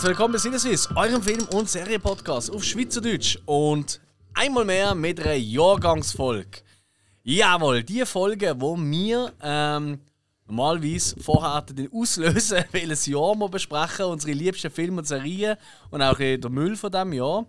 Herzlich 0.00 0.16
willkommen 0.16 0.32
bei 0.32 0.38
Sinneswiss, 0.38 0.88
eurem 0.96 1.22
Film- 1.22 1.46
und 1.52 1.68
Serienpodcast 1.68 2.50
auf 2.54 2.64
Schweizerdeutsch 2.64 3.36
und 3.44 4.00
einmal 4.32 4.64
mehr 4.64 4.94
mit 4.94 5.20
einer 5.20 5.34
Jahrgangsfolge. 5.34 6.62
Jawohl, 7.22 7.82
die 7.82 8.06
Folge, 8.06 8.54
wo 8.58 8.78
wir 8.78 9.30
ähm, 9.42 10.00
normalerweise 10.46 11.20
vorher 11.20 11.60
den 11.60 11.92
auslösen, 11.92 12.64
welches 12.72 13.04
Jahr 13.04 13.34
wir 13.34 13.50
besprechen, 13.50 14.06
unsere 14.06 14.32
liebsten 14.32 14.70
Filme 14.70 15.00
und 15.00 15.06
Serien 15.06 15.58
und 15.90 16.00
auch 16.00 16.16
der 16.16 16.48
Müll 16.48 16.76
von 16.76 16.90
diesem 16.90 17.12
Jahr. 17.12 17.44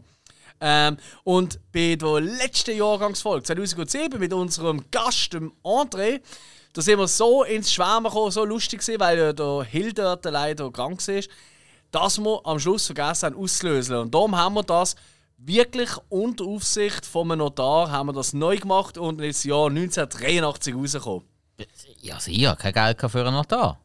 Ähm, 0.59 0.97
und 1.23 1.57
bei 1.71 1.95
der 1.95 2.19
letzten 2.19 2.75
Jahrgangsfolge 2.75 3.43
2007 3.43 4.19
mit 4.19 4.33
unserem 4.33 4.83
Gast, 4.91 5.31
dem 5.31 5.53
André, 5.63 6.19
da 6.73 6.81
sind 6.81 6.99
wir 6.99 7.07
so 7.07 7.43
ins 7.43 7.71
Schwärmen 7.71 8.11
gekommen, 8.11 8.31
so 8.31 8.43
lustig 8.43 8.81
gewesen, 8.81 8.99
weil 8.99 9.17
ja 9.17 9.31
der 9.31 9.63
Hilde 9.63 10.19
leider 10.25 10.69
krank 10.69 11.07
war, 11.07 11.23
dass 11.91 12.19
wir 12.19 12.41
am 12.45 12.59
Schluss 12.59 12.85
vergessen 12.85 13.27
haben 13.27 13.35
auszulösen. 13.35 13.95
Und 13.97 14.13
darum 14.13 14.35
haben 14.35 14.55
wir 14.55 14.63
das 14.63 14.95
wirklich 15.37 15.89
unter 16.09 16.45
Aufsicht 16.45 17.05
von 17.05 17.31
einem 17.31 17.39
Notar 17.39 17.91
haben 17.91 18.07
wir 18.07 18.13
das 18.13 18.33
neu 18.33 18.57
gemacht 18.57 18.97
und 18.97 19.21
ins 19.21 19.43
Jahr 19.43 19.67
1983 19.67 20.75
rausgekommen. 20.75 21.23
Ja, 22.01 22.19
sicher, 22.19 22.55
kein 22.55 22.73
Geld 22.73 23.11
für 23.11 23.25
einen 23.25 23.33
Notar. 23.33 23.79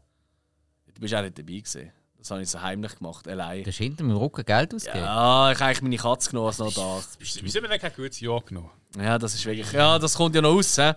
Du 0.95 1.01
bist 1.01 1.15
auch 1.15 1.23
nicht 1.23 1.39
dabei 1.39 1.59
gewesen. 1.59 1.93
Das 2.19 2.31
habe 2.33 2.43
ich 2.43 2.51
so 2.51 2.61
heimlich 2.61 2.97
gemacht, 2.97 3.29
allein. 3.29 3.63
Du 3.63 3.71
hast 3.71 3.77
hinter 3.77 4.03
meinem 4.03 4.17
Rücken 4.17 4.45
Geld 4.45 4.75
ausgegeben. 4.75 5.05
Ja, 5.05 5.53
ich 5.53 5.59
habe 5.61 5.67
eigentlich 5.67 5.83
meine 5.83 5.97
Katze 5.97 6.31
genommen 6.31 6.49
als 6.49 6.59
Notar. 6.59 7.03
Wieso 7.19 7.59
haben 7.59 7.63
wir 7.63 7.69
denn 7.69 7.81
kein 7.81 7.93
gutes 7.95 8.19
Jahr 8.21 8.41
genommen? 8.41 8.71
Ja, 8.99 9.19
das 9.19 9.35
ist 9.35 9.45
wirklich. 9.45 9.71
Ja, 9.73 9.99
das 9.99 10.15
kommt 10.15 10.35
ja 10.35 10.43
noch 10.43 10.55
raus. 10.55 10.75
He? 10.77 10.93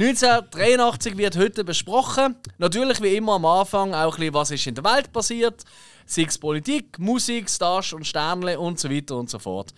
1983 0.00 1.16
wird 1.16 1.36
heute 1.36 1.64
besprochen. 1.64 2.36
Natürlich 2.58 3.02
wie 3.02 3.16
immer 3.16 3.34
am 3.34 3.44
Anfang 3.46 3.94
auch 3.94 4.14
ein 4.14 4.20
bisschen, 4.20 4.34
was 4.34 4.50
ist 4.50 4.66
in 4.66 4.74
der 4.74 4.84
Welt 4.84 5.12
passiert. 5.12 5.64
Sei 6.10 6.22
es 6.22 6.38
Politik, 6.38 6.98
Musik, 6.98 7.50
Stars 7.50 7.92
und 7.92 8.06
Sternle 8.06 8.58
und 8.58 8.80
so 8.80 8.88
weiter 8.88 9.16
und 9.16 9.28
so 9.28 9.38
fort. 9.38 9.74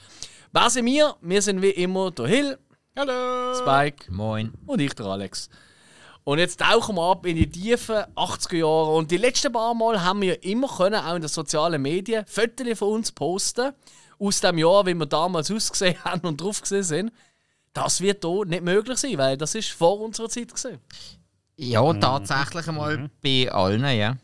Wer 0.52 0.70
sind 0.70 0.86
wir? 0.86 1.16
Wir 1.20 1.42
sind 1.42 1.60
wie 1.60 1.70
immer 1.70 2.12
der 2.12 2.26
Hill, 2.28 2.58
Hallo! 2.96 3.52
Spike 3.54 4.12
Moin. 4.12 4.52
und 4.64 4.80
ich, 4.80 4.94
der 4.94 5.06
Alex. 5.06 5.50
Und 6.22 6.38
jetzt 6.38 6.60
tauchen 6.60 6.94
wir 6.94 7.02
ab 7.10 7.26
in 7.26 7.34
die 7.34 7.50
tiefen 7.50 7.96
80er 8.14 8.58
Jahre. 8.58 8.94
Und 8.94 9.10
die 9.10 9.16
letzten 9.16 9.52
paar 9.52 9.74
Mal 9.74 10.04
haben 10.04 10.20
wir 10.20 10.40
immer 10.44 10.68
können, 10.68 11.02
auch 11.04 11.16
in 11.16 11.22
den 11.22 11.28
sozialen 11.28 11.82
Medien, 11.82 12.24
Fotos 12.26 12.78
von 12.78 12.92
uns 12.92 13.10
posten. 13.10 13.72
Aus 14.20 14.40
dem 14.40 14.58
Jahr, 14.58 14.86
wie 14.86 14.94
wir 14.94 15.06
damals 15.06 15.50
ausgesehen 15.50 15.96
haben 16.04 16.28
und 16.28 16.40
drauf 16.40 16.60
gesehen 16.60 16.84
sind. 16.84 17.12
Das 17.72 18.00
wird 18.00 18.24
hier 18.24 18.44
nicht 18.44 18.62
möglich 18.62 18.98
sein, 18.98 19.18
weil 19.18 19.36
das 19.36 19.56
ist 19.56 19.70
vor 19.70 20.00
unserer 20.00 20.28
Zeit 20.28 20.52
gesehen. 20.54 20.78
Ja, 21.56 21.92
tatsächlich 21.94 22.68
einmal 22.68 23.10
bei 23.20 23.50
allen, 23.50 23.84
ja. 23.98 24.16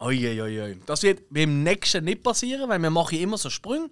Uiuiui. 0.00 0.78
Das 0.86 1.02
wird 1.02 1.22
beim 1.30 1.62
nächsten 1.62 2.04
nicht 2.04 2.22
passieren, 2.22 2.68
weil 2.68 2.80
wir 2.80 2.90
machen 2.90 3.18
immer 3.18 3.38
so 3.38 3.50
Sprünge. 3.50 3.90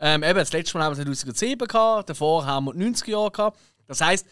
Ähm, 0.00 0.22
eben, 0.22 0.38
das 0.38 0.52
letzte 0.52 0.76
Mal 0.76 0.84
haben 0.84 0.96
wir 0.96 1.04
2007 1.04 1.66
gehabt, 1.66 2.10
davor 2.10 2.44
haben 2.44 2.66
wir 2.66 2.74
die 2.74 2.84
90er 2.84 3.10
Jahre 3.10 3.30
gehabt. 3.30 3.60
Das 3.86 4.00
heisst, 4.00 4.26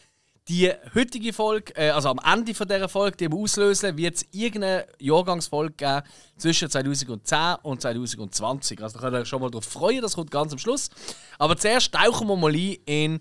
die 0.49 0.73
heutige 0.95 1.33
Folge, 1.33 1.73
äh, 1.77 1.91
also 1.91 2.09
am 2.09 2.19
Ende 2.25 2.55
von 2.55 2.67
dieser 2.67 2.89
Folge, 2.89 3.17
die 3.17 3.31
wir 3.31 3.39
auslösen, 3.39 3.97
wird 3.97 4.17
es 4.17 4.27
irgendeine 4.33 4.87
Jahrgangsfolge 4.99 5.75
geben 5.75 6.03
zwischen 6.37 6.69
2010 6.69 7.57
und 7.63 7.81
2020. 7.81 8.83
Also 8.83 8.99
da 8.99 9.05
könnt 9.05 9.17
ihr 9.17 9.21
euch 9.21 9.29
schon 9.29 9.41
mal 9.41 9.51
darauf 9.51 9.65
freuen, 9.65 10.03
das 10.03 10.15
kommt 10.15 10.31
ganz 10.31 10.53
am 10.53 10.59
Schluss. 10.59 10.91
Aber 11.39 11.57
zuerst 11.57 11.93
tauchen 11.93 12.27
wir 12.27 12.37
mal 12.37 12.53
ein 12.53 12.77
in 12.87 13.21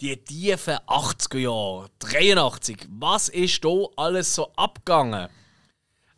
die 0.00 0.16
tiefen 0.16 0.76
80er 0.86 1.38
Jahre. 1.38 1.88
83. 1.98 2.88
Was 2.90 3.28
ist 3.28 3.64
da 3.64 3.86
alles 3.96 4.34
so 4.34 4.52
abgegangen? 4.54 5.28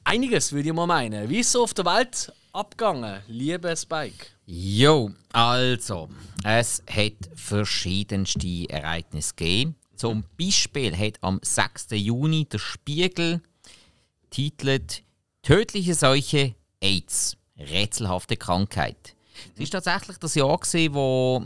Einiges 0.07 0.53
würde 0.53 0.69
ich 0.69 0.75
mal 0.75 0.87
meinen. 0.87 1.31
Wie 1.31 1.41
ist 1.41 1.51
so 1.51 1.63
auf 1.63 1.73
der 1.73 1.87
Welt 1.87 2.31
abgegangen, 2.53 3.23
liebe 3.27 3.75
Spike? 3.75 4.27
Jo, 4.45 5.11
also, 5.33 6.11
es 6.45 6.83
hat 6.91 7.15
verschiedenste 7.35 8.69
Ereignisse 8.69 9.35
gegeben. 9.35 9.77
Zum 9.97 10.25
Beispiel 10.39 10.95
hat 10.97 11.15
am 11.23 11.41
6. 11.43 11.87
Juni 11.93 12.45
der 12.45 12.59
Spiegel 12.59 13.41
titelt 14.29 15.03
Tödliche 15.43 15.95
Seuche 15.95 16.55
AIDS, 16.81 17.39
rätselhafte 17.59 18.37
Krankheit. 18.37 19.15
Es 19.55 19.73
war 19.73 19.83
tatsächlich 19.83 20.19
das 20.19 20.35
Jahr, 20.35 20.59
gewesen, 20.59 20.95
wo 20.95 21.45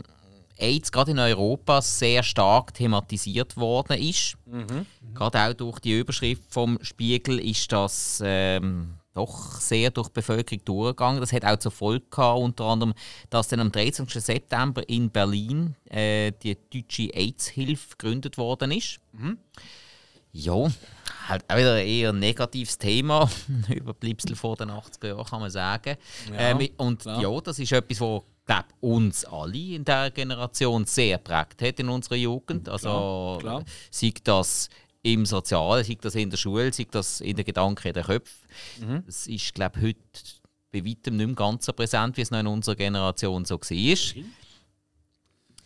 AIDS 0.59 0.91
gerade 0.91 1.11
in 1.11 1.19
Europa 1.19 1.81
sehr 1.81 2.23
stark 2.23 2.73
thematisiert 2.73 3.57
worden 3.57 3.97
ist. 3.97 4.37
Gerade 5.13 5.41
auch 5.41 5.53
durch 5.53 5.79
die 5.79 5.99
Überschrift 5.99 6.43
vom 6.49 6.77
Spiegel 6.81 7.39
ist 7.39 7.71
das 7.71 8.21
ähm, 8.23 8.95
doch 9.13 9.59
sehr 9.59 9.91
durch 9.91 10.07
die 10.07 10.13
Bevölkerung 10.13 10.63
durchgegangen. 10.65 11.19
Das 11.21 11.33
hat 11.33 11.45
auch 11.45 11.57
zur 11.57 11.71
Folge 11.71 12.05
gehabt, 12.09 12.39
unter 12.39 12.65
anderem, 12.65 12.93
dass 13.29 13.47
dann 13.47 13.59
am 13.59 13.71
13. 13.71 14.07
September 14.07 14.87
in 14.87 15.09
Berlin 15.09 15.75
äh, 15.89 16.31
die 16.43 16.57
deutsche 16.71 17.13
AIDS-Hilfe 17.13 17.95
gegründet 17.97 18.37
worden 18.37 18.71
ist. 18.71 18.99
Ja, 20.31 20.67
halt 21.27 21.43
auch 21.47 21.57
wieder 21.57 21.73
ein 21.75 21.87
eher 21.87 22.13
negatives 22.13 22.77
Thema. 22.77 23.29
Überbleibsel 23.67 24.35
vor 24.35 24.55
den 24.55 24.69
80er 24.69 25.07
Jahren, 25.07 25.25
kann 25.25 25.41
man 25.41 25.49
sagen. 25.49 25.97
Ja, 26.31 26.51
ähm, 26.51 26.69
und 26.77 27.01
klar. 27.01 27.21
ja, 27.21 27.41
das 27.41 27.57
ist 27.57 27.71
etwas, 27.71 27.99
was 27.99 28.21
glaub, 28.49 28.65
uns 28.81 29.25
alle 29.25 29.75
in 29.75 29.85
dieser 29.85 30.09
Generation 30.09 30.83
sehr 30.85 31.19
prägt 31.19 31.61
hat 31.61 31.79
in 31.79 31.87
unserer 31.87 32.15
Jugend. 32.15 32.67
Also, 32.67 33.37
klar. 33.39 33.63
sei 33.91 34.11
das 34.23 34.69
im 35.03 35.25
Sozialen, 35.27 35.83
sei 35.83 35.97
das 36.01 36.15
in 36.15 36.31
der 36.31 36.37
Schule, 36.37 36.73
sei 36.73 36.87
das 36.89 37.21
in 37.21 37.35
den 37.35 37.45
Gedanken, 37.45 37.87
in 37.87 37.93
den 37.93 38.03
Köpfen. 38.03 38.49
Mhm. 38.79 39.03
Das 39.05 39.27
ist, 39.27 39.53
glaube 39.53 39.77
ich, 39.79 39.85
heute 39.85 39.99
bei 40.71 40.83
weitem 40.83 41.17
nicht 41.17 41.27
mehr 41.27 41.35
ganz 41.35 41.67
so 41.67 41.73
präsent, 41.73 42.17
wie 42.17 42.21
es 42.21 42.31
noch 42.31 42.39
in 42.39 42.47
unserer 42.47 42.75
Generation 42.75 43.45
so 43.45 43.59
war. 43.59 44.23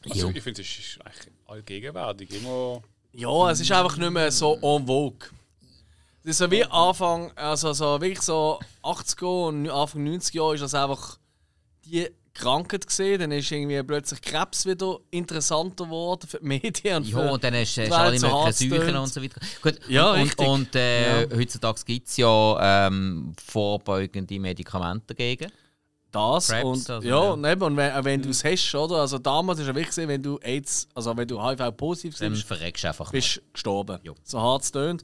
Also, 0.05 0.27
Jo. 0.27 0.29
ich 0.35 0.43
finde, 0.43 0.61
es 0.61 0.67
ist 0.79 0.99
eigentlich 1.05 1.33
allgegenwärtig. 1.47 2.31
Immer. 2.31 2.81
Ja, 3.13 3.49
es 3.49 3.61
ist 3.61 3.71
einfach 3.71 3.95
nicht 3.95 4.11
mehr 4.11 4.29
so 4.29 4.55
en 4.55 4.85
vogue. 4.85 5.29
Es 6.23 6.31
ist 6.31 6.37
so 6.39 6.51
wie 6.51 6.65
Anfang, 6.65 7.31
also 7.37 7.71
so 7.71 8.01
wirklich 8.01 8.21
so 8.21 8.59
80er 8.81 9.47
und 9.47 9.69
Anfang 9.69 10.05
90er 10.05 10.35
Jahre 10.35 10.55
ist 10.55 10.61
das 10.61 10.73
einfach 10.73 11.17
die 11.85 12.09
Krankheit 12.33 12.87
gesehen. 12.87 13.19
Dann 13.19 13.31
ist 13.31 13.51
irgendwie 13.51 13.81
plötzlich 13.83 14.21
Krebs 14.21 14.65
wieder 14.65 14.99
interessanter 15.11 15.85
geworden 15.85 16.27
für 16.27 16.39
die 16.39 16.45
Medien. 16.45 16.97
Und 16.97 17.07
Ja, 17.07 17.29
und 17.31 17.43
dann 17.43 17.53
hast 17.53 17.75
du 17.77 17.81
äh, 17.81 17.89
alle 17.89 18.17
so 18.19 18.27
möglichen 18.27 18.69
Seuchen 18.69 18.95
und 18.95 19.07
so 19.13 19.21
weiter. 19.23 19.39
Gut, 19.61 19.79
Ja, 19.87 20.11
und, 20.13 20.21
richtig. 20.21 20.47
Und 20.47 20.75
äh, 20.75 21.23
Ja. 21.23 21.37
heutzutage 21.37 21.81
gibt 21.85 22.07
es 22.07 22.17
ja 22.17 22.87
ähm, 22.87 23.33
vorbeugende 23.45 24.39
Medikamente 24.39 25.07
dagegen. 25.13 25.51
Das 26.11 26.47
Krebs, 26.49 26.63
und 26.63 26.89
also, 26.91 27.07
ja, 27.07 27.23
ja. 27.23 27.31
und 27.31 27.43
eben, 27.43 27.61
und 27.63 27.75
wenn, 27.77 27.91
auch 27.91 28.03
wenn 28.03 28.21
du 28.21 28.29
es 28.29 28.43
hast, 28.43 28.75
oder? 28.75 28.97
Also 28.97 29.17
damals 29.17 29.59
ist 29.59 29.65
ja 29.65 29.73
wichtig, 29.73 30.07
wenn 30.07 30.21
du 30.21 30.37
AIDS, 30.43 30.87
also 30.93 31.17
wenn 31.17 31.27
du 31.27 31.41
HIV-positiv 31.43 32.19
Dann 32.19 32.33
bist, 32.33 32.43
verreckst 32.43 32.83
du 32.83 32.87
einfach 32.89 33.05
mal. 33.07 33.11
bist 33.11 33.37
du 33.37 33.41
gestorben. 33.51 33.97
Jo. 34.03 34.13
So 34.23 34.39
hart 34.39 34.61
es 34.61 34.71
tönt. 34.71 35.03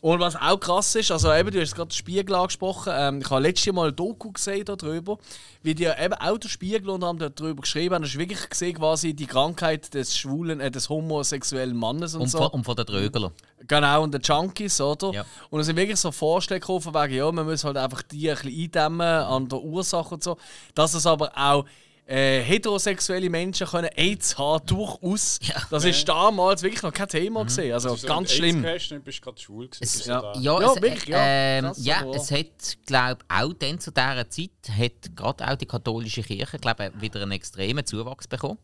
Und 0.00 0.20
was 0.20 0.36
auch 0.36 0.58
krass 0.58 0.94
ist, 0.94 1.10
also 1.10 1.32
eben, 1.32 1.50
du 1.50 1.60
hast 1.60 1.74
gerade 1.74 1.88
den 1.88 1.96
Spiegel 1.96 2.34
angesprochen, 2.34 2.92
ähm, 2.94 3.20
ich 3.20 3.30
habe 3.30 3.42
letztes 3.42 3.72
Mal 3.72 3.88
ein 3.88 3.96
Doku 3.96 4.32
gesehen 4.32 4.64
darüber, 4.64 5.18
wie 5.62 5.74
die 5.74 5.84
eben 5.84 6.14
auch 6.14 6.38
der 6.38 6.48
Spiegel 6.48 6.90
und 6.90 7.04
haben 7.04 7.18
darüber 7.18 7.62
geschrieben, 7.62 7.94
haben, 7.94 8.02
das 8.02 8.12
ist 8.12 8.18
wirklich 8.18 8.48
gesehen 8.48 8.76
quasi 8.76 9.14
die 9.14 9.26
Krankheit 9.26 9.92
des 9.94 10.16
schwulen, 10.16 10.60
äh, 10.60 10.70
des 10.70 10.88
homosexuellen 10.88 11.76
Mannes 11.76 12.14
und, 12.14 12.22
Und, 12.22 12.28
so. 12.28 12.38
von, 12.38 12.48
und 12.48 12.64
von 12.64 12.76
den 12.76 12.86
Trögerler. 12.86 13.32
Genau, 13.66 14.02
und 14.02 14.14
den 14.14 14.22
Junkies, 14.22 14.80
oder? 14.80 15.12
Ja. 15.12 15.24
Und 15.50 15.60
es 15.60 15.66
sind 15.66 15.76
wirklich 15.76 15.98
so 15.98 16.12
Vorschläge 16.12 16.60
gekommen, 16.60 16.94
wegen, 16.94 17.14
ja, 17.14 17.30
man 17.32 17.46
muss 17.46 17.64
halt 17.64 17.76
einfach 17.76 18.02
die 18.02 18.30
ein 18.30 18.36
bisschen 18.36 18.62
eindämmen 18.62 19.00
an 19.00 19.48
der 19.48 19.60
Ursache 19.60 20.14
und 20.14 20.22
so. 20.22 20.36
Dass 20.74 20.94
es 20.94 21.06
aber 21.06 21.32
auch 21.36 21.64
äh, 22.10 22.40
heterosexuelle 22.42 23.28
Menschen 23.28 23.66
können 23.66 23.90
AIDS 23.94 24.38
haben, 24.38 24.64
durchaus. 24.66 25.38
Das 25.70 25.84
ist 25.84 26.08
damals 26.08 26.62
wirklich 26.62 26.82
noch 26.82 26.92
kein 26.92 27.08
Thema 27.08 27.44
gewesen. 27.44 27.70
Also 27.72 27.96
ganz 28.06 28.30
du 28.30 28.36
schlimm. 28.36 28.64
Hast, 28.64 28.88
dann 28.88 29.02
bist 29.02 29.18
du 29.18 29.22
gerade 29.24 29.40
schwul. 29.40 29.68
gewesen. 29.68 29.84
Es- 29.84 30.04
du 30.04 30.10
ja. 30.10 30.32
Ja, 30.36 30.60
Ja, 30.60 30.72
es, 30.74 30.82
wirklich, 30.82 31.08
ja. 31.08 31.18
ähm, 31.20 31.72
ja, 31.76 32.04
es 32.14 32.30
hat, 32.30 32.78
glaube 32.86 33.18
auch 33.28 33.52
dann 33.52 33.78
zu 33.78 33.90
dieser 33.92 34.30
Zeit, 34.30 34.50
hat 34.70 35.14
gerade 35.16 35.48
auch 35.50 35.56
die 35.56 35.66
katholische 35.66 36.22
Kirche, 36.22 36.58
glaube 36.58 36.90
wieder 36.98 37.20
einen 37.22 37.32
extremen 37.32 37.84
Zuwachs 37.84 38.26
bekommen. 38.26 38.58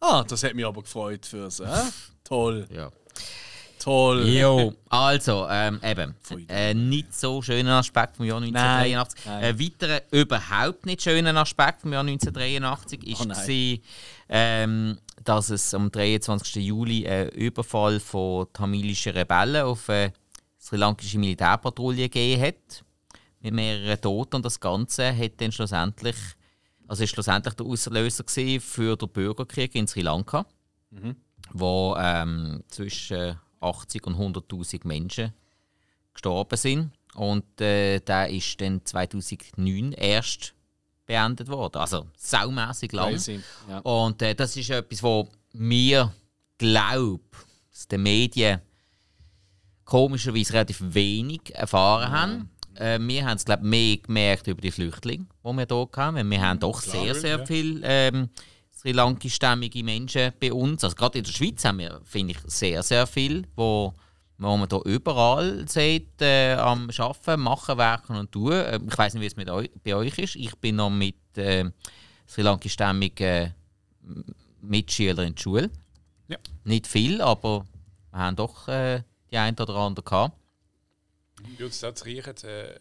Ah, 0.00 0.22
das 0.28 0.42
hat 0.42 0.54
mich 0.54 0.66
aber 0.66 0.82
gefreut 0.82 1.24
fürs. 1.24 1.60
Äh? 1.60 1.66
Toll, 2.24 2.66
Ja. 2.70 2.90
Toll. 3.84 4.26
Jo, 4.28 4.74
also, 4.88 5.46
ähm, 5.50 5.78
eben, 5.82 6.14
äh, 6.48 6.72
nicht 6.72 7.14
so 7.14 7.42
schöner 7.42 7.78
Aspekt 7.78 8.16
vom 8.16 8.24
Jahr 8.26 8.40
1983. 8.40 9.26
Nein, 9.26 9.44
Ein 9.44 9.60
weiterer 9.60 10.02
überhaupt 10.10 10.86
nicht 10.86 11.02
schöner 11.02 11.36
Aspekt 11.36 11.82
vom 11.82 11.92
Jahr 11.92 12.02
1983 12.02 13.06
ist, 13.06 13.20
Oh 13.20 13.24
nein. 13.24 13.38
gewesen, 13.38 13.82
ähm, 14.28 14.98
dass 15.22 15.50
es 15.50 15.74
am 15.74 15.90
23. 15.90 16.56
Juli 16.66 17.06
einen 17.06 17.30
Überfall 17.30 18.00
von 18.00 18.46
tamilischen 18.52 19.12
Rebellen 19.12 19.64
auf 19.64 19.88
eine 19.90 20.12
sri-lankische 20.58 21.18
Militärpatrouille 21.18 22.08
gegeben 22.08 22.42
hat. 22.42 22.84
Mit 23.40 23.52
mehreren 23.52 24.00
Toten. 24.00 24.36
Und 24.36 24.44
das 24.46 24.58
Ganze 24.58 25.14
hat 25.14 25.32
dann 25.38 25.52
schlussendlich, 25.52 26.16
also 26.88 27.04
ist 27.04 27.10
schlussendlich 27.10 27.54
der 27.54 27.66
Auslöser 27.66 28.24
für 28.60 28.96
den 28.96 29.08
Bürgerkrieg 29.10 29.74
in 29.74 29.86
Sri 29.86 30.00
Lanka 30.00 30.46
wo 31.52 31.96
ähm, 31.98 32.62
zwischen 32.68 33.38
80 33.64 34.06
und 34.06 34.16
100.000 34.16 34.86
Menschen 34.86 35.32
gestorben 36.12 36.56
sind. 36.56 36.90
Und 37.14 37.60
äh, 37.60 38.00
der 38.00 38.28
ist 38.28 38.60
dann 38.60 38.84
2009 38.84 39.92
erst 39.92 40.54
beendet 41.06 41.48
worden. 41.48 41.78
Also 41.78 42.06
saumässig 42.16 42.92
lang. 42.92 43.18
Ja. 43.68 43.78
Und 43.80 44.20
äh, 44.22 44.34
das 44.34 44.56
ist 44.56 44.70
etwas, 44.70 45.02
wo 45.02 45.28
mir 45.52 46.12
glaube, 46.58 47.22
dass 47.70 47.88
die 47.88 47.98
Medien 47.98 48.60
komischerweise 49.84 50.54
relativ 50.54 50.80
wenig 50.80 51.54
erfahren 51.54 52.10
haben. 52.10 52.50
Äh, 52.74 52.98
wir 53.00 53.24
haben 53.24 53.36
es, 53.36 53.44
glaube 53.44 53.64
ich, 53.64 53.68
mehr 53.68 53.96
gemerkt 53.98 54.46
über 54.46 54.60
die 54.60 54.70
Flüchtlinge, 54.70 55.26
die 55.44 55.52
wir 55.52 55.66
hier 55.66 55.88
hatten. 55.96 56.30
Wir 56.30 56.40
haben 56.42 56.58
doch 56.58 56.82
Klar, 56.82 57.04
sehr, 57.04 57.14
sehr 57.14 57.38
ja. 57.38 57.46
viel 57.46 57.80
ähm, 57.84 58.28
sri 58.84 58.92
lankischstämmige 58.92 59.82
Menschen 59.82 60.32
bei 60.38 60.52
uns. 60.52 60.84
Also 60.84 60.94
gerade 60.94 61.18
in 61.18 61.24
der 61.24 61.32
Schweiz 61.32 61.64
haben 61.64 61.78
wir, 61.78 62.00
finde 62.04 62.32
ich, 62.32 62.38
sehr, 62.44 62.82
sehr 62.82 63.06
viel, 63.06 63.46
wo, 63.56 63.94
wo 64.36 64.56
man 64.56 64.68
hier 64.68 64.84
überall 64.84 65.66
sieht, 65.66 66.20
äh, 66.20 66.52
am 66.54 66.90
Arbeiten, 66.98 67.40
Machen, 67.40 67.78
Werken 67.78 68.16
und 68.16 68.30
Tun. 68.30 68.52
Äh, 68.52 68.78
ich 68.86 68.98
weiß 68.98 69.14
nicht, 69.14 69.22
wie 69.22 69.26
es 69.26 69.36
mit 69.36 69.48
eu 69.48 69.66
bei 69.82 69.94
euch 69.94 70.18
ist. 70.18 70.36
Ich 70.36 70.54
bin 70.56 70.76
noch 70.76 70.90
mit 70.90 71.16
äh, 71.36 71.64
sri 72.28 72.42
lankischstämmigen 72.42 73.54
Mitschülern 74.60 75.28
in 75.28 75.34
der 75.34 75.42
Schule. 75.42 75.70
Ja. 76.28 76.36
Nicht 76.64 76.86
viel, 76.86 77.22
aber 77.22 77.64
wir 78.10 78.18
haben 78.18 78.36
doch 78.36 78.68
äh, 78.68 79.02
die 79.30 79.38
ein 79.38 79.58
oder 79.58 79.76
andere 79.76 80.04
gehabt. 80.04 80.36
Bei 81.58 81.64
uns 81.64 81.82
hat 81.82 81.96
es 81.96 82.04
riechen, 82.04 82.36
äh, 82.44 82.74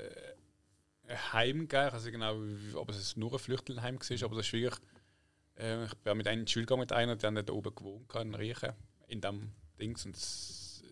ein 1.08 1.34
Heim 1.34 1.60
gegeben. 1.68 1.88
Ich 1.88 1.94
weiß 1.94 2.04
nicht 2.04 2.14
genau, 2.14 2.36
ob 2.76 2.90
es 2.90 3.16
nur 3.16 3.32
ein 3.32 3.40
Flüchtlingsheim 3.40 3.96
war, 4.00 4.24
aber 4.26 4.36
das 4.36 4.46
ist 4.48 4.54
wirklich. 4.54 4.82
Äh, 5.58 5.86
ich 5.86 5.94
bin 5.96 6.18
mit 6.18 6.28
einem 6.28 6.46
gegangen, 6.46 6.80
mit 6.82 6.92
einer, 6.92 7.16
der 7.16 7.44
da 7.44 7.54
oben 7.54 7.76
gewohnt 7.76 8.14
hat, 8.14 8.24
in 8.24 8.36
Riechen, 8.36 8.74
in 9.08 9.22
dem 9.22 9.52
Dings. 9.80 10.06
Und 10.06 10.16
es, 10.16 10.84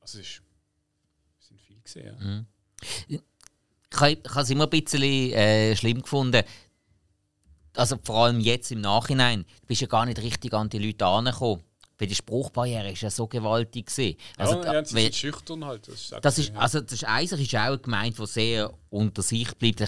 also 0.00 0.18
es, 0.18 0.26
ist, 0.26 0.42
es 1.40 1.48
sind 1.48 1.60
viele 1.60 1.80
gesehen. 1.80 2.46
Ja. 3.08 3.18
Ich 3.90 4.00
habe 4.00 4.12
ich 4.12 4.30
habe 4.30 4.40
es 4.40 4.50
immer 4.50 4.64
ein 4.64 4.70
bisschen 4.70 5.02
äh, 5.02 5.76
schlimm 5.76 6.02
gefunden. 6.02 6.42
Also 7.74 7.98
vor 8.02 8.24
allem 8.24 8.40
jetzt 8.40 8.70
im 8.70 8.80
Nachhinein. 8.80 9.44
Du 9.62 9.66
bist 9.66 9.80
ja 9.80 9.86
gar 9.86 10.04
nicht 10.06 10.20
richtig 10.20 10.52
an 10.52 10.68
die 10.68 10.78
Leute 10.78 11.06
angekommen. 11.06 11.62
Weil 11.98 12.08
die 12.08 12.14
Spruchbarriere 12.14 12.90
ist 12.90 13.02
ja 13.02 13.10
so 13.10 13.28
gewaltig. 13.28 13.86
Gewesen. 13.86 14.16
Also, 14.36 14.62
ja, 14.62 14.74
ja, 14.74 14.84
sie 14.84 14.94
weil- 14.96 15.02
sind 15.04 15.14
schüchtern 15.14 15.64
halt. 15.64 15.86
Das 15.86 15.94
ist, 15.94 16.12
das 16.20 16.38
ist, 16.38 16.56
also 16.56 16.80
das 16.80 16.92
ist, 16.94 17.08
Eiser 17.08 17.38
ist 17.38 17.54
auch 17.54 17.60
eine 17.60 17.78
Gemeinde, 17.78 18.16
die 18.18 18.26
sehr 18.26 18.74
unter 18.90 19.22
sich 19.22 19.54
bleibt. 19.56 19.80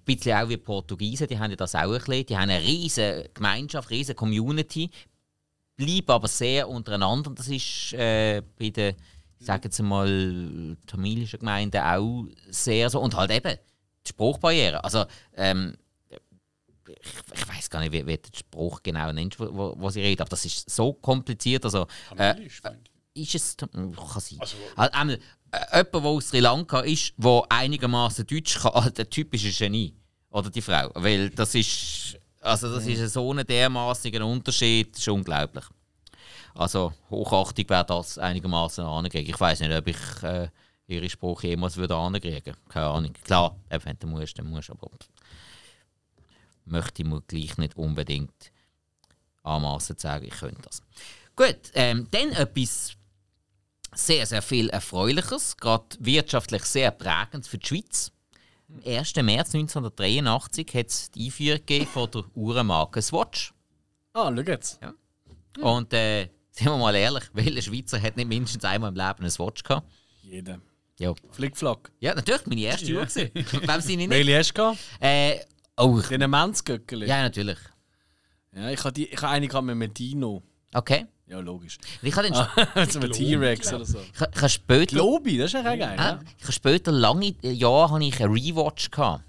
Ein 0.00 0.14
bisschen 0.16 0.36
auch 0.36 0.48
wie 0.48 0.56
die 0.56 0.62
Portugiesen, 0.62 1.26
die 1.28 1.38
haben 1.38 1.50
ja 1.50 1.56
das 1.56 1.74
auch 1.74 1.82
ein 1.82 1.98
bisschen. 1.98 2.26
Die 2.26 2.36
haben 2.36 2.50
eine 2.50 2.60
riesige 2.60 3.30
Gemeinschaft, 3.34 3.88
eine 3.90 3.98
riesige 3.98 4.16
Community, 4.16 4.90
bleiben 5.76 6.10
aber 6.10 6.28
sehr 6.28 6.68
untereinander. 6.68 7.30
Das 7.32 7.48
ist 7.48 7.92
äh, 7.92 8.42
bei 8.58 8.70
den, 8.70 8.96
ich 9.38 9.46
sage 9.46 9.64
jetzt 9.64 9.80
mal, 9.80 10.76
tamilischen 10.86 11.38
Gemeinden 11.38 11.80
auch 11.82 12.24
sehr 12.48 12.90
so. 12.90 13.00
Und 13.00 13.14
halt 13.14 13.30
eben 13.30 13.56
die 14.06 14.08
Spruchbarriere. 14.08 14.82
Also, 14.82 15.04
ähm, 15.36 15.76
ich, 16.08 16.18
ich 17.34 17.48
weiß 17.48 17.70
gar 17.70 17.80
nicht, 17.80 17.92
wie, 17.92 18.06
wie 18.06 18.16
der 18.16 18.30
Spruch 18.36 18.82
genau 18.82 19.12
nennt, 19.12 19.38
wo, 19.38 19.74
wo, 19.78 19.90
sie 19.90 20.00
reden, 20.00 20.22
aber 20.22 20.30
das 20.30 20.44
ist 20.44 20.68
so 20.68 20.92
kompliziert. 20.94 21.64
Also, 21.64 21.82
äh, 22.16 22.34
Tamilisch, 22.34 22.62
meine 22.62 22.78
ist 23.14 23.34
es. 23.34 23.56
Kann 23.56 23.70
sein. 23.72 24.38
Also- 24.40 24.56
Also, 24.76 25.12
äh, 25.14 25.18
jemand, 25.52 25.94
der 25.94 26.04
aus 26.04 26.28
Sri 26.28 26.40
Lanka 26.40 26.80
ist, 26.80 27.14
der 27.16 27.42
einigermaßen 27.48 28.26
Deutsch 28.26 28.58
kann, 28.58 28.72
also 28.72 28.90
der 28.98 29.08
typische 29.08 29.50
Genie. 29.52 29.94
Oder 30.30 30.50
die 30.50 30.62
Frau. 30.62 30.90
Weil 30.94 31.30
das 31.30 31.54
ist. 31.54 32.18
Also, 32.42 32.72
das 32.74 32.86
ist 32.86 33.12
so 33.12 33.32
ein 33.34 33.44
dermaßiger 33.44 34.24
Unterschied, 34.24 34.94
das 34.94 35.00
ist 35.00 35.08
unglaublich. 35.08 35.64
Also, 36.54 36.92
Hochachtung 37.10 37.68
wäre 37.68 37.84
das 37.84 38.16
einigermaßen 38.18 38.84
ankriegen. 38.84 39.28
Ich 39.34 39.38
weiß 39.38 39.60
nicht, 39.60 39.72
ob 39.72 39.86
ich 39.86 40.22
äh, 40.22 40.48
ihre 40.86 41.10
Spruch 41.10 41.42
jemals 41.42 41.76
würde 41.76 41.96
ankriegen. 41.96 42.54
Keine 42.68 42.86
Ahnung. 42.86 43.12
Klar, 43.24 43.56
wenn 43.68 43.98
du 43.98 44.06
musst, 44.06 44.38
dann 44.38 44.48
musst 44.48 44.70
du, 44.70 44.72
aber 44.72 44.88
möchte 46.64 47.02
ich 47.02 47.08
mir 47.08 47.20
gleich 47.22 47.58
nicht 47.58 47.76
unbedingt 47.76 48.52
anmaßen 49.42 49.98
sagen, 49.98 50.26
ich 50.26 50.38
könnte 50.38 50.62
das. 50.62 50.82
Gut, 51.36 51.58
ähm, 51.74 52.06
dann 52.10 52.30
etwas 52.32 52.92
sehr, 53.94 54.26
sehr 54.26 54.42
viel 54.42 54.68
Erfreuliches, 54.70 55.56
gerade 55.56 55.84
wirtschaftlich 55.98 56.64
sehr 56.64 56.90
prägend 56.90 57.46
für 57.46 57.58
die 57.58 57.66
Schweiz. 57.66 58.12
Am 58.68 58.80
1. 58.86 59.16
März 59.16 59.54
1983 59.54 60.74
hat 60.74 60.86
es 60.86 61.10
die 61.10 61.26
Einführung 61.26 61.86
von 61.86 62.10
der 62.10 62.24
Uhrenmarke 62.34 63.02
Swatch. 63.02 63.52
Ah, 64.12 64.32
schau 64.34 64.42
jetzt. 64.42 64.80
Und 65.60 65.92
äh, 65.92 66.28
sind 66.50 66.66
wir 66.66 66.76
mal 66.76 66.94
ehrlich, 66.94 67.24
welcher 67.32 67.62
Schweizer 67.62 68.00
hat 68.00 68.16
nicht 68.16 68.28
mindestens 68.28 68.64
einmal 68.64 68.90
im 68.90 68.96
Leben 68.96 69.20
einen 69.20 69.30
Swatch 69.30 69.62
gehabt? 69.62 69.90
Jeder. 70.22 70.60
Ja, 70.98 71.14
Flickflack. 71.30 71.90
ja 71.98 72.14
natürlich, 72.14 72.46
meine 72.46 72.60
erste 72.60 72.94
Uhr. 72.94 73.06
Wem 73.08 73.80
sie 73.80 73.96
nicht? 73.96 74.10
Welche 74.10 74.38
hast 74.38 74.50
du 74.50 74.54
gehabt? 74.54 74.78
Äh, 75.00 75.40
oh, 75.78 75.98
ich, 75.98 76.08
Den 76.08 76.30
Menzgöckeli? 76.30 77.06
ja, 77.06 77.22
natürlich. 77.22 77.58
Ja, 78.52 78.68
ich 78.68 78.84
habe 78.84 79.00
habe 79.00 79.28
eine 79.28 79.48
gehabt 79.48 79.64
mit 79.64 79.74
einem 79.74 79.94
Dino. 79.94 80.42
Okay. 80.74 81.06
Ja, 81.30 81.38
logisch. 81.38 81.78
Ich 82.02 82.16
habe 82.16 82.26
so 82.90 82.98
einem 82.98 83.12
T-Rex 83.12 83.72
oder 83.72 83.84
so. 83.84 83.98
ich, 84.00 84.20
ich 84.20 84.20
habe 84.40 84.48
später, 84.48 84.96
Globi, 84.96 85.38
das 85.38 85.46
ist 85.46 85.52
ja 85.52 85.60
auch 85.60 85.64
geil. 85.78 85.94
Ja? 85.96 86.18
ich 86.38 86.42
habe 86.42 86.52
später 86.52 86.90
lange 86.90 87.34
Jahre 87.42 87.90
habe 87.92 88.04
ich 88.04 88.20
einen 88.20 88.32
Rewatch 88.34 88.90
gehabt. 88.90 89.22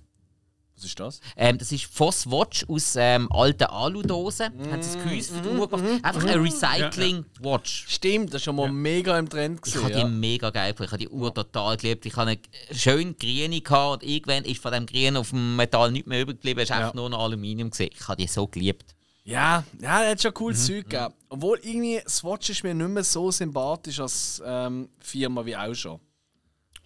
Was 0.75 0.85
ist 0.85 0.99
das? 0.99 1.21
Ähm, 1.37 1.59
das 1.59 1.71
ist 1.71 1.83
Voss 1.85 2.25
Watch 2.25 2.65
aus 2.67 2.95
ähm, 2.97 3.31
alten 3.31 3.65
Aludosen. 3.65 4.47
Hat 4.71 4.83
sie 4.83 4.95
das 4.95 5.03
Gehäuse 5.03 5.33
für 5.35 5.41
die 5.41 5.49
Uhr 5.49 5.69
gemacht. 5.69 6.03
Einfach 6.03 6.25
ein 6.25 6.41
Recycling-Watch. 6.41 7.85
Stimmt, 7.87 8.29
das 8.29 8.37
ist 8.37 8.45
schon 8.45 8.55
mal 8.55 8.71
mega 8.71 9.19
im 9.19 9.29
Trend 9.29 9.57
Ich 9.59 9.73
gesehen. 9.73 9.83
habe 9.83 9.93
die 9.93 9.99
Ja. 9.99 10.07
mega 10.07 10.49
geil 10.49 10.71
gefunden. 10.73 10.87
Ich 10.87 10.91
habe 10.93 11.03
die 11.03 11.09
Uhr 11.09 11.31
total 11.31 11.77
geliebt. 11.77 12.03
Ich 12.07 12.15
habe 12.15 12.31
eine 12.31 12.39
schön 12.71 13.15
grüne 13.15 13.61
gehabt 13.61 14.01
und 14.03 14.09
irgendwann 14.09 14.43
ist 14.45 14.59
von 14.59 14.71
dem 14.71 14.87
Grün 14.87 15.17
auf 15.17 15.29
dem 15.29 15.55
Metall 15.55 15.91
nicht 15.91 16.07
mehr 16.07 16.21
übrig 16.21 16.37
geblieben. 16.37 16.61
Es 16.61 16.71
war 16.71 16.77
Ja. 16.79 16.83
einfach 16.85 16.95
nur 16.95 17.11
noch 17.11 17.19
Aluminium. 17.25 17.69
Gewesen. 17.69 17.91
Ich 17.93 18.07
habe 18.07 18.19
die 18.19 18.27
so 18.27 18.47
geliebt. 18.47 18.95
Ja, 19.23 19.63
ja, 19.79 20.03
er 20.03 20.11
hat 20.11 20.21
schon 20.21 20.29
Mhm, 20.29 20.35
cooles 20.35 20.65
Zeug 20.65 20.89
gegeben. 20.89 21.13
Obwohl 21.29 21.59
irgendwie 21.59 22.01
Swatch 22.07 22.49
ist 22.49 22.63
mir 22.63 22.73
nicht 22.73 22.87
mehr 22.89 23.03
so 23.03 23.31
sympathisch 23.31 23.99
als 23.99 24.41
ähm, 24.45 24.89
Firma 24.99 25.45
wie 25.45 25.55
auch 25.55 25.73
schon. 25.73 25.99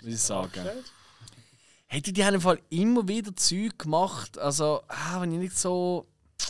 Muss 0.02 0.14
ich 0.14 0.22
sagen. 0.22 0.62
Hätte 1.88 2.12
die 2.12 2.26
haben 2.26 2.36
im 2.36 2.42
Fall 2.42 2.60
immer 2.70 3.08
wieder 3.08 3.36
Zeug 3.36 3.78
gemacht, 3.78 4.38
also, 4.38 4.82
ah, 4.88 5.22
wenn 5.22 5.32
ich 5.32 5.40
nicht 5.40 5.58
so. 5.58 6.08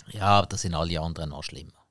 Ja, 0.08 0.40
aber 0.40 0.48
das 0.48 0.62
sind 0.62 0.74
alle 0.74 1.00
anderen 1.00 1.30
noch 1.30 1.44
schlimmer. 1.44 1.86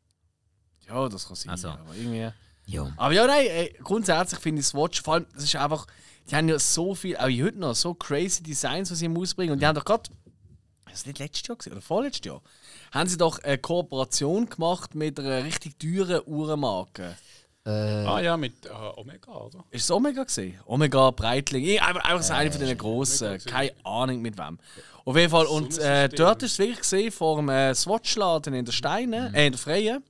Ja, 0.88 1.08
das 1.08 1.26
kann 1.26 1.36
sein. 1.36 1.50
Also. 1.50 1.68
Aber 1.68 1.94
irgendwie. 1.94 2.30
Ja. 2.66 2.92
Aber 2.96 3.12
ja, 3.12 3.26
nein, 3.26 3.46
ey, 3.46 3.78
grundsätzlich 3.82 4.40
finde 4.40 4.60
ich 4.60 4.66
Swatch, 4.66 5.02
vor 5.02 5.14
allem, 5.14 5.26
das 5.34 5.44
ist 5.44 5.56
einfach, 5.56 5.86
die 6.28 6.34
haben 6.34 6.48
ja 6.48 6.58
so 6.58 6.94
viel, 6.94 7.16
auch 7.16 7.24
heute 7.24 7.58
noch, 7.58 7.74
so 7.74 7.94
crazy 7.94 8.42
Designs, 8.42 8.88
die 8.88 8.94
sie 8.94 9.04
im 9.04 9.16
ausbringen. 9.16 9.52
Und 9.52 9.60
die 9.60 9.66
haben 9.66 9.74
doch 9.74 9.84
gerade, 9.84 10.10
das 10.86 11.00
ist 11.00 11.06
nicht 11.06 11.18
letztes 11.18 11.46
Jahr 11.46 11.56
gewesen, 11.56 11.72
oder 11.72 11.82
vorletztes 11.82 12.24
Jahr, 12.26 12.40
haben 12.94 13.08
sie 13.08 13.16
doch 13.18 13.38
eine 13.40 13.58
Kooperation 13.58 14.48
gemacht 14.48 14.94
mit 14.94 15.18
einer 15.18 15.44
richtig 15.44 15.78
teuren 15.78 16.22
Uhrenmarke. 16.26 17.16
Ah 17.66 18.20
ja, 18.20 18.36
mit 18.36 18.66
äh, 18.66 18.70
Omega, 18.96 19.32
oder? 19.32 19.64
Ist 19.70 19.84
es 19.84 19.90
Omega 19.90 20.22
gesehen? 20.24 20.60
Omega, 20.66 21.10
Breitling, 21.10 21.64
ich- 21.64 21.82
einfach, 21.82 22.04
einfach 22.04 22.22
so 22.22 22.34
eine 22.34 22.52
von 22.52 22.60
den 22.60 22.76
grossen, 22.78 23.38
keine 23.46 23.72
Ahnung 23.84 24.20
mit 24.20 24.36
wem. 24.36 24.58
Auf 25.06 25.16
jeden 25.16 25.30
Fall, 25.30 25.46
und 25.46 25.78
äh, 25.78 26.08
dort 26.10 26.42
ist 26.42 26.52
es 26.52 26.58
wirklich 26.58 26.78
gesehen, 26.80 27.10
vor 27.10 27.36
dem 27.36 27.48
äh, 27.48 27.74
Swatch-Laden 27.74 28.52
in 28.54 28.64
der 28.66 28.72
Steine, 28.72 29.32
äh, 29.34 29.46
in 29.46 29.52
der 29.52 29.58
Freien. 29.58 30.04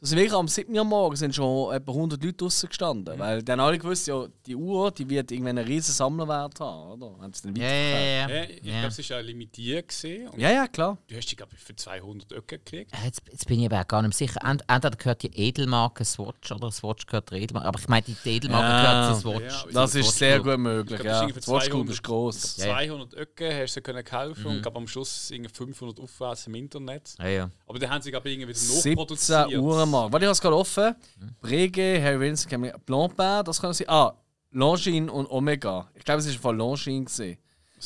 Da 0.00 0.06
sind 0.06 0.18
wirklich 0.18 0.32
am 0.34 0.46
7. 0.46 0.76
Uhr 0.78 0.84
morgen 0.84 1.16
sind 1.16 1.34
schon 1.34 1.74
etwa 1.74 1.90
100 1.90 2.22
Leute 2.22 2.36
draußen 2.36 2.68
gestanden. 2.68 3.16
Mhm. 3.16 3.18
Weil 3.20 3.42
dann 3.42 3.58
alle 3.58 3.78
gewusst, 3.78 4.06
ja, 4.06 4.26
die 4.46 4.54
Uhr 4.54 4.92
die 4.92 5.10
wird 5.10 5.32
irgendwann 5.32 5.58
einen 5.58 5.66
riesen 5.66 5.92
Sammlerwert 5.92 6.60
haben, 6.60 7.02
oder? 7.02 7.20
Haben 7.20 7.32
sie 7.32 7.42
dann 7.42 7.56
Ja, 7.56 7.64
ja, 7.68 7.72
ja. 7.72 7.98
Ja, 7.98 8.28
ja. 8.28 8.42
ich 8.44 8.64
ja. 8.64 8.78
glaube, 8.80 8.86
es 8.96 9.10
war 9.10 9.16
ja 9.16 9.22
limitiert. 9.22 9.88
Gewesen, 9.88 10.28
und 10.28 10.38
Ja, 10.40 10.50
ja, 10.50 10.68
klar. 10.68 10.98
Du 11.08 11.16
hast 11.16 11.26
die, 11.26 11.34
glaube 11.34 11.52
ich, 11.56 11.60
für 11.60 11.74
200 11.74 12.30
Öcke 12.32 12.58
gekriegt. 12.58 12.92
Äh, 12.94 13.06
Jetzt, 13.06 13.22
jetzt 13.28 13.46
bin 13.48 13.58
ich 13.58 13.66
aber 13.66 13.80
auch 13.80 13.88
gar 13.88 14.02
nicht 14.02 14.14
sicher. 14.16 14.38
Ent- 14.44 14.62
Entweder 14.68 14.96
gehört 14.96 15.22
die 15.24 15.36
Edelmarke 15.36 16.04
Swatch 16.04 16.52
oder 16.52 16.70
Swatch 16.70 17.04
gehört 17.06 17.32
der 17.32 17.38
Edelmarke. 17.38 17.66
Aber 17.68 17.78
ich 17.80 17.88
meine, 17.88 18.04
die 18.06 18.12
Ja. 18.12 18.36
Edelmarke 18.36 18.68
gehört 18.68 19.20
zur 19.20 19.32
Swatch. 19.32 19.64
Ja, 19.66 19.72
Das 19.72 19.94
ist 19.96 20.04
Swatch 20.06 20.18
sehr 20.18 20.38
gut 20.40 20.58
möglich. 20.58 21.00
Ich 21.00 21.04
glaub, 21.06 21.06
Ja. 21.06 21.12
das 21.12 21.18
ist 21.18 21.22
irgendwie 21.22 21.34
Das 21.40 21.44
für 21.44 21.52
Watch 21.54 21.70
Group 21.70 21.86
200 21.86 21.94
ist 21.94 22.02
gross. 22.04 22.56
Ja, 22.58 22.66
ja. 22.66 22.72
200 22.74 23.14
Öcke 23.14 23.62
hast 23.62 23.74
du 23.76 23.80
können 23.82 24.04
kaufen 24.04 24.46
und 24.46 24.62
glaube 24.62 24.76
am 24.76 24.86
Schluss 24.86 25.30
irgendwie 25.32 25.52
500 25.52 25.98
aufwärts 25.98 26.46
im 26.46 26.54
Internet. 26.54 27.14
Ja, 27.18 27.26
ja. 27.26 27.50
Aber 27.66 27.78
dann 27.80 27.90
haben 27.90 28.00
sie 28.02 28.12
glaube 28.12 28.28
ich 28.28 28.34
irgendwie 28.34 28.48
wieder 28.50 28.58
17 28.60 28.92
nachproduziert. 28.92 29.87
Mal. 29.90 30.12
Warte, 30.12 30.24
ich 30.24 30.28
habe 30.28 30.32
es 30.32 30.40
gerade 30.40 30.56
offen. 30.56 30.94
Mhm. 31.20 31.34
Brege, 31.40 32.00
Harry 32.02 32.20
Winston, 32.20 32.70
Blancpain, 32.86 33.44
das 33.44 33.60
kann 33.60 33.72
sein. 33.72 33.88
Ah, 33.88 34.14
Longines 34.50 35.10
und 35.10 35.30
Omega. 35.30 35.88
Ich 35.94 36.04
glaube, 36.04 36.20
es 36.20 36.26
war 36.34 36.40
von 36.40 36.56
Longines. 36.58 37.10
gesehen. 37.16 37.38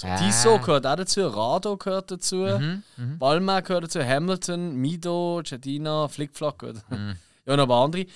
Ah. 0.04 0.16
Tissot 0.16 0.62
gehört 0.64 0.86
auch 0.86 0.96
dazu, 0.96 1.26
Rado 1.26 1.76
gehört 1.76 2.10
dazu, 2.10 2.36
Mhm, 2.36 2.82
Balmain 3.18 3.62
gehört 3.62 3.84
dazu, 3.84 4.02
Hamilton, 4.02 4.74
Mido, 4.76 5.42
Cedina, 5.44 6.08
Flickflack 6.08 6.58
gehört. 6.58 6.90
Mhm. 6.90 7.16
Ja, 7.44 7.56
noch 7.56 7.64
ein 7.64 7.68
paar 7.68 7.84
andere. 7.84 8.06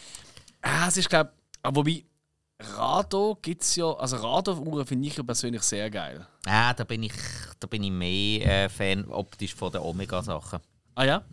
Ah, 0.62 0.86
es 0.86 0.96
ist, 0.96 1.08
glaube 1.10 1.32
ich, 1.64 1.74
wobei 1.76 2.04
Rado 2.60 3.36
gibt 3.42 3.62
es 3.62 3.74
ja, 3.76 3.92
also 3.92 4.16
Rado-Uhren 4.16 4.86
finde 4.86 5.08
ich 5.08 5.16
ja 5.16 5.22
persönlich 5.24 5.62
sehr 5.62 5.90
geil. 5.90 6.26
Ah, 6.46 6.72
da 6.72 6.84
bin 6.84 7.02
ich, 7.02 7.12
da 7.60 7.66
bin 7.66 7.82
ich 7.82 7.90
mehr 7.90 8.64
äh, 8.64 8.68
Fan 8.68 9.04
optisch 9.10 9.54
von 9.54 9.70
den 9.72 9.80
Omega-Sachen. 9.82 10.60
Ah 10.94 11.04
ja? 11.04 11.24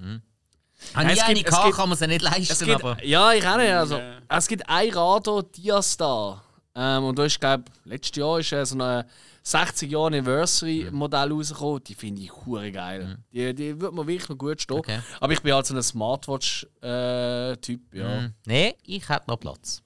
Habe 0.94 1.12
es 1.12 1.18
ich 1.18 1.24
eine 1.24 1.40
es 1.40 1.46
gehabt, 1.46 1.66
gibt- 1.66 1.78
kann 1.78 1.90
man 1.90 1.98
sie 1.98 2.08
nicht 2.08 2.24
Es 2.24 2.30
leisten, 2.32 2.66
gibt, 2.66 2.84
aber... 2.84 3.04
ja, 3.04 3.34
ich 3.34 3.46
auch 3.48 3.58
nicht. 3.58 3.72
Also, 3.72 3.98
Ja. 3.98 4.18
Es 4.30 4.48
gibt 4.48 4.68
ein 4.70 4.90
Rado 4.92 5.42
Diastar. 5.42 6.44
Ähm, 6.76 7.04
und 7.04 7.20
da 7.20 7.26
ist, 7.26 7.40
glaube 7.40 7.66
letztes 7.86 8.16
Jahr 8.18 8.40
ist 8.40 8.52
äh, 8.52 8.66
so 8.66 8.78
ein 8.80 9.04
60 9.44 9.92
Jahre 9.92 10.08
Anniversary 10.08 10.88
Modell 10.92 11.32
rausgekommen. 11.32 11.84
Die 11.84 11.94
finde 11.94 12.22
ich 12.24 12.32
hure 12.36 12.72
geil. 12.72 13.18
Die, 13.32 13.54
die 13.54 13.80
wird 13.80 13.94
mir 13.94 14.08
wirklich 14.08 14.30
noch 14.30 14.38
gut 14.38 14.62
stehen. 14.62 14.78
Okay. 14.78 15.00
Aber 15.20 15.34
ich 15.34 15.42
bin 15.42 15.54
halt 15.54 15.68
so 15.68 15.76
ein 15.76 15.84
Smartwatch-Typ. 15.84 17.94
ja. 17.94 18.20
Hm. 18.22 18.34
Nee, 18.46 18.76
ich 18.86 19.08
hätte 19.08 19.26
noch 19.30 19.40
Platz. 19.40 19.82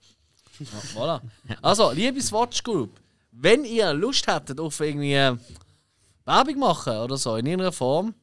Ja, 0.59 0.67
voilà. 0.95 1.21
Also, 1.61 1.91
liebe 1.91 2.21
Swatch 2.21 2.63
Group, 2.63 2.99
wenn 3.31 3.63
ihr 3.65 3.93
Lust 3.93 4.25
hättet 4.27 4.59
auf 4.59 4.79
irgendwie 4.79 5.13
äh, 5.13 5.35
Werbung 6.25 6.59
machen 6.59 6.97
oder 6.97 7.17
so 7.17 7.35
in 7.35 7.45
irgendeiner 7.45 7.71
Form, 7.71 8.13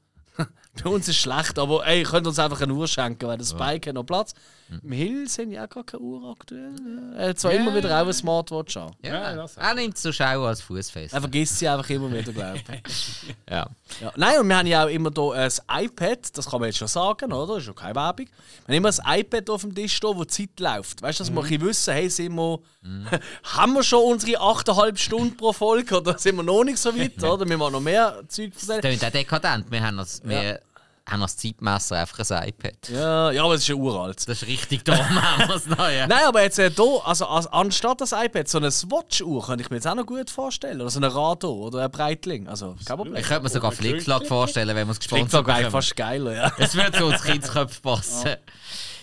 bei 0.83 0.90
uns 0.90 1.09
ist 1.09 1.16
es 1.16 1.23
schlecht, 1.23 1.59
aber 1.59 1.87
ey, 1.87 2.00
ihr 2.00 2.04
könnt 2.04 2.26
uns 2.26 2.38
einfach 2.38 2.61
eine 2.61 2.75
Uhr 2.75 2.88
schenken, 2.88 3.26
weil 3.26 3.38
das 3.38 3.50
Spike 3.50 3.90
hat 3.90 3.95
noch 3.95 4.04
Platz. 4.04 4.35
Im 4.83 4.93
Hill 4.93 5.28
sind 5.28 5.52
ja 5.52 5.64
auch 5.64 5.69
gar 5.69 5.85
keine 5.85 6.02
Uhr 6.02 6.31
aktuell. 6.31 6.75
Er 7.16 7.28
hat 7.31 7.38
zwar 7.38 7.52
Ja, 7.52 7.61
immer 7.61 7.75
wieder 7.75 7.88
ja. 7.90 7.99
auch 7.99 8.04
eine 8.04 8.12
Smartwatch 8.12 8.76
an. 8.76 8.93
Ja, 9.02 9.35
das 9.35 9.57
er 9.57 9.75
nimmt 9.75 9.97
so 9.99 10.12
Schau 10.12 10.45
als 10.45 10.61
Fußfest. 10.62 11.14
Er 11.14 11.21
vergisst 11.21 11.59
sie 11.59 11.69
einfach 11.69 11.88
immer 11.90 12.11
wieder, 12.12 12.33
glaube 12.33 12.61
ich. 12.87 13.35
Ja. 13.50 13.66
Ja. 14.00 14.12
Nein, 14.16 14.40
und 14.40 14.49
wir 14.49 14.57
haben 14.57 14.66
ja 14.66 14.85
auch 14.85 14.88
immer 14.88 15.11
hier 15.14 15.50
ein 15.69 15.85
iPad, 15.85 16.37
das 16.37 16.50
kann 16.50 16.61
man 16.61 16.69
jetzt 16.69 16.78
schon 16.78 16.88
sagen, 16.88 17.33
oder? 17.33 17.54
Das 17.54 17.62
ist 17.62 17.69
ja 17.69 17.73
keine 17.75 17.95
Werbung. 17.95 18.26
Wir 18.66 18.76
haben 18.76 18.85
immer 18.85 18.90
ein 19.04 19.21
iPad 19.21 19.50
auf 19.50 19.61
dem 19.61 19.75
Tisch 19.75 19.95
stehen, 19.97 20.16
wo 20.16 20.25
die 20.25 20.28
Zeit 20.28 20.59
läuft. 20.59 21.02
Weißt 21.02 21.21
du, 21.21 21.25
dass 21.25 21.33
wir 21.33 21.40
ein 21.40 21.49
bisschen 21.49 21.66
wissen, 21.66 21.95
hey, 21.95 22.09
sind 22.09 22.35
wir, 22.35 22.59
haben 23.45 23.73
wir 23.75 23.83
schon 23.83 24.12
unsere 24.12 24.40
8,5 24.40 24.97
Stunden 24.97 25.37
pro 25.37 25.52
Folge 25.52 25.97
oder 25.97 26.19
sind 26.19 26.37
wir 26.37 26.43
noch 26.43 26.64
nicht 26.64 26.78
so 26.78 26.97
weit, 26.99 27.23
oder? 27.23 27.49
Wir 27.49 27.59
machen 27.59 27.73
noch 27.73 27.81
mehr 27.81 28.23
Zeug 28.28 28.52
erzählen. 28.54 28.81
Tönt 28.83 29.04
auch 29.04 29.11
dekadent. 29.11 29.71
Wir 29.71 29.83
haben 29.83 29.99
als, 29.99 30.23
wir 30.25 30.61
haben 31.09 31.23
als 31.23 31.37
Zeitmesser 31.37 31.99
einfach 31.99 32.19
ein 32.31 32.49
iPad. 32.49 32.89
Ja, 32.89 33.31
ja, 33.31 33.45
aber 33.45 33.55
es 33.55 33.63
ist 33.63 33.69
ja 33.69 33.75
uralt. 33.75 34.27
Das 34.27 34.43
ist 34.43 34.49
richtig 34.49 34.85
dumm, 34.85 34.97
haben 34.99 35.49
wir 35.49 35.57
es 35.57 35.67
noch, 35.67 35.91
ja. 35.91 36.07
Nein, 36.07 36.25
aber 36.27 36.43
jetzt 36.43 36.59
äh, 36.59 36.71
hier, 36.71 37.01
also 37.05 37.27
als, 37.27 37.47
anstatt 37.47 38.01
das 38.01 38.13
iPad, 38.13 38.49
so 38.49 38.59
eine 38.59 38.71
Swatch-Uhr 38.71 39.45
könnte 39.45 39.63
ich 39.63 39.71
mir 39.71 39.77
jetzt 39.77 39.87
auch 39.87 39.95
noch 39.95 40.07
gut 40.07 40.31
vorstellen. 40.31 40.81
Oder 40.81 40.91
so 40.91 40.99
eine 40.99 41.15
Rado 41.15 41.53
oder 41.53 41.85
ein 41.85 41.91
Breitling. 41.91 42.49
Also, 42.49 42.75
kein 42.85 42.97
Problem. 42.97 43.17
Ich 43.17 43.27
könnte 43.27 43.43
mir 43.43 43.49
sogar 43.51 43.73
Flickflack 43.73 44.27
vorstellen, 44.27 44.75
wenn 44.75 44.87
wir 44.87 44.93
es 44.93 44.99
gesponsert 44.99 45.31
Flickflack 45.31 45.59
wäre 45.59 45.71
fast 45.71 45.95
geiler, 45.97 46.35
ja. 46.35 46.53
Es 46.59 46.75
wird 46.75 46.97
zu 46.97 47.05
uns 47.07 47.23
Kindsköpfen 47.23 47.83
passen. 47.83 48.31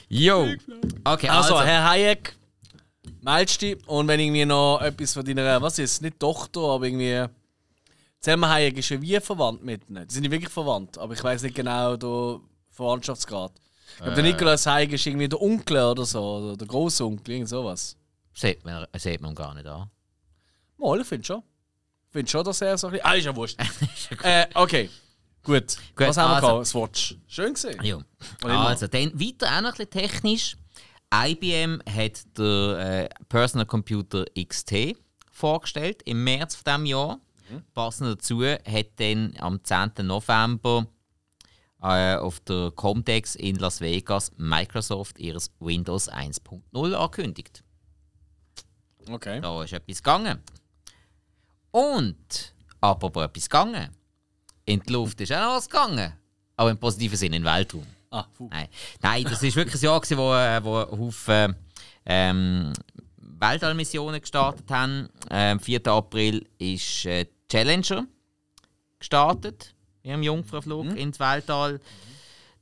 Jo. 0.09 0.47
Okay, 1.03 1.29
Also, 1.29 1.55
also. 1.55 1.61
Herr 1.65 1.87
Hayek, 1.89 2.35
meldest 3.21 3.61
dich. 3.61 3.77
Und 3.87 4.07
wenn 4.07 4.19
irgendwie 4.19 4.45
noch 4.45 4.81
etwas 4.81 5.13
von 5.13 5.23
deiner, 5.23 5.61
was 5.61 5.77
ist, 5.79 6.01
nicht 6.01 6.19
Tochter, 6.19 6.61
aber 6.61 6.85
irgendwie. 6.85 7.25
Selma 8.23 8.49
Hayek 8.49 8.77
ist 8.77 8.89
ja 8.89 9.01
wie 9.01 9.19
verwandt 9.19 9.63
mit 9.63 9.89
ihnen. 9.89 10.07
Die 10.07 10.13
sind 10.13 10.21
nicht 10.21 10.31
wirklich 10.31 10.51
verwandt, 10.51 10.97
aber 10.99 11.13
ich 11.13 11.23
weiß 11.23 11.41
nicht 11.41 11.55
genau 11.55 11.97
den 11.97 12.41
Verwandtschaftsgrad. 12.69 13.51
Ich 13.93 13.97
glaube, 13.97 14.13
der 14.13 14.23
Nikolaus 14.23 14.65
Hayek 14.67 14.93
ist 14.93 15.05
irgendwie 15.07 15.27
der 15.27 15.41
Onkel 15.41 15.77
oder 15.77 16.05
so, 16.05 16.21
oder 16.37 16.55
der 16.57 16.67
Großonkel, 16.67 17.33
irgend 17.33 17.49
sowas. 17.49 17.97
Sieht 18.33 18.63
man, 18.63 18.85
sieht 18.95 19.21
man 19.21 19.33
gar 19.33 19.53
nicht 19.55 19.65
an. 19.65 19.89
Mal, 20.77 21.01
ich 21.01 21.07
finde 21.07 21.25
schon. 21.25 21.43
Ich 22.07 22.13
finde 22.13 22.31
schon, 22.31 22.43
dass 22.43 22.61
er 22.61 22.77
so 22.77 22.87
ein 22.87 22.91
bisschen. 22.93 23.05
Ah, 23.07 23.13
ist 23.15 23.25
ja 23.25 23.35
wurscht. 23.35 23.59
äh, 24.23 24.45
okay. 24.53 24.89
Gut. 25.43 25.75
Gut, 25.95 26.07
Was 26.07 26.17
haben 26.17 26.31
wir 26.31 26.35
also- 26.35 26.47
gehabt? 26.47 26.67
Swatch. 26.67 27.15
Schön 27.27 27.53
gesehen. 27.53 27.83
Ja. 27.83 27.99
Also, 28.43 28.87
dann 28.87 29.19
weiter 29.19 29.47
auch 29.47 29.61
noch 29.61 29.69
ein 29.71 29.85
bisschen 29.87 29.89
technisch. 29.89 30.57
IBM 31.13 31.81
hat 31.89 32.37
der 32.37 33.05
äh, 33.05 33.09
Personal 33.27 33.65
Computer 33.65 34.25
XT 34.39 34.95
vorgestellt 35.31 36.03
im 36.05 36.23
März 36.23 36.55
von 36.55 36.63
diesem 36.65 36.85
Jahr. 36.85 37.19
Passend 37.73 38.09
dazu 38.09 38.43
hat 38.43 38.87
dann 38.97 39.33
am 39.39 39.63
10. 39.63 39.91
November 40.01 40.87
äh, 41.81 42.15
auf 42.15 42.39
der 42.41 42.71
Comdex 42.71 43.35
in 43.35 43.55
Las 43.57 43.81
Vegas 43.81 44.31
Microsoft 44.37 45.19
ihres 45.19 45.51
Windows 45.59 46.11
1.0 46.11 46.93
angekündigt. 46.93 47.63
Okay. 49.09 49.41
Da 49.41 49.63
ist 49.63 49.73
etwas 49.73 49.97
gegangen. 49.97 50.39
Und, 51.71 52.53
apropos 52.79 53.23
etwas 53.23 53.49
gegangen. 53.49 53.89
In 54.65 54.81
die 54.81 54.93
Luft 54.93 55.19
ist 55.21 55.31
auch 55.33 55.39
noch 55.39 55.55
was 55.55 55.69
gegangen. 55.69 56.13
Aber 56.55 56.69
im 56.69 56.77
positiven 56.77 57.17
Sinne 57.17 57.37
in 57.37 57.43
den 57.43 57.51
Weltraum. 57.51 57.87
Ah, 58.11 58.25
puh. 58.33 58.47
Nein, 58.51 58.67
Nein 59.01 59.23
das 59.23 59.41
war 59.41 59.55
wirklich 59.55 59.81
ein 59.81 59.85
Jahr, 59.85 59.99
gewesen, 59.99 60.17
wo, 60.17 60.33
äh, 60.33 60.63
wo 60.63 61.05
Haufen 61.05 61.55
ähm, 62.05 62.73
Weltallmissionen 63.17 64.21
gestartet 64.21 64.69
haben. 64.69 65.09
Am 65.29 65.59
4. 65.59 65.87
April 65.87 66.45
ist 66.59 67.05
äh, 67.05 67.25
Challenger 67.51 68.07
gestartet, 68.97 69.75
mit 70.03 70.13
einem 70.13 70.23
Jungfernflug 70.23 70.95
ins 70.95 71.19
Weltall. 71.19 71.81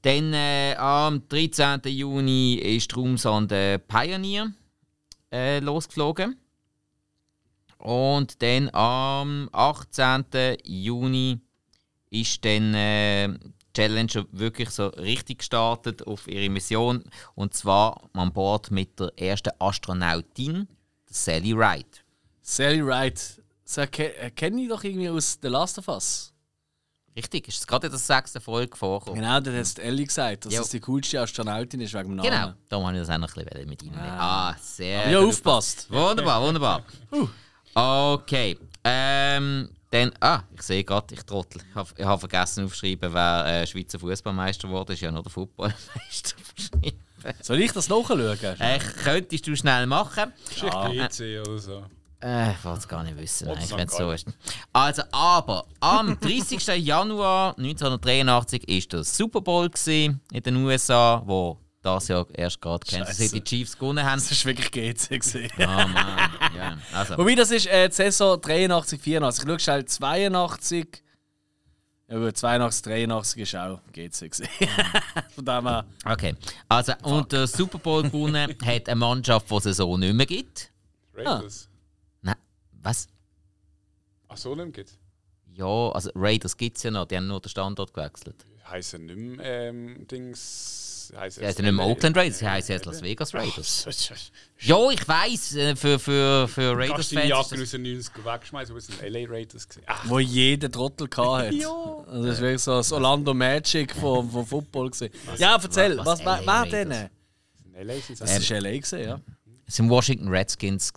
Dann 0.01 0.33
äh, 0.33 0.75
am 0.77 1.27
13. 1.29 1.81
Juni 1.85 2.55
ist 2.55 2.91
die 2.91 2.95
Raumsonde 2.95 3.79
Pioneer 3.87 4.51
äh, 5.31 5.59
losgeflogen. 5.59 6.39
Und 7.77 8.41
dann 8.41 8.73
am 8.73 9.49
18. 9.51 10.25
Juni 10.63 11.39
ist 12.09 12.43
dann 12.43 12.73
äh, 12.73 13.29
Challenger 13.75 14.25
wirklich 14.31 14.71
so 14.71 14.87
richtig 14.87 15.39
gestartet 15.39 16.07
auf 16.07 16.27
ihre 16.27 16.49
Mission. 16.49 17.03
Und 17.35 17.53
zwar 17.53 18.09
an 18.13 18.33
Bord 18.33 18.71
mit 18.71 18.99
der 18.99 19.11
ersten 19.17 19.51
Astronautin, 19.59 20.67
Sally 21.05 21.53
Ride. 21.53 21.99
Sally 22.41 22.83
Wright. 22.83 23.39
So, 23.71 23.81
äh, 23.81 24.31
kenne 24.31 24.63
ich 24.63 24.67
doch 24.69 24.83
irgendwie 24.83 25.09
aus 25.09 25.37
The 25.39 25.47
Last 25.47 25.77
of 25.77 25.87
Us. 25.89 26.33
Richtig, 27.15 27.47
ist 27.49 27.59
es 27.59 27.67
gerade 27.67 27.85
in 27.85 27.91
der 27.91 27.99
sechsten 27.99 28.41
Folge 28.41 28.75
vorgekommen. 28.75 29.21
Genau, 29.21 29.39
das 29.39 29.71
hat 29.71 29.79
Ellie 29.79 30.07
gesagt, 30.07 30.45
dass 30.45 30.53
Jo. 30.53 30.61
das 30.61 30.69
die 30.69 30.79
coolste 30.79 31.21
Astronautin 31.21 31.79
ist 31.81 31.93
wegen 31.93 32.09
dem 32.09 32.15
Namen. 32.15 32.29
Genau, 32.31 32.53
da 32.67 32.77
wollte 32.81 32.99
ich 32.99 33.05
das 33.05 33.15
auch 33.15 33.19
noch 33.19 33.35
ein 33.37 33.45
bisschen 33.45 33.69
mit 33.69 33.83
Ihnen 33.83 33.95
Ah, 33.99 34.55
sehr 34.59 35.11
Ja, 35.11 35.19
gut. 35.19 35.29
aufpasst. 35.29 35.85
Wunderbar, 35.91 36.41
wunderbar. 36.41 36.83
Okay. 37.75 38.57
Ähm, 38.83 39.69
dann, 39.91 40.13
ah, 40.19 40.41
ich 40.55 40.63
sehe 40.63 40.83
gerade, 40.83 41.13
ich 41.13 41.21
trottel. 41.21 41.61
Ich 41.69 41.75
habe 41.75 42.05
hab 42.05 42.19
vergessen 42.21 42.65
aufzuschreiben, 42.65 43.13
wer 43.13 43.45
äh, 43.45 43.67
Schweizer 43.67 43.99
Fußballmeister 43.99 44.67
wurde. 44.67 44.93
Ist 44.93 45.01
ja 45.01 45.11
noch 45.11 45.21
der 45.21 45.31
Footballmeister. 45.31 46.35
Soll 47.43 47.59
ich 47.61 47.71
das 47.71 47.87
nachschauen? 47.87 48.37
Äh, 48.59 48.79
könntest 49.03 49.45
du 49.45 49.55
schnell 49.55 49.85
machen? 49.85 50.33
Ist 50.49 50.63
echt 50.63 51.17
GC 51.19 51.41
oder 51.47 51.59
so. 51.59 51.85
Äh, 52.21 52.51
ich 52.51 52.63
wollte 52.65 52.79
es 52.79 52.87
gar 52.87 53.03
nicht 53.03 53.17
wissen, 53.17 53.47
Oh, 53.47 53.55
das 53.55 53.71
wenn 53.71 53.79
es 53.87 53.91
ist 53.93 53.97
so 53.97 54.11
ist. 54.11 54.27
Also, 54.73 55.03
aber 55.11 55.65
am 55.79 56.19
30. 56.21 56.67
Januar 56.85 57.57
1983 57.57 58.61
war 58.67 58.89
der 58.91 59.03
Super 59.03 59.41
Bowl 59.41 59.69
in 59.87 60.19
den 60.43 60.55
USA, 60.57 61.21
wo 61.25 61.57
das 61.81 62.09
Jahr 62.09 62.25
erst 62.33 62.59
gerade 62.59 62.85
Kansas. 62.85 63.15
City 63.17 63.41
Chiefs 63.41 63.77
gewonnen 63.77 64.03
haben. 64.03 64.19
Das 64.19 64.31
ist 64.31 64.43
wirklich 64.45 64.69
GC. 64.69 65.49
Ah, 65.59 65.87
Mann. 65.87 65.95
Ja, 66.57 66.77
also. 66.93 67.17
Wobei, 67.17 67.35
das 67.35 67.51
ist 67.51 67.67
äh, 67.67 67.87
die 67.87 67.95
Saison 67.95 68.39
83, 68.41 68.99
84. 69.01 69.43
Ich 69.43 69.47
schaue 69.49 69.59
schnell 69.59 69.85
82. 69.85 71.03
Ja 72.09 72.17
gut, 72.17 72.35
82, 72.35 72.81
83 72.83 73.41
ist 73.43 73.55
auch 73.55 73.79
GC 73.93 74.29
gesehen. 74.29 74.49
Von 75.35 75.45
dem 75.45 75.67
her. 75.67 75.85
Okay, 76.05 76.35
also 76.67 76.93
und 77.03 77.31
der 77.31 77.45
Super 77.47 77.77
Bowl 77.77 78.03
gewonnen 78.03 78.55
hat 78.65 78.89
eine 78.89 78.95
Mannschaft, 78.95 79.49
die 79.49 79.69
es 79.69 79.77
so 79.77 79.95
nicht 79.95 80.13
mehr 80.15 80.25
gibt. 80.25 80.71
Raiders. 81.13 81.68
Was? 82.81 83.07
Ach 84.27 84.37
so, 84.37 84.55
nicht 84.55 84.73
geht. 84.73 84.91
Ja, 85.55 85.65
also 85.91 86.11
Raiders 86.15 86.55
gibt 86.55 86.77
es 86.77 86.83
ja 86.83 86.91
noch, 86.91 87.05
die 87.05 87.17
haben 87.17 87.27
nur 87.27 87.41
den 87.41 87.49
Standort 87.49 87.93
gewechselt. 87.93 88.45
Heißen 88.69 89.03
nicht 89.05 89.17
mehr 89.17 89.69
ähm, 89.69 90.05
Dings. 90.07 91.09
Die 91.11 91.17
heißen 91.17 91.43
nicht 91.43 91.59
mehr 91.73 91.85
Oakland 91.87 92.15
Raiders, 92.15 92.37
sie 92.37 92.47
heißen 92.47 92.71
jetzt 92.75 92.85
Las 92.85 93.01
Vegas 93.01 93.33
Raiders. 93.33 93.87
Ja, 94.59 94.91
ich 94.91 95.07
weiß, 95.07 95.55
äh, 95.55 95.75
für, 95.75 95.97
für, 95.97 96.47
für 96.47 96.75
Kannst 96.87 97.11
du 97.11 97.15
Raiders-Fans. 97.15 97.21
die 97.23 97.29
Jacke 97.29 97.55
ist 97.55 97.73
das- 97.73 97.79
1990 97.79 98.25
wegschmeißen, 98.25 98.75
wo 98.75 98.77
es 98.77 98.89
ein 99.01 99.11
LA 99.11 99.27
Raiders 99.27 99.67
gesehen 99.67 99.83
Wo 100.05 100.19
jeder 100.19 100.69
Trottel 100.71 101.07
hatte. 101.17 101.55
ja. 101.55 102.05
Das 102.05 102.25
ist 102.35 102.41
wirklich 102.41 102.61
so 102.61 102.73
das 102.73 102.91
Orlando 102.91 103.33
Magic 103.33 103.95
vom, 103.95 104.29
vom 104.29 104.45
Football. 104.45 104.91
Gewesen. 104.91 105.09
Ja, 105.37 105.55
erzähl, 105.61 105.97
was 105.97 106.05
was, 106.05 106.19
LA 106.23 106.37
was 106.39 106.45
war 106.45 106.65
denn? 106.67 106.91
in 106.91 107.09
LA 107.87 107.93
sind 108.01 108.21
Das 108.21 108.49
war 108.51 108.59
LA, 108.61 108.69
gewesen, 108.71 108.99
ja. 109.01 109.19
Es 109.65 109.79
waren 109.79 109.89
Washington 109.89 110.27
Redskins, 110.27 110.91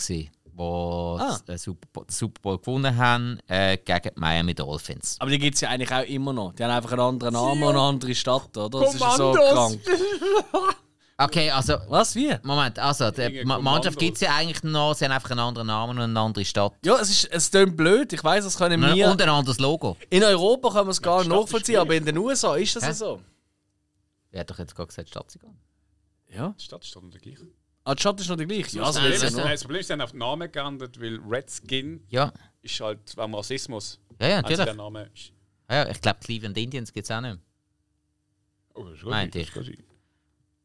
die 0.59 1.23
Ah. 1.23 1.39
den 1.49 1.59
Super 1.59 2.03
Super 2.09 2.41
Bowl 2.43 2.59
gewonnen 2.59 2.97
haben 2.97 3.39
äh, 3.49 3.77
gegen 3.79 4.11
die 4.15 4.21
Miami 4.21 4.55
Dolphins. 4.55 5.17
Aber 5.21 5.31
die 5.31 5.39
gibt 5.39 5.55
es 5.55 5.61
ja 5.63 5.69
eigentlich 5.71 5.93
auch 5.93 6.05
immer 6.05 6.33
noch. 6.33 6.53
Die 6.55 6.63
haben 6.65 6.71
einfach 6.71 6.93
einen 6.93 7.01
anderen 7.01 7.35
Namen 7.35 7.63
und 7.63 7.69
eine 7.71 7.81
andere 7.81 8.15
Stadt, 8.15 8.57
oder? 8.57 8.81
Das 8.81 8.95
ist 8.95 9.01
ja 9.01 9.17
so 9.17 9.33
Kommandos. 9.33 9.79
krank. 9.83 10.77
Okay, 11.19 11.51
also 11.51 11.75
Was, 11.89 12.17
wie? 12.17 12.35
Moment, 12.43 12.79
also 12.81 13.11
die 13.13 13.45
Ma- 13.45 13.59
Mannschaft 13.59 13.97
Kommandos. 13.97 13.97
gibt 13.99 14.15
es 14.17 14.21
ja 14.23 14.35
eigentlich 14.35 14.63
noch, 14.65 14.95
sie 14.95 15.05
haben 15.05 15.13
einfach 15.13 15.31
einen 15.31 15.41
anderen 15.41 15.69
Namen 15.69 15.97
und 15.99 16.05
eine 16.05 16.19
andere 16.19 16.45
Stadt. 16.45 16.73
Ja, 16.85 16.97
es 16.99 17.11
ist 17.11 17.27
es 17.31 17.51
klingt 17.51 17.77
blöd. 17.77 18.13
Ich 18.13 18.25
weiß, 18.25 18.43
das 18.43 18.57
können 18.57 18.81
wir. 18.81 19.09
Und 19.09 19.23
ein 19.23 19.29
anderes 19.29 19.61
Logo. 19.61 19.97
In 20.11 20.25
Europa 20.25 20.71
können 20.71 20.87
wir 20.89 20.91
es 20.91 21.01
gar 21.03 21.19
nicht 21.19 21.27
Stadt 21.27 21.37
ist 21.39 21.43
nachvollziehen, 21.45 21.79
aber 21.79 21.95
in 21.95 22.05
den 22.07 22.19
USA 22.19 22.57
ist 22.57 22.75
das 22.75 22.83
Hä? 22.83 22.89
ja 22.89 22.95
so. 22.95 23.21
Wer 24.31 24.41
hat 24.41 24.51
doch 24.51 24.59
jetzt 24.59 24.75
gerade 24.75 24.89
gesagt, 24.89 25.11
Stadtsigan? 25.11 25.57
Ja. 26.29 26.55
Die 26.59 26.65
Stadt 26.65 26.85
steht 26.85 27.03
noch 27.03 27.11
gleich. 27.21 27.39
Ah, 27.85 27.95
die 27.95 28.01
Stadt 28.01 28.21
ist 28.21 28.29
noch 28.29 28.37
die 28.37 28.47
gleiche. 28.47 28.77
Ja, 28.77 28.85
das, 28.85 28.97
also 28.97 29.01
Problem 29.01 29.13
jetzt 29.13 29.23
ist, 29.25 29.37
noch. 29.37 29.45
das 29.49 29.63
Problem 29.63 29.81
ist, 29.81 29.87
sie 29.89 29.93
haben 29.95 30.01
auf 30.03 30.11
den 30.13 30.19
Namen 30.19 30.53
geändert, 30.53 31.01
weil 31.01 31.19
Redskin 31.29 32.05
Ja, 32.09 32.33
ist 32.63 32.81
halt 32.81 33.17
wegen 33.17 33.35
Rassismus. 33.35 33.99
ja, 34.21 34.29
ja 34.29 34.43
natürlich. 34.43 34.65
der 34.65 34.75
Name 34.75 35.11
ist. 35.15 35.33
Ja, 35.71 35.89
ich 35.89 36.01
glaube, 36.01 36.19
Cleveland 36.21 36.57
Indians 36.59 36.93
gibt 36.93 37.05
es 37.05 37.11
auch 37.11 37.21
nicht. 37.21 37.39
Oh, 38.75 38.85
das 38.85 38.95
ist 39.03 39.35
das 39.35 39.43
ist 39.43 39.55
gut. 39.55 39.79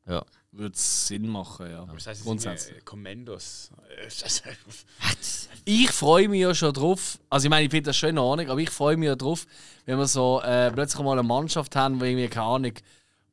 Ja. 0.08 0.24
würde 0.52 0.74
es 0.76 1.08
Sinn 1.08 1.28
machen, 1.28 1.70
ja. 1.70 1.86
Das 1.86 2.08
heißt, 2.08 2.20
es 2.22 2.26
Grundsätzlich. 2.26 2.68
sind 2.76 2.78
äh, 2.78 2.82
Kommandos. 2.86 3.72
Äh, 3.90 4.08
Ich 5.66 5.92
freue 5.92 6.30
mich 6.30 6.40
ja 6.42 6.56
schon 6.56 6.72
drauf. 6.74 7.20
Also 7.30 7.46
ich 7.46 7.50
meine, 7.50 7.66
ich 7.66 7.72
finde 7.72 7.90
das 7.90 7.98
schon 7.98 8.10
in 8.12 8.18
Ordnung, 8.18 8.50
aber 8.50 8.60
ich 8.62 8.70
freue 8.70 8.96
mich 8.96 9.08
ja 9.08 9.16
drauf, 9.16 9.46
wenn 9.86 9.98
wir 9.98 10.08
so 10.08 10.42
äh, 10.42 10.72
plötzlich 10.72 11.04
mal 11.04 11.12
eine 11.20 11.24
Mannschaft 11.28 11.76
haben, 11.76 12.00
die 12.00 12.06
irgendwie, 12.06 12.28
keine 12.30 12.46
Ahnung, 12.46 12.74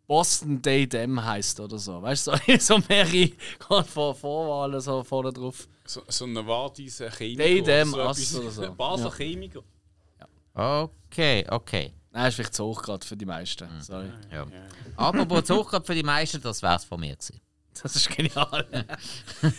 Boston 0.06 0.60
Day 0.60 0.86
Dem 0.86 1.24
heisst 1.24 1.58
oder 1.60 1.78
so. 1.78 2.00
Weißt 2.02 2.26
du, 2.26 2.32
so, 2.32 2.58
so 2.58 2.82
mehrere 2.88 3.30
gerade 3.58 3.88
vor 3.88 4.14
Vorwahlen 4.14 4.80
so 4.80 5.02
vorne 5.02 5.32
drauf. 5.32 5.66
So, 5.86 6.02
so 6.08 6.24
ein 6.24 6.34
Wartise 6.46 7.10
Chemiker. 7.10 7.42
Day 7.42 7.62
Dem 7.62 7.90
so 7.90 8.00
Ass 8.02 8.34
oder 8.34 8.50
so. 8.50 8.72
Basler 8.76 9.06
Ja. 9.06 9.16
Chemiker. 9.16 9.62
Okay, 10.56 11.44
okay. 11.50 11.92
Nein, 12.12 12.28
ist 12.28 12.36
vielleicht 12.36 12.54
zu 12.54 12.64
hoch 12.64 12.80
gerade 12.80 13.04
für 13.04 13.16
die 13.16 13.26
meisten. 13.26 13.68
Sorry. 13.80 14.08
Ja. 14.30 14.46
Apropos 14.96 15.44
Zucker 15.44 15.82
für 15.82 15.96
die 15.96 16.04
meisten, 16.04 16.40
das 16.40 16.62
wär's 16.62 16.84
von 16.84 17.00
mir 17.00 17.16
gewesen. 17.16 17.40
Das 17.82 17.96
ist 17.96 18.08
genial. 18.08 18.66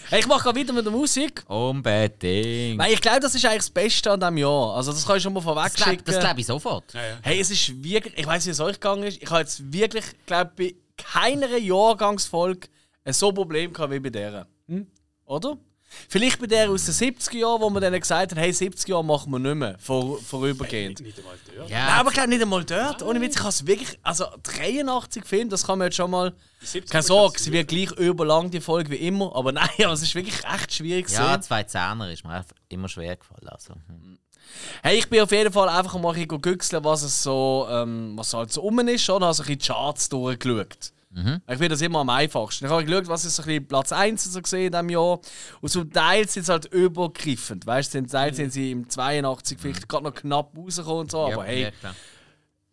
hey, 0.09 0.19
ich 0.19 0.27
mache 0.27 0.43
gerade 0.43 0.59
weiter 0.59 0.73
mit 0.73 0.85
der 0.85 0.91
Musik. 0.91 1.43
Unbedingt. 1.47 2.79
Weil 2.79 2.93
ich 2.93 3.01
glaube, 3.01 3.19
das 3.19 3.35
ist 3.35 3.45
eigentlich 3.45 3.57
das 3.57 3.69
Beste 3.69 4.11
an 4.11 4.19
diesem 4.19 4.37
Jahr. 4.37 4.75
Also 4.75 4.91
das 4.91 5.05
kann 5.05 5.17
ich 5.17 5.23
schon 5.23 5.33
mal 5.33 5.41
vorweg 5.41 5.63
Das 5.65 5.75
glaube 5.75 5.91
schicken. 5.91 6.19
glaub 6.19 6.37
ich 6.37 6.45
sofort. 6.45 6.93
Ja, 6.93 7.05
ja. 7.05 7.17
Hey, 7.21 7.39
es 7.39 7.51
ist 7.51 7.83
wirklich, 7.83 8.17
ich 8.17 8.25
weiß 8.25 8.45
nicht, 8.45 8.47
wie 8.47 8.51
es 8.51 8.59
euch 8.59 8.79
gegangen 8.79 9.03
ist. 9.03 9.21
Ich 9.21 9.29
habe 9.29 9.41
jetzt 9.41 9.71
wirklich, 9.73 10.05
glaube 10.25 10.51
bei 10.57 10.75
keiner 10.97 11.57
Jahrgangsfolge 11.57 12.67
ein 13.03 13.13
so 13.13 13.31
Problem 13.31 13.73
gehabt 13.73 13.91
wie 13.91 13.99
bei 13.99 14.09
der. 14.09 14.47
Oder? 15.25 15.57
Vielleicht 16.09 16.39
bei 16.39 16.47
der 16.47 16.69
aus 16.69 16.85
den 16.85 16.93
70er 16.93 17.37
Jahren, 17.37 17.61
wo 17.61 17.69
man 17.69 17.81
dann 17.81 17.99
gesagt 17.99 18.31
hat, 18.31 18.37
hey, 18.37 18.51
70 18.51 18.87
Jahre 18.87 19.03
machen 19.03 19.31
wir 19.31 19.39
nicht 19.39 19.55
mehr, 19.55 19.75
vor, 19.79 20.19
vorübergehend. 20.19 20.99
Nicht 21.01 21.17
einmal 21.19 21.35
dort. 21.55 21.69
Ja, 21.69 21.85
Nein, 21.85 21.99
aber 21.99 22.09
ich 22.09 22.13
glaube 22.15 22.29
nicht 22.29 22.41
einmal 22.41 22.63
dort. 22.63 23.01
Ohne 23.03 23.21
Witz, 23.21 23.35
ich 23.35 23.39
habe 23.39 23.49
es 23.49 23.65
wirklich, 23.65 23.99
also 24.03 24.25
83 24.43 25.25
Film, 25.25 25.49
das 25.49 25.65
kann 25.65 25.79
man 25.79 25.87
jetzt 25.87 25.95
schon 25.95 26.11
mal. 26.11 26.33
Die 26.61 26.65
70er 26.65 26.91
Keine 26.91 27.03
Sorge, 27.03 27.39
sie 27.39 27.51
wird 27.51 27.67
gleich 27.67 27.91
überlang 27.91 28.49
die 28.51 28.61
Folge 28.61 28.91
wie 28.91 29.07
immer, 29.07 29.35
aber 29.35 29.51
nein, 29.53 29.69
aber 29.79 29.93
es 29.93 30.01
ist 30.01 30.15
wirklich 30.15 30.43
echt 30.45 30.73
schwierig 30.73 31.09
ja, 31.09 31.27
gewesen. 31.27 31.41
zwei 31.43 31.63
Zehner 31.63 32.11
ist 32.11 32.23
mir 32.23 32.31
einfach 32.31 32.55
immer 32.69 32.89
schwer 32.89 33.15
gefallen. 33.15 33.47
Also. 33.47 33.73
hm. 33.73 34.19
Hey, 34.83 34.97
ich 34.97 35.09
bin 35.09 35.21
auf 35.21 35.31
jeden 35.31 35.51
Fall 35.51 35.69
einfach 35.69 35.99
mal 35.99 36.13
ein 36.13 36.27
bisschen 36.27 36.41
güchseln, 36.41 36.83
was 36.83 37.01
es 37.03 37.23
so, 37.23 37.67
ähm, 37.69 38.13
was 38.15 38.33
halt 38.33 38.51
so 38.51 38.61
rum 38.61 38.79
ist, 38.87 39.09
und 39.09 39.23
habe 39.23 39.33
so 39.33 39.43
ein 39.43 39.47
bisschen 39.47 39.59
die 39.59 39.65
Charts 39.65 40.09
durchgeschaut. 40.09 40.91
Ich 41.17 41.53
finde 41.53 41.69
das 41.69 41.81
immer 41.81 41.99
am 41.99 42.09
einfachsten. 42.09 42.65
Ich 42.65 42.71
habe 42.71 42.83
geschaut, 42.83 43.07
was 43.07 43.23
ist 43.23 43.37
so 43.37 43.43
ein 43.43 43.45
bisschen 43.47 43.67
Platz 43.67 43.91
1 43.93 44.23
so 44.25 44.41
gesehen 44.41 44.65
in 44.65 44.71
diesem 44.73 44.89
Jahr. 44.89 45.19
Und 45.61 45.69
zum 45.69 45.89
Teil 45.91 46.27
sind 46.27 46.45
sie 46.45 46.51
halt 46.51 46.65
übergriffend. 46.65 47.65
Weißt 47.65 47.93
du, 47.93 47.99
zum 47.99 48.07
Teil 48.07 48.33
sind 48.33 48.51
sie 48.51 48.71
im 48.71 48.89
82 48.89 49.57
vielleicht 49.59 49.87
gerade 49.87 50.03
noch 50.03 50.13
knapp 50.13 50.51
rausgekommen 50.57 50.99
und 51.01 51.11
so. 51.11 51.27
Ja, 51.29 51.33
aber 51.35 51.45
hey, 51.45 51.61
ja, 51.63 51.71
klar. 51.71 51.95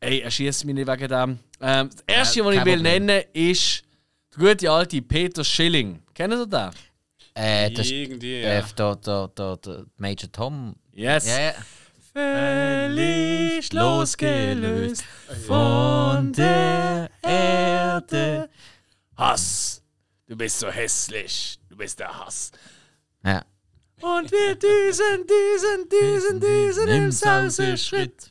Ey, 0.00 0.18
er 0.20 0.30
schießt 0.32 0.64
mich 0.64 0.74
nicht 0.74 0.88
wegen 0.88 1.08
dem. 1.08 1.38
Ähm, 1.60 1.90
das 1.90 2.04
erste, 2.08 2.38
Ja, 2.40 2.44
was 2.46 2.54
ich 2.56 2.64
will 2.64 2.74
Problem. 2.76 3.04
nennen, 3.06 3.22
ist 3.32 3.82
der 4.36 4.48
gute 4.48 4.70
alte 4.70 5.00
Peter 5.02 5.44
Schilling. 5.44 6.02
Kennen 6.12 6.36
Sie 6.38 6.48
den? 6.48 6.70
Äh, 7.34 7.70
das 7.70 7.86
ist 7.86 7.92
Irgendwie, 7.92 8.34
äh, 8.42 8.56
ja. 8.58 8.62
der, 8.76 8.96
der, 8.96 9.28
der, 9.28 9.56
der 9.58 9.84
Major 9.98 10.32
Tom. 10.32 10.74
Yes. 10.92 11.28
Ja, 11.28 11.40
ja. 11.40 11.52
Völlig 12.14 13.72
losgelöst 13.72 15.04
von 15.46 16.32
der 16.32 17.10
Erde. 17.22 18.48
Hass. 19.16 19.82
Du 20.26 20.36
bist 20.36 20.58
so 20.58 20.68
hässlich. 20.68 21.58
Du 21.68 21.76
bist 21.76 21.98
der 21.98 22.18
Hass. 22.18 22.50
ja. 23.24 23.44
Und 24.00 24.32
wir 24.32 24.56
düsen, 24.56 25.26
düsen, 25.28 25.88
düsen, 25.88 26.40
düsen 26.40 26.88
im 26.88 27.12
Sauseschritt. 27.12 28.30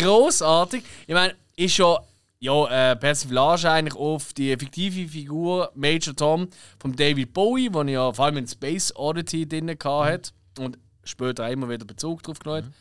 Großartig. 0.00 0.84
Ich 1.06 1.14
meine, 1.14 1.34
ist 1.56 1.78
ja 1.78 1.98
ja, 2.42 2.90
äh, 2.90 2.96
Persiflage 2.96 3.70
eigentlich 3.70 3.94
auf 3.94 4.32
die 4.32 4.56
fiktive 4.56 5.08
Figur 5.08 5.70
Major 5.76 6.14
Tom 6.14 6.48
von 6.80 6.92
David 6.92 7.32
Bowie, 7.32 7.68
den 7.68 7.86
ich 7.86 7.94
ja 7.94 8.12
vor 8.12 8.24
allem 8.24 8.38
in 8.38 8.48
Space 8.48 8.92
Oddity 8.96 9.48
drin 9.48 9.70
hatte 9.70 10.32
und 10.58 10.76
später 11.04 11.46
auch 11.46 11.50
immer 11.50 11.68
wieder 11.68 11.84
Bezug 11.84 12.20
drauf 12.24 12.40
genommen. 12.40 12.64
hat. 12.64 12.72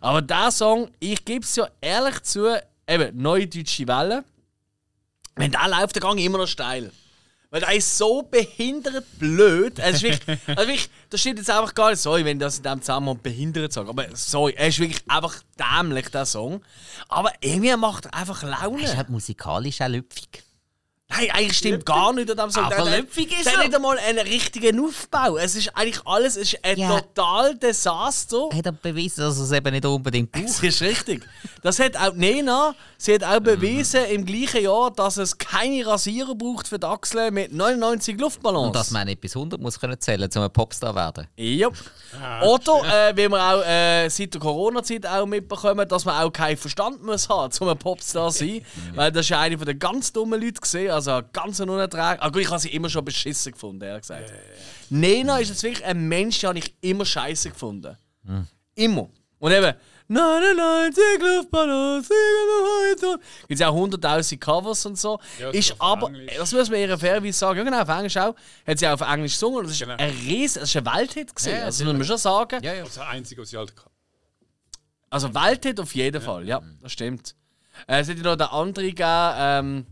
Aber 0.00 0.20
der 0.20 0.50
Song, 0.50 0.90
ich 0.98 1.24
gebe 1.24 1.44
es 1.44 1.54
ja 1.54 1.68
ehrlich 1.80 2.22
zu, 2.22 2.60
eben, 2.88 3.16
Neue 3.16 3.46
Deutsche 3.46 3.86
Welle, 3.86 4.24
wenn 5.36 5.50
der 5.50 5.68
läuft, 5.68 6.00
gehe 6.00 6.14
ich 6.16 6.24
immer 6.24 6.38
noch 6.38 6.46
steil. 6.46 6.92
Weil 7.50 7.60
der 7.60 7.72
ist 7.76 7.96
so 7.98 8.22
behindert 8.22 9.04
blöd. 9.18 9.78
Es 9.78 9.96
ist 9.96 10.02
wirklich, 10.02 10.38
also 10.48 10.66
wirklich, 10.66 10.90
das 11.08 11.20
steht 11.20 11.38
jetzt 11.38 11.50
einfach 11.50 11.72
gar 11.72 11.90
nicht, 11.90 12.00
sorry, 12.00 12.24
wenn 12.24 12.38
ich 12.38 12.42
das 12.42 12.56
in 12.56 12.64
diesem 12.64 12.82
Zusammenhang 12.82 13.20
behindert 13.22 13.72
sage, 13.72 13.88
aber 13.88 14.06
sorry, 14.14 14.54
er 14.56 14.68
ist 14.68 14.80
wirklich 14.80 15.02
einfach 15.08 15.36
dämlich, 15.56 16.08
der 16.08 16.26
Song. 16.26 16.62
Aber 17.08 17.32
irgendwie 17.40 17.76
macht 17.76 18.06
er 18.06 18.14
einfach 18.14 18.42
Laune. 18.42 18.82
Er 18.82 18.90
ist 18.90 18.96
halt 18.96 19.08
musikalisch 19.08 19.80
auch 19.80 19.88
lüpfig. 19.88 20.42
Nein, 21.10 21.28
eigentlich 21.32 21.58
stimmt 21.58 21.84
gar 21.86 22.12
nicht 22.14 22.28
an 22.30 22.36
dem 22.38 22.50
Song. 22.50 22.64
Aber 22.64 22.76
Der- 22.76 22.84
der- 22.86 22.98
lüpfig 23.02 23.30
ist 23.30 23.44
der 23.44 23.52
hat 23.52 23.60
er. 23.60 23.64
nicht 23.66 23.76
einmal 23.76 23.98
einen 23.98 24.18
richtigen 24.26 24.80
Aufbau. 24.84 25.36
Es 25.36 25.54
ist 25.54 25.68
eigentlich 25.76 26.00
alles 26.06 26.36
es 26.36 26.54
ist 26.54 26.64
ein 26.64 26.78
Ja. 26.78 26.98
total 26.98 27.54
Desaster. 27.56 28.48
Er 28.50 28.56
hat 28.58 28.66
er 28.66 28.72
bewiesen, 28.72 29.20
dass 29.20 29.36
er 29.36 29.44
es 29.44 29.52
eben 29.52 29.70
nicht 29.72 29.84
unbedingt 29.84 30.32
braucht. 30.32 30.44
Das 30.44 30.62
ist 30.62 30.80
richtig. 30.82 31.22
Das 31.62 31.78
hat 31.78 31.96
auch 31.98 32.14
Nena, 32.14 32.74
sie 32.96 33.14
hat 33.14 33.22
auch 33.22 33.38
bewiesen 33.38 34.04
im 34.06 34.24
gleichen 34.24 34.62
Jahr, 34.64 34.90
dass 34.90 35.18
es 35.18 35.36
keine 35.38 35.86
Rasierer 35.86 36.34
braucht 36.34 36.66
für 36.68 36.78
die 36.78 36.86
Achseln 36.86 37.34
mit 37.34 37.52
99 37.52 38.18
Luftballons. 38.18 38.68
Und 38.68 38.74
dass 38.76 38.90
man 38.90 39.06
nicht 39.06 39.20
bis 39.20 39.36
100 39.36 39.60
muss 39.60 39.78
können 39.78 40.00
zählen, 40.00 40.28
um 40.34 40.42
ein 40.42 40.50
Popstar 40.52 40.90
zu 40.90 40.96
werden. 40.96 41.28
Ja. 41.36 41.68
Oder, 42.42 43.08
äh, 43.10 43.16
wie 43.16 43.28
wir 43.28 43.40
auch 43.42 43.62
äh, 43.64 44.08
seit 44.08 44.32
der 44.34 44.40
Corona-Zeit 44.40 45.06
auch 45.06 45.26
mitbekommen, 45.26 45.86
dass 45.86 46.04
man 46.06 46.22
auch 46.24 46.30
keinen 46.32 46.56
Verstand 46.56 47.02
muss 47.04 47.28
haben, 47.28 47.52
um 47.60 47.68
ein 47.68 47.78
Popstar 47.78 48.30
zu 48.30 48.38
sein. 48.38 48.64
Weil 48.94 49.12
das 49.12 49.26
ist 49.26 49.28
ja 49.30 49.40
eine 49.40 49.56
von 49.58 49.66
den 49.66 49.78
ganz 49.78 50.12
dummen 50.12 50.40
Leuten 50.40 50.60
gesehen, 50.60 50.90
also 50.94 51.20
ganz 51.32 51.60
unerträglich. 51.60 52.22
Ah, 52.22 52.28
gut, 52.28 52.42
ich 52.42 52.48
habe 52.48 52.58
sie 52.60 52.68
immer 52.70 52.88
schon 52.88 53.04
beschissen 53.04 53.52
gefunden, 53.52 53.82
ehrlich 53.82 54.02
gesagt. 54.02 54.32
Nena 54.90 55.38
ist 55.38 55.48
jetzt 55.48 55.62
wirklich 55.62 55.84
ein 55.84 56.08
Mensch, 56.08 56.40
den 56.40 56.56
ich 56.56 56.74
immer 56.80 57.04
scheiße 57.04 57.50
gefunden. 57.50 57.96
Immer. 58.74 59.08
Und 59.38 59.52
eben, 59.52 59.74
99 60.08 61.02
Luftballons, 61.20 62.06
fliegen 62.06 62.50
am 62.58 62.66
Horizont. 62.66 63.22
Gibt 63.48 63.60
ja 63.60 63.68
auch 63.68 63.74
100.000 63.76 64.38
Covers 64.38 64.84
und 64.86 64.98
so. 64.98 65.18
Ja, 65.40 65.50
ist 65.50 65.74
aber, 65.78 66.08
Englisch. 66.08 66.36
das 66.36 66.52
muss 66.52 66.70
man 66.70 66.78
ihr 66.80 66.98
fairerweise 66.98 67.38
sagen, 67.38 67.58
ja 67.58 67.64
genau, 67.64 67.80
auf 67.82 67.88
Englisch 67.88 68.16
auch. 68.16 68.34
Hat 68.66 68.78
sie 68.78 68.86
auch 68.86 68.92
auf 68.92 69.00
Englisch 69.00 69.32
gesungen 69.32 69.58
und 69.60 69.64
das 69.64 69.72
ist 69.72 69.80
Genau. 69.80 69.94
ein 69.96 70.10
riesen, 70.10 70.60
das 70.60 70.68
ist 70.70 70.76
ein 70.76 70.86
Welthit 70.86 71.34
gesehen. 71.34 71.56
Ja, 71.58 71.64
also 71.64 71.84
das 71.84 71.92
muss 71.92 71.98
man 71.98 72.06
schon 72.06 72.18
sagen. 72.18 72.62
Ja, 72.62 72.74
ja. 72.74 72.80
Das 72.80 72.90
ist 72.90 72.96
der 72.98 73.08
einzige, 73.08 73.42
was 73.42 73.52
ich 73.52 73.58
halt 73.58 73.74
kann. 73.76 73.90
Also 75.10 75.34
Welthit 75.34 75.80
auf 75.80 75.94
jeden 75.94 76.20
Fall, 76.20 76.46
ja, 76.46 76.60
das 76.82 76.92
stimmt. 76.92 77.34
Äh, 77.86 78.00
es 78.00 78.08
hätte 78.08 78.22
noch 78.22 78.36
der 78.36 78.52
andere 78.52 78.86
gegeben, 78.86 79.34
ähm. 79.36 79.86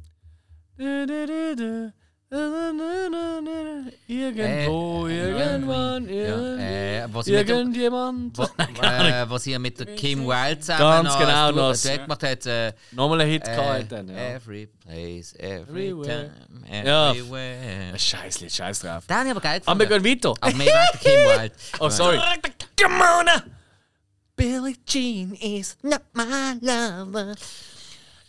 Irgendwo, 4.07 5.07
Äh, 5.07 5.31
irgendwann, 5.31 6.09
Ja, 6.09 6.57
äh, 7.05 7.07
was 7.13 7.27
mit 7.27 7.49
dem, 7.49 7.57
irgendjemand. 7.59 8.39
äh, 8.81 9.29
was 9.29 9.43
sie 9.45 9.59
mit 9.59 9.79
der 9.79 9.87
Kim 9.95 10.27
Wilde 10.27 10.59
zusammen 10.61 11.05
Ganz 11.07 11.19
genau. 11.19 11.53
Duett 11.53 12.03
gemacht 12.03 12.23
hat. 12.23 12.47
Äh, 12.47 12.73
Nochmal 12.93 13.21
ein 13.21 13.29
Hit 13.29 13.47
äh, 13.47 13.55
gehabt 13.55 13.93
dann, 13.93 14.09
ja. 14.09 14.17
Every 14.35 14.67
place, 14.67 15.35
every 15.35 15.89
Everywhere. 15.91 16.31
time, 16.71 16.87
Ja. 16.87 17.11
everywhere. 17.13 17.99
Scheiß 17.99 18.41
Lied, 18.41 18.53
scheiß 18.53 18.81
drauf. 18.81 19.07
Den 19.07 19.17
habe 19.17 19.27
ich 19.27 19.31
aber 19.33 19.41
geil 19.41 19.61
Aber 19.67 19.81
wir 19.81 19.87
gehen 20.01 20.05
weiter. 20.05 20.35
Aber 20.41 20.53
wegen 20.59 20.65
der 20.65 20.91
Kim 21.01 21.13
Wilde. 21.41 21.55
Oh, 21.81 21.89
sorry. 21.91 22.19
Come 22.81 22.95
on! 23.05 23.27
Billie 24.37 24.77
Jean 24.87 25.35
is 25.35 25.77
not 25.83 26.01
my 26.15 26.55
lover. 26.63 27.35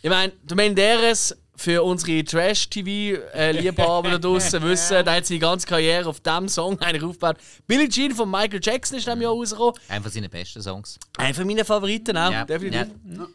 Ich 0.02 0.10
meine, 0.10 0.32
der 0.42 0.56
Menderes, 0.56 1.34
für 1.56 1.82
unsere 1.82 2.24
Trash-TV-Liebhaber 2.24 4.10
da 4.10 4.18
draußen 4.18 4.62
wissen, 4.64 5.04
der 5.04 5.14
hat 5.16 5.26
seine 5.26 5.40
ganze 5.40 5.66
Karriere 5.66 6.08
auf 6.08 6.20
diesem 6.20 6.48
Song 6.48 6.78
eigentlich 6.80 7.02
aufgebaut. 7.02 7.36
Billie 7.66 7.88
Jean 7.88 8.12
von 8.14 8.30
Michael 8.30 8.60
Jackson 8.62 8.98
ist 8.98 9.06
in 9.06 9.12
diesem 9.12 9.22
Jahr 9.22 9.32
rausgekommen. 9.32 9.74
Einer 9.88 10.02
von 10.02 10.10
seinen 10.12 10.30
besten 10.30 10.62
Songs. 10.62 10.98
Einer 11.16 11.34
von 11.34 11.46
meinen 11.46 11.64
Favoriten 11.64 12.16
auch, 12.16 12.32
Ja, 12.32 12.44
definitiv. 12.44 12.88
ja. 13.08 13.26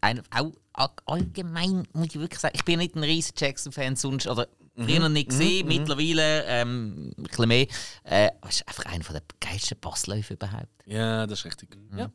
Ein, 0.00 0.20
auch 0.30 0.50
all- 0.72 0.90
allgemein 1.06 1.86
muss 1.92 2.06
ich 2.08 2.18
wirklich 2.18 2.40
sagen, 2.40 2.54
ich 2.56 2.64
bin 2.64 2.78
nicht 2.78 2.96
ein 2.96 3.04
riesen 3.04 3.34
Jackson-Fan 3.36 3.94
sonst, 3.96 4.26
oder 4.26 4.48
früher 4.76 5.00
noch 5.00 5.08
nicht 5.10 5.28
gesehen, 5.28 5.68
mittlerweile 5.68 6.44
ähm, 6.46 7.12
ein 7.16 7.22
bisschen 7.24 7.48
mehr. 7.48 7.66
Äh, 8.04 8.30
aber 8.40 8.48
es 8.50 8.56
ist 8.56 8.68
einfach 8.68 8.86
einer 8.86 9.04
der 9.04 9.22
geilsten 9.38 9.78
Bassläufe 9.78 10.34
überhaupt. 10.34 10.66
Ja, 10.86 11.26
das 11.26 11.40
ist 11.40 11.44
richtig. 11.44 11.68
Ja. 11.96 12.10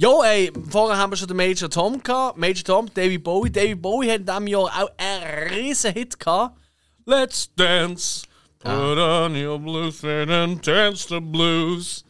Jo, 0.00 0.22
ey, 0.22 0.50
vorher 0.70 0.96
haben 0.96 1.12
wir 1.12 1.16
schon 1.18 1.28
den 1.28 1.36
Major 1.36 1.68
Tom 1.68 2.02
gehabt. 2.02 2.38
Major 2.38 2.64
Tom, 2.64 2.88
David 2.94 3.22
Bowie. 3.22 3.50
David 3.50 3.82
Bowie 3.82 4.08
hat 4.10 4.20
in 4.20 4.24
diesem 4.24 4.46
Jahr 4.46 4.64
auch 4.64 4.90
einen 4.96 5.48
riesen 5.50 5.92
Hit 5.92 6.18
gehabt. 6.18 6.58
Let's 7.04 7.50
dance. 7.54 8.26
Put 8.60 8.72
on 8.72 9.36
your 9.36 9.58
blue 9.58 9.92
suit 9.92 10.30
and 10.30 10.66
dance 10.66 11.06
the 11.06 11.20
blues. 11.20 12.02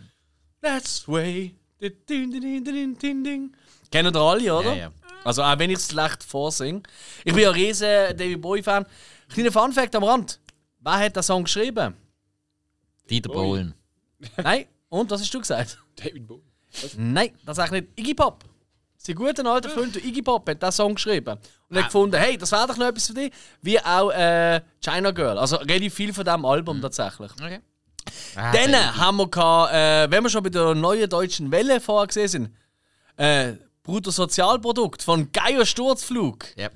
That's 0.63 1.05
the 1.05 1.13
way. 1.13 1.55
Ding, 1.81 1.91
ding, 2.09 2.31
ding, 2.31 2.65
ding, 2.65 2.97
ding, 2.97 3.25
ding. 3.25 3.57
Kennen 3.91 4.15
ihr 4.15 4.21
alle, 4.21 4.55
oder? 4.55 4.73
Ja, 4.73 4.83
ja. 4.83 4.93
Also 5.25 5.43
auch 5.43 5.59
wenn 5.59 5.71
ich 5.71 5.79
es 5.79 5.89
schlecht 5.89 6.23
vorsinge. 6.23 6.85
Ich 7.25 7.35
bin 7.35 7.43
ja 7.43 7.49
ein 7.49 7.57
riesen 7.57 7.89
David 8.17 8.41
Bowie-Fan. 8.41 8.87
Kleiner 9.31 9.51
Fun-Fact 9.51 9.97
am 9.97 10.05
Rand. 10.05 10.39
Wer 10.79 10.93
hat 10.93 11.17
den 11.17 11.25
Song 11.25 11.43
geschrieben? 11.43 11.97
Dieter 13.11 13.31
Bohlen. 13.31 13.75
Nein? 14.37 14.67
Und, 14.91 15.11
was 15.11 15.23
hast 15.23 15.35
du 15.35 15.41
gesagt? 15.41 15.77
David 15.97 16.29
Bowie. 16.29 16.50
Nein, 16.97 17.31
das 17.45 17.59
ist 17.59 17.65
eigentlich 17.65 17.83
nicht 17.83 17.99
Iggy 18.01 18.15
Pop. 18.15 18.45
sein 18.97 19.15
guter 19.17 19.47
alter 19.47 19.71
Freund 19.71 19.95
der 19.95 20.05
Iggy 20.05 20.23
Pop 20.23 20.49
hat 20.49 20.63
diesen 20.63 20.73
Song 20.73 20.95
geschrieben. 20.95 21.39
Und 21.69 21.77
hat 21.77 21.85
gefunden, 21.87 22.17
hey, 22.17 22.37
das 22.37 22.53
wäre 22.53 22.67
doch 22.67 22.77
noch 22.77 22.87
etwas 22.87 23.07
für 23.07 23.15
dich. 23.15 23.33
Wie 23.63 23.79
auch 23.81 24.11
äh, 24.11 24.61
China 24.81 25.11
Girl. 25.11 25.39
Also 25.39 25.57
relativ 25.57 25.95
viel 25.95 26.13
von 26.13 26.25
diesem 26.25 26.45
Album 26.45 26.81
tatsächlich. 26.81 27.31
Okay. 27.33 27.61
Ah, 28.35 28.53
Dann 28.53 28.71
der- 28.73 28.97
haben 28.97 29.17
wir, 29.19 29.29
gehabt, 29.29 29.73
äh, 29.73 30.11
wenn 30.11 30.23
wir 30.23 30.31
schon 30.31 30.43
bei 30.43 30.49
der 30.51 30.75
neuen 30.75 31.09
deutschen 31.09 31.51
Welle 31.53 31.81
vorher 31.81 32.07
gesehen 32.07 32.29
sind, 32.29 32.51
äh, 33.17 33.55
Bruttosozialprodukt 33.83 35.03
von 35.03 35.31
Geier 35.33 35.65
Sturzflug. 35.67 36.47
Ja. 36.57 36.69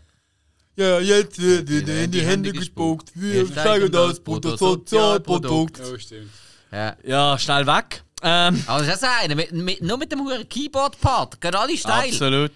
Ja, 0.77 0.99
jetzt 0.99 1.41
wird 1.41 1.71
in 1.71 2.11
die 2.11 2.23
Hände 2.23 2.53
gespuckt. 2.53 3.11
Wir 3.15 3.47
steigen 3.47 3.91
das 3.93 4.19
Bruttosozialprodukt. 4.21 5.81
Oh, 5.81 5.99
stimmt. 5.99 6.31
Ja. 6.73 6.97
Ja, 7.05 7.39
schnell 7.39 7.67
weg. 7.67 8.03
Ähm, 8.27 8.65
Aber 8.67 8.83
das 8.85 8.97
ist 8.97 9.05
auch 9.05 9.23
einer. 9.23 9.35
Mit, 9.35 9.53
mit, 9.53 9.83
nur 9.83 9.99
mit 9.99 10.11
dem 10.11 10.21
hohen 10.21 10.49
Keyboard-Part. 10.49 11.41
Gehen 11.41 11.55
alle 11.55 11.77
steil. 11.77 12.09
absolut. 12.09 12.53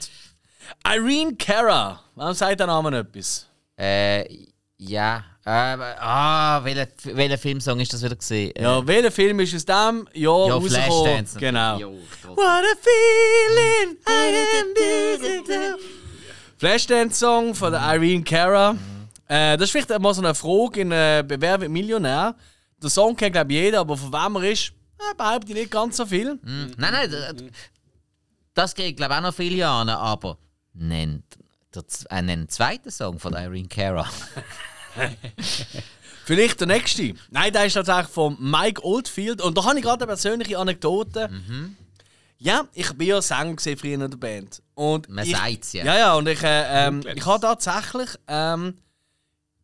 Irene 0.86 1.36
Cara. 1.36 2.00
Warum 2.14 2.34
sagt 2.34 2.58
der 2.58 2.66
Name 2.66 2.98
etwas? 2.98 3.46
Äh, 3.78 4.24
ja. 4.78 5.24
Äh, 5.44 5.50
ah, 5.50 6.62
welcher, 6.64 6.88
welcher 7.04 7.38
Filmsong 7.38 7.80
ist 7.80 7.92
das 7.92 8.02
wieder 8.02 8.16
gesehen? 8.16 8.52
Ja, 8.58 8.86
welcher 8.86 9.10
Film 9.10 9.40
ist 9.40 9.54
aus 9.54 9.64
dem 9.64 10.08
Jahr 10.14 10.48
ja? 10.48 10.60
Flashdance. 10.60 11.38
Genau. 11.38 11.78
Jo. 11.78 11.98
What 12.34 12.40
a 12.40 12.74
feeling 12.80 13.96
I 14.06 14.60
am 14.60 14.68
losing 14.74 15.74
Flashdance-Song 16.58 17.54
von 17.54 17.72
der 17.72 17.80
Irene 17.94 18.24
Cara. 18.24 18.74
Äh, 19.28 19.56
das 19.56 19.66
ist 19.66 19.70
vielleicht 19.70 20.00
mal 20.00 20.14
so 20.14 20.22
eine 20.22 20.34
Frage 20.34 20.80
in 20.80 20.92
äh, 20.92 21.22
Bewerb 21.26 21.60
mit 21.60 21.70
Millionär. 21.70 22.34
Der 22.82 22.90
Song 22.90 23.14
kennt, 23.14 23.32
glaube 23.32 23.52
ich, 23.52 23.58
jeder, 23.58 23.80
aber 23.80 23.96
von 23.96 24.12
wem 24.12 24.36
er 24.36 24.50
ist, 24.50 24.72
äh, 24.98 25.14
behaupte 25.16 25.48
ich 25.48 25.54
nicht 25.54 25.70
ganz 25.70 25.96
so 25.96 26.06
viel. 26.06 26.38
Hm. 26.42 26.72
Nein, 26.76 26.92
nein, 26.92 27.50
das 28.54 28.74
geht, 28.74 28.96
glaube 28.96 29.14
ich, 29.14 29.18
auch 29.18 29.22
noch 29.22 29.34
viele 29.34 29.68
an, 29.68 29.88
aber 29.88 30.38
nennt 30.74 31.24
z- 31.72 32.04
äh, 32.10 32.14
einen 32.14 32.48
zweiten 32.48 32.90
Song 32.90 33.18
von 33.18 33.34
Irene 33.34 33.68
Cara. 33.68 34.08
Vielleicht 36.24 36.60
der 36.60 36.66
nächste. 36.66 37.14
Nein, 37.30 37.52
der 37.52 37.64
ist 37.66 37.74
tatsächlich 37.74 38.08
von 38.08 38.36
Mike 38.38 38.84
Oldfield. 38.84 39.40
Und 39.40 39.56
da 39.56 39.64
habe 39.64 39.78
ich 39.78 39.82
gerade 39.84 40.00
eine 40.02 40.06
persönliche 40.08 40.58
Anekdote. 40.58 41.30
Ja, 42.38 42.68
ich 42.74 42.92
bin 42.92 43.08
ja 43.08 43.22
Sänger 43.22 43.56
früher 43.58 43.94
in 43.94 44.00
der 44.00 44.08
Band. 44.08 44.62
Und 44.74 45.08
Man 45.08 45.24
ich, 45.24 45.34
sagt's 45.34 45.72
ja. 45.72 45.84
Ja, 45.84 45.98
ja, 45.98 46.14
und 46.14 46.28
ich, 46.28 46.42
äh, 46.42 46.86
ähm, 46.86 47.02
ich 47.14 47.24
habe 47.24 47.40
tatsächlich 47.40 48.10
ähm, 48.28 48.74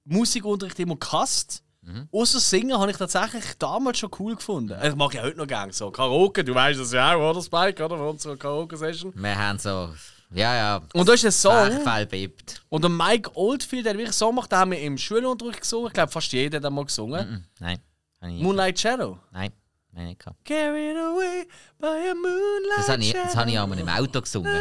Musikunterricht 0.05 0.79
immer 0.81 0.97
gehasst. 0.97 1.63
Mhm. 1.87 2.09
Außer 2.11 2.41
Singen 2.41 2.79
habe 2.79 2.91
ich 2.91 2.97
tatsächlich 2.97 3.45
damals 3.59 3.99
schon 3.99 4.11
cool 4.19 4.37
gefunden. 4.37 4.75
Ich 4.83 4.95
mag 4.95 5.13
ja 5.15 5.23
heute 5.23 5.37
noch 5.37 5.47
gerne 5.47 5.73
so. 5.73 5.91
Karaoke, 5.91 6.43
du 6.43 6.55
weißt 6.55 6.81
das 6.81 6.93
ja 6.93 7.15
auch, 7.15 7.31
oder 7.31 7.43
Spike, 7.43 7.85
oder? 7.85 7.97
Von 7.97 8.09
unserer 8.09 8.37
Karaoke-Session. 8.37 9.13
Wir 9.15 9.37
haben 9.37 9.59
so. 9.59 9.91
Ja, 10.33 10.55
ja. 10.55 10.83
Und 10.95 11.09
da 11.09 11.13
ist 11.13 11.25
ein 11.25 11.33
Song. 11.33 11.71
Bebt. 12.11 12.63
Und 12.69 12.83
der 12.83 12.91
Mike 12.91 13.31
Oldfield, 13.35 13.87
der 13.87 13.97
wirklich 13.97 14.17
so 14.17 14.29
gemacht, 14.29 14.51
den 14.51 14.59
haben 14.59 14.71
wir 14.73 14.81
im 14.81 14.97
Schulunterricht 14.99 15.61
gesungen. 15.61 15.89
Ich 15.89 15.93
glaube, 15.93 16.11
fast 16.11 16.33
jeder 16.33 16.57
hat 16.57 16.65
einmal 16.65 16.85
gesungen. 16.85 17.47
Nein. 17.61 17.79
Moonlight 18.21 18.79
Shadow. 18.79 19.19
nein. 19.31 19.53
Nein, 19.93 20.07
nicht 20.07 20.19
gehabt. 20.19 20.45
Carried 20.45 20.97
away 20.97 21.47
by 21.79 21.87
a 21.87 22.15
moonlight 22.15 22.79
Das 22.79 22.89
habe 22.89 23.03
ich, 23.03 23.13
das 23.13 23.37
habe 23.37 23.49
ich 23.49 23.61
einmal 23.61 23.79
im 23.79 23.89
Auto 23.89 24.21
gesungen. 24.21 24.53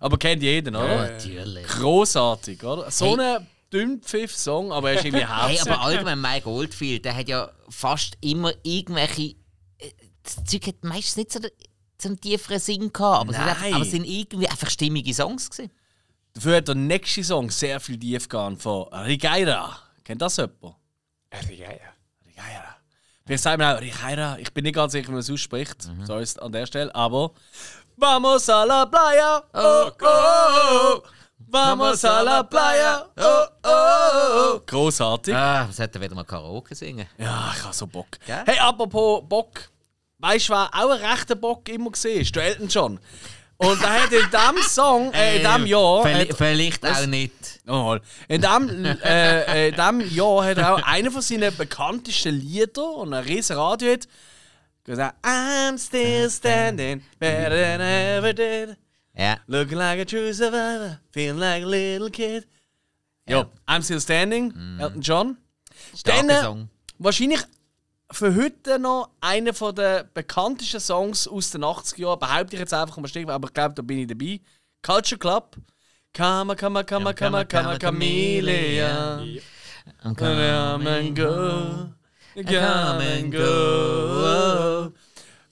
Aber 0.00 0.16
kennt 0.16 0.42
jeden, 0.42 0.74
oder? 0.74 1.10
Natürlich. 1.10 1.66
Großartig, 1.66 2.64
oder? 2.64 2.90
So 2.90 3.18
ein 3.18 3.46
Dünnpfiff-Song, 3.72 4.72
aber 4.72 4.90
er 4.92 4.98
ist 4.98 5.04
irgendwie 5.04 5.26
Hey, 5.26 5.56
herzig. 5.56 5.70
aber 5.72 5.80
allgemein 5.82 6.20
Mike 6.20 6.48
Oldfield, 6.48 7.04
der 7.04 7.16
hat 7.16 7.28
ja 7.28 7.50
fast 7.68 8.16
immer 8.20 8.52
irgendwelche. 8.62 9.34
äh, 9.78 9.90
Das 10.22 10.44
Zeug 10.44 10.66
hat 10.66 10.84
meistens 10.84 11.16
nicht 11.16 11.32
so, 11.32 11.40
einen 12.08 12.20
tieferen 12.20 12.58
Sinn 12.60 12.92
gehabt, 12.92 13.20
aber 13.22 13.30
es, 13.30 13.36
sind 13.36 13.46
Nein. 13.46 13.56
einfach, 13.56 13.74
aber 13.76 13.84
es 13.84 13.90
sind 13.90 14.04
irgendwie 14.04 14.48
einfach 14.48 14.70
stimmige 14.70 15.14
Songs 15.14 15.50
gewesen. 15.50 15.70
Dafür 16.34 16.56
hat 16.58 16.68
der 16.68 16.74
nächste 16.74 17.24
Song 17.24 17.50
sehr 17.50 17.80
viel 17.80 17.98
Tiefgang 17.98 18.58
von 18.58 18.88
Rigaira. 18.92 19.78
Kennt 20.04 20.20
das 20.22 20.36
jemand? 20.36 20.76
Ja. 21.32 21.38
Rigaira. 21.48 22.76
Wir 23.24 23.38
sagen 23.38 23.62
auch 23.62 23.80
Rigaira. 23.80 24.38
Ich 24.38 24.52
bin 24.52 24.62
nicht 24.64 24.74
ganz 24.74 24.92
sicher, 24.92 25.08
wie 25.08 25.12
man 25.12 25.20
es 25.20 25.30
ausspricht. 25.30 25.88
Mhm. 25.88 26.06
So 26.06 26.18
ist 26.18 26.40
an 26.40 26.52
der 26.52 26.66
Stelle. 26.66 26.94
Aber. 26.94 27.32
Vamos 27.96 28.48
a 28.50 28.62
la 28.64 28.84
playa. 28.86 29.42
Oh, 29.54 29.90
oh, 30.00 31.02
oh. 31.02 31.02
Vamos 31.48 32.04
a 32.04 32.22
la 32.22 32.42
playa. 32.42 33.06
Oh, 33.16 33.46
oh, 33.64 33.70
oh. 34.56 34.60
Großartig. 34.66 35.34
Ah, 35.34 35.66
was 35.68 35.78
hätte 35.78 35.98
er 35.98 36.02
wieder 36.02 36.14
mal 36.14 36.24
Karaoke 36.24 36.74
singen? 36.74 37.06
Ja, 37.18 37.52
ich 37.56 37.62
habe 37.62 37.72
so 37.74 37.86
Bock. 37.86 38.06
Gell? 38.26 38.42
Hey, 38.46 38.58
apropos 38.58 39.22
Bock. 39.28 39.70
Weißt 40.18 40.48
du, 40.48 40.52
wer 40.54 40.68
auch 40.72 40.90
ein 40.90 41.04
rechter 41.04 41.34
Bock 41.36 41.68
immer 41.68 41.90
gesehen 41.90 42.22
ist? 42.22 42.34
Der 42.34 42.44
Elton 42.44 42.68
John. 42.68 42.98
Und 43.58 43.82
er 43.82 44.02
hat 44.02 44.12
in 44.12 44.28
diesem 44.30 44.62
Song, 44.68 45.12
äh, 45.14 45.36
in 45.36 45.42
diesem 45.46 45.66
Jahr. 45.66 46.02
Verli 46.02 46.26
hat- 46.28 46.36
vielleicht 46.36 46.82
Was? 46.82 47.02
auch 47.02 47.06
nicht. 47.06 47.32
Oh, 47.66 47.96
in 48.28 48.40
diesem 48.42 48.84
äh, 48.84 49.68
in 49.68 49.74
dem 49.76 50.00
Jahr 50.10 50.44
hat 50.44 50.58
er 50.58 50.74
auch 50.74 50.82
einen 50.82 51.10
von 51.10 51.22
seinen 51.22 51.56
bekanntesten 51.56 52.34
Lieder 52.34 52.90
und 52.96 53.14
ein 53.14 53.24
riesen 53.24 53.56
Radio 53.56 53.92
hat 53.92 54.08
gesagt: 54.84 55.24
I'm 55.24 55.78
still 55.78 56.28
standing 56.30 57.02
better 57.18 57.50
than 57.50 57.80
I 57.80 58.16
ever 58.18 58.32
did. 58.34 58.76
Ja. 59.16 59.38
Looking 59.46 59.78
like 59.78 60.00
a 60.00 60.04
true 60.04 60.32
survivor, 60.32 61.00
feeling 61.10 61.38
like 61.38 61.64
a 61.64 61.66
little 61.66 62.10
kid. 62.10 62.46
Ja, 63.28 63.50
I'm 63.66 63.82
still 63.82 64.00
standing, 64.00 64.52
Elton 64.78 65.00
John. 65.00 65.36
Starker 65.94 66.26
Dann, 66.26 66.30
äh, 66.30 66.42
Song. 66.42 66.68
Wahrscheinlich 66.98 67.40
für 68.10 68.34
heute 68.34 68.78
noch 68.78 69.10
einer 69.20 69.52
der 69.72 70.04
bekanntesten 70.04 70.80
Songs 70.80 71.26
aus 71.26 71.50
den 71.50 71.64
80er 71.64 72.00
Jahren. 72.00 72.18
Behaupte 72.20 72.56
ich 72.56 72.60
jetzt 72.60 72.74
einfach 72.74 72.96
am 72.96 73.06
Stichwort, 73.06 73.34
aber 73.34 73.48
ich 73.48 73.54
glaube, 73.54 73.74
da 73.74 73.82
bin 73.82 73.98
ich 73.98 74.06
dabei. 74.06 74.40
Culture 74.82 75.18
Club. 75.18 75.56
Come, 76.14 76.56
come, 76.56 76.84
come, 76.84 77.14
come, 77.14 77.44
come, 77.44 77.78
Chameleon. 77.78 79.40
Come 80.02 80.86
and 80.86 81.16
go. 81.16 81.92
Come 82.34 83.00
and 83.00 83.32
go. 83.32 84.92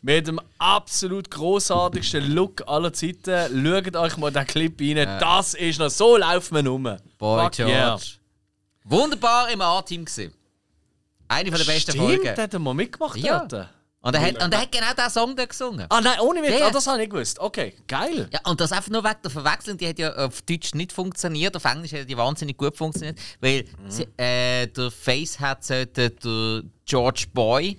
Mit 0.07 0.27
dem 0.27 0.39
absolut 0.59 1.31
großartigsten 1.31 2.31
Look 2.35 2.63
aller 2.69 2.93
Zeiten. 2.93 3.65
Schaut 3.65 3.97
euch 3.97 4.17
mal 4.19 4.31
den 4.31 4.47
Clip 4.47 4.79
rein. 4.79 5.19
Das 5.19 5.55
ist 5.55 5.79
noch 5.79 5.89
so 5.89 6.19
laufen 6.19 6.63
wir 6.63 6.71
rum. 6.71 6.83
Boy 7.17 7.45
Fuck 7.45 7.53
George. 7.53 7.73
yeah. 7.73 7.99
Wunderbar 8.85 9.51
im 9.51 9.63
A-Team 9.63 10.05
gewesen. 10.05 10.35
Eine 11.27 11.49
von 11.51 11.59
der 11.59 11.65
besten 11.65 11.93
Stimmt, 11.93 12.07
Folgen. 12.07 12.37
hat 12.37 12.53
er 12.53 12.59
mal 12.59 12.75
mitgemacht 12.75 13.17
Ja. 13.17 13.47
dort. 13.47 13.71
Und 14.03 14.15
er, 14.15 14.21
hat, 14.21 14.45
und 14.45 14.53
er 14.53 14.61
hat 14.61 14.71
genau 14.71 14.93
diesen 14.95 15.09
Song 15.11 15.35
da 15.35 15.47
gesungen. 15.47 15.87
Ah 15.89 16.03
nein, 16.03 16.21
ohne 16.21 16.43
Witz. 16.43 16.61
Ja. 16.61 16.67
Ah, 16.67 16.71
das 16.71 16.87
habe 16.87 17.03
ich 17.03 17.09
gewusst. 17.09 17.39
Okay, 17.41 17.73
geil. 17.89 18.29
Ja, 18.31 18.41
und 18.45 18.61
das 18.61 18.71
einfach 18.73 18.91
nur 18.91 19.03
wegen 19.03 19.17
der 19.25 19.31
Verwechslung, 19.31 19.79
die 19.79 19.89
hat 19.89 19.99
ja 19.99 20.15
auf 20.17 20.43
Deutsch 20.43 20.75
nicht 20.75 20.93
funktioniert, 20.93 21.57
auf 21.57 21.65
Englisch 21.65 21.95
hat 21.95 22.07
die 22.11 22.15
wahnsinnig 22.19 22.59
gut 22.59 22.77
funktioniert, 22.77 23.19
weil 23.41 23.63
Mhm. 23.63 23.91
sie, 23.91 24.07
äh, 24.19 24.67
der 24.67 24.91
Face 24.91 25.41
hat 25.41 25.65
sollte 25.65 26.11
der 26.11 26.63
George 26.85 27.25
Boy 27.33 27.79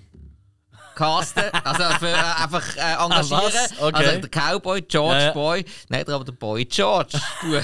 casten, 0.96 1.44
also 1.62 1.82
für, 2.00 2.08
äh, 2.08 2.14
einfach 2.14 2.76
äh, 2.76 2.94
engagieren. 2.94 3.52
Ah? 3.78 3.86
Okay. 3.86 4.06
Also 4.06 4.20
der 4.20 4.28
Cowboy 4.30 4.82
George 4.82 5.18
Ja, 5.18 5.24
ja. 5.26 5.32
Boy, 5.32 5.64
nein, 5.88 6.08
aber 6.08 6.24
der 6.24 6.32
Boy 6.32 6.64
George. 6.64 7.20
Gut. 7.40 7.62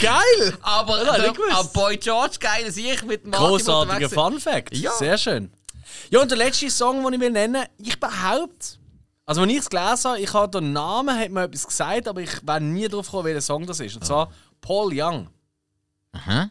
Geil! 0.00 0.58
aber 0.62 1.04
der, 1.04 1.32
gewusst. 1.32 1.52
aber 1.52 1.68
Boy 1.68 1.96
George, 1.98 2.36
geil, 2.40 2.66
ich 2.66 3.02
mit 3.04 3.26
Martin 3.26 3.46
Großartiger. 3.46 4.10
Fun 4.10 4.40
Fact. 4.40 4.76
Ja. 4.76 4.90
Sehr 4.92 5.16
schön. 5.16 5.52
Ja, 6.10 6.20
und 6.20 6.30
der 6.30 6.38
letzte 6.38 6.68
Song, 6.70 7.04
den 7.04 7.12
ich 7.14 7.20
will 7.20 7.30
nennen, 7.30 7.64
ich 7.78 8.00
behaupte, 8.00 8.78
also 9.26 9.42
wenn 9.42 9.50
ich 9.50 9.58
es 9.58 9.70
gelesen 9.70 10.10
habe, 10.10 10.20
ich 10.20 10.34
habe 10.34 10.60
den 10.60 10.72
Namen, 10.72 11.16
hat 11.16 11.30
mir 11.30 11.44
etwas 11.44 11.66
gesagt, 11.66 12.08
aber 12.08 12.20
ich 12.20 12.44
wäre 12.44 12.60
nie 12.60 12.88
drauf 12.88 13.06
gekommen, 13.06 13.26
welcher 13.26 13.40
Song 13.40 13.64
das 13.64 13.78
ist. 13.78 13.94
Und 13.94 14.04
zwar 14.04 14.32
Paul 14.60 14.90
Young. 14.92 15.28
Aha, 16.12 16.50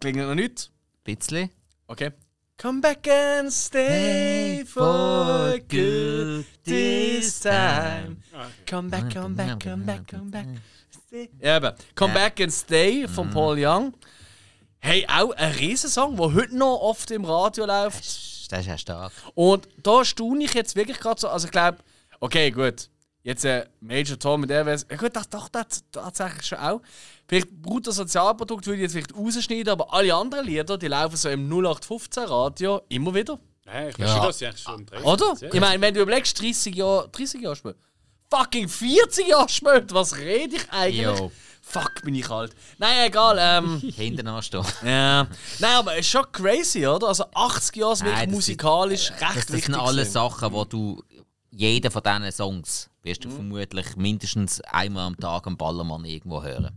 Klingt 0.00 0.18
noch 0.18 0.34
nicht? 0.34 0.70
bisschen. 1.04 1.50
Okay. 1.86 2.12
Come 2.60 2.82
back 2.82 3.08
and 3.08 3.50
stay 3.50 4.64
for 4.66 5.58
good 5.66 6.44
this 6.62 7.40
time. 7.40 8.18
Come 8.66 8.90
back, 8.90 9.14
come 9.14 9.34
back, 9.34 9.58
come 9.60 9.86
back, 9.86 10.06
come 10.06 10.30
back. 10.30 10.46
Stay. 10.90 11.30
Ja, 11.40 11.56
eben. 11.56 11.72
Come 11.94 12.12
back 12.12 12.38
and 12.38 12.52
stay 12.52 13.08
von 13.08 13.30
Paul 13.30 13.56
Young. 13.58 13.94
Hey, 14.78 15.06
auch 15.08 15.30
ein 15.36 15.52
Riesensong, 15.52 16.18
der 16.18 16.34
heute 16.34 16.54
noch 16.54 16.80
oft 16.82 17.10
im 17.12 17.24
Radio 17.24 17.64
läuft. 17.64 18.04
Das 18.52 18.60
ist 18.60 18.66
ja 18.66 18.76
stark. 18.76 19.12
Und 19.34 19.66
da 19.82 20.04
staune 20.04 20.44
ich 20.44 20.52
jetzt 20.52 20.76
wirklich 20.76 21.00
gerade 21.00 21.18
so. 21.18 21.30
Also 21.30 21.46
ich 21.46 21.52
glaube, 21.52 21.78
okay, 22.20 22.50
gut. 22.50 22.90
Jetzt 23.22 23.46
äh, 23.46 23.66
Major 23.80 24.18
Tom 24.18 24.42
mit 24.42 24.50
der 24.50 24.66
wäre 24.66 24.78
ja, 24.90 24.96
gut, 24.98 25.16
das 25.16 25.30
doch 25.30 25.48
das 25.48 25.82
tatsächlich 25.92 26.46
schon 26.46 26.58
auch. 26.58 26.82
Vielleicht 27.30 27.62
Bruttosozialprodukt 27.62 28.66
würde 28.66 28.78
ich 28.78 28.82
jetzt 28.82 28.92
vielleicht 28.92 29.14
rausschneiden, 29.16 29.68
aber 29.68 29.94
alle 29.94 30.12
anderen 30.12 30.44
Lieder, 30.46 30.76
die 30.76 30.88
laufen 30.88 31.16
so 31.16 31.28
im 31.28 31.48
0815 31.48 32.24
Radio 32.24 32.80
immer 32.88 33.14
wieder. 33.14 33.38
Ja, 33.66 33.88
ich 33.88 33.96
Ja. 33.98 34.06
verstehe 34.20 34.26
das 34.26 34.40
ja 34.40 34.56
schon. 34.56 34.84
drin. 34.84 35.02
Oder? 35.04 35.34
Ja. 35.40 35.48
Ich 35.52 35.60
meine, 35.60 35.80
wenn 35.80 35.94
du 35.94 36.00
überlegst, 36.00 36.40
30 36.42 36.74
Jahre, 36.74 37.08
30 37.12 37.40
Jahre 37.40 37.54
später, 37.54 37.78
fucking 38.28 38.68
40 38.68 39.28
Jahre 39.28 39.48
später, 39.48 39.94
was 39.94 40.16
rede 40.16 40.56
ich 40.56 40.70
eigentlich? 40.72 41.02
Jo. 41.02 41.30
Fuck, 41.62 42.02
bin 42.02 42.16
ich 42.16 42.28
alt. 42.28 42.52
Nein, 42.78 43.06
egal. 43.06 43.36
Ähm, 43.38 43.78
Hinten 43.94 44.26
anstehen. 44.26 44.64
ja. 44.84 45.28
Nein, 45.60 45.74
aber 45.76 45.92
es 45.92 46.00
ist 46.00 46.08
schon 46.08 46.24
crazy, 46.32 46.84
oder? 46.84 47.06
Also 47.06 47.24
80 47.32 47.76
Jahre 47.76 47.92
ist 47.92 48.04
wirklich 48.04 48.28
musikalisch 48.30 49.10
recht 49.12 49.22
Das, 49.36 49.46
das 49.46 49.60
sind 49.62 49.74
alles 49.76 49.94
gewesen. 50.08 50.12
Sachen, 50.12 50.52
wo 50.52 50.64
du 50.64 51.00
jeden 51.52 51.92
von 51.92 52.02
diesen 52.02 52.32
Songs 52.32 52.90
wirst 53.04 53.24
du 53.24 53.28
Mhm. 53.28 53.32
vermutlich 53.34 53.94
mindestens 53.94 54.60
einmal 54.62 55.06
am 55.06 55.16
Tag 55.16 55.46
einen 55.46 55.56
Ballermann 55.56 56.04
irgendwo 56.04 56.42
hören. 56.42 56.70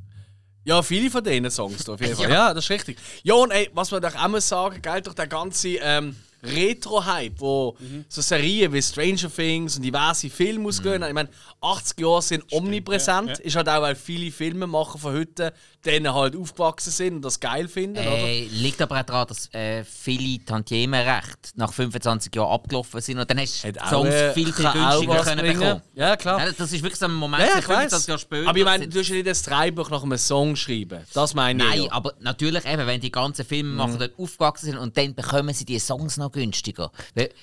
Ja, 0.65 0.81
viele 0.81 1.09
von 1.09 1.23
diesen 1.23 1.49
Songs 1.51 1.87
auf 1.89 1.99
jeden 1.99 2.15
Fall. 2.17 2.29
Ja, 2.29 2.53
das 2.53 2.65
ist 2.65 2.69
richtig. 2.69 2.97
Ja, 3.23 3.33
und 3.35 3.51
ey, 3.51 3.69
was 3.73 3.91
man 3.91 4.01
doch 4.01 4.15
auch 4.15 4.27
muss 4.29 4.47
sagen, 4.47 4.81
geil, 4.81 5.01
durch 5.01 5.15
den 5.15 5.29
ganzen 5.29 5.75
ähm, 5.81 6.15
Retro-Hype, 6.43 7.39
wo 7.39 7.75
so 8.09 8.21
Serien 8.21 8.71
wie 8.73 8.81
Stranger 8.81 9.33
Things 9.33 9.77
und 9.77 9.83
diverse 9.83 10.29
Filme 10.29 10.67
ausgehen. 10.67 11.03
Ich 11.03 11.13
meine, 11.13 11.29
80 11.61 11.99
Jahre 11.99 12.21
sind 12.21 12.43
omnipräsent. 12.51 13.29
ja, 13.29 13.35
ja. 13.35 13.41
Ist 13.41 13.55
halt 13.55 13.69
auch, 13.69 13.81
weil 13.81 13.95
viele 13.95 14.31
Filmemacher 14.31 14.97
von 14.97 15.13
heute 15.13 15.53
denen 15.85 16.13
halt 16.13 16.35
aufgewachsen 16.35 16.91
sind 16.91 17.15
und 17.15 17.25
das 17.25 17.39
geil 17.39 17.67
finden? 17.67 17.97
Äh, 17.97 18.45
liegt 18.45 18.81
aber 18.81 18.99
auch 18.99 19.03
daran, 19.03 19.27
dass 19.27 19.53
äh, 19.53 19.83
viele 19.83 20.43
Tantiemenrechte 20.45 21.51
nach 21.55 21.73
25 21.73 22.33
Jahren 22.35 22.51
abgelaufen 22.51 23.01
sind 23.01 23.19
und 23.19 23.29
dann 23.29 23.39
hast 23.39 23.63
du 23.63 23.71
Songs 23.89 24.09
äh, 24.09 24.33
viel, 24.33 24.45
günstiger 24.45 25.23
können 25.23 25.39
bringen. 25.39 25.59
bekommen. 25.59 25.81
Ja, 25.93 26.15
klar. 26.15 26.39
Ja, 26.39 26.51
das 26.51 26.71
ist 26.71 26.81
wirklich 26.83 26.99
so 26.99 27.05
ein 27.05 27.13
Moment, 27.13 27.43
Ja, 27.43 27.53
so 27.53 27.59
ich 27.59 27.65
25 27.65 27.93
weiß. 27.93 28.07
Jahre 28.07 28.19
später. 28.19 28.49
Aber 28.49 28.57
ich 28.57 28.65
meine, 28.65 28.87
du 28.87 28.99
hast 28.99 29.07
ja 29.09 29.15
nicht 29.15 29.27
das 29.27 29.43
Drehbuch 29.43 29.89
nach 29.89 30.03
einem 30.03 30.17
Song 30.17 30.55
schreiben. 30.55 31.03
Das 31.13 31.33
meine 31.33 31.63
ich. 31.63 31.69
Nein, 31.69 31.83
ja. 31.83 31.91
aber 31.91 32.13
natürlich 32.19 32.65
eben, 32.65 32.87
wenn 32.87 33.01
die 33.01 33.11
ganzen 33.11 33.45
Filmemacher 33.45 33.97
dort 33.97 34.17
aufgewachsen 34.17 34.65
sind 34.67 34.77
und 34.77 34.97
dann 34.97 35.13
bekommen 35.15 35.53
sie 35.53 35.65
die 35.65 35.79
Songs 35.79 36.17
noch 36.17 36.31
günstiger. 36.33 36.91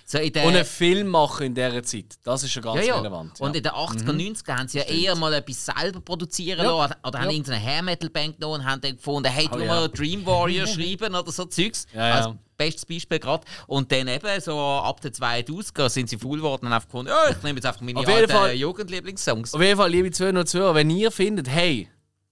So 0.04 0.18
der, 0.18 0.44
Und 0.44 0.54
einen 0.54 0.64
Film 0.66 1.06
machen 1.08 1.46
in 1.46 1.54
dieser 1.54 1.82
Zeit. 1.82 2.18
Das 2.22 2.42
ist 2.42 2.52
schon 2.52 2.62
ganz 2.62 2.80
ja, 2.80 2.84
ja. 2.88 2.98
relevant. 2.98 3.40
Und 3.40 3.56
in 3.56 3.62
den 3.62 3.72
80er, 3.72 4.12
90er 4.12 4.56
haben 4.58 4.68
sie 4.68 4.78
ja 4.78 4.84
eher 4.84 5.14
mal 5.16 5.32
etwas 5.32 5.64
selber 5.64 6.00
produzieren 6.02 6.62
Ja. 6.64 6.76
lassen. 6.76 6.94
Oder 7.06 7.18
haben 7.20 7.26
Ja. 7.26 7.30
irgendeine 7.32 7.60
Hair-Metal-Band 7.64 8.38
genommen 8.38 8.60
und 8.60 8.66
haben 8.66 8.80
dann 8.82 8.96
gefunden, 8.96 9.30
hey, 9.30 9.48
du 9.48 9.54
Oh, 9.54 9.64
mal 9.64 9.80
ja. 9.82 9.88
Dream 9.88 10.26
Warrior 10.26 10.66
schreiben 10.66 11.14
oder 11.14 11.32
so 11.32 11.46
Zeugs. 11.46 11.86
Ja, 11.94 12.08
ja. 12.08 12.14
Als 12.26 12.36
bestes 12.58 12.84
Beispiel 12.84 13.18
gerade. 13.18 13.46
Und 13.66 13.90
dann 13.90 14.06
eben 14.06 14.40
so 14.42 14.58
ab 14.58 15.00
den 15.00 15.12
2000er 15.12 15.88
sind 15.88 16.10
sie 16.10 16.18
faul 16.18 16.36
geworden 16.36 16.66
und 16.66 16.72
einfach 16.74 16.88
gefunden, 16.88 17.08
ja, 17.10 17.30
ich 17.30 17.42
nehme 17.42 17.56
jetzt 17.58 17.64
einfach 17.64 17.80
meine 17.80 17.98
Auf 18.00 18.06
alten 18.06 18.30
Fall- 18.30 18.52
Jugendlieblingssongs. 18.54 19.54
Auf 19.54 19.62
jeden 19.62 19.78
Fall, 19.78 19.90
liebe 19.90 20.10
Zuhörer 20.10 20.40
und 20.40 20.46
Zuhörer, 20.46 20.74
wenn 20.74 20.90
ihr 20.90 21.10
findet, 21.10 21.48
hey, 21.48 21.88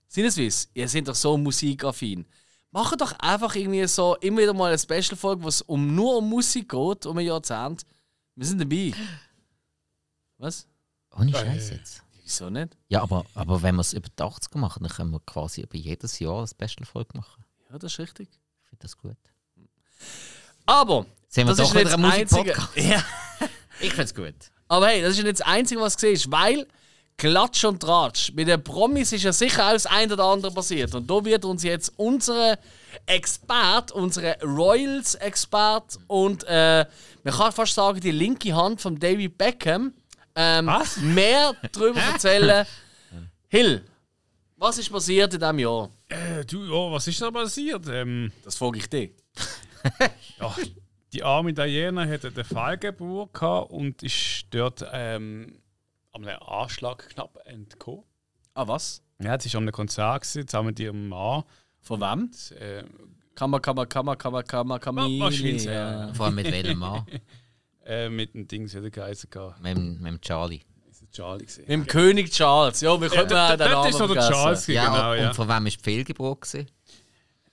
Sinneswiss, 0.08 0.68
ihr 0.74 0.88
seid 0.88 1.08
doch 1.08 1.14
so 1.14 1.36
musikaffin, 1.38 2.26
macht 2.70 3.00
doch 3.00 3.12
einfach 3.18 3.54
irgendwie 3.54 3.86
so 3.86 4.16
immer 4.16 4.42
wieder 4.42 4.54
mal 4.54 4.68
eine 4.68 4.78
Special-Folge, 4.78 5.42
wo 5.42 5.48
es 5.48 5.62
um, 5.62 5.94
nur 5.94 6.18
um 6.18 6.28
Musik 6.28 6.68
geht, 6.68 7.06
um 7.06 7.18
ein 7.18 7.26
Jahrzehnt. 7.26 7.82
Wir 8.34 8.46
sind 8.46 8.60
dabei. 8.60 8.92
Was? 10.38 10.66
Ohne 11.16 11.32
Scheiß 11.32 11.70
jetzt. 11.70 12.02
Wieso 12.22 12.50
nicht? 12.50 12.76
Ja, 12.88 13.02
aber, 13.02 13.24
aber 13.34 13.62
wenn 13.62 13.76
wir 13.76 13.80
es 13.80 13.94
über 13.94 14.08
die 14.08 14.22
80er 14.22 14.58
machen, 14.58 14.82
dann 14.82 14.92
können 14.92 15.10
wir 15.10 15.20
quasi 15.20 15.62
über 15.62 15.76
jedes 15.76 16.18
Jahr 16.18 16.38
eine 16.38 16.46
Special-Folge 16.46 17.16
machen. 17.16 17.44
Ja, 17.70 17.78
das 17.78 17.92
ist 17.92 17.98
richtig. 17.98 18.28
Ich 18.62 18.68
finde 18.68 18.82
das 18.82 18.96
gut. 18.96 19.16
Aber, 20.66 21.06
Sind 21.28 21.46
wir 21.46 21.54
das 21.54 21.56
doch 21.56 21.68
ist 21.68 21.74
nicht 21.74 21.86
das 21.86 21.94
ein 21.94 22.04
Einzige. 22.04 22.54
Ja. 22.76 23.02
Ich 23.80 23.90
finde 23.90 24.04
es 24.04 24.14
gut. 24.14 24.34
Aber 24.68 24.88
hey, 24.88 25.00
das 25.00 25.16
ist 25.16 25.24
nicht 25.24 25.40
das 25.40 25.46
Einzige, 25.46 25.80
was 25.80 25.96
du 25.96 26.06
siehst, 26.06 26.30
weil 26.30 26.66
Klatsch 27.18 27.64
und 27.64 27.80
Tratsch. 27.80 28.32
Mit 28.32 28.46
den 28.46 28.62
Promis 28.62 29.12
ist 29.12 29.24
ja 29.24 29.32
sicher 29.32 29.66
auch 29.66 29.72
das 29.72 29.86
ein 29.86 30.10
oder 30.10 30.24
andere 30.24 30.52
passiert. 30.52 30.94
Und 30.94 31.10
da 31.10 31.24
wird 31.24 31.44
uns 31.44 31.64
jetzt 31.64 31.92
unsere 31.96 32.58
Expert, 33.06 33.90
unsere 33.90 34.38
Royals-Expert 34.40 35.98
und 36.06 36.44
äh, 36.44 36.86
man 37.24 37.34
kann 37.34 37.52
fast 37.52 37.74
sagen, 37.74 38.00
die 38.00 38.12
linke 38.12 38.54
Hand 38.54 38.80
von 38.80 38.98
David 38.98 39.36
Beckham 39.36 39.92
ähm, 40.36 40.66
Was? 40.66 40.96
mehr 40.98 41.54
darüber 41.72 42.00
erzählen. 42.00 42.64
Hill, 43.48 43.82
was 44.56 44.78
ist 44.78 44.90
passiert 44.90 45.34
in 45.34 45.40
diesem 45.40 45.58
Jahr? 45.58 45.90
Äh, 46.08 46.44
du, 46.44 46.62
ja, 46.64 46.92
was 46.92 47.06
ist 47.08 47.20
da 47.20 47.30
passiert? 47.32 47.86
Ähm, 47.88 48.30
Das 48.44 48.54
frage 48.54 48.78
ich 48.78 48.88
dich. 48.88 49.10
ja, 50.40 50.54
die 51.12 51.22
arme 51.24 51.52
Diana 51.52 52.06
hatte 52.06 52.28
eine 52.28 52.44
Fehlgeburt 52.44 53.34
gehabt 53.34 53.70
und 53.72 54.02
ist 54.04 54.46
dort 54.50 54.84
ähm, 54.92 55.58
einem 56.26 56.40
Anschlag 56.42 57.08
knapp 57.10 57.38
entkommen. 57.44 58.04
Ah, 58.54 58.66
was? 58.68 59.02
Ja, 59.20 59.38
sie 59.40 59.52
war 59.52 59.58
an 59.58 59.64
einem 59.64 59.72
Konzert 59.72 60.22
gewesen, 60.22 60.46
zusammen 60.48 60.68
mit 60.68 60.80
ihrem 60.80 61.08
Mann. 61.08 61.44
Von 61.80 62.00
wem? 62.00 62.22
Und, 62.24 62.52
äh, 62.60 62.84
Kammer, 63.34 63.60
Kammer, 63.60 63.86
Kammer, 63.86 64.16
Kammer, 64.16 64.42
Kammer, 64.42 64.78
Kammer. 64.78 65.02
wahrscheinlich, 65.20 65.64
ja. 65.64 66.12
Vor 66.14 66.26
allem 66.26 66.34
mit 66.36 66.50
welchem 66.50 66.78
Mann? 66.78 67.06
äh, 67.84 68.08
mit 68.08 68.34
dem 68.34 68.48
Ding, 68.48 68.72
wie 68.72 68.80
der 68.80 68.90
geheißen 68.90 69.30
gehabt. 69.30 69.60
mit, 69.62 69.76
dem- 69.76 70.00
mit 70.00 70.12
dem 70.12 70.20
Charlie. 70.20 70.60
Charlie 71.10 71.46
gewesen. 71.46 71.60
Mit 71.62 71.70
dem 71.70 71.86
König 71.86 72.30
Charles. 72.32 72.80
Ja, 72.82 73.00
wir 73.00 73.08
können 73.08 73.30
Ja, 73.30 73.50
ja, 73.50 73.56
den 73.56 73.70
Namen 73.70 73.88
ist 73.88 73.98
noch 73.98 74.12
der. 74.12 74.28
Charles 74.28 74.62
gewesen, 74.66 74.74
Ja, 74.76 74.84
genau, 74.88 75.12
und 75.12 75.18
ja. 75.18 75.32
von 75.34 75.48
wem 75.48 75.66
ist 75.66 75.78
die 75.78 75.82
Fehlgeburt? 75.84 76.40
gewesen? 76.42 76.66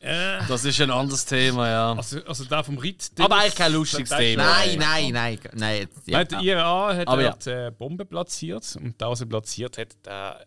Äh, 0.06 0.48
Das 0.48 0.64
ist 0.66 0.80
ein 0.82 0.92
anderes 0.92 1.26
Thema, 1.26 1.68
ja. 1.68 1.94
also, 1.94 2.24
also 2.26 2.46
der 2.46 2.64
vom 2.64 2.78
Ritt. 2.78 3.12
Aber 3.20 3.38
eigentlich 3.38 3.56
kein 3.56 3.74
lustiges 3.74 4.10
Der- 4.10 4.20
der- 4.20 4.28
Thema. 4.28 4.44
Nein, 4.44 4.78
nein, 4.80 5.12
nein, 5.14 5.40
nein. 5.54 5.78
jetzt- 5.80 6.08
Ja. 6.08 6.22
Ja. 6.22 6.40
Ihr 6.42 6.64
A 6.66 6.96
hat 6.96 7.08
Aber 7.08 7.22
ja. 7.24 7.30
dort 7.32 7.48
äh, 7.48 7.72
Bombe 7.72 8.06
platziert 8.06 8.76
und 8.76 9.02
da, 9.02 9.10
was 9.10 9.22
er 9.22 9.26
platziert 9.28 9.78
hat, 9.78 9.96
der 10.06 10.46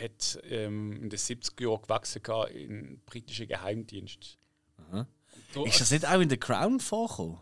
hat 0.00 0.38
ähm, 0.48 0.92
in 1.02 1.10
den 1.10 1.18
70er 1.18 1.62
Jahren 1.62 1.82
gewachsen 1.82 2.22
den 2.22 3.00
britischen 3.06 3.48
Geheimdienst. 3.48 4.38
Und 4.92 5.06
da- 5.54 5.62
Ist 5.64 5.80
das 5.80 5.90
nicht 5.90 6.06
auch 6.06 6.20
in 6.20 6.30
The 6.30 6.36
Crown 6.36 6.80
vorgekommen? 6.80 7.38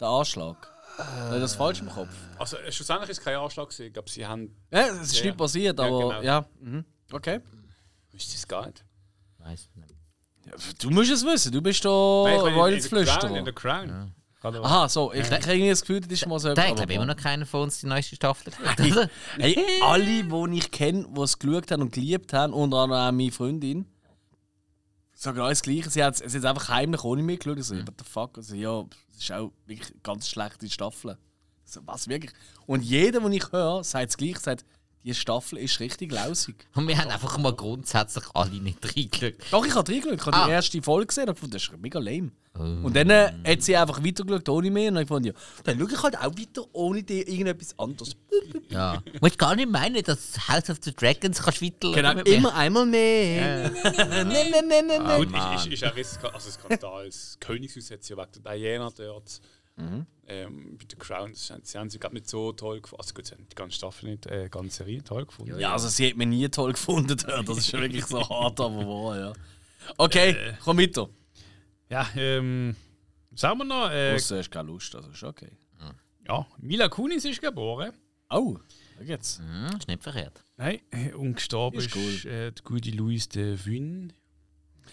Der 0.00 0.08
Anschlag? 0.08 0.72
Ich 0.98 1.40
das 1.40 1.54
falsch 1.56 1.80
im 1.80 1.88
Kopf? 1.90 2.08
Also 2.38 2.56
äh, 2.58 2.70
schlussendlich 2.72 3.10
ist 3.10 3.18
es 3.18 3.24
kein 3.24 3.36
Anschlag 3.36 3.68
gewesen. 3.68 3.86
Ich 3.86 3.92
glaube, 3.92 4.08
sie 4.10 4.26
haben. 4.26 4.54
Ja, 4.70 4.86
es 4.88 5.12
ist 5.12 5.18
Ja. 5.18 5.26
nicht 5.26 5.36
passiert, 5.36 5.78
Ja, 5.78 5.84
aber 5.86 5.98
genau. 5.98 6.22
ja. 6.22 6.46
Mhm. 6.60 6.84
Okay. 7.12 7.40
Wüsste 8.12 8.34
es 8.36 8.46
gar 8.48 8.66
nicht. 8.66 8.84
Weiss 9.38 9.68
nicht. 9.74 9.94
Du 10.80 10.90
musst 10.90 11.10
es 11.10 11.24
wissen, 11.24 11.52
du 11.52 11.60
bist 11.60 11.84
da 11.84 12.22
Nein, 12.24 12.36
ich 12.36 12.42
meine, 12.56 12.76
in- 12.76 12.82
in 12.82 12.82
The 12.82 13.04
Crown, 13.04 13.36
In. 13.36 13.44
The 13.44 13.52
Crown. 13.52 13.90
Er- 14.42 14.64
Aha, 14.64 14.88
so, 14.88 15.12
ich 15.12 15.22
kriege 15.28 15.52
irgendwie 15.52 15.70
das 15.70 15.80
Gefühl, 15.80 16.00
das 16.00 16.12
ist 16.12 16.26
mal 16.26 16.38
so 16.38 16.54
Da 16.54 16.62
hat, 16.62 16.68
aber- 16.68 16.76
glaube 16.76 16.92
ich, 16.92 16.96
immer 16.96 17.06
noch 17.06 17.16
keiner 17.16 17.46
von 17.46 17.62
uns 17.62 17.80
die 17.80 17.86
neueste 17.86 18.14
Staffel 18.14 18.52
geschaut? 18.76 19.10
Hey, 19.38 19.58
alle, 19.82 20.04
die 20.22 20.58
ich 20.58 20.70
kenne, 20.70 21.04
die 21.10 21.20
es 21.20 21.36
geschaut 21.38 21.70
haben 21.72 21.82
und 21.82 21.92
geliebt 21.92 22.32
haben, 22.32 22.52
unter 22.52 22.76
anderem 22.78 23.00
auch 23.08 23.12
meine 23.12 23.32
Freundin, 23.32 23.86
sagen 25.14 25.40
alles 25.40 25.62
Gleiche. 25.62 25.90
Sie 25.90 26.04
hat 26.04 26.20
es 26.20 26.32
jetzt 26.32 26.44
einfach 26.44 26.68
heimlich 26.68 27.02
ohne 27.02 27.22
mich 27.22 27.40
geschaut. 27.40 27.58
Ich 27.58 27.64
so, 27.64 27.74
what 27.76 27.94
the 27.98 28.04
fuck? 28.08 28.36
Also, 28.36 28.54
ja, 28.54 28.84
es 29.10 29.18
ist 29.22 29.32
auch 29.32 29.50
wirklich 29.66 29.90
eine 29.90 30.00
ganz 30.02 30.28
schlechte 30.28 30.70
Staffel. 30.70 31.18
So, 31.64 31.80
was 31.84 32.06
wirklich? 32.06 32.32
Und 32.66 32.82
jeder, 32.84 33.18
den 33.20 33.32
ich 33.32 33.50
höre, 33.50 33.82
sagt 33.82 34.10
es 34.10 34.16
gleich, 34.16 34.38
sagt, 34.38 34.64
die 35.06 35.14
Staffel 35.14 35.58
ist 35.58 35.80
richtig 35.80 36.12
lausig. 36.12 36.66
Und 36.74 36.86
wir 36.88 36.98
haben 36.98 37.10
einfach 37.10 37.38
mal 37.38 37.54
grundsätzlich 37.54 38.24
alle 38.34 38.50
nicht 38.60 38.84
reingeschaut. 38.84 39.34
Doch, 39.50 39.64
ich 39.64 39.74
habe 39.74 39.90
reingeschaut. 39.90 40.18
Ich 40.20 40.26
habe 40.26 40.36
Ah. 40.36 40.46
die 40.46 40.52
erste 40.52 40.82
Folge 40.82 41.06
gesehen 41.06 41.28
und 41.28 41.34
gefunden, 41.36 41.52
das 41.52 41.62
ist 41.62 41.78
mega 41.80 41.98
lame. 41.98 42.30
Und 42.58 42.96
dann 42.96 43.10
äh, 43.10 43.32
hat 43.46 43.62
sie 43.62 43.76
einfach 43.76 44.02
weitergeschaut 44.02 44.48
ohne 44.48 44.70
mich. 44.70 44.88
Und 44.88 44.94
dann 44.94 45.06
fand 45.06 45.26
ich, 45.26 45.32
ja, 45.34 45.38
dann 45.64 45.78
schaue 45.78 45.92
ich 45.92 46.02
halt 46.02 46.16
auch 46.18 46.24
weiter 46.38 46.64
ohne 46.72 47.02
die 47.02 47.20
irgendetwas 47.20 47.78
anderes. 47.78 48.16
Ja. 48.70 49.02
Muss 49.20 49.36
gar 49.36 49.54
nicht 49.54 49.70
meinen, 49.70 50.02
dass 50.02 50.48
House 50.48 50.70
of 50.70 50.78
the 50.82 50.92
Dragons 50.94 51.42
kannst 51.42 51.60
du 51.60 51.66
weiter 51.66 51.92
Genau, 51.92 52.12
immer 52.22 52.54
einmal 52.54 52.86
mehr. 52.86 53.70
nein, 53.70 54.28
nein, 54.28 54.50
nein, 54.68 54.86
nein, 54.86 55.02
nein. 55.02 55.18
Gut, 55.18 55.36
ist, 55.36 55.66
ist, 55.66 55.72
ist 55.74 55.84
auch 55.84 55.94
ein 55.96 56.02
Ska- 56.04 56.40
Skandal. 56.40 57.06
Das 57.06 57.36
Königshaus 57.40 57.90
hat 57.90 58.02
sie 58.02 58.14
ja 58.14 58.18
wegen 58.22 58.42
der 58.42 58.54
Diana 58.56 58.90
dort. 58.96 59.40
Mhm. 59.76 60.06
Ähm, 60.28 60.78
bei 60.78 60.84
The 60.90 60.96
Crown, 60.96 61.32
das 61.32 61.50
haben, 61.50 61.60
sie 61.64 61.78
haben 61.78 61.90
sie 61.90 61.98
gerade 61.98 62.14
nicht 62.14 62.28
so 62.28 62.52
toll 62.52 62.80
gefunden. 62.80 63.00
Also 63.00 63.14
gut, 63.14 63.26
sie 63.26 63.34
haben 63.34 63.46
die 63.48 63.54
ganze 63.54 63.76
Staffel 63.76 64.10
nicht, 64.10 64.26
äh, 64.26 64.48
ganze 64.48 64.78
Serie 64.78 65.02
toll 65.04 65.26
gefunden. 65.26 65.58
Ja, 65.58 65.72
also 65.72 65.88
sie 65.88 66.08
hat 66.08 66.16
mich 66.16 66.26
nie 66.26 66.48
toll 66.48 66.72
gefunden. 66.72 67.16
Das 67.46 67.58
ist 67.58 67.68
schon 67.70 67.80
wirklich 67.82 68.04
so 68.06 68.26
hart, 68.28 68.58
aber 68.60 68.86
wahr, 68.86 69.18
ja. 69.18 69.32
Okay, 69.98 70.54
komm 70.64 70.78
weiter. 70.78 71.08
Ja, 71.88 72.08
ähm, 72.16 72.74
sagen 73.34 73.58
wir 73.58 73.64
noch, 73.64 73.90
äh, 73.90 74.16
Du 74.16 74.36
hast 74.36 74.50
keine 74.50 74.66
Lust, 74.68 74.94
also 74.96 75.10
ist 75.10 75.22
okay. 75.22 75.52
ja, 76.26 76.44
Mila 76.58 76.88
Kunis 76.88 77.24
ist 77.24 77.40
geboren. 77.40 77.92
Oh, 78.30 78.58
da 78.98 79.04
geht's. 79.04 79.38
Hm, 79.38 79.76
ist 79.78 79.86
nicht 79.86 80.02
verkehrt. 80.02 80.42
Nein, 80.56 80.80
äh, 80.90 81.12
und 81.12 81.34
gestorben 81.34 81.78
Ist 81.78 81.94
ist, 81.94 82.24
cool. 82.24 82.32
äh, 82.32 82.50
die 82.50 82.62
gute 82.64 82.90
Louise 82.90 83.28
de 83.28 83.56
Vune. 83.64 84.08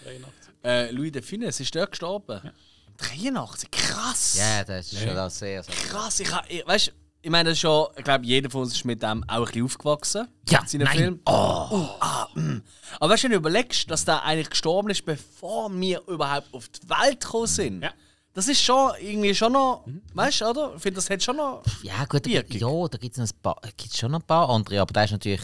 83. 0.04 0.54
Äh, 0.64 0.92
Louis 0.92 1.12
de 1.12 1.22
Funès 1.24 1.60
ist 1.60 1.74
dort 1.76 1.92
gestorben. 1.92 2.52
83, 2.98 3.72
krass! 3.72 4.36
Ja, 4.38 4.64
das 4.64 4.92
ist 4.92 5.00
schon 5.02 5.16
das 5.16 5.40
sehr, 5.40 5.64
sehr. 5.64 5.74
Krass, 5.76 6.20
ich, 6.20 6.32
ha- 6.32 6.44
ich 6.48 6.66
weißt, 6.66 6.92
ich 7.22 7.30
meine, 7.30 7.50
das 7.50 7.58
ist 7.58 7.62
schon, 7.62 7.88
ich 7.98 8.04
glaube, 8.04 8.26
jeder 8.26 8.50
von 8.50 8.62
uns 8.64 8.74
ist 8.74 8.84
mit 8.86 9.02
dem 9.02 9.24
auch 9.30 9.38
ein 9.40 9.46
bisschen 9.46 9.64
aufgewachsen. 9.66 10.28
Ja, 10.50 10.60
mit 10.62 10.70
seinen 10.70 10.84
nein. 10.84 10.98
Filmen. 10.98 11.20
Oh. 11.26 11.90
ah, 12.00 12.28
mm. 12.36 12.62
Aber 13.00 13.14
weißt 13.14 13.24
du, 13.24 13.26
wenn 13.26 13.32
du 13.32 13.38
überlegst, 13.38 13.90
dass 13.90 14.04
der 14.06 14.24
eigentlich 14.24 14.50
gestorben 14.50 14.90
ist, 14.90 15.06
bevor 15.06 15.72
wir 15.74 16.02
überhaupt 16.08 16.54
auf 16.54 16.68
die 16.70 16.90
Welt 16.90 17.22
gekommen 17.22 17.48
sind, 17.48 17.82
Ja. 17.82 17.92
das 18.34 18.48
ist 18.50 18.62
schon 18.62 18.92
irgendwie 19.00 19.34
schon 19.34 19.54
noch, 19.54 19.86
weißt 20.14 20.42
du, 20.42 20.46
oder? 20.48 20.74
Ich 20.76 20.82
finde, 20.82 20.96
das 20.98 21.10
hat 21.10 21.24
schon 21.24 21.38
noch. 21.38 21.64
Ja, 21.82 22.04
gut, 22.06 22.26
da, 22.26 22.30
Wirkung. 22.30 22.58
ja, 22.84 22.88
da 22.90 22.98
gibt 22.98 23.18
es 23.18 23.34
gibt's 23.78 23.98
schon 23.98 24.12
noch 24.12 24.20
ein 24.20 24.26
paar 24.28 24.50
andere, 24.50 24.82
aber 24.82 24.92
der 24.92 25.06
ist 25.06 25.12
natürlich. 25.12 25.42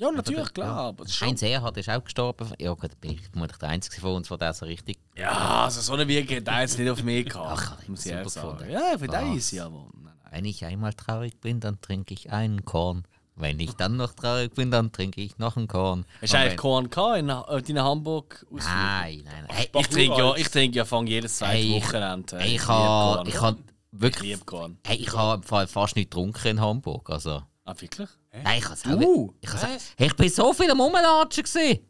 Ja, 0.00 0.10
natürlich, 0.10 0.52
klar. 0.54 0.76
Aber 0.76 1.04
das 1.04 1.12
ist 1.12 1.16
schon, 1.18 1.28
Heinz 1.28 1.42
Erhard 1.42 1.76
ist 1.76 1.90
auch 1.90 2.02
gestorben. 2.02 2.50
Ja, 2.58 2.72
gut, 2.72 2.98
bin 3.00 3.12
ich 3.12 3.20
vermutlich 3.28 3.58
der 3.58 3.68
Einzige 3.68 4.00
von 4.00 4.14
uns, 4.16 4.28
der 4.28 4.38
das 4.38 4.58
so 4.58 4.66
richtig. 4.66 4.98
ja, 5.16 5.64
also 5.64 5.80
so 5.82 5.92
eine 5.92 6.08
Wirkung 6.08 6.38
hat 6.38 6.48
er 6.48 6.60
jetzt 6.62 6.78
nicht 6.78 6.88
auf 6.90 7.02
mich 7.02 7.26
gehabt. 7.28 7.48
Ach, 7.76 7.82
ich 7.82 7.88
muss 7.88 8.06
ich 8.06 8.12
super 8.12 8.28
sagen. 8.30 8.70
Ja, 8.70 8.94
ich 8.94 9.08
Was? 9.08 9.22
easy, 9.36 9.60
aber. 9.60 9.86
Nein, 9.94 10.04
nein. 10.04 10.32
Wenn 10.32 10.44
ich 10.46 10.64
einmal 10.64 10.94
traurig 10.94 11.38
bin, 11.40 11.60
dann 11.60 11.80
trinke 11.82 12.14
ich 12.14 12.30
einen 12.32 12.64
Korn. 12.64 13.04
Wenn 13.36 13.58
ich 13.60 13.72
dann 13.74 13.96
noch 13.96 14.12
traurig 14.14 14.54
bin, 14.54 14.70
dann 14.70 14.90
trinke 14.92 15.20
ich 15.20 15.38
noch 15.38 15.56
einen 15.56 15.68
Korn. 15.68 16.04
Hast 16.20 16.32
du 16.32 16.38
eigentlich 16.38 16.56
Korn 16.56 16.88
gehabt 16.90 17.18
in, 17.18 17.28
äh, 17.30 17.62
deinen 17.62 17.82
Hamburg 17.84 18.44
ausflug? 18.50 18.58
Nein, 18.74 19.22
nein, 19.24 19.44
nein. 19.48 19.56
Hey, 19.56 19.70
Ich 19.80 19.86
trinke 19.88 20.18
ja, 20.18 20.34
ich 20.36 20.48
trinke 20.48 20.76
ja 20.78 20.84
fang 20.84 21.06
jedes 21.06 21.38
zweite 21.38 21.52
Hey, 21.58 21.76
ich- 21.78 21.84
Wochenende. 21.84 22.38
hey, 22.38 22.54
ich 22.56 22.66
habe 22.68 23.28
ich 23.28 23.40
hab 23.40 23.56
Ich 23.92 24.00
wirklich. 24.00 24.38
Hey, 24.86 24.96
ich 24.96 25.12
habe 25.14 25.66
fast 25.66 25.96
nicht 25.96 26.10
getrunken 26.10 26.46
in 26.48 26.60
Hamburg. 26.60 27.08
Also, 27.10 27.42
Ah, 27.64 27.74
wirklich? 27.78 28.08
Nein, 28.32 28.58
ich 28.58 28.68
hab's 28.68 28.82
Du? 28.82 29.34
Ich, 29.40 29.50
hab's, 29.52 29.62
hey, 29.96 30.06
ich 30.08 30.14
bin 30.16 30.28
so 30.28 30.52
viel 30.52 30.70
am 30.70 30.80
Rumlatschen 30.80 31.42
gewesen. 31.44 31.80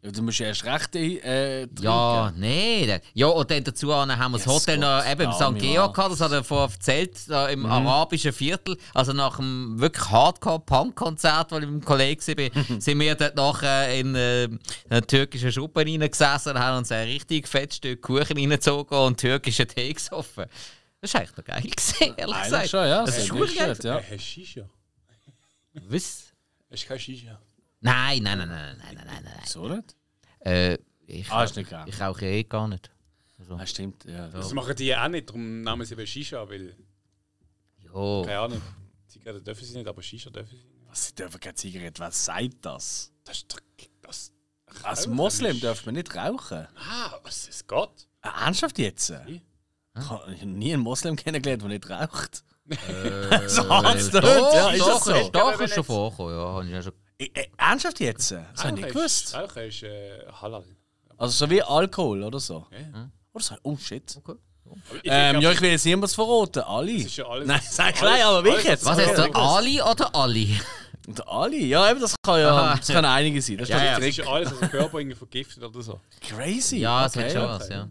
Ja, 0.00 0.12
du 0.12 0.22
musst 0.22 0.38
ja 0.38 0.46
erst 0.46 0.64
recht 0.64 0.94
äh, 0.94 1.66
trinken. 1.66 1.82
Ja, 1.82 2.32
nee. 2.36 2.86
da- 2.86 3.00
Ja, 3.14 3.26
und 3.26 3.50
dann 3.50 3.64
dazu 3.64 3.92
an 3.92 4.16
haben 4.16 4.30
wir 4.30 4.38
das 4.38 4.46
Jesus 4.46 4.62
Hotel 4.62 4.76
Gott, 4.78 4.84
noch 5.04 5.10
eben 5.10 5.20
im 5.22 5.28
arme 5.30 5.58
St. 5.58 5.64
Georg 5.66 5.94
gehabt, 5.96 6.12
das 6.12 6.20
hat 6.20 6.30
er 6.32 6.44
vorher 6.44 6.72
erzählt, 6.72 7.18
da 7.28 7.48
im 7.48 7.66
arabischen 7.66 8.32
Viertel. 8.32 8.76
Also 8.94 9.12
nach 9.12 9.40
einem 9.40 9.80
wirklich 9.80 10.08
Hardcore-Punk-Konzert, 10.08 11.50
wo 11.50 11.56
ich 11.56 11.62
mit 11.62 11.68
einem 11.70 11.84
Kollegen 11.84 12.20
war, 12.20 12.64
sind 12.80 13.00
wir 13.00 13.14
dort 13.16 13.34
nachher 13.36 13.92
in 13.98 14.14
äh, 14.14 14.48
einen 14.88 15.06
türkischen 15.06 15.50
Schuppen 15.50 15.82
reingesessen 15.88 16.52
und 16.52 16.58
haben 16.60 16.78
uns 16.78 16.92
ein 16.92 17.06
richtig 17.08 17.48
fettes 17.48 17.78
Stück 17.78 18.00
Kuchen 18.02 18.36
reingezogen 18.38 18.96
und 18.98 19.18
türkischen 19.18 19.66
Tee 19.66 19.92
gesoffen. 19.92 20.44
Das 21.00 21.12
war 21.14 21.20
eigentlich 21.22 21.36
noch 21.36 21.44
geil, 21.44 21.62
gewesen, 21.62 22.14
ehrlich 22.16 22.34
Eigentlich 22.36 22.44
gesagt. 22.44 22.68
schon, 22.70 22.86
ja. 22.86 23.04
Das 23.04 23.14
sehr 23.16 23.24
ist 23.24 23.30
gut 23.30 23.38
gut 23.40 23.56
geil. 23.56 23.68
gestellt, 23.70 23.84
ja. 23.84 23.98
Äh, 23.98 24.02
hast 24.02 24.10
du 24.12 24.18
Shisha? 24.20 24.60
Was? 25.88 26.32
Hast 26.70 26.82
du 26.84 26.88
kein 26.88 27.00
Shisha? 27.00 27.40
Nein, 27.80 28.22
nein, 28.22 28.38
nein, 28.38 28.48
nein, 28.48 28.76
nein, 28.78 28.94
nein, 28.94 29.06
nein, 29.06 29.24
nein. 29.24 29.46
So 29.46 29.68
nicht? 29.68 29.94
Äh, 30.40 30.78
ich, 31.06 31.30
Ah, 31.30 31.44
ist 31.44 31.56
nicht 31.56 31.70
ich 31.86 32.00
rauche 32.00 32.26
eh 32.26 32.44
gar 32.44 32.68
nicht. 32.68 32.90
Ah, 33.50 33.64
stimmt, 33.66 34.04
ja. 34.04 34.28
Das 34.28 34.52
machen 34.52 34.74
die 34.76 34.86
ja 34.86 35.04
auch 35.04 35.08
nicht, 35.08 35.28
darum 35.28 35.62
nehmen 35.62 35.84
sie 35.86 35.94
eben 35.94 36.06
Shisha, 36.06 36.48
weil, 36.48 36.76
Jo. 37.78 38.22
keine 38.26 38.40
Ahnung, 38.40 38.62
Zigaretten 39.06 39.44
dürfen 39.44 39.64
sie 39.64 39.76
nicht, 39.78 39.86
aber 39.86 40.02
Shisha 40.02 40.28
dürfen 40.30 40.56
sie. 40.58 40.64
Was, 40.88 41.06
sie 41.08 41.14
dürfen 41.14 41.38
keine 41.40 41.54
Zigarette. 41.54 42.00
Was 42.00 42.24
sagt 42.24 42.56
das? 42.62 43.12
Das 43.24 43.36
ist 43.38 43.52
doch. 43.52 43.60
Das, 44.02 44.32
Als 44.82 45.04
Rauchen 45.06 45.14
Moslem 45.16 45.60
darf 45.60 45.84
man 45.86 45.94
nicht 45.94 46.14
rauchen. 46.14 46.66
Ah, 46.76 47.18
was 47.22 47.46
ist 47.48 47.66
Gott? 47.68 48.08
Ah, 48.22 48.46
ernsthaft 48.46 48.78
jetzt? 48.78 49.10
Ich 49.26 49.42
habe 49.94 50.34
nie 50.46 50.72
einen 50.74 50.82
Moslem 50.82 51.14
kennengelernt, 51.16 51.62
der 51.62 51.68
nicht 51.68 51.88
raucht. 51.90 52.42
Äh, 52.70 52.76
so 53.48 53.68
hat's 53.68 54.10
doch. 54.10 54.22
Ja, 54.22 54.70
ist 54.70 54.80
doch, 54.80 54.88
das 54.94 55.04
so? 55.04 55.12
ist- 55.14 55.30
doch, 55.34 55.60
ist 55.60 55.74
schon 55.74 55.84
vorgekommen, 55.84 56.34
ja. 56.36 56.52
Hab 56.54 56.64
ich 56.64 56.70
ja 56.70 56.82
schon 56.82 56.92
Äh, 57.18 57.24
äh, 57.34 57.46
ernsthaft 57.56 58.00
jetzt? 58.00 58.30
Das 58.32 58.64
habe 58.64 58.76
ich 58.78 58.84
nicht 58.84 58.94
gewusst. 58.94 59.34
Rauchen 59.34 59.62
ist 59.62 59.82
äh, 59.82 60.20
halal. 60.42 60.64
Also 61.16 61.46
so 61.46 61.50
wie 61.50 61.62
Alkohol 61.62 62.22
oder 62.24 62.38
so. 62.40 62.66
Ja. 62.70 63.08
Oder 63.32 63.44
so. 63.44 63.54
Oh 63.62 63.76
shit. 63.76 64.18
Aber 64.24 64.36
ich 65.02 65.10
Ähm, 65.10 65.32
glaub, 65.32 65.42
ja, 65.44 65.52
ich 65.52 65.60
will 65.62 65.70
jetzt 65.70 65.84
niemals 65.86 66.14
verraten. 66.14 66.60
Ali. 66.62 66.98
Das 67.02 67.06
ist 67.06 67.16
ja 67.16 67.26
alles. 67.26 67.46
Nein, 67.48 67.60
sag 67.68 67.86
alles- 67.86 67.98
gleich, 68.00 68.24
aber 68.24 68.44
wie 68.44 68.50
alles- 68.50 68.64
jetzt? 68.64 68.84
Was 68.84 68.98
heißt 68.98 69.18
der. 69.18 69.34
Ali 69.36 69.80
oder 69.82 70.14
Ali? 70.14 70.60
Und 71.06 71.18
der 71.18 71.28
Ali? 71.28 71.66
Ja, 71.66 71.90
eben, 71.90 72.00
das 72.00 72.14
kann 72.22 72.38
ja 72.38 72.50
Aha. 72.54 72.76
das 72.76 72.86
kann 72.88 73.04
einige 73.04 73.40
sein. 73.40 73.56
Das 73.56 73.68
ist 73.68 73.74
Ja, 73.74 73.82
ja. 73.84 73.96
Das 73.98 74.04
ist 74.04 74.16
ja 74.18 74.26
alles, 74.26 74.50
was 74.52 74.58
der 74.60 74.68
Körper 74.68 74.98
irgendwie 74.98 75.16
vergiftet 75.16 75.64
oder 75.64 75.80
so. 75.82 75.98
Crazy. 76.20 76.76
Ja, 76.78 77.06
es 77.06 77.16
okay. 77.16 77.24
hat 77.24 77.32
schon 77.32 77.42
was, 77.42 77.68
ja. 77.70 77.88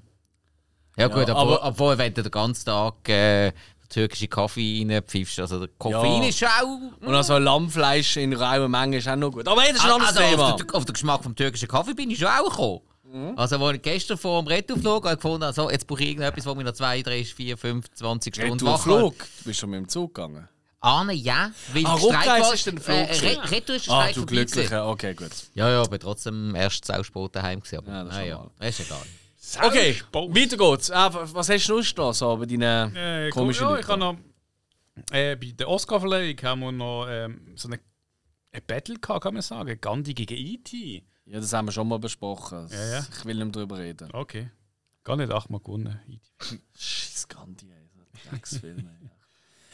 Ja 1.00 1.08
gut, 1.08 1.28
Ja, 1.28 1.36
obwohl, 1.36 1.56
aber- 1.58 1.64
obwohl 1.68 1.98
wenn 1.98 2.14
du 2.14 2.24
den 2.24 2.32
ganzen 2.32 2.66
Tag 2.66 3.10
äh, 3.10 3.52
türkische 3.90 4.28
Kaffee 4.28 4.86
reinpfiffst, 4.88 5.40
also 5.40 5.60
der 5.60 5.70
Koffein 5.78 6.24
Ja. 6.24 6.30
ist 6.30 6.44
auch... 6.44 6.80
Und 7.02 7.16
also 7.16 7.38
Lammfleisch 7.38 8.18
in 8.18 8.34
rauer 8.34 8.68
Menge 8.68 8.98
ist 8.98 9.08
auch 9.08 9.16
noch 9.16 9.32
gut. 9.32 9.48
Aber 9.48 9.62
das 9.62 9.72
ist 9.74 9.86
ein 9.86 9.92
anderes 9.92 10.16
also 10.18 10.30
Thema. 10.30 10.50
auf, 10.54 10.56
den, 10.58 10.70
auf 10.72 10.86
den 10.86 10.94
Geschmack 10.94 11.24
vom 11.24 11.36
türkischen 11.36 11.68
Kaffee 11.68 11.94
bin 11.94 12.10
ich 12.12 12.20
schon 12.20 12.28
auch 12.28 12.50
gekommen. 12.50 12.82
Mhm. 13.12 13.34
Also 13.38 13.58
als 13.64 13.76
ich 13.78 13.82
gestern 13.82 14.18
vor 14.18 14.44
dem 14.44 14.52
habe, 14.52 15.16
gefunden 15.16 15.44
habe, 15.46 15.54
so, 15.54 15.70
jetzt 15.72 15.88
brauche 15.88 16.04
ich 16.04 16.10
irgendetwas, 16.10 16.46
wo 16.46 16.56
mich 16.56 16.66
noch 16.66 16.74
2, 16.74 17.02
3, 17.02 17.24
4, 17.24 17.58
5, 17.58 17.86
20 17.94 18.36
Stunden 18.36 18.66
wach 18.66 18.72
hält. 18.74 18.82
Flug. 18.84 19.18
Du 19.18 19.44
bist 19.46 19.60
schon 19.60 19.70
mit 19.70 19.80
dem 19.80 19.88
Zug 19.88 20.14
gegangen. 20.14 20.48
Ah, 20.80 21.04
ne, 21.04 21.14
ja. 21.14 21.52
Weil 21.74 21.86
Ah, 21.86 21.96
Rückreise 21.96 22.30
war- 22.46 22.54
ist 22.54 22.68
dann 22.68 22.78
Flug 22.78 22.96
Äh. 22.96 23.04
Re 23.20 23.52
Retour 23.52 23.76
ist 23.78 23.88
der 23.88 23.94
Ah, 23.96 24.12
du. 24.14 24.26
Glücklicher. 24.26 24.88
Okay, 24.90 25.14
gut. 25.16 25.32
Ja, 25.56 25.70
ja, 25.70 25.82
aber 25.82 25.98
trotzdem 25.98 26.54
erst 26.54 26.86
sau 26.86 27.02
spät 27.02 27.36
daheim 27.36 27.62
gewesen. 27.62 27.78
Aber 27.80 27.92
Ja, 27.92 28.04
das 28.04 28.14
ist 28.18 28.30
normal. 28.30 28.50
ist 28.70 28.80
egal. 28.82 28.98
Okay, 29.56 29.96
weiter 30.12 30.58
geht's. 30.58 30.92
Ah, 30.92 31.10
was 31.14 31.50
hast 31.50 31.68
du 31.70 31.82
noch 32.02 32.14
so 32.14 32.36
bei 32.38 32.46
deinen 32.46 32.96
Äh, 32.96 33.30
komischen 33.30 33.64
ja, 33.64 33.70
Leuten? 33.70 33.82
ich 33.84 33.88
habe 33.88 34.00
noch. 34.00 34.18
Äh, 35.12 35.36
bei 35.36 35.52
der 35.52 35.70
Oscar-Verleihung 35.70 36.36
haben 36.44 36.60
wir 36.62 36.72
noch 36.72 37.08
ähm, 37.08 37.54
so 37.56 37.68
eine, 37.70 37.80
eine 38.52 38.62
Battle 38.62 39.00
gehabt, 39.00 39.24
kann 39.24 39.34
man 39.34 39.44
sagen. 39.44 39.78
Gandhi 39.80 40.14
gegen 40.14 40.36
E.T. 40.38 41.04
Ja, 41.26 41.40
das 41.40 41.54
haben 41.54 41.68
wir 41.68 41.72
schon 41.72 41.88
mal 41.88 42.00
besprochen. 42.00 42.68
Ja, 42.72 42.86
ja. 42.86 43.08
Ich 43.18 43.26
will 43.26 43.36
nicht 43.36 43.44
mehr 43.46 43.52
drüber 43.52 43.78
reden. 43.78 44.10
Okay. 44.12 44.50
Gar 45.04 45.18
nicht 45.18 45.32
achtmal 45.32 45.60
gewonnen. 45.62 46.00
E.T. 46.10 46.60
Scheiß 46.76 47.28
Gandhi, 47.28 47.68
ey. 47.70 47.90
so 47.96 48.30
Drecksfilme. 48.30 48.98
ey. 49.02 49.10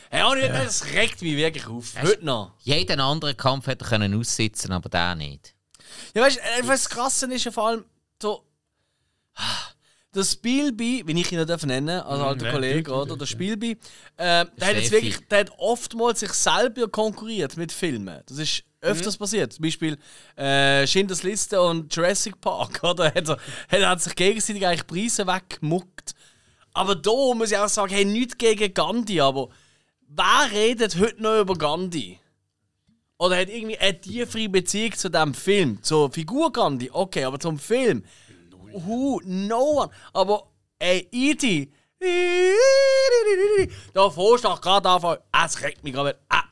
Hey, 0.10 0.22
Ani, 0.22 0.42
das 0.42 0.86
regt 0.94 1.22
mich 1.24 1.36
wirklich 1.36 1.66
auf. 1.68 1.96
Heute 2.00 2.24
noch. 2.24 2.54
Jeden 2.60 3.00
anderen 3.00 3.36
Kampf 3.36 3.66
hätte 3.66 3.86
er 3.86 3.90
können 3.90 4.14
aussitzen 4.20 4.72
aber 4.72 4.90
der 4.90 5.16
nicht. 5.16 5.56
Ja, 6.14 6.22
weißt 6.22 6.38
du, 6.38 6.68
was 6.68 6.84
das 6.84 6.90
Krasse 6.90 7.34
ist 7.34 7.46
ja 7.46 7.52
vor 7.52 7.68
allem, 7.70 7.86
so, 8.22 8.46
der 10.16 10.24
Spielby, 10.24 11.04
wie 11.06 11.20
ich 11.20 11.32
ihn 11.32 11.40
noch 11.40 11.64
nennen 11.64 11.88
darf, 11.88 12.06
als 12.06 12.22
alter 12.22 12.46
ja, 12.46 12.52
Kollege, 12.52 12.84
du, 12.84 12.94
oder? 12.94 13.18
Der 13.18 13.26
ja. 13.26 13.26
Spielby, 13.26 13.72
äh, 13.72 13.78
der, 14.18 14.68
hat 14.68 14.76
jetzt 14.76 14.92
wirklich, 14.92 15.28
der 15.28 15.40
hat 15.40 15.52
oftmals 15.58 16.20
sich 16.20 16.34
selber 16.34 16.88
konkurriert 16.88 17.58
mit 17.58 17.72
Filmen. 17.72 18.22
Das 18.28 18.38
ist 18.38 18.64
öfters 18.82 19.18
passiert. 19.18 19.54
Zum 19.54 19.64
Beispiel 19.64 19.98
äh, 20.36 20.86
Schindlers 20.86 21.24
Liste 21.24 21.62
und 21.62 21.94
Jurassic 21.96 22.40
Park, 22.40 22.80
oder? 22.84 23.06
Hat 23.06 23.28
er, 23.28 23.38
hat 23.38 23.80
er 23.80 24.00
sich 24.00 24.16
gegenseitig 24.16 24.66
eigentlich 24.68 24.88
Preise 24.88 25.26
weggemuckt. 25.26 26.14
Aber 26.74 26.96
da 26.96 27.34
muss 27.34 27.52
ich 27.52 27.58
auch 27.58 27.70
sagen, 27.70 27.94
hey, 27.94 28.06
nichts 28.06 28.38
gegen 28.38 28.74
Gandhi, 28.74 29.22
aber 29.22 29.50
wer 30.08 30.52
redet 30.52 31.00
heute 31.00 31.22
noch 31.22 31.40
über 31.40 31.56
Gandhi? 31.56 32.20
Oder 33.20 33.38
hat 33.38 33.50
irgendwie 33.50 33.78
eine 33.78 34.00
tiefere 34.00 34.50
Beziehung 34.50 34.94
zu 34.94 35.10
dem 35.10 35.34
Film? 35.34 35.82
Zur 35.82 36.12
Figur 36.12 36.52
Gandhi? 36.52 36.90
Okay, 36.92 37.24
aber 37.24 37.40
zum 37.40 37.60
Film? 37.60 38.04
Who? 38.74 39.22
No 39.24 39.82
one. 39.82 39.92
Aber, 40.14 40.48
ey, 40.80 41.08
E.T. 41.12 41.72
Da 43.94 44.10
vorstach 44.10 44.60
gerade 44.62 44.90
anfangen. 44.90 45.20
Ah, 45.32 45.46
es 45.46 45.62
regt 45.62 45.84
mich 45.84 45.94
gerade. 45.94 46.18
Ah, 46.30 46.44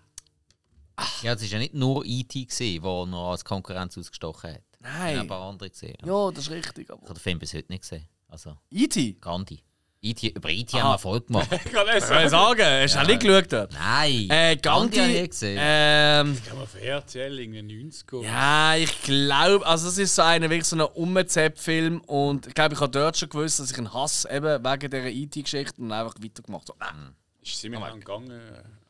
Ja, 1.23 1.33
es 1.33 1.41
war 1.41 1.47
ja 1.49 1.59
nicht 1.59 1.73
nur 1.73 2.05
E.T., 2.05 2.47
der 2.79 3.05
noch 3.05 3.31
als 3.31 3.43
Konkurrenz 3.43 3.97
ausgestochen 3.97 4.53
hat. 4.55 4.61
Nein. 4.79 5.15
Ja, 5.15 5.21
ein 5.21 5.27
paar 5.27 5.41
andere 5.41 5.69
gesehen. 5.69 5.97
Ja. 6.05 6.31
das 6.31 6.45
ist 6.45 6.51
richtig. 6.51 6.85
Ich 6.85 6.91
Aber 6.91 7.01
habe 7.03 7.13
den 7.13 7.19
Film 7.19 7.39
bis 7.39 7.53
heute 7.53 7.71
nicht 7.71 7.81
gesehen. 7.81 8.07
Also, 8.27 8.57
E.T. 8.71 9.17
Gandhi. 9.19 9.63
E.T., 10.03 10.29
über 10.29 10.49
E.T. 10.49 10.79
haben 10.79 10.87
wir 10.89 10.93
Erfolg 10.93 11.27
gemacht. 11.27 11.47
Ich 11.65 11.71
kann 11.71 11.85
ich 11.95 12.03
sagen? 12.03 12.59
Hast 12.63 12.95
du 12.95 12.99
auch 13.01 13.05
nicht 13.07 13.19
geschaut? 13.21 13.53
dort? 13.53 13.73
Nein! 13.73 14.27
Äh, 14.31 14.55
Gandhi 14.57 14.63
habe 14.63 14.87
ich 14.87 14.95
Gandhi. 14.97 15.21
nicht 15.21 15.29
gesehen. 15.29 15.59
Ähm. 15.61 16.37
Kann 16.47 16.57
man 16.57 16.67
für 16.67 16.81
RTL 16.81 17.39
in 17.39 17.51
den 17.53 17.67
90er. 17.69 18.23
Ja, 18.23 18.75
ich 18.77 18.99
glaube, 19.03 19.63
also 19.65 19.87
es 19.89 19.99
ist 19.99 20.15
so 20.15 20.23
einer 20.23 20.49
wirklich 20.49 20.65
so 20.65 20.75
ein 20.75 20.81
Umzepp-Film 20.81 22.01
und 22.01 22.47
ich 22.47 22.53
glaube, 22.55 22.73
ich 22.73 22.81
habe 22.81 22.91
dort 22.91 23.15
schon 23.15 23.29
gewusst, 23.29 23.59
dass 23.59 23.69
ich 23.71 23.77
einen 23.77 23.93
Hass 23.93 24.25
eben 24.25 24.63
wegen 24.65 24.89
dieser 24.89 25.05
IT-Geschichte 25.05 25.79
und 25.79 25.91
einfach 25.91 26.15
weitergemacht 26.19 26.69
habe. 26.69 26.79
Ah, 26.79 27.11
Ist 27.43 27.59
ziemlich 27.59 27.79
lang 27.79 27.99
gegangen. 27.99 28.41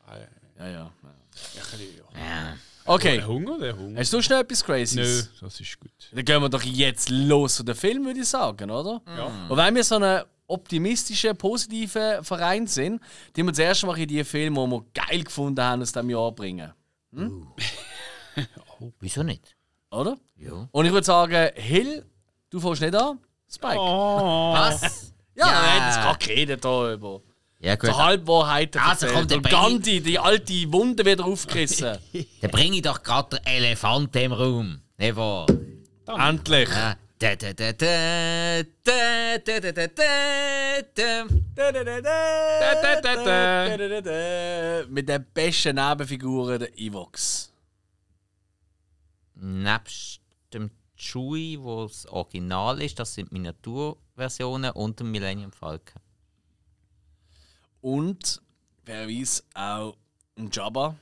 Ah, 0.06 0.16
ja. 0.16 0.64
Ja, 0.64 0.66
ja. 0.66 0.72
ja. 0.72 0.90
Ja, 1.54 1.62
ein 1.62 1.78
bisschen, 1.78 1.96
ja. 2.14 2.20
Ja. 2.20 2.56
Okay, 2.84 3.16
Der 3.18 3.26
Hunger, 3.28 3.58
der 3.58 3.76
Hunger. 3.76 4.00
hast 4.00 4.12
du 4.14 4.22
schnell 4.22 4.40
etwas 4.40 4.64
Crazyes? 4.64 4.94
Nö, 4.94 5.22
das 5.46 5.60
ist 5.60 5.78
gut. 5.78 5.90
Dann 6.10 6.24
gehen 6.24 6.40
wir 6.42 6.48
doch 6.48 6.62
jetzt 6.62 7.10
los 7.10 7.56
zu 7.56 7.62
den 7.64 7.74
Film, 7.74 8.06
würde 8.06 8.20
ich 8.20 8.28
sagen, 8.28 8.70
oder? 8.70 9.00
Ja. 9.06 9.30
Und 9.48 9.56
wenn 9.58 9.74
wir 9.74 9.84
so 9.84 9.96
ein 9.98 10.22
optimistischer, 10.52 11.34
positiver 11.34 12.22
Verein 12.22 12.66
sind, 12.66 13.00
die 13.36 13.42
wir 13.42 13.52
zuerst 13.52 13.84
mal 13.86 13.98
in 13.98 14.08
die 14.08 14.22
Filme, 14.24 14.64
die 14.64 14.70
wir 14.70 14.84
geil 14.94 15.24
gefunden 15.24 15.62
haben, 15.62 15.82
aus 15.82 15.92
diesem 15.92 16.10
Jahr 16.10 16.32
bringen. 16.32 16.72
Wieso 19.00 19.22
nicht? 19.22 19.54
Oder? 19.90 20.16
Ja. 20.36 20.68
Und 20.72 20.86
ich 20.86 20.92
würde 20.92 21.04
sagen, 21.04 21.50
Hill, 21.54 22.04
du 22.50 22.60
fährst 22.60 22.80
nicht 22.82 22.94
an? 22.94 23.18
Spike? 23.52 23.76
Oh. 23.78 24.52
Was? 24.54 25.12
Ja, 25.34 25.46
Ja. 25.46 25.52
wir 25.52 25.72
haben 25.72 25.86
jetzt 25.86 26.00
gerade 26.02 26.18
geredet 26.26 26.64
hier 26.64 26.92
über 26.94 27.20
Ja, 27.60 27.76
gut. 27.76 27.90
so 27.90 27.96
Halbwahrheiten 27.96 28.80
Also, 28.80 29.06
erzählt. 29.06 29.12
komm, 29.12 29.28
dann 29.28 29.36
Und 29.38 29.42
bring 29.42 29.52
ich- 29.54 29.60
Gandhi, 29.60 30.00
die 30.00 30.18
alte 30.18 30.72
Wunde 30.72 31.04
wieder 31.04 31.24
aufgerissen. 31.24 31.98
Dann 32.40 32.50
bringe 32.50 32.76
ich 32.76 32.82
doch 32.82 33.02
gerade 33.02 33.36
den 33.36 33.46
Elefant 33.46 34.16
im 34.16 34.32
Raum. 34.32 34.80
Nicht 34.96 35.16
wahr? 35.16 35.46
Endlich. 36.06 36.68
Ja. 36.70 36.96
Mit 44.88 45.08
den 45.08 45.26
besten 45.32 45.76
Nebenfiguren 45.76 46.58
der 46.58 46.76
Evox. 46.76 47.52
Nebst 49.36 50.20
dem 50.52 50.72
Chewie, 50.96 51.60
wo 51.60 51.84
das 51.86 52.06
Original 52.06 52.82
ist, 52.82 52.98
das 52.98 53.14
sind 53.14 53.30
Miniaturversionen 53.30 54.72
und 54.72 54.98
dem 54.98 55.12
Millennium 55.12 55.52
Falcon. 55.52 56.02
Und, 57.82 58.42
wer 58.84 59.06
weiß, 59.06 59.44
auch 59.54 59.96
ein 60.36 60.50
Jabba. 60.50 60.96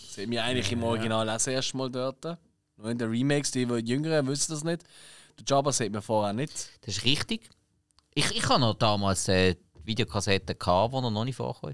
Sehen 0.00 0.30
wir 0.30 0.44
eigentlich 0.44 0.70
im 0.70 0.84
Original 0.84 1.28
auch 1.28 1.32
das 1.32 1.48
erste 1.48 1.76
Mal 1.76 1.90
dort. 1.90 2.38
Nur 2.80 2.90
in 2.90 2.98
den 2.98 3.10
Remakes, 3.10 3.50
die, 3.50 3.66
die 3.66 3.90
Jüngeren 3.92 4.26
wissen 4.26 4.52
das 4.52 4.64
nicht. 4.64 4.84
Der 5.38 5.44
Jabba 5.46 5.70
sieht 5.70 5.92
man 5.92 6.00
vorher 6.02 6.32
nicht. 6.32 6.52
Das 6.80 6.96
ist 6.96 7.04
richtig. 7.04 7.50
Ich, 8.14 8.30
ich 8.34 8.48
hatte 8.48 8.60
noch 8.60 8.74
damals 8.74 9.28
äh, 9.28 9.56
Videokassetten, 9.84 10.58
gehabt, 10.58 10.92
wo 10.92 11.00
er 11.00 11.10
noch 11.10 11.24
nicht 11.24 11.36
vorkam. 11.36 11.72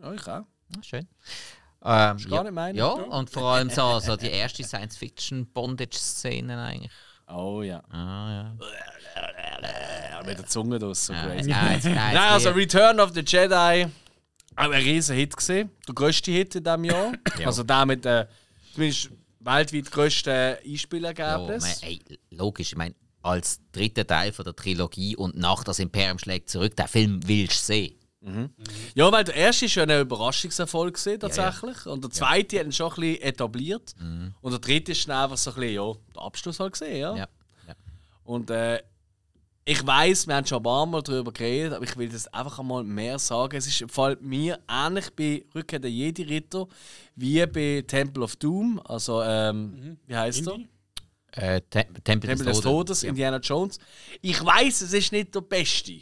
Ja, 0.00 0.12
ich 0.12 0.22
auch. 0.22 0.44
Ja, 0.74 0.82
schön. 0.82 1.08
Ähm, 1.82 2.16
Ist 2.16 2.28
gar 2.28 2.42
nicht 2.42 2.52
meine. 2.52 2.78
Ja, 2.78 2.88
und 2.88 3.30
vor 3.30 3.52
allem 3.52 3.70
so, 3.70 4.00
so 4.00 4.16
die 4.16 4.30
erste 4.30 4.64
Science-Fiction-Bondage-Szenen 4.64 6.58
eigentlich. 6.58 6.92
Oh 7.28 7.62
ja. 7.62 7.82
Ah, 7.90 8.30
ja. 8.32 10.22
mit 10.24 10.38
der 10.38 10.46
Zunge 10.46 10.78
draus, 10.78 11.06
so 11.06 11.12
crazy. 11.12 11.50
ja, 11.50 11.72
jetzt 11.72 11.84
Nein, 11.84 12.16
also. 12.16 12.50
Return 12.50 12.98
of 12.98 13.12
the 13.14 13.20
Jedi. 13.20 13.86
auch 14.56 14.64
ein 14.64 14.72
riesen 14.72 15.16
Hit 15.16 15.36
gesehen. 15.36 15.70
Der 15.86 15.94
grösste 15.94 16.30
Hit 16.30 16.54
in 16.54 16.64
diesem 16.64 16.84
Jahr. 16.84 17.12
Ja. 17.38 17.46
Also 17.46 17.62
der 17.62 17.86
mit 17.86 18.04
der 18.04 18.28
zumindest 18.72 19.10
weltweit 19.56 19.90
grössten 19.90 20.30
Ja, 20.30 20.56
Einspielergebnis. 20.64 21.82
ey, 21.82 22.00
logisch, 22.30 22.72
ich 22.72 22.76
meine, 22.76 22.94
als 23.22 23.60
dritter 23.72 24.06
Teil 24.06 24.32
von 24.32 24.44
der 24.44 24.56
Trilogie 24.56 25.16
und 25.16 25.36
nach 25.36 25.62
das 25.64 25.78
Imperium 25.78 26.18
schlägt 26.18 26.48
zurück, 26.48 26.74
den 26.76 26.88
Film 26.88 27.20
willst 27.26 27.68
du 27.68 27.72
sehen. 27.74 27.96
Ja, 28.94 29.10
weil 29.10 29.24
der 29.24 29.34
erste 29.34 29.64
ist 29.64 29.74
ja 29.76 29.82
ein 29.84 30.00
Überraschungserfolg 30.00 30.94
gewesen, 30.94 31.20
tatsächlich. 31.20 31.86
Und 31.86 32.04
der 32.04 32.10
zweite 32.10 32.58
hat 32.58 32.66
ihn 32.66 32.72
schon 32.72 32.90
ein 32.92 33.00
bisschen 33.00 33.22
etabliert. 33.22 33.94
Und 34.42 34.50
der 34.50 34.58
dritte 34.60 34.92
ist 34.92 35.08
dann 35.08 35.24
einfach 35.24 35.38
so 35.38 35.50
ein 35.50 35.56
bisschen, 35.56 35.74
ja, 35.74 35.92
der 36.14 36.22
Abschluss 36.22 36.60
halt 36.60 36.72
gesehen, 36.72 36.98
ja. 37.00 37.16
Ja. 37.16 37.28
ja. 37.66 37.74
Und 38.24 38.50
äh, 38.50 38.82
ich 39.64 39.86
weiß, 39.86 40.26
wir 40.26 40.34
haben 40.36 40.46
schon 40.46 40.58
ein 40.58 40.62
paar 40.62 40.86
Mal 40.86 41.02
darüber 41.02 41.32
geredet, 41.32 41.74
aber 41.74 41.84
ich 41.84 41.96
will 41.96 42.08
das 42.08 42.26
einfach 42.28 42.58
einmal 42.58 42.82
mehr 42.82 43.18
sagen. 43.18 43.56
Es 43.56 43.66
ist 43.66 43.80
im 43.80 43.88
Fall 43.88 44.16
mir 44.20 44.58
ähnlich 44.68 45.10
bei 45.14 45.44
Rückkehr 45.54 45.78
der 45.78 45.90
Jedi-Ritter 45.90 46.66
wie 47.16 47.44
bei 47.46 47.84
Temple 47.86 48.22
of 48.24 48.36
Doom. 48.36 48.80
Also, 48.84 49.22
ähm, 49.22 49.98
wie 50.06 50.16
heißt 50.16 50.46
er? 50.46 50.58
Äh, 51.32 51.60
Tem 51.70 51.84
Tempel, 52.02 52.28
Tempel 52.30 52.46
des 52.46 52.60
Todes, 52.60 53.02
Ja. 53.02 53.10
Indiana 53.10 53.36
Jones. 53.38 53.78
Ich 54.20 54.44
weiß, 54.44 54.80
es 54.80 54.92
ist 54.92 55.12
nicht 55.12 55.34
der 55.34 55.42
Beste. 55.42 56.00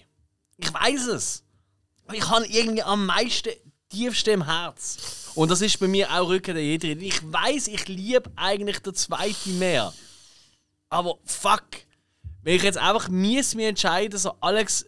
Ich 0.56 0.72
weiß 0.72 1.09
es. 1.09 1.44
Aber 2.06 2.16
ich 2.16 2.26
habe 2.28 2.46
irgendwie 2.46 2.82
am 2.82 3.04
meisten, 3.04 3.50
tiefsten 3.90 4.30
im 4.30 4.44
Herz. 4.46 5.30
Und 5.34 5.50
das 5.50 5.61
ist 5.61 5.78
bei 5.78 5.86
mir 5.88 6.11
auch 6.11 6.28
Rückkehr 6.28 6.54
der 6.54 6.64
Jedi. 6.64 6.92
Ich 6.92 7.20
weiß, 7.30 7.68
ich 7.68 7.86
liebe 7.88 8.30
eigentlich 8.36 8.78
den 8.78 8.94
zweiten 8.94 9.59
mehr. 9.59 9.92
Aber 10.88 11.18
fuck, 11.24 11.66
wenn 12.43 12.55
ich 12.57 12.62
jetzt 12.62 12.78
einfach 12.78 13.09
mies 13.09 13.55
mich 13.55 13.66
entscheiden, 13.66 14.18
so 14.18 14.32
Alex, 14.41 14.86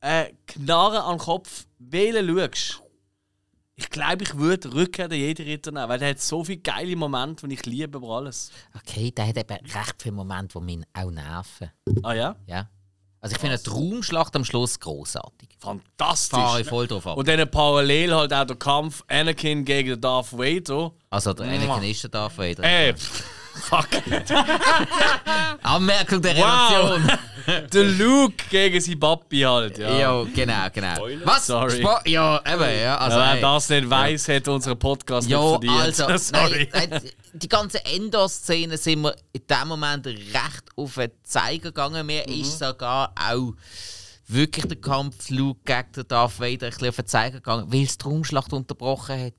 äh, 0.00 0.32
Knarre 0.46 1.04
an 1.04 1.16
den 1.16 1.18
Kopf, 1.18 1.66
wählen 1.78 2.28
schaust. 2.54 2.82
Ich 3.76 3.90
glaube, 3.90 4.22
ich 4.22 4.36
würde 4.36 4.72
Rückkehr 4.72 5.08
der 5.08 5.18
Jedi-Ritter 5.18 5.72
nehmen, 5.72 5.88
weil 5.88 5.98
der 5.98 6.10
hat 6.10 6.20
so 6.20 6.44
viele 6.44 6.58
geile 6.58 6.94
Momente, 6.94 7.48
die 7.48 7.54
ich 7.54 7.66
liebe 7.66 7.98
über 7.98 8.08
alles. 8.08 8.52
Okay, 8.76 9.10
der 9.10 9.26
hat 9.26 9.36
eben 9.36 9.66
recht 9.66 9.96
viele 10.00 10.14
Momente, 10.14 10.60
die 10.60 10.64
mich 10.76 10.86
auch 10.92 11.10
nerven. 11.10 11.70
Ah 12.04 12.12
ja? 12.12 12.36
Ja. 12.46 12.68
Also 13.20 13.34
ich 13.36 13.40
finde 13.40 13.58
die 13.58 13.70
Raumschlacht 13.70 14.36
am 14.36 14.44
Schluss 14.44 14.78
großartig. 14.78 15.48
Fantastisch. 15.58 16.38
Fahre 16.38 16.60
ich 16.60 16.68
voll 16.68 16.86
drauf 16.86 17.06
ab. 17.06 17.16
Und 17.16 17.26
dann 17.26 17.50
parallel 17.50 18.14
halt 18.14 18.32
auch 18.34 18.44
der 18.44 18.56
Kampf 18.56 19.02
Anakin 19.08 19.64
gegen 19.64 19.98
Darth 19.98 20.32
Vader. 20.32 20.92
Also 21.08 21.32
der. 21.32 21.46
Anakin 21.46 21.90
ist 21.90 22.02
der 22.02 22.10
Darth 22.10 22.36
Vader. 22.36 22.62
Pff, 22.94 23.24
fuck. 23.54 23.88
Anmerkung 25.62 26.20
der 26.22 26.36
Wow. 26.36 26.44
Relation. 26.44 27.18
der 27.72 27.84
Luke 27.84 28.44
gegen 28.50 28.80
sein 28.80 28.98
Papi 28.98 29.40
halt, 29.40 29.78
ja. 29.78 29.98
Ja, 29.98 30.24
genau, 30.24 30.66
genau. 30.72 30.94
Spoiler? 30.96 31.26
Was? 31.26 31.46
Sorry. 31.46 31.80
Spo 31.80 31.96
ja, 32.06 32.40
eben, 32.46 32.80
ja. 32.82 32.96
Also, 32.98 33.18
Wer 33.18 33.32
ey. 33.34 33.40
das 33.40 33.68
nicht 33.68 33.90
weiß, 33.90 34.28
hat 34.28 34.48
unseren 34.48 34.78
Podcast 34.78 35.28
Ja, 35.28 35.38
nicht 35.40 35.50
verdient. 35.70 36.00
also, 36.00 36.16
Sorry. 36.38 36.68
Nein, 36.72 36.88
nein, 36.90 37.10
die 37.34 37.48
ganze 37.48 37.84
Endor-Szene 37.84 38.76
sind 38.76 39.02
wir 39.02 39.14
in 39.32 39.42
dem 39.48 39.68
Moment 39.68 40.06
recht 40.06 40.64
auf 40.76 40.94
den 40.94 41.10
Zeiger 41.22 41.64
gegangen. 41.70 42.06
Mir 42.06 42.24
Mhm. 42.26 42.40
ist 42.40 42.58
sogar 42.58 43.12
auch 43.14 43.52
wirklich 44.26 44.66
der 44.66 44.80
Kampf 44.80 45.28
Luke 45.30 45.60
gegen 45.64 45.92
den 45.96 46.08
Darth 46.08 46.40
Vader 46.40 46.66
ein 46.68 46.70
bisschen 46.72 46.88
auf 46.88 46.96
den 46.96 47.06
Zeiger 47.06 47.36
gegangen, 47.36 47.66
weil 47.70 47.82
es 47.82 47.98
die 47.98 48.04
Raumschlacht 48.04 48.52
unterbrochen 48.54 49.20
hat. 49.26 49.34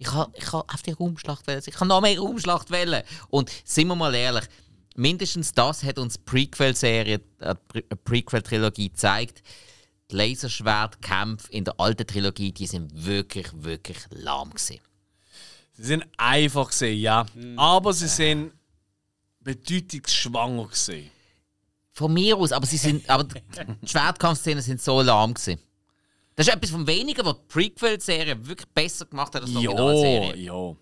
Ich 0.00 0.10
habe 0.12 0.32
ich 0.34 0.50
ha 0.50 0.64
auf 0.66 0.82
die 0.82 0.92
Raumschlacht 0.92 1.46
wählen. 1.46 1.62
Ich 1.64 1.74
kann 1.74 1.88
noch 1.88 2.00
mehr 2.00 2.18
Raumschlacht 2.18 2.70
wählen. 2.70 3.02
Und 3.28 3.50
sind 3.64 3.86
wir 3.88 3.94
mal 3.94 4.14
ehrlich, 4.14 4.44
mindestens 4.96 5.52
das 5.52 5.82
hat 5.84 5.98
uns 5.98 6.14
die 6.14 6.22
Prequel-Serie, 6.24 7.20
äh, 7.40 7.54
die 7.74 7.82
Pre- 7.82 7.96
Prequel-Trilogie 7.96 8.88
gezeigt. 8.88 9.42
Die 10.10 10.16
Laserschwertkämpfe 10.16 11.52
in 11.52 11.64
der 11.64 11.78
alten 11.78 12.06
Trilogie, 12.06 12.50
die 12.50 12.66
sind 12.66 13.04
wirklich, 13.04 13.48
wirklich 13.52 13.98
lahm 14.08 14.50
gewesen. 14.50 14.80
Sie 15.74 15.84
sind 15.84 16.06
einfach 16.16 16.68
gesehen, 16.68 16.98
ja. 16.98 17.26
Aber 17.56 17.92
sie 17.92 18.08
sind 18.08 18.52
bedeutungsschwanger 19.40 20.66
gesehen. 20.66 21.10
Von 21.92 22.14
mir 22.14 22.38
aus, 22.38 22.52
aber 22.52 22.66
sie 22.66 22.78
sind, 22.78 23.08
aber 23.10 23.24
die 23.24 23.86
Schwertkampfszenen 23.86 24.62
sind 24.62 24.80
so 24.80 25.02
lahm 25.02 25.34
gewesen. 25.34 25.60
Das 26.40 26.48
ist 26.48 26.54
etwas 26.54 26.70
von 26.70 26.86
wenigen, 26.86 27.22
was 27.26 27.34
die 27.34 27.42
Prequel-Serie 27.48 28.46
wirklich 28.46 28.66
besser 28.70 29.04
gemacht 29.04 29.34
hat 29.34 29.42
als 29.42 29.50
die 29.50 29.60
Ja, 29.60 29.70
Originalserie. 29.72 30.36
ja. 30.42 30.76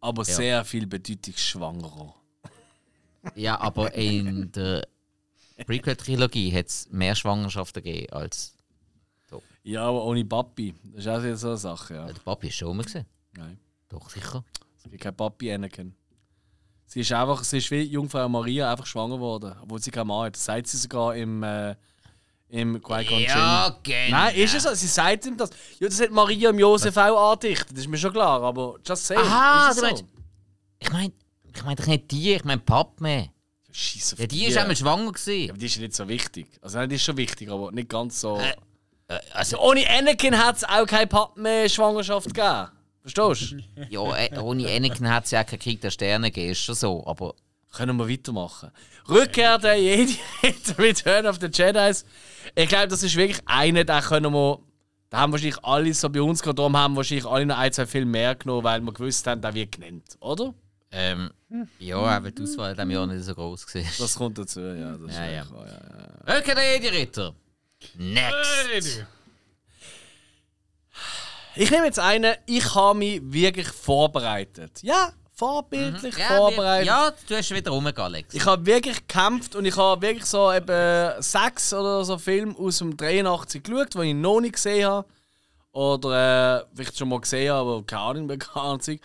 Aber 0.00 0.24
sehr 0.24 0.64
viel 0.64 0.88
bedeutungsschwangerer. 0.88 2.12
Ja, 3.36 3.60
aber 3.60 3.94
in 3.94 4.50
der 4.50 4.88
Prequel-Trilogie 5.66 6.52
hat 6.52 6.66
es 6.66 6.88
mehr 6.90 7.14
Schwangerschaften 7.14 7.80
gegeben 7.80 8.12
als. 8.12 8.56
Ja, 9.62 9.84
aber 9.84 10.04
ohne 10.04 10.24
Papi. 10.24 10.74
Das 10.94 11.04
ist 11.04 11.08
auch 11.08 11.36
so 11.36 11.46
eine 11.50 11.56
Sache, 11.58 11.94
ja. 11.94 12.06
Der 12.06 12.14
Papi 12.14 12.48
ist 12.48 12.56
schon 12.56 12.66
rum. 12.66 12.78
gewesen. 12.78 13.06
Nein. 13.36 13.60
Doch, 13.88 14.10
sicher. 14.10 14.44
Es 14.78 14.90
gibt 14.90 15.00
kein 15.00 15.16
Papi 15.16 15.52
Anakin. 15.52 15.94
Sie 16.86 17.02
ist 17.02 17.12
einfach, 17.12 17.44
sie 17.44 17.58
ist 17.58 17.70
wie 17.70 17.82
Jungfrau 17.82 18.28
Maria 18.28 18.72
einfach 18.72 18.86
schwanger 18.86 19.14
geworden, 19.14 19.54
obwohl 19.62 19.80
sie 19.80 19.92
keinen 19.92 20.08
Mann 20.08 20.26
hat. 20.26 20.34
Das 20.34 20.44
sagt 20.44 20.66
sie 20.66 20.76
sogar 20.76 21.14
im, 21.14 21.44
äh, 21.44 21.76
im 22.48 22.80
Qui-Gon 22.82 23.20
Ja, 23.22 23.76
genau. 23.82 24.10
Nein, 24.16 24.34
ist 24.36 24.54
es 24.54 24.62
so? 24.62 24.74
Sie 24.74 24.86
sagt 24.86 25.26
ihm 25.26 25.36
das. 25.36 25.50
Ja, 25.80 25.88
das 25.88 26.00
hat 26.00 26.10
Maria 26.10 26.50
im 26.50 26.58
Josef 26.58 26.96
auch 26.96 27.32
andichtet, 27.32 27.72
das 27.72 27.80
ist 27.80 27.88
mir 27.88 27.98
schon 27.98 28.12
klar, 28.12 28.42
aber 28.42 28.76
just 28.86 29.06
say. 29.06 29.16
Aha, 29.16 29.70
ist 29.70 29.78
du 29.78 29.82
meinst- 29.84 30.04
Ich 30.78 30.92
meine, 30.92 31.12
ich 31.54 31.64
meine 31.64 31.76
doch 31.76 31.86
nicht 31.86 32.10
die, 32.10 32.34
ich 32.34 32.44
meine 32.44 32.60
Padme. 32.60 33.30
Scheiße 33.72 34.16
Ja, 34.18 34.26
die 34.26 34.46
ist 34.46 34.56
einmal 34.56 34.76
schwanger 34.76 35.04
Ja, 35.06 35.10
gewesen. 35.10 35.50
aber 35.50 35.58
die 35.58 35.66
ist 35.66 35.76
ja 35.76 35.82
nicht 35.82 35.94
so 35.94 36.08
wichtig. 36.08 36.46
Also 36.62 36.78
nein, 36.78 36.88
die 36.88 36.96
ist 36.96 37.02
schon 37.04 37.16
wichtig, 37.16 37.50
aber 37.50 37.72
nicht 37.72 37.88
ganz 37.88 38.20
so. 38.20 38.38
Äh, 38.38 38.54
Also, 39.34 39.58
Ohne 39.60 39.84
Anakin 39.88 40.36
hat 40.38 40.56
es 40.56 40.64
auch 40.64 40.86
keine 40.86 41.06
Padme-Schwangerschaft 41.06 42.26
gegeben. 42.34 42.68
Verstehst 43.02 43.52
du? 43.52 43.82
ja, 43.90 44.16
äh, 44.16 44.38
ohne 44.38 44.66
Anakin 44.68 45.08
hat 45.10 45.26
es 45.26 45.30
ja 45.32 45.42
auch 45.42 45.46
keinen 45.46 45.58
Krieg 45.60 45.80
der 45.80 45.90
Sterne 45.90 46.30
gegeben, 46.30 46.52
ist 46.52 46.60
schon 46.60 46.74
so. 46.74 47.06
Aber 47.06 47.34
Können 47.72 47.96
wir 47.98 48.08
weitermachen. 48.08 48.70
Rückkehr 49.08 49.58
der 49.58 49.76
Jedi, 49.80 50.18
Return 50.78 51.26
of 51.26 51.36
the 51.40 51.46
Jedi. 51.52 51.92
Ich 52.54 52.68
glaube, 52.68 52.88
das 52.88 53.02
ist 53.02 53.16
wirklich 53.16 53.40
einer, 53.46 53.84
da 53.84 54.00
können 54.00 54.32
wir. 54.32 54.58
Da 55.08 55.18
haben 55.18 55.30
wahrscheinlich 55.32 55.62
alle 55.64 55.94
so 55.94 56.10
bei 56.10 56.20
uns 56.20 56.42
darum 56.42 56.76
haben 56.76 56.96
wahrscheinlich 56.96 57.26
alle 57.26 57.46
noch 57.46 57.56
ein, 57.58 57.72
zwei 57.72 57.86
Filme 57.86 58.10
mehr 58.10 58.34
genommen, 58.34 58.64
weil 58.64 58.80
wir 58.80 58.92
gewusst 58.92 59.24
haben, 59.26 59.40
der 59.40 59.54
wird 59.54 59.72
genannt, 59.72 60.16
oder? 60.20 60.52
ähm, 60.90 61.30
ja, 61.78 62.22
weil 62.22 62.32
die 62.32 62.42
Auswahl 62.42 62.70
in 62.70 62.76
diesem 62.76 62.90
Jahr 62.90 63.06
nicht 63.06 63.24
so 63.24 63.34
groß 63.34 63.74
war. 63.74 63.82
Das 63.98 64.14
kommt 64.16 64.38
dazu, 64.38 64.60
ja. 64.60 64.96
Das 64.96 65.10
ist 65.10 65.16
Ja, 65.16 65.26
ja. 65.30 65.50
wahr, 65.50 65.66
ja, 65.66 66.34
ja. 66.34 66.38
Okay, 66.40 66.54
der 66.54 66.74
Jedi-Ritter. 66.74 67.34
Next. 67.96 69.04
Ich 71.54 71.70
nehme 71.70 71.86
jetzt 71.86 71.98
einen, 71.98 72.34
ich 72.46 72.74
habe 72.74 72.98
mich 72.98 73.20
wirklich 73.24 73.68
vorbereitet. 73.68 74.82
Ja, 74.82 75.12
vorbildlich 75.36 76.16
Ja, 76.16 76.28
vorbereitet. 76.36 76.86
wir- 76.86 76.92
ja, 76.92 77.12
du 77.28 77.36
hast 77.36 77.50
wieder 77.50 77.70
rumgegangen, 77.70 78.14
Alex. 78.14 78.34
Ich 78.34 78.44
habe 78.46 78.64
wirklich 78.66 78.96
gekämpft 79.06 79.54
und 79.54 79.64
ich 79.64 79.76
habe 79.76 80.00
wirklich 80.02 80.24
so 80.26 80.52
eben 80.52 81.22
sechs 81.22 81.72
oder 81.74 82.04
so 82.04 82.18
Filme 82.18 82.56
aus 82.58 82.78
dem 82.78 82.96
83 82.96 83.62
geschaut, 83.62 83.94
die 83.94 84.00
ich 84.08 84.14
noch 84.14 84.40
nicht 84.40 84.54
gesehen 84.54 84.86
habe. 84.88 85.08
Oder 85.72 86.60
äh, 86.62 86.64
vielleicht 86.74 86.96
schon 86.96 87.08
mal 87.10 87.20
gesehen 87.20 87.52
habe, 87.52 87.70
aber 87.70 87.82
keine 87.84 88.02
Ahnung 88.02 88.26
mehr, 88.26 88.38
keine 88.38 88.64
Ahnung. 88.66 88.98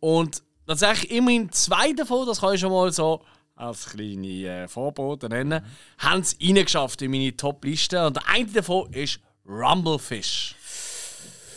Und 0.00 0.42
tatsächlich 0.66 1.10
immerhin 1.12 1.52
zwei 1.52 1.92
davon, 1.92 2.26
das 2.26 2.40
kann 2.40 2.54
ich 2.54 2.60
schon 2.60 2.72
mal 2.72 2.92
so 2.92 3.22
als 3.54 3.86
kleine 3.86 4.26
äh, 4.64 4.68
Vorbote 4.68 5.28
nennen, 5.28 5.64
haben 5.98 6.20
es 6.20 6.36
reingeschafft 6.42 7.00
in 7.02 7.10
meine 7.12 7.34
Top-Liste. 7.36 8.04
Und 8.06 8.16
der 8.16 8.28
eine 8.28 8.46
davon 8.46 8.92
ist 8.92 9.20
Rumblefish. 9.48 10.56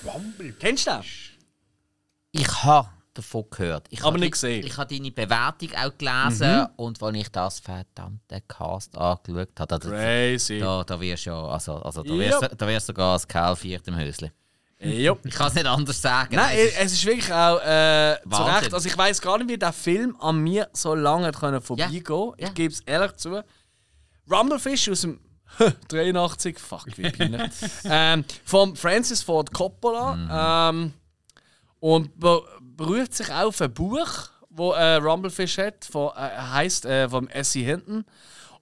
Rumble. 0.06 0.54
Kennst 0.60 0.86
du 0.88 0.92
den? 0.92 1.04
Ich 2.32 2.64
habe 2.64 2.88
davon 3.22 3.46
gehört. 3.50 3.88
Ich 3.90 4.00
Aber 4.02 4.08
habe 4.08 4.20
nicht 4.20 4.32
gesehen. 4.34 4.66
Ich 4.66 4.78
habe 4.78 4.94
deine 4.96 5.12
Bewertung 5.12 5.70
auch 5.76 5.98
gelesen 5.98 6.68
und 6.76 7.02
als 7.04 7.18
ich 7.18 7.30
das 7.30 7.60
verdammte 7.60 8.42
Cast 8.48 8.98
angeschaut 8.98 9.50
habe, 9.60 9.68
da, 9.68 9.80
Crazy. 9.80 10.60
da, 10.60 10.84
da 10.84 11.00
wirst 11.00 11.26
du 11.26 11.30
ja, 11.30 11.44
also, 11.46 11.74
also 11.76 12.04
da, 12.04 12.14
wirst, 12.14 12.42
du- 12.42 12.56
da 12.56 12.68
wirst 12.68 12.88
sogar 12.88 13.14
als 13.14 13.28
Kerl 13.28 13.56
viert 13.56 13.88
im 13.88 13.96
Hösli. 13.98 14.32
Ja. 14.82 15.14
Ich 15.26 15.34
kann 15.36 15.48
es 15.48 15.56
nicht 15.56 15.66
anders 15.66 16.02
sagen. 16.02 16.36
Nein, 16.36 16.58
es 16.58 16.68
ist- 16.70 16.78
es 16.80 16.94
ist 16.94 17.06
wirklich 17.06 17.34
auch 17.34 17.60
äh, 17.62 18.18
zu. 18.30 18.44
Recht. 18.44 18.74
Also 18.74 18.88
ich 18.88 18.98
weiß 18.98 19.20
gar 19.22 19.38
nicht, 19.38 19.50
wie 19.50 19.58
der 19.58 19.74
Film 19.74 20.16
an 20.22 20.38
mir 20.40 20.70
so 20.74 20.96
lange 20.96 21.28
hat 21.28 21.38
können 21.40 21.62
vorbeigehen. 21.62 22.04
Ja. 22.38 22.48
Ich 22.48 22.54
gebe 22.54 22.74
es 22.74 22.80
ehrlich 22.82 23.14
zu. 23.18 23.44
Rumblefish 24.32 24.90
aus 24.90 25.02
dem 25.02 25.20
83, 25.90 26.60
fuck 26.60 26.86
wie 26.96 27.10
Pine, 27.10 27.50
ähm, 27.86 28.24
von 28.46 28.76
Francis 28.76 29.24
Ford 29.24 29.52
Coppola 29.52 30.70
ähm, 30.70 30.94
und 31.80 32.12
be 32.80 32.86
beruht 32.86 33.14
sich 33.14 33.32
auf 33.32 33.62
ein 33.62 33.74
Buch, 33.74 34.30
wo 34.50 34.72
äh, 34.72 34.96
Rumblefish 34.96 35.58
hat, 35.58 35.86
von, 35.86 36.12
äh, 36.16 36.38
heißt 36.38 36.86
äh, 36.86 37.10
vom 37.10 37.28
Essie 37.28 37.64
Hinton. 37.64 38.06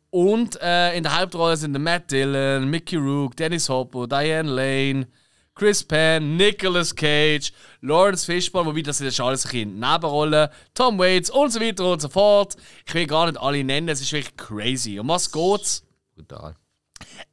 Und 0.09 0.59
äh, 0.61 0.95
in 0.95 1.03
der 1.03 1.20
Hauptrolle 1.20 1.57
sind 1.57 1.78
Matt 1.78 2.11
Dillon, 2.11 2.70
Mickey 2.70 2.95
Rourke, 2.95 3.36
Dennis 3.36 3.70
Hopper, 3.70 4.07
Diane 4.07 4.49
Lane, 4.49 5.07
Chris 5.53 5.84
Penn, 5.84 6.38
Nicolas 6.38 6.95
Cage, 6.95 7.51
Lawrence 7.82 8.26
Fishburne, 8.26 8.68
wobei 8.68 8.82
das 8.82 8.99
sind 8.99 9.13
schon 9.13 9.28
alles 9.28 9.45
ein 9.45 9.80
Nebenrollen, 9.80 10.49
Tom 10.74 10.97
Waits 10.99 11.30
und 11.30 11.51
so 11.51 11.59
weiter 11.59 11.91
und 11.91 12.01
so 12.01 12.09
fort. 12.09 12.55
Ich 12.86 12.93
will 12.93 13.07
gar 13.07 13.26
nicht 13.26 13.39
alle 13.39 13.63
nennen, 13.63 13.89
es 13.89 14.01
ist 14.01 14.11
wirklich 14.11 14.38
crazy. 14.38 14.99
Um 14.99 15.09
was 15.09 15.32
geht's? 15.32 15.84
brutal. 16.15 16.55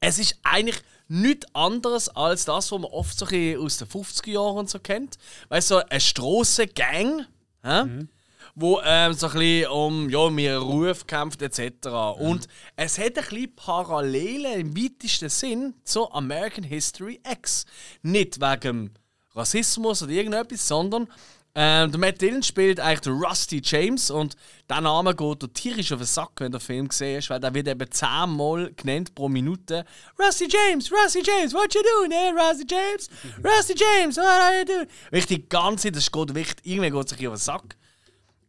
Es 0.00 0.18
ist 0.18 0.38
eigentlich 0.42 0.80
nichts 1.08 1.46
anderes 1.54 2.08
als 2.08 2.44
das, 2.44 2.72
was 2.72 2.80
man 2.80 2.90
oft 2.90 3.18
so 3.18 3.26
aus 3.26 3.78
den 3.78 3.88
50er 3.88 4.30
Jahren 4.30 4.66
so 4.66 4.78
kennt. 4.78 5.16
Weißt 5.48 5.70
du, 5.70 5.74
so 5.76 5.82
eine 5.88 6.00
Strassengang, 6.00 7.26
hä? 7.62 8.06
wo 8.54 8.80
ähm, 8.84 9.12
so 9.14 9.26
ein 9.26 9.32
bisschen 9.32 9.70
um, 9.70 10.10
ja, 10.10 10.28
ihren 10.28 10.62
Ruf 10.62 11.06
kämpft 11.06 11.42
etc. 11.42 11.88
Und 12.18 12.46
es 12.76 12.98
hat 12.98 13.18
ein 13.18 13.24
bisschen 13.24 13.56
Parallelen 13.56 14.60
im 14.60 14.76
weitesten 14.76 15.28
Sinn 15.28 15.74
zu 15.82 16.10
American 16.12 16.64
History 16.64 17.20
X. 17.28 17.66
Nicht 18.02 18.40
wegen 18.40 18.94
Rassismus 19.34 20.02
oder 20.02 20.12
irgendetwas, 20.12 20.68
sondern 20.68 21.08
ähm, 21.56 21.92
der 21.92 22.00
Matt 22.00 22.20
Dillon 22.20 22.42
spielt 22.42 22.80
eigentlich 22.80 23.14
Rusty 23.14 23.62
James 23.64 24.10
und 24.10 24.34
der 24.68 24.80
Name 24.80 25.14
geht 25.14 25.42
dir 25.42 25.52
tierisch 25.52 25.92
auf 25.92 25.98
den 26.00 26.06
Sack, 26.06 26.32
wenn 26.38 26.50
du 26.50 26.58
den 26.58 26.64
Film 26.64 26.88
siehst, 26.90 27.30
weil 27.30 27.38
der 27.38 27.54
wird 27.54 27.68
eben 27.68 27.90
zehnmal 27.92 28.72
genannt 28.74 29.14
pro 29.14 29.28
Minute. 29.28 29.84
Rusty 30.18 30.48
James, 30.48 30.90
Rusty 30.90 31.22
James, 31.24 31.54
what 31.54 31.72
you 31.72 31.80
doing, 31.82 32.10
eh? 32.10 32.30
Rusty 32.30 32.66
James, 32.68 33.08
Rusty 33.44 33.74
James, 33.76 34.16
what 34.16 34.26
are 34.26 34.58
you 34.58 34.64
doing? 34.64 35.26
Die 35.28 35.48
ganze 35.48 35.84
Zeit, 35.84 35.96
das 35.96 36.10
geht 36.10 36.34
wirklich, 36.34 36.56
irgendwie 36.64 36.90
geht 36.90 37.04
es 37.04 37.16
sich 37.16 37.28
auf 37.28 37.34
den 37.34 37.40
Sack. 37.40 37.76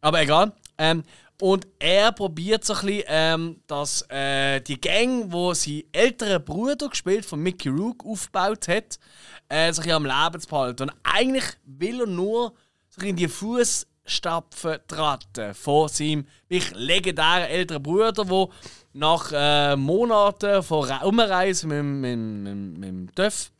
Aber 0.00 0.20
egal. 0.20 0.52
Ähm, 0.78 1.04
und 1.40 1.66
er 1.78 2.12
probiert 2.12 2.64
so 2.64 2.74
ein 2.74 2.86
bisschen, 2.86 3.04
ähm, 3.08 3.60
dass 3.66 4.02
äh, 4.08 4.60
die 4.60 4.80
Gang, 4.80 5.30
wo 5.30 5.52
sein 5.52 5.84
älterer 5.92 6.38
Bruder 6.38 6.88
gespielt 6.88 7.26
von 7.26 7.40
Mickey 7.40 7.68
Rook 7.68 8.04
aufgebaut 8.06 8.68
hat, 8.68 8.98
äh, 9.48 9.72
sich 9.72 9.92
am 9.92 10.06
Leben 10.06 10.40
zu 10.40 10.48
behalten. 10.48 10.84
Und 10.84 10.92
eigentlich 11.02 11.44
will 11.66 12.00
er 12.00 12.06
nur 12.06 12.54
so 12.96 13.06
in 13.06 13.16
die 13.16 13.28
Fußstapfen 13.28 14.78
treten 14.88 15.54
von 15.54 15.88
seinem 15.88 16.26
wirklich 16.48 16.74
legendären 16.74 17.48
älteren 17.48 17.82
Bruder, 17.82 18.12
der 18.12 18.48
nach 18.92 19.32
äh, 19.32 19.76
Monaten 19.76 20.62
von 20.62 20.90
Umreise 21.02 21.66
mit, 21.66 21.84
mit, 21.84 22.18
mit, 22.18 22.78
mit 22.78 22.88
dem 22.88 23.14
Töff 23.14 23.50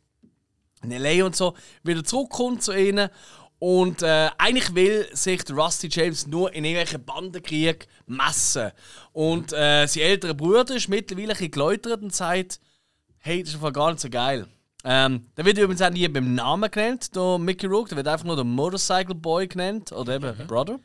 in 0.83 0.91
L.A. 0.91 1.25
und 1.25 1.35
so 1.35 1.55
wieder 1.83 2.03
zurückkommt 2.03 2.63
zu 2.63 2.73
ihnen. 2.73 3.09
Und 3.59 4.03
äh, 4.03 4.29
eigentlich 4.37 4.75
will 4.75 5.07
sich 5.13 5.41
Rusty 5.49 5.87
James 5.89 6.27
nur 6.27 6.53
in 6.53 6.63
irgendwelchen 6.63 7.03
Bandenkrieg 7.03 7.87
messen. 8.05 8.71
Und 9.13 9.51
äh, 9.51 9.87
sein 9.87 10.03
älterer 10.03 10.35
Bruder 10.35 10.75
ist 10.75 10.89
mittlerweile 10.89 11.33
geläutert 11.33 12.03
und 12.03 12.13
sagt, 12.13 12.59
hey, 13.17 13.41
das 13.41 13.49
ist 13.49 13.55
einfach 13.55 13.73
gar 13.73 13.89
nicht 13.89 14.01
so 14.01 14.09
geil. 14.09 14.47
Ähm, 14.89 15.27
der 15.35 15.43
wird 15.43 15.57
übrigens 15.57 15.81
auch 15.81 15.89
nie 15.89 16.07
beim 16.07 16.33
Namen 16.33 16.71
genannt, 16.71 17.13
der 17.13 17.37
Mickey 17.37 17.65
Rourke. 17.65 17.89
Der 17.89 17.97
wird 17.97 18.07
einfach 18.07 18.25
nur 18.25 18.37
der 18.37 18.45
Motorcycle 18.45 19.15
Boy 19.15 19.45
genannt 19.45 19.91
oder 19.91 20.15
eben 20.15 20.47
Brother. 20.47 20.79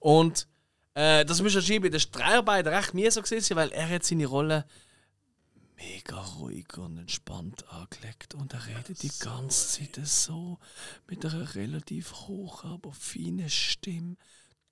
Und 0.00 0.48
äh, 0.94 1.24
das 1.24 1.40
muss 1.40 1.54
anscheinend 1.54 1.84
bei 1.84 1.88
den 1.90 2.02
Dreharbeiten 2.10 2.74
recht 2.74 2.92
mir 2.92 3.12
so 3.12 3.22
gewesen 3.22 3.44
sein, 3.44 3.56
weil 3.56 3.70
er 3.70 3.88
hat 3.88 4.02
seine 4.02 4.26
Rolle 4.26 4.66
mega 5.76 6.20
ruhig 6.20 6.76
und 6.76 6.98
entspannt 6.98 7.64
angelegt 7.70 8.34
und 8.34 8.52
er 8.52 8.66
redet 8.66 9.00
die 9.00 9.12
ganze 9.20 9.78
Zeit 9.78 10.04
so 10.04 10.58
mit 11.06 11.24
einer 11.24 11.54
relativ 11.54 12.12
hoch, 12.26 12.64
aber 12.64 12.92
feinen 12.92 13.48
Stimme 13.48 14.16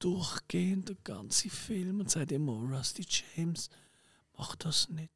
durchgehend 0.01 0.89
der 0.89 0.97
ganze 1.05 1.49
Film 1.49 2.01
und 2.01 2.11
sagt 2.11 2.33
immer 2.33 2.55
Rusty 2.55 3.07
James 3.09 3.71
mach 4.37 4.57
das 4.57 4.89
nicht 4.89 5.13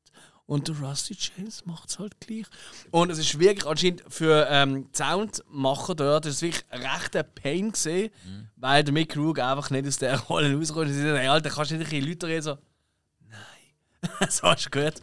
und 0.53 0.69
der 0.69 0.79
Rusty 0.81 1.17
James 1.19 1.65
macht 1.65 1.89
es 1.89 1.99
halt 1.99 2.21
gleich. 2.21 2.45
Und 2.91 3.11
es 3.11 3.17
ist 3.17 3.39
wirklich 3.39 3.67
anscheinend 3.67 4.05
für 4.09 4.47
ähm, 4.51 4.91
Soundmacher 4.95 5.95
dort 5.95 6.27
ist 6.27 6.35
es 6.35 6.43
wirklich 6.43 6.65
ein 6.69 6.83
rechter 6.83 7.23
Pain 7.23 7.73
gesehen, 7.73 8.11
weil 8.57 8.85
der 8.85 8.93
Mick 8.93 9.17
Rourke 9.17 9.43
einfach 9.43 9.71
nicht 9.71 9.87
aus 9.87 9.97
der 9.97 10.19
Rolle 10.29 10.55
rauskommt 10.55 10.89
und 10.89 10.93
sie 10.93 11.01
sagen, 11.01 11.17
hey, 11.17 11.29
Alter, 11.29 11.49
kannst 11.49 11.71
du 11.71 11.77
nicht 11.77 11.87
ein 11.87 11.91
bisschen 11.91 12.07
Leute 12.07 12.27
reden? 12.27 12.43
So 12.43 12.59
nein. 13.31 14.29
So 14.29 14.53
du 14.53 14.71
gut. 14.71 14.95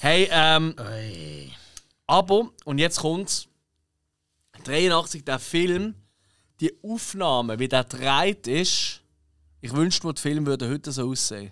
Hey, 0.00 0.28
ähm, 0.30 0.74
aber, 2.06 2.50
und 2.66 2.76
jetzt 2.76 3.00
kommt's, 3.00 3.48
83, 4.64 5.24
der 5.24 5.38
Film, 5.38 5.94
die 6.60 6.70
Aufnahme, 6.82 7.58
wie 7.58 7.68
der 7.68 7.84
gedreht 7.84 8.46
ist, 8.46 9.00
ich 9.62 9.72
wünschte 9.72 10.06
mir, 10.06 10.12
der 10.12 10.20
Film 10.20 10.44
würde 10.44 10.68
heute 10.68 10.92
so 10.92 11.08
aussehen. 11.08 11.50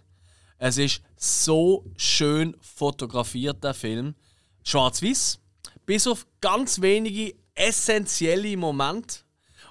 Es 0.62 0.76
ist 0.76 1.00
so 1.16 1.86
schön 1.96 2.54
fotografiert, 2.60 3.64
der 3.64 3.72
Film. 3.72 4.14
Schwarz-Weiß, 4.62 5.40
bis 5.86 6.06
auf 6.06 6.26
ganz 6.42 6.82
wenige 6.82 7.34
essentielle 7.54 8.58
Momente. 8.58 9.20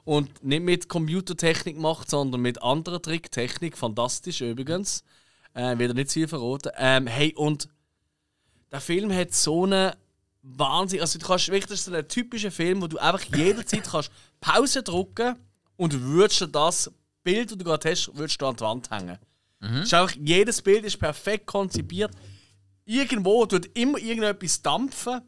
Und 0.04 0.44
nicht 0.44 0.64
mit 0.64 0.90
Computertechnik 0.90 1.76
gemacht, 1.76 2.10
sondern 2.10 2.42
mit 2.42 2.64
anderer 2.64 3.00
Tricktechnik. 3.00 3.78
Fantastisch 3.78 4.42
übrigens. 4.42 5.04
Äh, 5.54 5.78
wieder 5.78 5.94
nicht 5.94 6.10
zu 6.10 6.16
viel 6.16 6.28
verraten. 6.28 6.72
Ähm, 6.76 7.06
hey, 7.06 7.36
und 7.36 7.70
der 8.72 8.82
Film 8.82 9.14
hat 9.14 9.32
so 9.32 9.66
eine 9.66 9.96
Wahnsinn. 10.42 11.02
Also 11.02 11.20
du 11.20 11.28
kannst 11.28 11.50
wirklich, 11.50 11.68
das 11.68 11.82
ist 11.82 11.86
so 11.86 11.94
ein 11.94 12.08
typischer 12.08 12.50
Film, 12.50 12.82
wo 12.82 12.88
du 12.88 12.98
einfach 12.98 13.24
jederzeit 13.36 13.84
kannst 13.92 14.10
Pause 14.42 14.82
drücken 14.82 15.36
und 15.78 16.02
würdest 16.02 16.48
das 16.52 16.92
Bild, 17.24 17.52
das 17.52 17.60
du 17.60 17.64
gerade 17.64 17.92
hast, 17.92 18.10
würdest 18.16 18.42
du 18.42 18.48
an 18.48 18.56
die 18.56 18.62
Wand 18.62 18.90
hängen. 18.90 19.20
Mhm. 19.60 19.82
Ist 19.82 19.94
einfach, 19.94 20.16
jedes 20.16 20.62
Bild 20.62 20.86
ist 20.86 20.98
perfekt 20.98 21.46
konzipiert. 21.46 22.12
Irgendwo 22.86 23.46
tut 23.46 23.66
immer 23.78 23.98
irgendetwas 23.98 24.62
dampfen. 24.62 25.22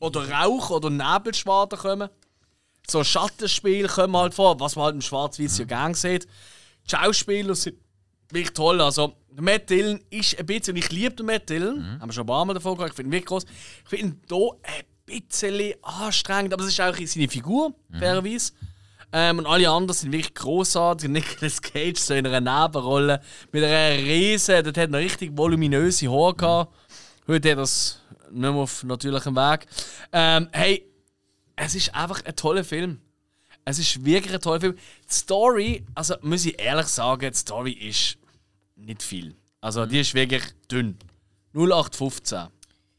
Oder 0.00 0.30
Rauch 0.30 0.70
oder 0.70 0.90
Nebelschwaden 0.90 1.78
kommen. 1.78 2.08
So 2.88 3.04
Schattenspiele 3.04 3.88
kommen 3.88 4.16
halt 4.16 4.34
vor, 4.34 4.58
was 4.60 4.76
man 4.76 4.86
halt 4.86 4.94
im 4.94 5.02
Schwarz-Weiß 5.02 5.58
ja 5.58 5.64
gerne 5.64 5.94
sieht. 5.94 6.26
Die 6.86 6.96
Schauspieler 6.96 7.54
sind 7.54 7.76
wirklich 8.30 8.54
toll. 8.54 8.80
Also, 8.80 9.16
Matt 9.34 9.68
Dillon 9.68 10.00
ist 10.10 10.38
ein 10.38 10.46
bisschen, 10.46 10.74
und 10.74 10.78
ich 10.78 10.90
liebe 10.90 11.14
den 11.14 11.26
Matt 11.26 11.50
Dillon, 11.50 12.00
haben 12.00 12.08
wir 12.08 12.12
schon 12.12 12.24
ein 12.24 12.26
paar 12.28 12.44
Mal 12.44 12.54
davon 12.54 12.74
gehört, 12.74 12.90
ich 12.92 12.96
finde 12.96 13.10
ihn 13.10 13.12
wirklich 13.12 13.26
groß. 13.26 13.44
Ich 13.84 13.88
finde 13.88 14.06
ihn 14.06 14.20
hier 14.28 14.50
ein 14.66 14.84
bisschen 15.04 15.74
anstrengend, 15.82 16.52
aber 16.54 16.64
es 16.64 16.70
ist 16.70 16.80
auch 16.80 16.96
seine 16.96 17.28
Figur, 17.28 17.74
fairerweise. 17.98 18.52
Ähm, 19.12 19.38
und 19.38 19.46
alle 19.46 19.70
anderen 19.70 19.94
sind 19.94 20.12
wirklich 20.12 20.34
großartig. 20.34 21.08
Nicolas 21.08 21.62
Cage 21.62 21.98
so 21.98 22.14
in 22.14 22.26
einer 22.26 22.40
Nebenrolle 22.40 23.20
mit 23.52 23.64
einer 23.64 23.96
riesen, 23.96 24.62
dort 24.64 24.76
hat 24.76 24.92
er 24.92 24.98
richtig 24.98 25.36
voluminöse 25.36 26.10
Haare 26.10 26.34
gehabt. 26.34 26.74
Heute 27.26 27.50
hat 27.52 27.58
das 27.58 28.02
nicht 28.30 28.40
mehr 28.40 28.50
auf 28.52 28.84
natürlichem 28.84 29.34
Weg. 29.34 29.66
Ähm, 30.12 30.48
hey, 30.52 30.84
es 31.56 31.74
ist 31.74 31.94
einfach 31.94 32.24
ein 32.24 32.36
toller 32.36 32.64
Film. 32.64 33.00
Es 33.64 33.78
ist 33.78 34.04
wirklich 34.04 34.34
ein 34.34 34.40
toller 34.40 34.60
Film. 34.60 34.74
Die 34.76 35.14
Story, 35.14 35.84
also 35.94 36.14
muss 36.22 36.46
ich 36.46 36.60
ehrlich 36.60 36.86
sagen, 36.86 37.30
die 37.30 37.36
Story 37.36 37.72
ist 37.72 38.18
nicht 38.76 39.02
viel. 39.02 39.36
Also 39.60 39.86
die 39.86 40.00
ist 40.00 40.14
wirklich 40.14 40.42
dünn. 40.70 40.98
0815. 41.54 42.48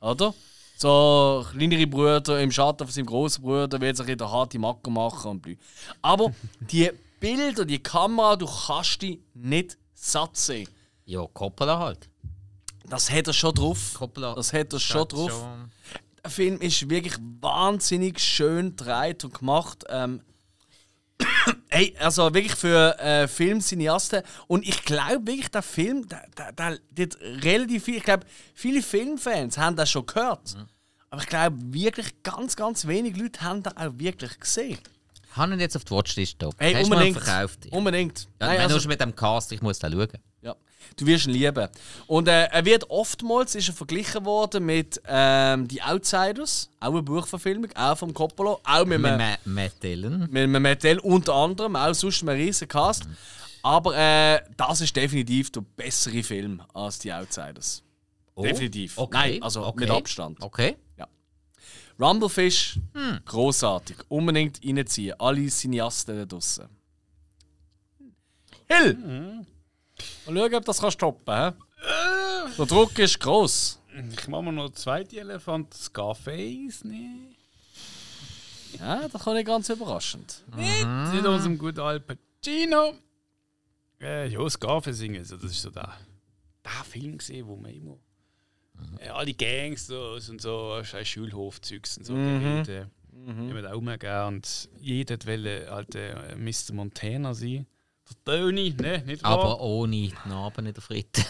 Oder? 0.02 0.34
So 0.82 1.46
kleinere 1.52 1.86
Brüder 1.88 2.40
im 2.42 2.52
Schatten 2.52 2.86
von 2.88 2.94
seinem 2.94 3.06
großen 3.08 3.44
Bruder 3.44 3.82
wird 3.82 3.98
sich 3.98 4.08
in 4.08 4.18
der 4.18 4.32
harte 4.32 4.58
Macke 4.58 4.90
machen 4.90 5.32
und 5.32 5.42
blü. 5.42 5.58
Aber 6.02 6.32
die 6.62 6.90
Bilder, 7.20 7.66
die 7.66 7.80
Kamera, 7.84 8.38
du 8.38 8.46
kannst 8.48 9.02
die 9.02 9.22
nicht 9.34 9.78
satt 9.94 10.38
sehen. 10.38 10.70
Ja, 11.06 11.26
Coppola 11.34 11.78
halt. 11.80 12.08
Das 12.88 13.12
hat 13.12 13.28
er 13.28 13.34
schon 13.34 13.54
drauf. 13.54 13.94
Coppola. 13.96 14.34
Das 14.36 14.54
hat 14.54 14.72
er 14.72 14.80
schon 14.80 15.06
drauf. 15.06 15.30
schon- 15.32 15.72
Der 16.24 16.32
Film 16.32 16.62
ist 16.62 16.90
wirklich 16.90 17.16
wahnsinnig 17.42 18.18
schön 18.22 18.76
gedreht 18.76 19.26
und 19.26 19.34
gemacht. 19.38 19.84
Ähm, 19.90 20.22
hey, 21.70 21.96
also 22.00 22.34
wirklich 22.34 22.56
für 22.56 22.98
äh, 23.00 23.28
Filmcineasten. 23.28 24.24
Und 24.48 24.68
ich 24.68 24.84
glaube 24.84 25.26
wirklich, 25.28 25.50
der 25.50 25.62
Film, 25.62 26.08
der, 26.08 26.26
der, 26.38 26.52
der, 26.54 26.78
der 26.92 27.06
hat 27.06 27.18
relativ 27.44 27.84
viel, 27.84 27.98
ich 27.98 28.04
glaube, 28.04 28.26
viele 28.54 28.82
Filmfans 28.82 29.58
haben 29.58 29.76
das 29.76 29.90
schon 29.90 30.06
gehört. 30.06 30.56
Aber 31.10 31.22
ich 31.22 31.28
glaube 31.28 31.58
wirklich, 31.74 32.22
ganz, 32.24 32.56
ganz 32.56 32.86
wenig 32.88 33.18
Leute 33.18 33.42
haben 33.42 33.64
das 33.64 33.76
auch 33.78 33.92
wirklich 33.98 34.40
gesehen. 34.40 34.78
Haben 35.32 35.54
ihn 35.54 35.60
jetzt 35.60 35.76
auf 35.76 35.84
die 35.86 35.92
Watchlist 35.92 36.36
da. 36.40 36.50
Hey, 36.58 36.74
Hast 36.74 36.86
unbedingt. 36.86 37.20
verkauft? 37.20 37.68
Unbedingt. 37.72 38.22
ja, 38.40 38.48
Nein, 38.48 38.50
wenn 38.58 38.62
also- 38.62 38.76
du 38.76 38.82
schon 38.82 38.90
mit 38.90 39.02
dem 39.02 39.16
Cast, 39.16 39.52
ich 39.52 39.62
muss 39.62 39.80
da 39.80 39.90
schauen. 39.92 40.08
Ja, 40.42 40.56
du 40.96 41.06
wirst 41.06 41.28
ihn 41.28 41.34
lieben. 41.34 41.68
Und 42.08 42.28
äh, 42.28 42.46
er 42.46 42.64
wird 42.66 42.90
oftmals 42.90 43.56
ist 43.56 43.68
er 43.68 43.74
verglichen 43.74 44.24
worden 44.26 44.66
mit 44.66 45.02
ähm, 45.06 45.68
Die 45.68 45.82
Outsiders, 45.82 46.70
auch 46.80 46.92
eine 46.92 47.02
Buchverfilmung, 47.04 47.70
auch 47.76 47.98
vom 47.98 48.14
Coppola, 48.14 48.58
auch 48.64 48.86
mit, 48.86 49.00
Mit 49.02 49.12
einem, 49.12 49.18
Ma- 49.18 49.38
Matt 49.64 49.84
Dillon. 49.84 50.20
mit 50.32 50.44
einem 50.44 50.62
Mattel 50.62 51.00
unter 51.00 51.34
anderem, 51.34 51.76
auch 51.76 51.94
sonst 51.94 52.22
ein 52.24 52.30
riesen 52.30 52.68
Cast. 52.68 53.04
Aber 53.62 53.98
äh, 53.98 54.40
das 54.56 54.80
ist 54.82 54.96
definitiv 54.96 55.52
der 55.52 55.62
bessere 55.76 56.24
Film 56.24 56.62
als 56.74 57.00
Die 57.00 57.12
Outsiders. 57.12 57.84
Oh, 58.36 58.44
Definitiv. 58.44 58.98
Okay. 58.98 59.18
Nein, 59.34 59.44
also 59.44 59.66
okay. 59.66 59.82
mit 59.82 59.90
Abstand. 59.92 60.42
Okay. 60.42 60.78
Rumblefish, 62.02 62.80
Hm. 62.94 63.20
großartig. 63.26 63.98
Unbedingt 64.08 64.62
reinziehen. 64.66 65.20
Alle 65.20 65.48
Cineasten 65.48 66.16
da 66.18 66.26
draussen. 66.26 66.70
Hill! 68.70 69.46
Mal 70.26 70.36
schauen, 70.36 70.56
ob 70.56 70.66
das 70.66 70.80
kann 70.80 70.92
stoppen 70.92 71.26
kann. 71.26 71.54
Der 72.58 72.66
Druck 72.66 72.98
ist 73.00 73.20
groß. 73.20 73.80
Ich 74.18 74.28
mache 74.28 74.44
mir 74.44 74.52
noch 74.54 74.66
einen 74.66 74.76
zweiten 74.76 75.16
Elefant, 75.18 75.74
Scarface, 75.74 76.84
ne? 76.84 77.36
Ja, 78.80 79.08
das 79.08 79.24
kann 79.24 79.36
ich 79.38 79.46
ganz 79.46 79.68
überraschend. 79.70 80.44
Nicht 80.56 81.14
mit 81.14 81.26
unserem 81.26 81.58
guten 81.58 81.80
Al 81.80 82.00
Pacino. 82.00 82.94
Äh, 84.00 84.28
ja, 84.30 84.50
Scarface 84.50 84.98
singen, 84.98 85.18
also 85.18 85.36
das 85.38 85.52
ist 85.52 85.62
so 85.64 85.70
der, 85.72 85.92
der 86.64 86.84
Film 86.86 87.18
gesehen, 87.18 87.48
wo 87.48 87.56
man 87.56 87.72
immer 87.72 87.98
äh, 89.00 89.10
alle 89.10 89.34
Gangs 89.34 89.88
sind 89.88 90.40
so 90.40 90.80
scheiß 90.84 91.08
Schulhofzeugs 91.08 91.98
und 91.98 92.06
so 92.06 92.14
Mhm. 92.14 92.64
geredet. 92.64 92.88
Mhm. 93.12 93.50
Ich 93.50 93.54
würde 93.54 93.74
auch 93.74 93.82
mehr 93.82 93.98
gerne. 93.98 94.28
Und 94.38 94.70
jeder 94.80 95.18
wollte 95.26 95.68
halt 95.70 95.96
äh, 95.96 96.36
Mr. 96.38 96.74
Montana 96.74 97.34
sein. 97.34 97.66
Der 98.26 98.38
Tony, 98.40 98.76
ne? 98.80 99.04
Nicht 99.06 99.24
wahr? 99.24 99.32
Aber 99.32 99.62
ohne 99.62 99.92
die 99.92 100.14
Narben 100.26 100.66
in 100.66 100.74
der 100.74 100.82
Fritte. 100.82 101.24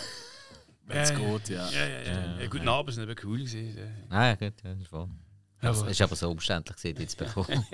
Wenn's 0.85 1.09
Ja, 1.11 1.19
ja. 1.19 1.37
geht, 1.37 1.49
ja. 1.49 1.69
Ja, 1.69 1.85
ja, 1.87 2.01
ja. 2.01 2.39
ja 2.41 2.47
gut, 2.47 2.63
Narben 2.63 2.91
sind 2.93 3.09
eben 3.09 3.15
cool 3.23 3.37
gewesen. 3.37 3.77
äh. 3.77 3.91
Nein, 4.09 4.37
gut, 4.39 4.53
ja, 4.63 4.71
das 4.71 4.81
ist 4.81 4.87
voll. 4.87 5.09
Es 5.61 5.81
ist 5.81 6.01
aber 6.01 6.15
so 6.15 6.31
umständlich, 6.31 6.77
gewesen, 6.77 6.97
die 6.97 7.07
zu 7.07 7.17
bekommen. 7.23 7.65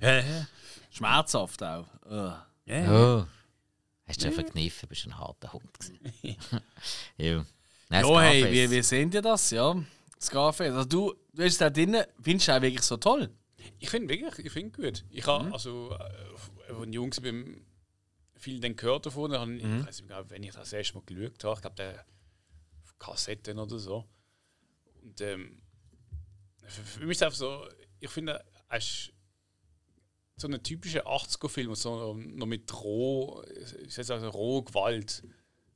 Ja, 0.00 0.20
ja. 0.20 0.46
Schmerzhaft 0.90 1.62
auch. 1.62 1.86
Ja, 2.10 2.46
ja. 2.66 2.92
oh. 3.20 3.26
Hast 4.06 4.22
du 4.22 4.26
ja 4.26 4.32
verkniffen, 4.32 4.88
bist 4.88 5.06
ein 5.06 5.18
harter 5.18 5.52
Hund 5.52 5.78
gewesen. 5.78 5.98
ja. 7.16 7.44
Nein, 7.88 8.04
Ja, 8.04 8.20
hey, 8.20 8.52
wie, 8.52 8.70
wie 8.70 8.82
sehen 8.82 9.10
dir 9.10 9.22
das, 9.22 9.50
ja? 9.50 9.74
Scarface. 10.20 10.72
Also 10.72 10.84
du, 10.84 11.10
du 11.32 11.42
bist 11.42 11.60
da 11.60 11.70
drinnen, 11.70 12.04
findest 12.20 12.48
du 12.48 12.56
auch 12.56 12.62
wirklich 12.62 12.82
so 12.82 12.96
toll? 12.96 13.30
Ich 13.78 13.90
finde 13.90 14.08
wirklich, 14.08 14.46
ich 14.46 14.52
finde 14.52 14.70
gut. 14.70 15.04
Ich 15.10 15.26
habe 15.26 15.52
also, 15.52 15.90
äh, 15.90 16.72
als 16.72 16.86
ich 16.86 16.94
jung 16.94 17.10
war, 17.12 17.54
viel 18.44 18.60
dann 18.60 18.76
gehört 18.76 19.06
davon. 19.06 19.30
Dann, 19.30 19.56
Mhm. 19.56 19.80
Ich 19.80 19.86
weiß 19.86 20.00
nicht 20.00 20.08
mehr, 20.08 20.28
wenn 20.30 20.42
ich 20.42 20.52
das 20.52 20.72
erste 20.72 20.94
Mal 20.94 21.02
geschaut 21.04 21.44
habe, 21.44 21.54
ich 21.56 21.60
glaube, 21.62 21.76
der 21.76 22.06
auf 22.82 22.98
Kassetten 22.98 23.58
oder 23.58 23.78
so. 23.78 24.04
Und 25.02 25.20
ähm, 25.20 25.60
für, 26.66 26.82
für 26.82 27.00
mich 27.06 27.12
ist 27.12 27.18
es 27.18 27.22
einfach 27.22 27.38
so, 27.38 27.66
ich 28.00 28.10
finde, 28.10 28.44
es 28.70 28.84
ist 28.84 29.12
so 30.36 30.48
ein 30.48 30.62
typischer 30.62 31.06
80er-Film, 31.06 31.74
so 31.74 32.14
noch 32.14 32.46
mit 32.46 32.72
roh, 32.82 33.42
ich 33.84 33.94
sag 33.94 34.10
also 34.10 34.28
roh 34.30 34.62
Gewalt. 34.62 35.22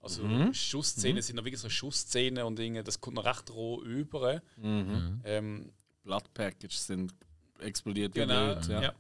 Also 0.01 0.23
Mhm. 0.23 0.55
Schussszenen 0.55 1.23
sind 1.23 1.37
noch 1.37 1.45
wirklich 1.45 1.61
so 1.61 1.69
Schussszenen 1.69 2.45
und 2.45 2.59
Dinge, 2.59 2.83
das 2.85 3.01
kommt 3.01 3.16
noch 3.16 3.25
recht 3.25 3.51
roh 3.51 3.83
über. 3.83 4.41
Mhm. 4.57 5.21
Ähm, 5.25 5.73
Blood 6.05 6.33
Package 6.35 6.77
sind 6.77 7.14
explodiert 7.59 8.14
wie 8.14 8.21
genau, 8.21 8.55
blöd. 8.55 8.66
ja. 8.69 8.83
Ja. 8.83 8.95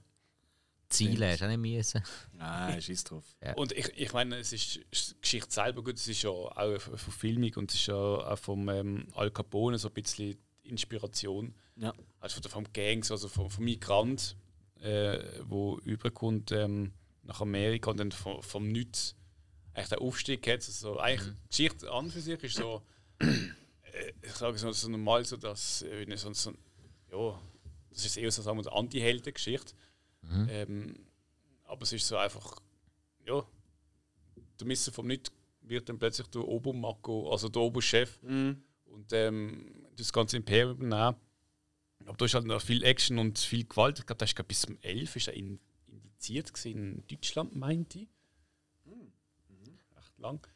Ziele 0.88 1.32
hast 1.32 1.40
du 1.40 1.44
auch 1.44 1.48
nicht 1.48 1.76
müssen. 1.76 2.02
Nein, 2.32 2.80
scheiß 2.82 3.04
drauf. 3.04 3.24
Und 3.56 3.72
ich, 3.72 3.88
ich 3.96 4.12
meine, 4.12 4.36
es 4.36 4.52
ist 4.52 4.76
die 4.76 5.20
Geschichte 5.20 5.50
selber 5.50 5.82
gut, 5.82 5.96
es 5.96 6.08
ist 6.08 6.22
ja 6.22 6.30
auch 6.30 6.50
eine 6.56 6.78
Verfilmung 6.78 7.52
und 7.56 7.70
es 7.70 7.80
ist 7.80 7.86
ja 7.86 7.94
auch 7.94 8.38
vom 8.38 8.68
ähm, 8.68 9.08
Al 9.14 9.30
Capone 9.30 9.78
so 9.78 9.88
ein 9.88 9.94
bisschen 9.94 10.36
Inspiration. 10.62 11.54
Ja. 11.76 11.92
Also 12.20 12.40
von, 12.40 12.50
vom 12.50 12.72
Gangs, 12.72 13.10
also 13.10 13.28
vom, 13.28 13.50
vom 13.50 13.64
Migrant, 13.64 14.36
äh, 14.80 15.18
wo 15.44 15.78
überkommt 15.78 16.52
ähm, 16.52 16.92
nach 17.22 17.40
Amerika 17.40 17.90
und 17.90 17.98
dann 17.98 18.12
vom, 18.12 18.42
vom 18.42 18.68
Nichts 18.68 19.14
eigentlich 19.74 19.88
der 19.88 20.00
Aufstieg 20.00 20.46
hat. 20.46 20.66
Also 20.66 20.98
eigentlich 20.98 21.34
die 21.34 21.48
Geschichte 21.48 21.90
an 21.90 22.10
für 22.10 22.20
sich 22.20 22.42
ist 22.42 22.56
so, 22.56 22.82
äh, 23.20 24.12
ich 24.22 24.32
sage 24.32 24.58
so, 24.58 24.72
so 24.72 24.88
normal 24.88 25.24
so, 25.24 25.36
dass 25.36 25.82
äh, 25.82 26.16
so, 26.16 26.32
so, 26.32 26.52
ja, 27.12 27.40
das 27.90 28.04
ist 28.04 28.16
eher 28.16 28.30
so 28.30 28.48
eine 28.50 28.72
Anti-Helden-Geschichte. 28.72 29.74
Ähm, 30.48 30.94
aber 31.64 31.82
es 31.82 31.92
ist 31.92 32.06
so 32.06 32.16
einfach, 32.16 32.60
ja, 33.26 33.44
der 34.58 34.66
Messer 34.66 34.92
vom 34.92 35.06
Nicht 35.06 35.30
wird 35.62 35.88
dann 35.88 35.98
plötzlich 35.98 36.26
der 36.28 36.46
Obermako, 36.46 37.30
also 37.30 37.48
der 37.48 37.62
Oberchef 37.62 38.20
Mhm. 38.22 38.62
und 38.86 39.12
ähm, 39.12 39.86
das 39.96 40.12
ganze 40.12 40.36
Imperium 40.38 40.76
übernehmen. 40.78 41.16
Aber 42.06 42.16
da 42.16 42.24
ist 42.24 42.34
halt 42.34 42.46
noch 42.46 42.60
viel 42.62 42.82
Action 42.84 43.18
und 43.18 43.38
viel 43.38 43.64
Gewalt. 43.66 43.98
Ich 43.98 44.06
glaube, 44.06 44.18
das 44.18 44.30
ist 44.30 44.36
glaub, 44.36 44.48
bis 44.48 44.62
zum 44.62 44.78
11 44.80 45.16
ist 45.16 45.28
er 45.28 45.34
in, 45.34 45.60
indiziert 45.86 46.52
gewesen 46.54 46.94
in 46.96 47.06
Deutschland, 47.06 47.54
meinte 47.54 47.98
ich. 48.00 48.08
Echt 49.98 50.18
lang. 50.18 50.46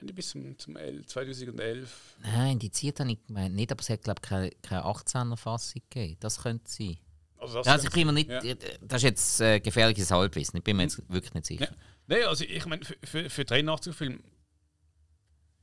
Nicht 0.00 0.14
bis 0.14 0.30
zum, 0.30 0.58
zum 0.58 0.76
11, 0.76 1.06
2011. 1.06 2.16
Nein, 2.22 2.52
indiziert 2.52 3.00
habe 3.00 3.12
ich 3.12 3.26
gemeint 3.26 3.54
nicht, 3.54 3.70
aber 3.70 3.80
es 3.80 3.90
hat, 3.90 4.02
glaube 4.02 4.20
ich, 4.22 4.28
keine, 4.28 4.50
keine 4.62 4.84
18er-Fassung 4.84 5.82
gegeben. 5.90 6.16
Das 6.20 6.42
könnte 6.42 6.70
sein. 6.70 6.96
Also, 7.38 7.58
das 7.58 7.66
Ja, 7.66 7.72
also 7.72 7.88
ich 7.88 7.92
bin 7.94 8.06
mir 8.06 8.12
nicht. 8.12 8.30
Ja. 8.30 8.40
Das 8.82 8.98
ist 8.98 9.02
jetzt 9.02 9.40
äh, 9.40 9.60
gefährliches 9.60 10.10
Halbwissen. 10.10 10.56
Ich 10.58 10.64
bin 10.64 10.76
mir 10.76 10.84
jetzt 10.84 10.98
wirklich 11.08 11.34
nicht 11.34 11.46
sicher. 11.46 11.64
Ja. 11.66 11.76
Nein, 12.06 12.24
also 12.24 12.44
ich 12.44 12.66
meine, 12.66 12.84
für, 12.84 12.96
für, 13.04 13.30
für 13.30 13.44
83 13.44 13.94
Film. 13.94 14.22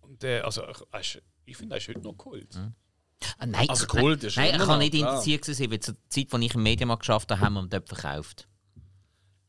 Und 0.01 0.23
äh, 0.23 0.39
also 0.39 0.63
ich, 0.99 1.21
ich 1.45 1.57
finde, 1.57 1.75
er 1.75 1.77
ist 1.79 1.87
heute 1.87 2.01
noch 2.01 2.13
Kult. 2.13 2.55
Ah, 3.37 3.45
nein, 3.45 3.67
Also 3.69 3.83
ich- 3.83 3.89
Kult 3.89 4.23
ist 4.23 4.37
Nein, 4.37 4.55
ich 4.55 4.65
kann 4.65 4.79
nicht 4.79 4.93
indiziert 4.93 5.45
sein, 5.45 5.71
weil 5.71 5.79
zur 5.79 5.95
Zeit, 6.09 6.33
als 6.33 6.43
ich 6.43 6.53
im 6.55 6.63
Mediamarkt 6.63 7.01
geschafft 7.01 7.31
habe, 7.31 7.41
haben 7.41 7.53
wir 7.55 7.63
ihn 7.63 7.69
dort 7.69 7.87
verkauft. 7.89 8.47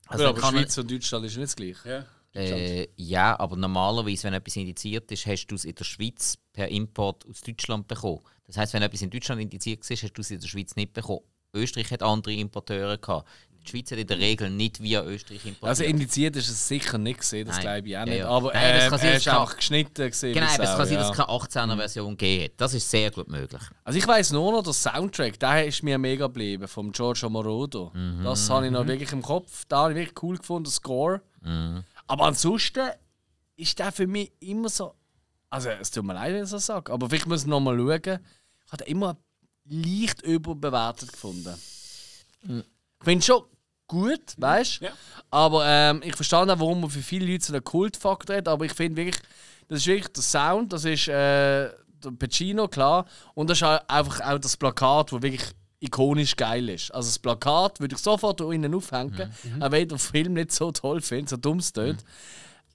Also 0.06 0.24
ja, 0.24 0.30
aber 0.30 0.40
kann 0.40 0.54
Schweiz 0.54 0.76
und 0.78 0.90
Deutschland 0.90 1.26
ist 1.26 1.36
nicht 1.36 1.48
das 1.48 1.56
gleiche. 1.56 2.06
Ja. 2.44 2.56
Äh, 2.56 2.88
ja, 2.96 3.38
aber 3.40 3.56
normalerweise, 3.56 4.24
wenn 4.24 4.34
etwas 4.34 4.56
indiziert 4.56 5.10
ist, 5.12 5.26
hast 5.26 5.46
du 5.46 5.54
es 5.54 5.64
in 5.64 5.74
der 5.74 5.84
Schweiz 5.84 6.36
per 6.52 6.68
Import 6.68 7.26
aus 7.28 7.40
Deutschland 7.40 7.86
bekommen. 7.88 8.20
Das 8.46 8.56
heißt, 8.56 8.72
wenn 8.74 8.82
etwas 8.82 9.02
in 9.02 9.10
Deutschland 9.10 9.40
indiziert 9.42 9.88
ist, 9.88 10.02
hast 10.02 10.12
du 10.14 10.20
es 10.22 10.30
in 10.30 10.40
der 10.40 10.48
Schweiz 10.48 10.74
nicht 10.76 10.92
bekommen. 10.92 11.20
Österreich 11.54 11.90
hat 11.90 12.02
andere 12.02 12.34
Importeure 12.34 12.98
gehabt. 12.98 13.28
Die 13.64 13.70
Schweiz 13.72 13.90
hat 13.90 13.98
in 13.98 14.06
der 14.06 14.18
Regel 14.18 14.48
nicht 14.48 14.80
via 14.80 15.02
Österreich 15.02 15.44
importiert. 15.44 15.68
Also 15.68 15.84
indiziert 15.84 16.36
ist 16.36 16.48
es 16.48 16.68
sicher 16.68 16.96
nicht 16.96 17.18
gesehen, 17.20 17.46
das 17.46 17.58
glaube 17.60 17.86
ich 17.88 17.96
auch 17.96 18.00
Ja, 18.00 18.04
nicht. 18.06 18.18
ja. 18.18 18.28
Aber 18.28 18.52
Nein, 18.54 18.74
das 18.78 18.86
äh, 18.86 18.90
dass 18.90 19.02
ist 19.04 19.26
es 19.26 19.28
einfach 19.28 19.56
geschnitten 19.56 20.06
gesehen. 20.10 20.32
genau, 20.34 20.46
aber 20.46 20.62
es 20.64 20.76
kann 20.76 20.86
sein, 20.86 20.96
dass 20.96 21.10
es 21.10 21.16
keine 21.16 21.28
18er-Version 21.28 22.16
gegeben. 22.16 22.54
Das 22.56 22.72
ist 22.72 22.88
sehr 22.90 23.10
gut 23.10 23.28
möglich. 23.28 23.60
Also 23.84 23.98
ich 23.98 24.06
weiß 24.06 24.32
nur 24.32 24.52
noch, 24.52 24.62
der 24.62 24.72
Soundtrack, 24.72 25.38
der 25.40 25.66
ist 25.66 25.82
mir 25.82 25.98
mega 25.98 26.26
geblieben, 26.28 26.66
vom 26.68 26.92
Giorgio 26.92 27.28
Moroder. 27.28 27.90
Mhm. 27.92 28.24
Das 28.24 28.48
habe 28.48 28.66
ich 28.66 28.72
noch 28.72 28.86
wirklich 28.86 29.12
im 29.12 29.20
Kopf. 29.22 29.64
Da 29.68 29.80
habe 29.82 29.92
ich 29.92 29.98
wirklich 29.98 30.22
cool 30.22 30.38
gefunden, 30.38 30.64
der 30.64 30.72
Score. 30.72 31.20
Aber 32.08 32.24
ansonsten 32.24 32.90
ist 33.56 33.78
der 33.78 33.92
für 33.92 34.06
mich 34.06 34.32
immer 34.40 34.68
so. 34.68 34.94
Also 35.50 35.70
es 35.70 35.90
tut 35.90 36.04
mir 36.04 36.14
leid, 36.14 36.34
wenn 36.34 36.44
ich 36.44 36.50
das 36.50 36.66
sage, 36.66 36.92
aber 36.92 37.08
vielleicht 37.08 37.26
muss 37.26 37.42
ich 37.42 37.46
noch 37.46 37.60
mal 37.60 37.76
schauen. 37.76 38.20
Ich 38.66 38.72
habe 38.72 38.84
den 38.84 38.86
immer 38.92 39.16
leicht 39.64 40.22
überbewertet 40.22 41.12
gefunden. 41.12 41.54
Ich 42.42 42.64
finde 43.04 43.24
schon 43.24 43.44
gut, 43.86 44.34
weißt 44.36 44.80
du? 44.80 44.84
Ja. 44.86 44.92
Aber 45.30 45.64
ähm, 45.66 46.02
ich 46.04 46.14
verstehe 46.14 46.40
auch, 46.40 46.46
warum 46.46 46.82
man 46.82 46.90
für 46.90 47.02
viele 47.02 47.30
Leute 47.30 47.44
so 47.44 47.52
einen 47.52 47.64
Kultfaktor 47.64 48.36
hat. 48.36 48.48
Aber 48.48 48.64
ich 48.64 48.72
finde 48.72 48.96
wirklich, 48.96 49.22
das 49.68 49.80
ist 49.80 49.86
wirklich 49.86 50.12
der 50.12 50.22
Sound, 50.22 50.72
das 50.72 50.84
ist 50.84 51.08
äh, 51.08 51.70
der 51.72 52.10
Pacino, 52.18 52.68
klar. 52.68 53.06
Und 53.34 53.50
das 53.50 53.58
ist 53.58 53.64
auch 53.64 53.80
einfach 53.88 54.20
auch 54.20 54.38
das 54.38 54.56
Plakat, 54.56 55.12
das 55.12 55.22
wirklich 55.22 55.44
ikonisch 55.80 56.36
geil 56.36 56.68
ist. 56.68 56.92
Also 56.92 57.08
das 57.08 57.18
Plakat 57.18 57.80
würde 57.80 57.94
ich 57.94 58.00
sofort 58.00 58.40
da 58.40 58.50
innen 58.50 58.74
aufhängen, 58.74 59.32
auch 59.60 59.70
wenn 59.70 59.82
ich 59.82 59.88
den 59.88 59.98
Film 59.98 60.34
nicht 60.34 60.52
so 60.52 60.72
toll 60.72 61.00
finde, 61.00 61.30
so 61.30 61.36
dumm 61.36 61.58
es 61.58 61.72
tönt. 61.72 62.04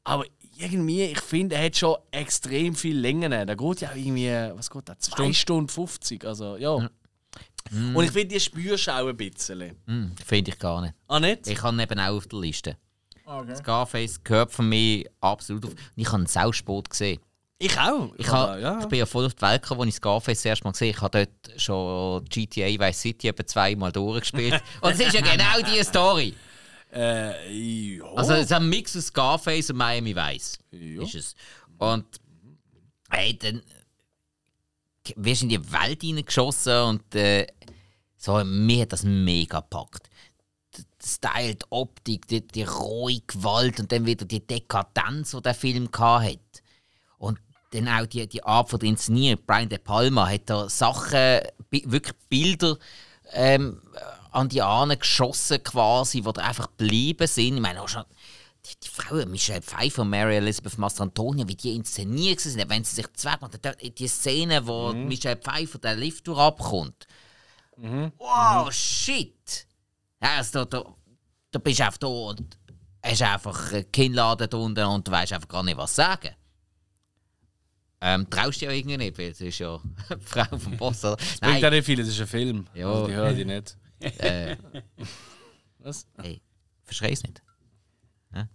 Aber 0.04 0.26
irgendwie, 0.58 1.04
ich 1.04 1.20
finde, 1.20 1.56
er 1.56 1.66
hat 1.66 1.78
schon 1.78 1.96
extrem 2.12 2.76
viel 2.76 2.98
Längen. 2.98 3.32
Der 3.32 3.56
geht 3.56 3.82
ja 3.82 3.94
irgendwie, 3.94 4.30
was 4.56 4.70
geht 4.70 4.88
der? 4.88 5.00
2 5.00 5.34
Stunden 5.34 5.70
50. 5.70 6.26
Also, 6.26 6.58
ja. 6.58 6.90
Und 7.72 8.04
ich 8.04 8.12
finde, 8.12 8.28
die 8.28 8.40
spürst 8.40 8.90
auch 8.90 9.08
ein 9.08 9.18
bisschen. 9.18 9.76
Hm, 9.88 10.14
Finde 10.24 10.52
ich 10.52 10.60
gar 10.60 10.82
nicht. 10.82 10.94
Ah, 11.08 11.20
nicht? 11.20 11.48
Ich 11.48 11.64
habe 11.64 11.82
eben 11.82 12.00
auch 12.00 12.18
auf 12.18 12.28
der 12.28 12.40
Liste. 12.40 12.78
Scarface 13.56 14.24
gehört 14.24 14.52
für 14.52 14.64
mich 14.64 15.08
absolut 15.22 15.66
auf. 15.66 15.72
Und 15.72 15.80
ich 15.96 16.12
habe 16.12 16.24
ihn 16.24 16.28
sau 16.28 16.52
spät 16.52 16.90
gesehen. 16.90 17.20
Ich 17.60 17.78
auch. 17.80 18.14
Ich, 18.18 18.30
ha, 18.30 18.58
ja. 18.58 18.80
ich 18.80 18.88
bin 18.88 19.00
ja 19.00 19.06
voll 19.06 19.26
auf 19.26 19.36
die 19.36 19.42
Welt 19.42 19.62
gekommen, 19.62 19.82
als 19.82 19.90
ich 19.90 19.96
Scarface 19.96 20.40
das 20.40 20.46
erste 20.46 20.64
Mal 20.66 20.72
gesehen 20.72 20.96
habe. 20.96 20.98
Ich 20.98 21.02
habe 21.02 21.28
dort 21.48 21.62
schon 21.62 22.26
GTA 22.26 22.80
Vice 22.80 23.00
City 23.00 23.28
etwa 23.30 23.46
zweimal 23.46 23.92
durchgespielt. 23.92 24.62
Und 24.82 24.92
es 24.92 25.00
ist 25.00 25.14
ja 25.14 25.22
genau 25.22 25.72
diese 25.72 25.86
Story. 25.86 26.34
Äh, 26.94 27.98
ja. 27.98 28.04
Also 28.16 28.34
es 28.34 28.46
ist 28.46 28.52
ein 28.52 28.70
Mix 28.70 28.96
aus 28.96 29.08
Scarface 29.08 29.72
und 29.72 29.78
Miami 29.78 30.16
Vice. 30.16 30.60
Ist 30.72 31.16
es. 31.16 31.36
Und 31.80 32.06
hey, 33.10 33.38
dann 33.38 33.64
wirst 35.16 35.42
du 35.42 35.46
in 35.46 35.50
die 35.50 35.72
Welt 35.72 36.02
hineingeschossen 36.02 36.82
und 36.84 37.16
äh, 37.16 37.48
so, 38.18 38.42
mir 38.44 38.84
hat 38.84 38.94
das 38.94 39.04
mega 39.04 39.60
gepackt. 39.60 40.10
Der 40.78 40.84
Style, 41.04 41.56
die 41.56 41.66
Optik, 41.72 42.28
die, 42.28 42.46
die 42.48 42.64
rohe 42.64 43.20
Gewalt 43.28 43.80
und 43.80 43.92
dann 43.92 44.06
wieder 44.06 44.26
die 44.26 44.46
Dekadenz, 44.46 45.32
die 45.32 45.42
der 45.42 45.54
Film 45.54 45.90
hatte. 45.98 46.40
Dann 47.74 47.88
auch 47.88 48.06
die, 48.06 48.28
die 48.28 48.44
Art 48.44 48.70
von 48.70 48.80
der 48.80 48.90
Inszenierung. 48.90 49.44
Brian 49.46 49.70
De 49.70 49.78
Palma 49.80 50.30
hat 50.30 50.50
da 50.50 50.70
Sachen, 50.70 51.40
wirklich 51.72 52.16
Bilder 52.30 52.78
ähm, 53.32 53.82
an 54.32 54.50
die 54.50 54.62
Ahnen 54.62 55.00
geschossen 55.00 55.64
quasi, 55.64 56.22
die 56.22 56.32
da 56.34 56.42
einfach 56.44 56.68
geblieben 56.78 57.28
sind. 57.28 57.56
Ich 57.56 57.62
meine 57.62 57.82
auch 57.82 57.88
schon 57.90 58.04
die, 58.66 58.80
die 58.84 58.88
Frauen, 58.90 59.30
Michelle 59.32 59.62
Pfeiffer, 59.62 60.06
Mary 60.06 60.38
Elizabeth 60.38 60.78
Mastrantonio, 60.78 61.48
wie 61.48 61.56
die 61.56 61.76
inszeniert 61.76 62.40
sind, 62.40 62.70
wenn 62.70 62.84
sie 62.84 62.96
sich. 62.96 63.08
Da- 63.62 63.72
Die 63.74 64.08
Szene, 64.08 64.66
wo 64.68 64.94
Michelle 64.94 65.38
Pfeiffer 65.38 65.80
den 65.80 66.00
Lift 66.00 66.30
abkommt. 66.30 67.08
Wow, 68.18 68.72
shit! 68.72 69.68
Ja, 70.22 70.38
also, 70.38 70.64
da, 70.66 70.80
da, 70.84 70.94
da 71.52 71.60
bist 71.60 71.80
du 71.80 71.84
einfach 71.86 71.98
da 71.98 72.08
und 72.08 72.58
hast 73.04 73.22
einfach 73.24 73.74
Kinnladen 73.92 74.50
da 74.50 74.58
unten 74.58 74.86
und 74.86 75.08
du 75.08 75.12
weißt 75.12 75.34
einfach 75.34 75.48
gar 75.50 75.64
nicht, 75.64 75.76
was 75.78 75.96
sagen. 75.96 76.30
Ähm, 78.06 78.30
traust 78.30 78.62
du 78.62 78.66
ja 78.66 78.72
irgendwie 78.72 78.98
nicht, 78.98 79.18
weil 79.18 79.32
es 79.32 79.40
ist 79.40 79.60
ja 79.60 79.80
die 80.10 80.26
Frau 80.26 80.58
vom 80.58 80.76
Boss, 80.76 81.06
oder? 81.06 81.16
Bringt 81.40 81.62
ja 81.62 81.70
nicht 81.70 81.86
viel, 81.86 81.96
das 81.96 82.10
ist 82.10 82.20
ein 82.20 82.28
Film. 82.28 82.68
Ja. 82.74 82.92
Also, 82.92 83.08
die 83.08 83.14
hören 83.14 83.36
die 83.38 83.46
nicht. 83.46 83.78
Äh, 84.02 84.58
Was? 85.80 86.06
hey, 86.22 86.42
verstehst 86.84 87.24
nicht? 87.26 87.42
Ja? 88.36 88.50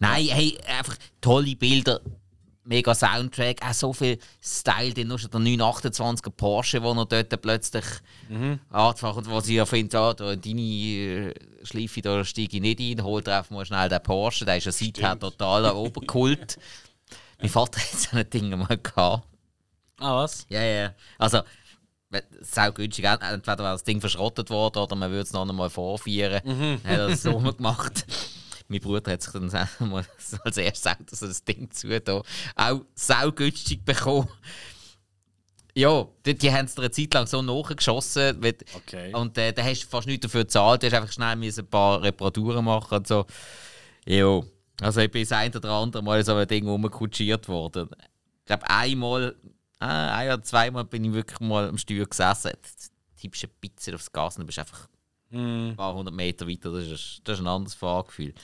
Nein, 0.00 0.28
hey, 0.28 0.56
einfach 0.66 0.96
tolle 1.20 1.54
Bilder, 1.56 2.00
mega 2.64 2.94
Soundtrack, 2.94 3.60
auch 3.62 3.74
so 3.74 3.92
viel 3.92 4.18
Style, 4.42 4.94
den 4.94 5.08
nur 5.08 5.18
schon 5.18 5.30
der 5.30 5.40
928er 5.40 6.30
Porsche, 6.30 6.82
wo 6.82 6.92
er 6.92 7.04
dort 7.04 7.42
plötzlich 7.42 7.84
mhm. 8.30 8.60
anfacht, 8.70 9.28
wo 9.28 9.40
sie 9.40 9.56
ja 9.56 9.66
findet, 9.66 9.94
ah, 9.94 10.14
da, 10.14 10.36
deine 10.36 10.62
äh, 10.62 11.34
Schleife, 11.64 12.00
da 12.00 12.24
steige 12.24 12.56
ich 12.56 12.62
nicht 12.62 12.80
ein, 12.80 13.04
holt 13.04 13.28
einfach 13.28 13.50
mal 13.50 13.66
schnell 13.66 13.90
den 13.90 14.02
Porsche, 14.02 14.46
der 14.46 14.56
ist 14.56 14.64
ja 14.64 14.72
seither 14.72 15.18
total 15.18 15.70
Oberkult. 15.74 16.58
mein 17.38 17.48
Vater 17.48 17.80
hat 17.80 17.98
so 17.98 18.16
ein 18.16 18.30
Ding 18.30 18.50
mal 18.50 18.78
gehabt. 18.78 19.26
Ah, 19.98 20.16
was? 20.16 20.46
Ja, 20.48 20.62
ja. 20.62 20.94
Also, 21.18 21.42
sau 22.40 22.72
günstig. 22.72 23.04
Entweder 23.04 23.58
wäre 23.58 23.72
das 23.72 23.84
Ding 23.84 24.00
verschrottet 24.00 24.50
worden 24.50 24.78
oder 24.78 24.96
man 24.96 25.10
würde 25.10 25.22
es 25.22 25.32
noch 25.32 25.48
einmal 25.48 25.70
vorführen. 25.70 26.40
Mhm. 26.44 26.80
Hat 26.84 26.98
er 26.98 27.08
das 27.08 27.22
so 27.22 27.38
gemacht. 27.38 28.06
mein 28.68 28.80
Bruder 28.80 29.12
hat 29.12 29.22
sich 29.22 29.32
dann 29.32 29.50
als 30.44 30.56
erstes 30.56 30.86
Auto 30.86 31.16
so 31.16 31.26
das 31.26 31.44
Ding 31.44 31.70
zu 31.70 32.00
da 32.00 32.22
auch 32.56 32.80
saugünstig 32.94 33.84
bekommen. 33.84 34.28
Ja, 35.74 36.06
die, 36.24 36.34
die 36.34 36.50
haben 36.50 36.64
es 36.64 36.78
eine 36.78 36.90
Zeit 36.90 37.12
lang 37.12 37.26
so 37.26 37.42
nachgeschossen. 37.42 38.40
Okay. 38.74 39.12
Und 39.14 39.36
äh, 39.36 39.52
da 39.52 39.62
hast 39.62 39.82
du 39.82 39.88
fast 39.88 40.06
nichts 40.06 40.22
dafür 40.22 40.44
gezahlt. 40.44 40.82
Du 40.82 40.86
hast 40.86 40.94
einfach 40.94 41.12
schnell 41.12 41.36
ein 41.36 41.66
paar 41.66 42.02
Reparaturen 42.02 42.64
machen 42.64 42.96
und 42.96 43.06
so. 43.06 43.26
Ja. 44.06 44.40
Also 44.80 45.00
ich 45.00 45.10
bin 45.10 45.22
das 45.22 45.32
ein 45.32 45.54
oder 45.54 45.70
andere 45.70 46.02
Mal 46.02 46.24
so 46.24 46.34
ein 46.34 46.46
Ding 46.46 46.68
rumkutschiert 46.68 47.48
worden. 47.48 47.88
Ich 48.40 48.46
glaube, 48.46 48.68
einmal, 48.68 49.36
äh, 49.80 49.84
ein 49.84 50.28
oder 50.28 50.42
zweimal 50.42 50.84
bin 50.84 51.04
ich 51.04 51.12
wirklich 51.12 51.40
mal 51.40 51.68
am 51.68 51.78
Steuer 51.78 52.06
gesessen. 52.06 52.52
Du 52.52 53.20
tippst 53.20 53.44
ein 53.44 53.50
bisschen 53.60 53.94
aufs 53.94 54.12
Gas 54.12 54.36
und 54.36 54.42
du 54.42 54.46
bist 54.46 54.58
einfach 54.58 54.88
Mm. 55.30 55.70
Ein 55.70 55.76
paar 55.76 55.94
hundert 55.94 56.14
Meter 56.14 56.46
weiter, 56.46 56.70
das 56.70 56.86
ist, 56.86 57.20
das 57.24 57.38
ist 57.38 57.44
ein 57.44 57.48
anderes 57.48 57.74
Fahrgefühl. 57.74 58.34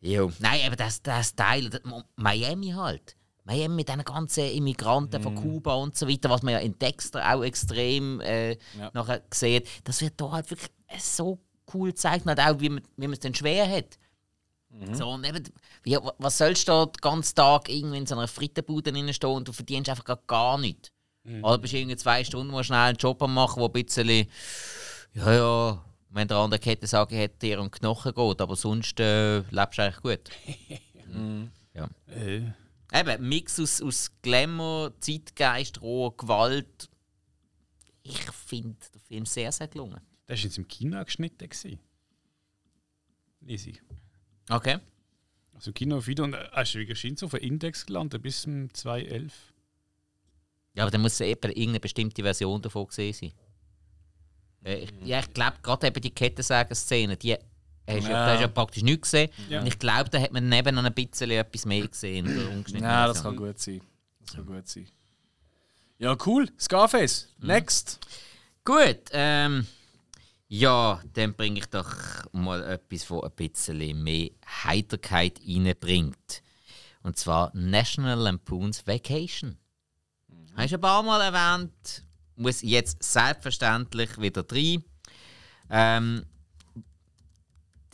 Jo. 0.00 0.30
Nein, 0.38 0.60
aber 0.66 0.76
das, 0.76 1.02
das 1.02 1.34
Teil, 1.34 1.70
das, 1.70 1.80
Miami 2.16 2.70
halt. 2.70 3.16
Miami 3.44 3.76
mit 3.76 3.88
diesen 3.88 4.04
ganzen 4.04 4.44
Immigranten 4.50 5.20
mm. 5.20 5.22
von 5.22 5.34
Kuba 5.34 5.74
und 5.74 5.96
so 5.96 6.08
weiter, 6.08 6.30
was 6.30 6.42
man 6.42 6.54
ja 6.54 6.60
in 6.60 6.78
Dexter 6.78 7.34
auch 7.34 7.42
extrem 7.42 8.20
äh, 8.20 8.52
ja. 8.52 8.90
nachher 8.94 9.22
sieht, 9.32 9.68
das 9.84 10.00
wird 10.00 10.20
da 10.20 10.30
halt 10.32 10.50
wirklich 10.50 10.70
so 10.98 11.38
cool 11.72 11.90
gezeigt, 11.90 12.26
auch 12.26 12.60
wie 12.60 12.68
man, 12.70 12.82
wie 12.96 13.06
man 13.06 13.14
es 13.14 13.20
denn 13.20 13.34
schwer 13.34 13.68
hat. 13.68 13.98
Mhm. 14.78 14.94
So, 14.94 15.08
und 15.08 15.24
eben, 15.24 15.42
wie, 15.82 15.98
was 16.18 16.38
sollst 16.38 16.68
du 16.68 16.72
da 16.72 16.86
den 16.86 17.00
ganzen 17.00 17.34
Tag 17.34 17.68
irgendwie 17.68 17.98
in 17.98 18.06
so 18.06 18.14
einer 18.14 18.28
Frittenbude 18.28 18.92
stehen 19.12 19.30
und 19.30 19.48
du 19.48 19.52
verdienst 19.52 19.90
einfach 19.90 20.04
gar, 20.04 20.20
gar 20.26 20.58
nichts? 20.58 20.90
Mhm. 21.24 21.44
Oder 21.44 21.58
bist 21.58 21.72
du 21.72 21.78
irgendwie 21.78 21.96
zwei 21.96 22.22
Stunden 22.24 22.52
mal 22.52 22.64
schnell 22.64 22.78
einen 22.78 22.98
Job 22.98 23.20
machen, 23.26 23.60
wo 23.60 23.66
ein 23.66 23.72
bisschen 23.72 24.28
ja, 25.16 25.32
ja, 25.32 25.84
wenn 26.10 26.28
der 26.28 26.36
andere 26.36 26.60
Kette 26.60 26.86
sagen 26.86 27.18
hat, 27.18 27.42
dir 27.42 27.60
um 27.60 27.70
Knochen 27.70 28.14
geht, 28.14 28.40
aber 28.40 28.56
sonst 28.56 29.00
äh, 29.00 29.38
lebst 29.38 29.78
du 29.78 29.82
eigentlich 29.82 30.02
gut. 30.02 30.30
mhm. 31.12 31.50
Ja. 31.74 31.88
Äh. 32.06 32.52
Eben, 32.92 33.28
Mix 33.28 33.58
aus, 33.58 33.82
aus 33.82 34.10
Glamour, 34.22 34.92
Zeitgeist, 35.00 35.80
roher 35.80 36.16
Gewalt. 36.16 36.88
Ich 38.02 38.20
finde 38.30 38.76
den 38.94 39.00
Film 39.00 39.26
sehr, 39.26 39.50
sehr 39.52 39.68
gelungen. 39.68 40.00
Das 40.26 40.38
war 40.38 40.44
jetzt 40.44 40.58
im 40.58 40.68
Kino 40.68 41.02
geschnitten. 41.04 41.48
Easy. 43.46 43.80
Okay. 44.48 44.78
Also 45.54 45.72
Kino 45.72 46.06
wieder 46.06 46.24
und 46.24 46.34
äh, 46.34 46.48
hast 46.52 46.74
du 46.74 46.78
wieder 46.80 47.26
auf 47.26 47.34
einen 47.34 47.42
Index 47.42 47.86
gelandet 47.86 48.22
bis 48.22 48.42
zum 48.42 48.72
2011. 48.72 49.32
Ja, 50.74 50.82
aber 50.82 50.90
dann 50.90 51.00
muss 51.00 51.20
eben 51.20 51.50
irgendeine 51.50 51.80
bestimmte 51.80 52.22
Version 52.22 52.60
davon 52.60 52.86
gesehen 52.86 53.14
sein. 53.14 53.32
Äh, 54.64 54.84
ich, 54.84 54.92
ja, 55.04 55.20
ich 55.20 55.32
glaube, 55.32 55.56
gerade 55.62 55.86
eben 55.86 56.00
die 56.00 56.10
Kettensägen-Szene, 56.10 57.16
die 57.16 57.32
hast 57.32 58.08
ja. 58.08 58.26
Da 58.26 58.32
hast 58.34 58.40
ja 58.40 58.48
praktisch 58.48 58.82
nichts 58.82 59.10
gesehen. 59.10 59.30
Ja. 59.48 59.60
Und 59.60 59.66
ich 59.66 59.78
glaube, 59.78 60.10
da 60.10 60.20
hat 60.20 60.32
man 60.32 60.48
neben 60.48 60.74
noch 60.74 60.84
ein 60.84 60.92
bisschen 60.92 61.30
etwas 61.30 61.64
mehr 61.64 61.86
gesehen. 61.86 62.64
Ja, 62.78 63.06
das 63.06 63.22
kann 63.22 63.36
gut 63.36 63.58
sein. 63.58 63.80
Das 64.24 64.34
kann 64.34 64.46
gut 64.46 64.68
sein. 64.68 64.86
Ja, 65.98 66.16
cool. 66.26 66.50
Scarface. 66.58 67.28
Mhm. 67.38 67.46
Next. 67.46 68.00
Gut. 68.64 69.00
Ähm, 69.12 69.66
ja, 70.48 71.00
dann 71.12 71.34
bringe 71.34 71.58
ich 71.58 71.66
doch 71.66 71.94
mal 72.32 72.62
etwas, 72.62 73.08
das 73.08 73.22
ein 73.22 73.30
bisschen 73.36 74.02
mehr 74.02 74.30
Heiterkeit 74.64 75.40
reinbringt. 75.46 76.42
Und 77.02 77.18
zwar 77.18 77.50
National 77.54 78.18
Lampoon's 78.18 78.86
Vacation. 78.86 79.56
Mhm. 80.28 80.56
Hast 80.56 80.72
du 80.72 80.76
ein 80.76 80.80
paar 80.80 81.02
Mal 81.02 81.20
erwähnt, 81.20 82.04
muss 82.36 82.62
jetzt 82.62 83.02
selbstverständlich 83.02 84.20
wieder 84.20 84.44
rein. 84.50 84.84
Ähm, 85.70 86.26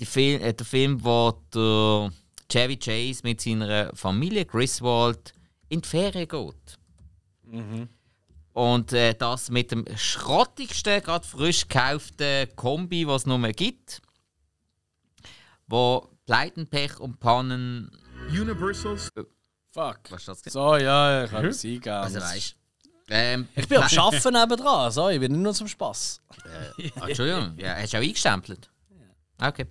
Film, 0.06 0.42
äh, 0.42 0.52
der 0.52 0.66
Film, 0.66 1.02
wo 1.04 1.32
der 1.54 2.12
Chevy 2.50 2.76
Chase 2.76 3.20
mit 3.22 3.40
seiner 3.40 3.94
Familie 3.94 4.44
Griswold 4.44 5.32
in 5.68 5.80
die 5.80 5.88
Ferien 5.88 6.28
geht. 6.28 6.78
Mhm. 7.44 7.88
Und 8.52 8.92
äh, 8.92 9.14
das 9.14 9.50
mit 9.50 9.70
dem 9.72 9.84
schrottigsten, 9.96 11.02
gerade 11.02 11.26
frisch 11.26 11.68
gekauften 11.68 12.54
Kombi, 12.54 13.06
was 13.06 13.22
es 13.22 13.26
nur 13.26 13.38
mehr 13.38 13.52
gibt. 13.52 14.02
Wo 15.66 16.08
Pleiten, 16.26 16.66
Pech 16.66 17.00
und 17.00 17.18
Pannen. 17.18 17.90
Universals. 18.28 19.08
Fuck. 19.72 20.00
Was 20.10 20.24
das? 20.26 20.42
So, 20.46 20.76
ja, 20.76 21.24
ich 21.24 21.32
habe 21.32 21.48
es 21.48 21.64
eingegeben. 21.64 21.92
Also, 21.94 22.20
weißt 22.20 22.56
ähm, 23.08 23.48
ich 23.54 23.68
bin 23.68 23.78
am 23.78 23.88
Arbeiten 23.98 24.32
nebenan, 24.32 24.90
so, 24.90 25.08
ich 25.08 25.20
bin 25.20 25.32
nicht 25.32 25.42
nur 25.42 25.52
zum 25.52 25.68
Spass. 25.68 26.22
Äh, 26.78 26.88
Entschuldigung, 27.08 27.54
ja, 27.58 27.74
hast 27.74 27.92
du 27.92 27.98
auch 27.98 28.02
eingestempelt? 28.02 28.70
Ja. 29.38 29.48
Okay. 29.48 29.66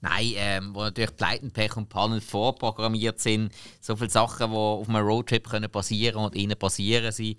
Nein, 0.00 0.32
ähm, 0.36 0.74
wo 0.74 0.82
natürlich 0.82 1.14
Pleiten, 1.16 1.50
Pech 1.50 1.76
und 1.76 1.88
Pannen 1.88 2.20
vorprogrammiert 2.20 3.20
sind, 3.20 3.52
so 3.80 3.96
viele 3.96 4.10
Sachen, 4.10 4.50
die 4.50 4.56
auf 4.56 4.88
einem 4.88 5.06
Roadtrip 5.06 5.48
können 5.48 5.70
passieren 5.70 6.24
und 6.24 6.34
ihnen 6.34 6.58
passieren 6.58 7.12
sind. 7.12 7.38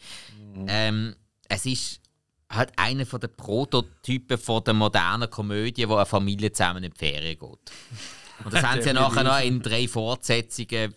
Mhm. 0.56 0.66
Ähm, 0.68 1.16
es 1.48 1.66
ist 1.66 2.02
halt 2.50 2.72
einer 2.78 3.06
der 3.06 3.28
Prototypen 3.28 4.38
von 4.38 4.64
der 4.64 4.74
modernen 4.74 5.30
Komödie, 5.30 5.88
wo 5.88 5.96
eine 5.96 6.06
Familie 6.06 6.52
zusammen 6.52 6.84
in 6.84 6.92
die 6.92 6.98
Ferien 6.98 7.39
geht. 7.39 7.72
Und 8.44 8.54
das 8.54 8.64
haben 8.64 8.82
sie 8.82 8.88
ja 8.88 8.94
nachher 8.94 9.24
noch 9.24 9.39
in 9.39 9.62
drei 9.62 9.88
Fortsetzungen, 9.88 10.94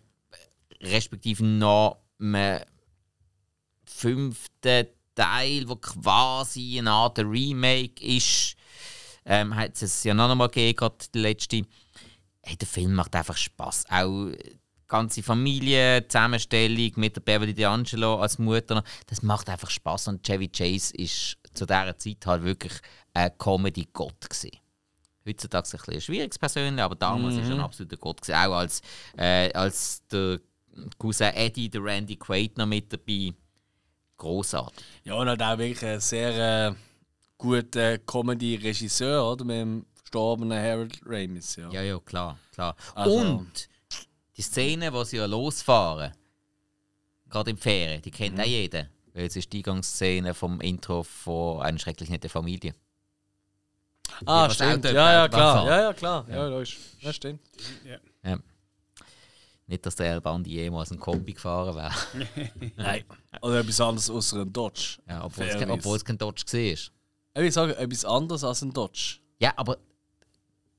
respektive 0.82 1.44
noch 1.44 1.98
fünften 3.86 4.86
Teil, 5.14 5.64
der 5.64 5.76
quasi 5.76 6.78
eine 6.78 6.90
Art 6.90 7.18
Remake 7.18 8.04
ist, 8.04 8.56
ähm, 9.24 9.54
hat 9.56 9.80
es 9.80 10.04
ja 10.04 10.14
noch 10.14 10.30
einmal 10.30 10.48
gegeben, 10.48 10.76
gerade 10.76 10.96
die 11.14 11.18
letzte. 11.18 11.62
Hey, 12.42 12.56
der 12.56 12.68
Film 12.68 12.94
macht 12.94 13.16
einfach 13.16 13.36
Spaß. 13.36 13.86
Auch 13.90 14.30
die 14.30 14.58
ganze 14.86 15.22
Familie, 15.22 16.06
Zusammenstellung 16.06 16.92
mit 16.96 17.16
der 17.16 17.22
Beverly 17.22 17.52
D'Angelo 17.52 18.20
als 18.20 18.38
Mutter, 18.38 18.84
das 19.06 19.22
macht 19.22 19.48
einfach 19.48 19.70
Spaß. 19.70 20.08
Und 20.08 20.22
Chevy 20.26 20.48
Chase 20.48 20.94
ist 20.94 21.38
zu 21.54 21.64
dieser 21.64 21.96
Zeit 21.96 22.26
halt 22.26 22.44
wirklich 22.44 22.74
ein 23.14 23.36
Comedy-Gott 23.38 24.28
gewesen. 24.28 24.58
Heutzutage 25.26 25.68
ein 25.72 25.80
bisschen 25.86 26.00
schwieriges 26.02 26.38
Persönlich, 26.38 26.82
aber 26.82 26.96
damals 26.96 27.34
mhm. 27.34 27.40
ist 27.40 27.48
er 27.48 27.54
ein 27.54 27.60
absoluter 27.60 27.96
Gott 27.96 28.20
gewesen. 28.20 28.36
Auch 28.36 28.56
als, 28.56 28.82
äh, 29.16 29.50
als 29.54 30.06
der 30.08 30.40
Cousin 30.98 31.32
Eddie, 31.34 31.70
der 31.70 31.82
Randy 31.82 32.16
Quaid 32.16 32.58
noch 32.58 32.66
mit 32.66 32.92
dabei 32.92 33.32
großartig. 34.18 34.84
Ja, 35.04 35.14
und 35.14 35.28
hat 35.28 35.42
auch 35.42 35.58
wirklich 35.58 35.82
einen 35.82 36.00
sehr 36.00 36.68
äh, 36.68 36.74
guten 37.38 38.04
Comedy-Regisseur, 38.06 39.32
oder? 39.32 39.44
Mit 39.44 39.56
dem 39.56 39.86
verstorbenen 39.94 40.62
Harold 40.62 41.00
Ramis. 41.04 41.56
Ja, 41.56 41.70
ja, 41.70 41.82
ja 41.82 41.98
klar. 42.00 42.38
klar. 42.52 42.76
Also, 42.94 43.16
und 43.16 43.68
die 44.36 44.42
Szene, 44.42 44.92
wo 44.92 45.04
sie 45.04 45.16
ja 45.16 45.26
losfahren, 45.26 46.12
gerade 47.28 47.50
im 47.50 47.58
Ferien, 47.58 48.02
die 48.02 48.10
kennt 48.10 48.36
mhm. 48.36 48.42
auch 48.42 48.46
jeder. 48.46 48.88
Weil 49.12 49.26
es 49.26 49.36
ist 49.36 49.52
die 49.52 49.58
Eingangsszene 49.58 50.34
vom 50.34 50.60
Intro 50.60 51.04
von 51.04 51.62
einer 51.62 51.78
schrecklich 51.78 52.10
nette 52.10 52.28
Familie. 52.28 52.74
Ah, 54.26 54.50
stimmt. 54.50 54.84
Ja, 54.84 55.12
ja, 55.12 55.28
klar. 55.28 55.66
Ja, 55.66 55.80
ja, 55.80 55.92
klar. 55.92 56.26
Ja, 56.28 56.48
ja, 56.48 56.64
ja 57.00 57.12
stimmt. 57.12 57.40
Ja. 57.84 57.98
ja. 58.30 58.38
Nicht, 59.66 59.86
dass 59.86 59.96
der 59.96 60.12
El 60.12 60.20
Bandi 60.20 60.50
jemals 60.50 60.90
ein 60.90 60.98
Kombi 60.98 61.32
gefahren 61.32 61.74
wäre. 61.74 61.92
Nein. 62.76 63.04
Oder 63.40 63.60
etwas 63.60 63.80
anderes 63.80 64.10
außer 64.10 64.42
ein 64.42 64.52
Dodge. 64.52 64.98
Ja, 65.08 65.24
obwohl, 65.24 65.46
es, 65.46 65.68
obwohl 65.68 65.96
es 65.96 66.04
kein 66.04 66.18
Dodge 66.18 66.44
war. 66.52 66.94
Ich 67.36 67.54
sage 67.54 67.76
etwas 67.76 68.04
anderes 68.04 68.44
als 68.44 68.62
ein 68.62 68.72
Dodge. 68.72 69.18
Ja, 69.40 69.52
aber 69.56 69.78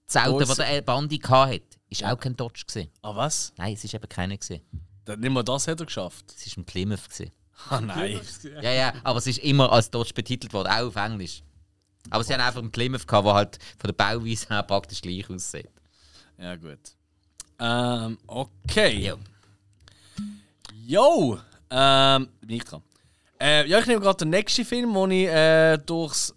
das 0.06 0.16
Auto, 0.24 0.46
das 0.46 0.58
der 0.58 0.82
Bandi 0.82 1.18
hatte, 1.18 1.62
war 2.02 2.14
auch 2.14 2.20
kein 2.20 2.36
Dodge. 2.36 2.64
Gewesen. 2.68 2.90
Ah, 3.02 3.16
was? 3.16 3.54
Nein, 3.58 3.74
es 3.74 3.84
war 3.84 3.94
eben 3.96 4.10
keiner. 4.10 4.38
Gewesen. 4.38 4.62
Dann 5.04 5.20
nicht 5.20 5.32
mal 5.32 5.44
das 5.44 5.68
hat 5.68 5.80
er 5.80 5.86
geschafft. 5.86 6.26
Es 6.36 6.56
war 6.56 6.62
ein 6.62 6.66
Plymouth. 6.66 7.10
Gewesen. 7.10 7.32
Ah, 7.70 7.80
nein. 7.80 8.20
ja, 8.62 8.74
ja, 8.74 8.94
aber 9.06 9.18
es 9.18 9.28
ist 9.28 9.40
immer 9.40 9.72
als 9.72 9.90
Dodge 9.90 10.14
betitelt 10.14 10.52
worden, 10.52 10.68
auch 10.68 10.88
auf 10.88 10.96
Englisch. 10.98 11.42
Aber 12.10 12.22
sie 12.22 12.34
haben 12.34 12.42
einfach 12.42 12.60
einen 12.60 12.70
Plymouth 12.70 13.08
gehabt, 13.08 13.26
der 13.26 13.34
halt 13.34 13.60
von 13.78 13.88
der 13.88 13.94
Bauweise 13.94 14.50
her 14.50 14.62
praktisch 14.64 15.02
gleich 15.02 15.30
aussieht. 15.30 15.70
Ja, 16.38 16.58
gut. 16.58 16.80
Ähm, 17.58 18.18
okay. 18.28 19.08
Jo. 19.08 19.18
Jo! 20.86 21.40
Ähm, 21.70 22.28
bin 22.42 22.58
ich 22.58 22.66
dran. 22.66 22.84
Äh, 23.40 23.68
ja, 23.70 23.80
ich 23.80 23.86
nehme 23.86 24.02
gerade 24.02 24.18
den 24.18 24.32
nächsten 24.32 24.66
Film, 24.66 24.94
den 24.94 25.12
ich 25.12 25.28
äh, 25.28 25.78
durchs 25.78 26.35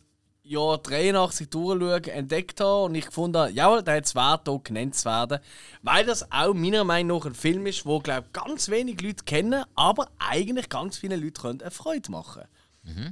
Jahr 0.49 0.79
83 0.79 1.49
durchschauen, 1.51 2.05
entdeckt 2.05 2.61
habe 2.61 2.85
und 2.85 2.95
ich 2.95 3.07
gefunden 3.07 3.39
habe, 3.39 3.53
jawohl, 3.53 3.83
der 3.83 3.97
hat 3.97 4.07
es 4.07 4.15
wert, 4.15 4.49
hier 4.49 4.61
genannt 4.65 4.95
zu 4.95 5.05
werden. 5.05 5.39
Weil 5.83 6.05
das 6.07 6.31
auch 6.33 6.55
meiner 6.55 6.85
Meinung 6.85 7.19
nach 7.19 7.27
ein 7.27 7.35
Film 7.35 7.67
ist, 7.67 7.87
wo 7.87 8.01
glaube 8.01 8.29
ganz 8.33 8.69
wenig 8.69 9.01
Leute 9.01 9.25
kennen, 9.25 9.65
aber 9.75 10.09
eigentlich 10.19 10.69
ganz 10.69 10.99
viele 10.99 11.17
Leute 11.17 11.41
können 11.41 11.61
eine 11.61 11.71
Freude 11.71 12.11
machen. 12.11 12.43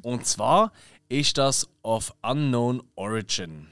Und 0.02 0.26
zwar 0.26 0.72
ist 1.08 1.36
das 1.38 1.68
Of 1.82 2.14
Unknown 2.22 2.82
Origin. 2.94 3.68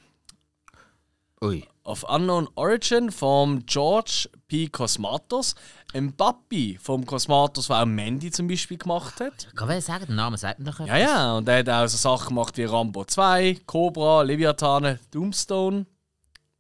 Ui. 1.41 1.67
Of 1.85 2.03
Unknown 2.05 2.49
Origin 2.55 3.11
vom 3.11 3.65
George 3.67 4.29
P. 4.49 4.69
Cosmatos, 4.69 5.55
ein 5.93 6.13
Papi 6.13 6.79
vom 6.81 7.05
Cosmatos, 7.05 7.67
der 7.67 7.83
auch 7.83 7.87
Mandy 7.87 8.31
zum 8.31 8.49
Beispiel 8.49 8.79
gemacht 8.79 9.21
hat. 9.21 9.55
Kann 9.55 9.71
ich 9.71 9.85
sagen, 9.85 10.07
der 10.07 10.17
Name 10.17 10.39
sagt 10.39 10.61
mir 10.61 10.71
doch 10.71 10.81
Ja, 10.87 10.97
ja, 10.97 11.37
und 11.37 11.49
er 11.49 11.59
hat 11.59 11.69
auch 11.69 11.87
so 11.87 11.99
Sachen 11.99 12.29
gemacht 12.31 12.57
wie 12.57 12.65
Rambo 12.65 13.05
2, 13.05 13.61
Cobra, 13.67 14.23
Leviathan, 14.23 14.99
Doomstone. 15.11 15.85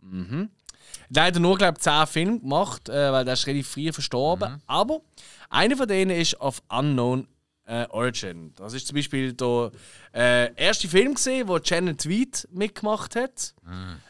Mhm. 0.01 0.51
Leider 1.09 1.41
nur, 1.41 1.57
glaube 1.57 1.79
ich, 1.79 1.83
10 1.83 2.07
Filme 2.07 2.41
gemacht, 2.41 2.89
äh, 2.89 3.13
weil 3.13 3.25
der 3.25 3.35
ist 3.35 3.47
relativ 3.47 3.69
früh 3.69 3.93
verstorben. 3.93 4.63
Aber 4.67 5.01
einer 5.49 5.77
von 5.77 5.89
denen 5.89 6.11
ist 6.11 6.39
Of 6.41 6.63
Unknown 6.69 7.27
äh, 7.67 7.87
Origin. 7.91 8.53
Das 8.57 8.73
ist 8.75 8.87
zum 8.87 8.97
Beispiel 8.97 9.33
der 9.33 9.71
äh, 10.15 10.55
erste 10.55 10.89
Film, 10.89 11.15
gesehen, 11.15 11.49
wo 11.49 11.59
Janet 11.59 12.03
Tweed 12.03 12.49
mitgemacht 12.53 13.17
hat. 13.17 13.55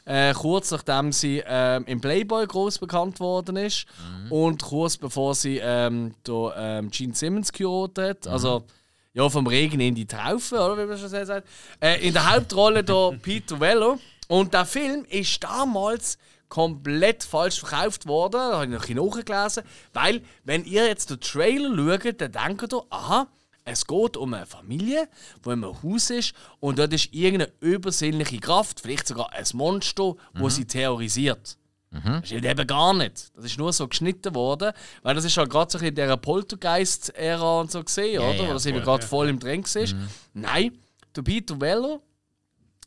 Äh, 0.04 0.34
kurz 0.34 0.70
nachdem 0.70 1.12
sie 1.12 1.42
ähm, 1.46 1.84
im 1.86 2.00
Playboy 2.00 2.46
groß 2.46 2.78
bekannt 2.78 3.20
worden 3.20 3.56
ist. 3.56 3.86
Und 4.30 4.62
kurz 4.62 4.96
bevor 4.96 5.34
sie 5.34 5.60
ähm, 5.62 6.14
der, 6.26 6.54
ähm, 6.56 6.90
Gene 6.90 7.14
Simmons 7.14 7.52
geheiratet 7.52 8.26
hat. 8.26 8.28
Also, 8.28 8.64
ja, 9.12 9.28
vom 9.28 9.46
Regen 9.46 9.80
in 9.80 9.94
die 9.94 10.06
Traufe, 10.06 10.56
oder 10.56 10.76
wie 10.76 10.86
man 10.86 10.98
schon 10.98 11.08
sagt. 11.08 11.46
Äh, 11.80 12.06
in 12.06 12.12
der 12.12 12.32
Hauptrolle 12.32 12.82
der 12.82 13.16
Peter 13.22 13.60
Weller. 13.60 13.98
Und 14.26 14.54
der 14.54 14.64
Film 14.64 15.04
ist 15.08 15.44
damals 15.44 16.18
komplett 16.48 17.24
falsch 17.24 17.60
verkauft 17.60 18.06
worden. 18.06 18.32
Da 18.32 18.60
habe 18.60 18.64
ich 18.64 18.94
noch 18.94 19.12
nachgelesen. 19.12 19.62
Weil, 19.92 20.22
wenn 20.44 20.64
ihr 20.64 20.86
jetzt 20.86 21.10
den 21.10 21.20
Trailer 21.20 21.98
schaut, 22.00 22.20
dann 22.20 22.32
denkt 22.32 22.72
ihr, 22.72 22.82
aha, 22.90 23.28
es 23.64 23.86
geht 23.86 24.16
um 24.16 24.34
eine 24.34 24.46
Familie, 24.46 25.08
wo 25.42 25.50
in 25.50 25.64
einem 25.64 25.82
Haus 25.82 26.10
ist 26.10 26.34
und 26.60 26.78
dort 26.78 26.92
ist 26.92 27.12
irgendeine 27.12 27.52
übersinnliche 27.60 28.38
Kraft, 28.38 28.80
vielleicht 28.80 29.06
sogar 29.08 29.32
ein 29.32 29.44
Monster, 29.54 30.14
wo 30.34 30.48
sie 30.48 30.66
terrorisiert. 30.66 31.56
Das 32.02 32.26
stimmt 32.26 32.44
eben 32.44 32.66
gar 32.66 32.92
nicht. 32.92 33.30
Das 33.36 33.44
ist 33.44 33.56
nur 33.56 33.72
so 33.72 33.86
geschnitten 33.86 34.34
worden, 34.34 34.72
weil 35.02 35.14
das 35.14 35.24
ist 35.24 35.36
ja 35.36 35.44
gerade 35.44 35.70
so 35.70 35.78
in 35.78 35.94
dieser 35.94 36.16
Poltergeist-Ära 36.16 37.60
und 37.60 37.70
so 37.70 37.84
gesehen, 37.84 38.20
oder? 38.20 38.34
ja, 38.34 38.48
Wo 38.48 38.52
das 38.52 38.66
eben 38.66 38.82
gerade 38.82 39.02
ja. 39.02 39.08
voll 39.08 39.28
im 39.28 39.38
Drängen 39.38 39.64
ist. 39.64 39.94
Nein, 40.32 40.76
der 41.14 41.22
Peter 41.22 41.60
Weller 41.60 42.00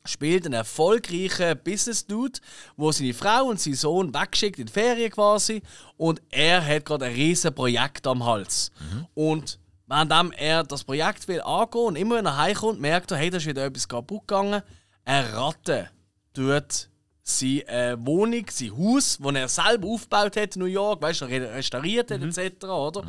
spielt 0.03 0.45
einen 0.45 0.53
erfolgreichen 0.53 1.57
Business-Dude, 1.63 2.39
wo 2.75 2.91
seine 2.91 3.13
Frau 3.13 3.45
und 3.45 3.59
sein 3.59 3.73
Sohn 3.75 4.13
weggeschickt 4.13 4.59
in 4.59 4.65
die 4.65 4.73
Ferien 4.73 5.11
quasi 5.11 5.61
und 5.95 6.21
er 6.29 6.65
hat 6.65 6.85
gerade 6.85 7.05
ein 7.05 7.13
riesen 7.13 7.53
Projekt 7.55 8.05
am 8.07 8.25
Hals. 8.25 8.71
Und 9.13 9.57
währenddem 9.87 10.31
er 10.33 10.63
das 10.63 10.83
Projekt 10.83 11.27
will 11.27 11.41
angehen 11.41 11.85
und 11.85 11.95
immer 11.95 12.15
wenn 12.15 12.25
er 12.25 12.37
heimkommt, 12.37 12.79
merkt 12.79 13.11
er, 13.11 13.17
hey, 13.17 13.29
da 13.29 13.37
ist 13.37 13.45
wieder 13.45 13.65
etwas 13.65 13.87
kaputt 13.87 14.27
gegangen. 14.27 14.61
Eine 15.05 15.33
Ratte 15.33 15.89
tut 16.33 16.89
seine 17.23 17.67
äh, 17.67 17.97
Wohnung, 17.99 18.45
sein 18.49 18.71
Haus, 18.77 19.17
das 19.21 19.33
er 19.35 19.47
selber 19.47 19.87
aufgebaut 19.89 20.37
hat 20.37 20.55
in 20.55 20.61
New 20.61 20.65
York, 20.67 21.01
weißt 21.01 21.21
du, 21.21 21.25
re- 21.25 21.53
restauriert 21.53 22.11
hat, 22.11 22.21
etc., 22.21 22.65
oder? 22.65 23.03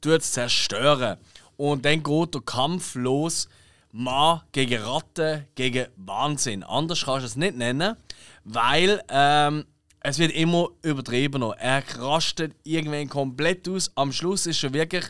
Tut 0.00 0.20
es 0.20 0.32
zerstören. 0.32 1.18
Und 1.56 1.84
dann 1.84 2.02
geht 2.02 2.34
der 2.34 2.40
Kampf 2.42 2.94
los. 2.94 3.48
Mann 3.90 4.42
gegen 4.52 4.82
Ratte, 4.82 5.46
gegen 5.54 5.86
Wahnsinn. 5.96 6.62
Anders 6.62 7.04
kannst 7.06 7.22
du 7.22 7.26
es 7.26 7.36
nicht 7.36 7.56
nennen, 7.56 7.96
weil 8.44 9.02
ähm, 9.08 9.64
es 10.00 10.18
wird 10.18 10.32
immer 10.32 10.68
übertriebener. 10.82 11.54
Er 11.58 11.82
rastet 11.98 12.54
irgendwann 12.64 13.08
komplett 13.08 13.66
aus. 13.68 13.90
Am 13.94 14.12
Schluss 14.12 14.46
ist 14.46 14.62
er 14.62 14.72
wirklich 14.74 15.06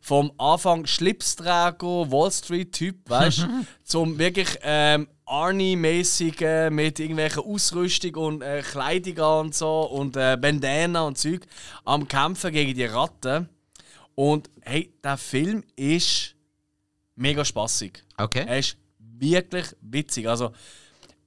vom 0.00 0.32
Anfang 0.38 0.86
Schlipsträger, 0.86 2.10
Wall 2.10 2.30
Street-Typ, 2.30 3.08
weißt 3.08 3.38
du, 3.42 3.46
zum 3.84 4.18
wirklich 4.18 4.58
ähm, 4.62 5.08
Arnie-mäßigen 5.26 6.74
mit 6.74 6.98
irgendwelcher 6.98 7.44
Ausrüstung 7.44 8.14
und 8.16 8.42
äh, 8.42 8.62
Kleidung 8.62 9.40
und 9.40 9.54
so 9.54 9.82
und 9.82 10.16
äh, 10.16 10.36
Bandana 10.40 11.02
und 11.02 11.18
Zeug 11.18 11.46
am 11.84 12.08
Kämpfen 12.08 12.52
gegen 12.52 12.74
die 12.74 12.84
Ratten. 12.84 13.48
Und 14.14 14.50
hey, 14.62 14.92
der 15.04 15.16
Film 15.16 15.62
ist 15.76 16.34
mega 17.14 17.44
spaßig. 17.44 18.02
Okay. 18.16 18.44
Er 18.46 18.58
ist 18.58 18.76
wirklich 18.98 19.66
witzig. 19.80 20.28
Also, 20.28 20.52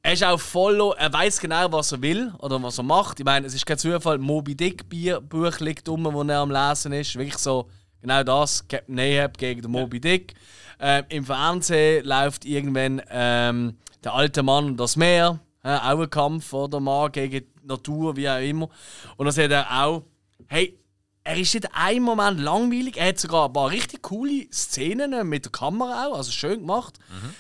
er 0.01 0.13
ist 0.13 0.23
auch 0.23 0.39
voll, 0.39 0.93
er 0.97 1.13
weiß 1.13 1.39
genau, 1.39 1.71
was 1.71 1.93
er 1.93 2.01
will 2.01 2.33
oder 2.39 2.61
was 2.61 2.77
er 2.77 2.83
macht. 2.83 3.19
Ich 3.19 3.25
meine, 3.25 3.47
es 3.47 3.53
ist 3.53 3.65
kein 3.65 3.77
Zufall, 3.77 4.17
Moby 4.17 4.53
Dick 4.53 4.89
Bier- 4.89 5.21
Buch 5.21 5.59
liegt 5.59 5.87
um, 5.87 6.03
wo 6.03 6.23
er 6.23 6.39
am 6.39 6.51
Lesen 6.51 6.91
ist. 6.91 7.15
Wirklich 7.15 7.37
so, 7.37 7.69
genau 8.03 8.23
das, 8.23 8.67
Captain 8.67 8.99
Ahab 8.99 9.37
gegen 9.37 9.61
den 9.61 9.71
Moby 9.71 9.99
Dick. 9.99 10.35
Ähm, 10.79 11.05
Im 11.09 11.25
Fernsehen 11.25 12.05
läuft 12.05 12.45
irgendwann 12.45 13.01
ähm, 13.09 13.77
der 14.03 14.13
alte 14.13 14.43
Mann 14.43 14.65
und 14.65 14.77
das 14.77 14.95
Meer. 14.95 15.39
Äh, 15.63 15.77
auch 15.77 16.01
ein 16.01 16.09
Kampf 16.09 16.53
oder 16.53 16.79
Mann 16.79 17.11
gegen 17.11 17.45
die 17.45 17.67
Natur, 17.67 18.15
wie 18.15 18.29
auch 18.29 18.41
immer. 18.41 18.69
Und 19.15 19.25
dann 19.25 19.33
sagt 19.33 19.51
er 19.51 19.85
auch, 19.85 20.03
hey, 20.47 20.77
er 21.23 21.37
ist 21.37 21.53
nicht 21.53 21.69
einen 21.73 22.03
Moment 22.03 22.41
langweilig. 22.41 22.97
Er 22.97 23.07
hat 23.07 23.19
sogar 23.19 23.47
ein 23.47 23.53
paar 23.53 23.69
richtig 23.69 24.01
coole 24.01 24.45
Szenen 24.51 25.27
mit 25.29 25.45
der 25.45 25.53
Kamera 25.53 26.07
auch, 26.07 26.17
also 26.17 26.31
schön 26.31 26.59
gemacht. 26.59 26.99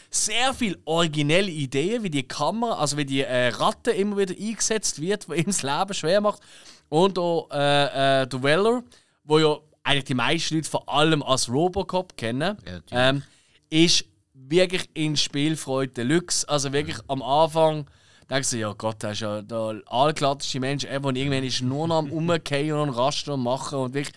Sehr 0.09 0.53
viele 0.53 0.79
originelle 0.85 1.51
Ideen, 1.51 2.03
wie 2.03 2.09
die 2.09 2.23
Kamera, 2.23 2.75
also 2.75 2.95
wie 2.95 3.05
die 3.05 3.23
äh, 3.23 3.49
Ratte 3.49 3.91
immer 3.91 4.17
wieder 4.17 4.33
eingesetzt 4.33 5.01
wird, 5.01 5.27
die 5.27 5.39
ihm 5.39 5.47
das 5.47 5.63
Leben 5.63 5.93
schwer 5.93 6.21
macht. 6.21 6.41
Und 6.87 7.19
auch 7.19 7.49
äh, 7.51 8.21
äh, 8.21 8.27
der 8.27 8.43
Weller, 8.43 8.83
wo 9.25 9.39
ja 9.39 9.57
eigentlich 9.83 10.05
die 10.05 10.13
meisten 10.13 10.55
Leute 10.55 10.69
vor 10.69 10.87
allem 10.89 11.21
als 11.23 11.49
Robocop 11.49 12.15
kennen, 12.17 12.57
Ja, 12.65 13.09
ähm, 13.09 13.23
ist 13.69 14.05
wirklich 14.33 14.89
in 14.93 15.15
Spielfreude 15.17 15.93
Deluxe. 15.93 16.47
Also 16.47 16.71
wirklich 16.73 16.97
am 17.07 17.21
Anfang 17.21 17.85
denkst 18.29 18.51
du, 18.51 18.57
ja 18.57 18.73
Gott, 18.73 18.97
das 18.99 19.13
ist 19.13 19.21
ja 19.21 19.41
der 19.41 19.81
allglatteste 19.87 20.59
Mensch 20.59 20.85
ever 20.85 21.07
und 21.07 21.15
irgendwann 21.15 21.43
ist 21.43 21.61
nur 21.61 21.87
noch 21.87 21.97
am 21.97 22.11
Umkehren 22.11 22.79
und 22.79 22.89
rasten 22.89 23.31
und 23.31 23.43
machen 23.43 23.79
und 23.79 23.93
wirklich 23.93 24.15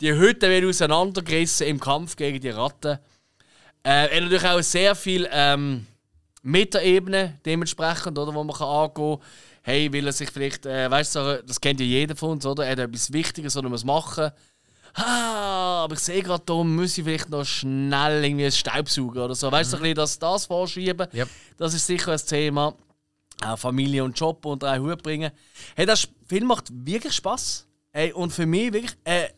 die 0.00 0.12
Hütte 0.12 0.48
wird 0.48 0.64
auseinandergerissen 0.64 1.66
im 1.66 1.80
Kampf 1.80 2.14
gegen 2.14 2.40
die 2.40 2.50
Ratten. 2.50 2.98
Äh, 3.82 4.08
er 4.08 4.16
hat 4.16 4.22
natürlich 4.22 4.46
auch 4.46 4.60
sehr 4.60 4.94
viel 4.94 5.28
ähm, 5.32 5.86
Metaebene 6.42 7.40
dementsprechend, 7.44 8.18
oder, 8.18 8.32
wo 8.32 8.44
man 8.44 8.56
kann 8.56 8.68
angehen 8.68 9.18
kann. 9.18 9.28
Hey, 9.62 9.92
will 9.92 10.06
er 10.06 10.12
sich 10.12 10.30
vielleicht, 10.30 10.66
äh, 10.66 10.90
weißt 10.90 11.16
du, 11.16 11.42
das 11.44 11.60
kennt 11.60 11.80
ja 11.80 11.86
jeder 11.86 12.14
von 12.14 12.30
uns, 12.30 12.46
oder? 12.46 12.64
Er 12.64 12.72
hat 12.72 12.78
etwas 12.78 13.12
Wichtiges, 13.12 13.56
oder 13.56 13.68
muss 13.68 13.84
machen. 13.84 14.30
Ah, 14.94 15.84
aber 15.84 15.94
ich 15.94 16.00
sehe 16.00 16.22
gerade, 16.22 16.42
da 16.44 16.54
muss 16.64 16.98
ich 16.98 17.04
vielleicht 17.04 17.30
noch 17.30 17.44
schnell 17.44 18.24
irgendwie 18.24 18.46
ein 18.46 18.52
Staubsauger 18.52 19.26
oder 19.26 19.34
so. 19.34 19.50
Weißt 19.50 19.72
du, 19.72 19.76
so 19.76 19.76
ein 19.76 19.82
bisschen 19.82 19.96
das, 19.96 20.18
das 20.18 20.46
vorschieben. 20.46 21.08
Yep. 21.12 21.28
Das 21.56 21.74
ist 21.74 21.86
sicher 21.86 22.12
ein 22.12 22.18
Thema. 22.18 22.74
Auch 23.44 23.58
Familie 23.58 24.02
und 24.02 24.18
Job 24.18 24.44
unter 24.44 24.70
einen 24.70 24.84
Hut 24.84 25.02
bringen. 25.02 25.30
Hey, 25.76 25.86
das 25.86 26.08
Film 26.26 26.46
macht 26.46 26.66
wirklich 26.70 27.14
Spaß. 27.14 27.66
Hey, 27.92 28.12
und 28.12 28.32
für 28.32 28.46
mich 28.46 28.72
wirklich, 28.72 28.96
äh, 29.04 29.28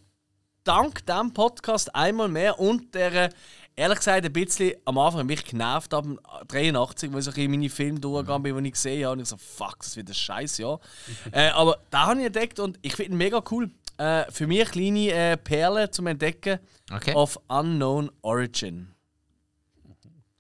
dank 0.65 1.05
diesem 1.07 1.33
Podcast 1.33 1.95
einmal 1.95 2.29
mehr 2.29 2.59
und 2.59 2.95
der, 2.95 3.13
äh, 3.13 3.31
ehrlich 3.77 3.99
gesagt, 3.99 4.25
ein 4.25 4.33
bisschen 4.33 4.75
am 4.85 4.99
Anfang 4.99 5.27
mich 5.27 5.45
genervt 5.45 5.93
ab 5.95 6.05
dem 6.05 6.21
83, 6.49 7.13
wo 7.13 7.19
ich 7.19 7.25
so 7.25 7.31
bisschen 7.31 7.51
meine 7.51 7.71
Filme 7.71 8.01
durchgegangen 8.01 8.43
bin, 8.43 8.63
die 8.63 8.69
ich 8.69 8.75
gesehen 8.75 9.05
habe. 9.05 9.15
Und 9.15 9.21
ich 9.21 9.29
so, 9.29 9.37
fuck, 9.37 9.79
das 9.81 9.97
wird 9.97 10.09
ein 10.09 10.15
Scheiß, 10.15 10.59
ja. 10.59 10.79
äh, 11.33 11.49
aber 11.49 11.79
da 11.91 12.07
habe 12.07 12.21
ich 12.21 12.27
entdeckt 12.27 12.61
und 12.61 12.79
ich 12.83 12.95
finde 12.95 13.13
ihn 13.13 13.19
mega 13.19 13.43
cool. 13.51 13.71
Äh, 14.01 14.33
für 14.33 14.47
mich 14.47 14.71
kleine 14.71 15.13
äh, 15.13 15.37
Perle 15.37 15.91
zum 15.91 16.07
Entdecken 16.07 16.59
Okay. 16.91 17.15
of 17.15 17.39
Unknown 17.49 18.11
Origin. 18.23 18.95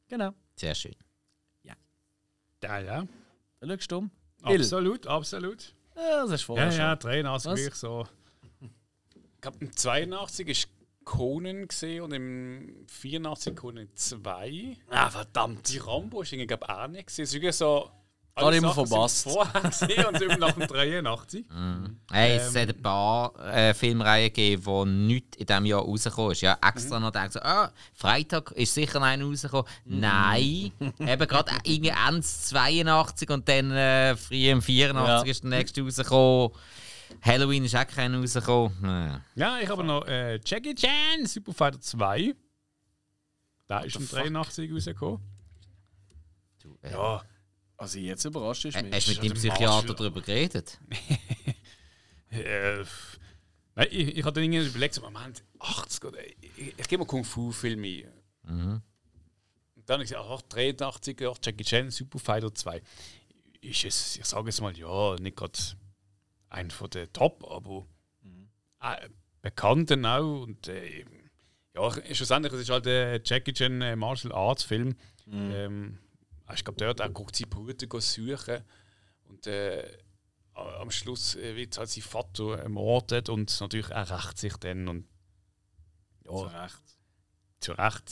Genau. 0.08 0.30
Sehr 0.56 0.74
schön. 0.74 0.94
Ja, 1.62 2.78
ja. 2.78 3.06
Da 3.60 3.68
schaust 3.68 3.90
du 3.92 3.98
um. 3.98 4.10
Absolut, 4.42 5.06
absolut. 5.06 5.74
Ja, 5.96 6.22
das 6.22 6.30
ist 6.32 6.40
Ja, 6.40 6.46
vorher 6.46 6.70
ja, 6.72 6.90
schon. 6.92 6.98
83 7.10 7.50
Was? 7.52 7.58
wirklich 7.58 7.74
so. 7.74 8.06
Ich 8.62 9.40
glaube, 9.42 9.58
im 9.60 9.76
82 9.76 10.48
ist 10.48 10.68
Conan 11.04 11.68
gesehen 11.68 12.02
und 12.02 12.12
im 12.12 12.86
84 12.88 13.56
Conan 13.56 13.88
2. 13.94 14.76
Ah, 14.88 15.10
verdammt. 15.10 15.68
Die 15.70 15.78
Rambo 15.78 16.22
ist 16.22 16.32
irgendwie, 16.32 16.46
glaube 16.46 16.64
ich, 16.66 16.74
auch 16.74 16.88
nicht 16.88 17.06
gesehen. 17.08 17.24
Es 17.24 17.30
ist 17.30 17.34
irgendwie 17.34 17.52
so. 17.52 17.90
Alle 18.46 18.56
immer 18.56 18.68
Sachen 18.68 18.86
sind 18.86 18.88
verpasst. 18.96 19.22
Vorher 19.24 19.60
gesehen 19.62 20.06
und 20.06 20.22
eben 20.22 20.38
nach 20.40 20.52
dem 20.52 20.66
83. 20.66 21.46
Hey, 22.12 22.36
es 22.36 22.54
hat 22.56 22.68
ein 22.68 22.82
paar 22.82 23.38
äh, 23.54 23.72
Filmreihen 23.74 24.28
gegeben, 24.28 24.62
die 24.64 24.90
nicht 24.90 25.36
in 25.36 25.46
diesem 25.46 25.64
Jahr 25.66 25.82
rausgekommen 25.82 26.32
ist. 26.32 26.40
Ja, 26.40 26.58
extra 26.66 26.98
noch 26.98 27.12
gedacht, 27.12 27.32
so, 27.32 27.40
ah, 27.40 27.70
Freitag 27.94 28.50
ist 28.52 28.74
sicher 28.74 29.00
einer 29.00 29.24
rausgekommen. 29.24 29.66
Nein, 29.84 30.72
eben 30.98 31.26
gerade 31.28 31.52
irgendwie 31.64 31.92
Ende 32.08 32.22
82 32.22 33.30
und 33.30 33.48
dann 33.48 33.70
äh, 33.70 34.16
früh 34.16 34.48
im 34.50 34.60
84 34.62 35.26
Ja. 35.26 35.30
ist 35.30 35.42
der 35.44 35.50
nächste 35.50 35.82
rausgekommen. 35.82 36.50
Halloween 37.22 37.64
ist 37.64 37.74
auch 37.76 37.86
keiner 37.86 38.18
rausgekommen. 38.18 38.74
Ja. 38.82 39.20
Ja, 39.34 39.58
ich 39.60 39.68
habe 39.68 39.84
noch 39.84 40.06
äh, 40.06 40.38
Jackie 40.44 40.74
Chan, 40.74 41.26
Superfighter 41.26 41.80
2. 41.80 42.34
Da 43.66 43.80
ist 43.80 43.96
im 43.96 44.08
83 44.08 44.72
rausgekommen. 44.72 45.20
Du, 46.62 46.76
äh, 46.82 46.90
Ja. 46.92 47.22
Also 47.80 47.98
jetzt 47.98 48.24
überrascht 48.26 48.66
ist 48.66 48.74
Äh, 48.76 48.82
mich. 48.82 48.94
Hast 48.94 49.06
du 49.08 49.12
mit 49.12 49.22
dem 49.22 49.32
also 49.32 49.48
Psychiater 49.48 49.66
Marshall- 49.88 49.94
darüber 49.96 50.20
geredet? 50.20 50.78
Äh, 52.32 52.84
nein, 53.74 53.88
ich, 53.90 54.18
ich 54.18 54.24
hatte 54.24 54.40
irgendwie 54.40 54.64
überlegt, 54.64 54.94
so, 54.94 55.00
Moment, 55.00 55.42
80 55.58 56.04
oder. 56.04 56.24
Ich, 56.24 56.74
ich 56.78 56.86
gehe 56.88 56.96
mal 56.96 57.04
Kung 57.04 57.24
Fu-Filme 57.24 58.04
ein. 58.44 58.82
Und 59.74 59.88
dann 59.88 59.94
habe 59.94 60.04
ich 60.04 60.10
gesagt, 60.10 60.28
ach, 60.30 60.40
83, 60.42 61.26
ach, 61.28 61.38
Jackie 61.42 61.64
Chan, 61.64 61.90
Super 61.90 62.20
Fighter 62.20 62.54
2. 62.54 62.80
Ist 63.62 63.84
es, 63.84 64.16
ich 64.18 64.24
sage 64.26 64.48
es 64.50 64.60
mal, 64.60 64.76
ja, 64.78 65.16
nicht 65.16 65.36
gerade 65.36 65.58
ein 66.50 66.70
von 66.70 66.88
den 66.90 67.12
Top, 67.12 67.44
aber 67.50 67.84
äh, 68.80 69.08
bekannten 69.42 70.06
auch. 70.06 70.42
Und 70.42 70.68
äh, 70.68 71.04
ja, 71.74 71.90
schlussendlich, 72.14 72.52
es 72.52 72.60
ist 72.60 72.70
halt 72.70 72.86
ein 72.86 73.20
Jackie 73.24 73.52
Chan 73.54 73.82
äh, 73.82 73.96
Martial 73.96 74.32
Arts 74.32 74.62
Film. 74.62 74.94
Ähm, 75.32 75.98
ich 76.54 76.64
glaube, 76.64 76.78
dort 76.78 77.00
auch 77.00 77.12
guckt 77.12 77.36
sie 77.36 77.46
Brüder 77.46 77.86
go 77.86 78.00
suchen. 78.00 78.62
Und 79.24 79.46
äh, 79.46 79.86
am 80.54 80.90
Schluss 80.90 81.36
äh, 81.36 81.54
wird 81.56 81.78
halt 81.78 81.88
sein 81.88 82.02
Vater 82.02 82.58
ermordet 82.58 83.28
und 83.28 83.60
natürlich 83.60 83.90
er 83.90 84.10
rächt 84.10 84.38
sich 84.38 84.56
dann 84.56 84.88
und 84.88 85.06
ja, 86.24 86.32
So 86.32 86.42
recht. 86.44 86.98
zu 87.60 87.72
Recht, 87.72 88.08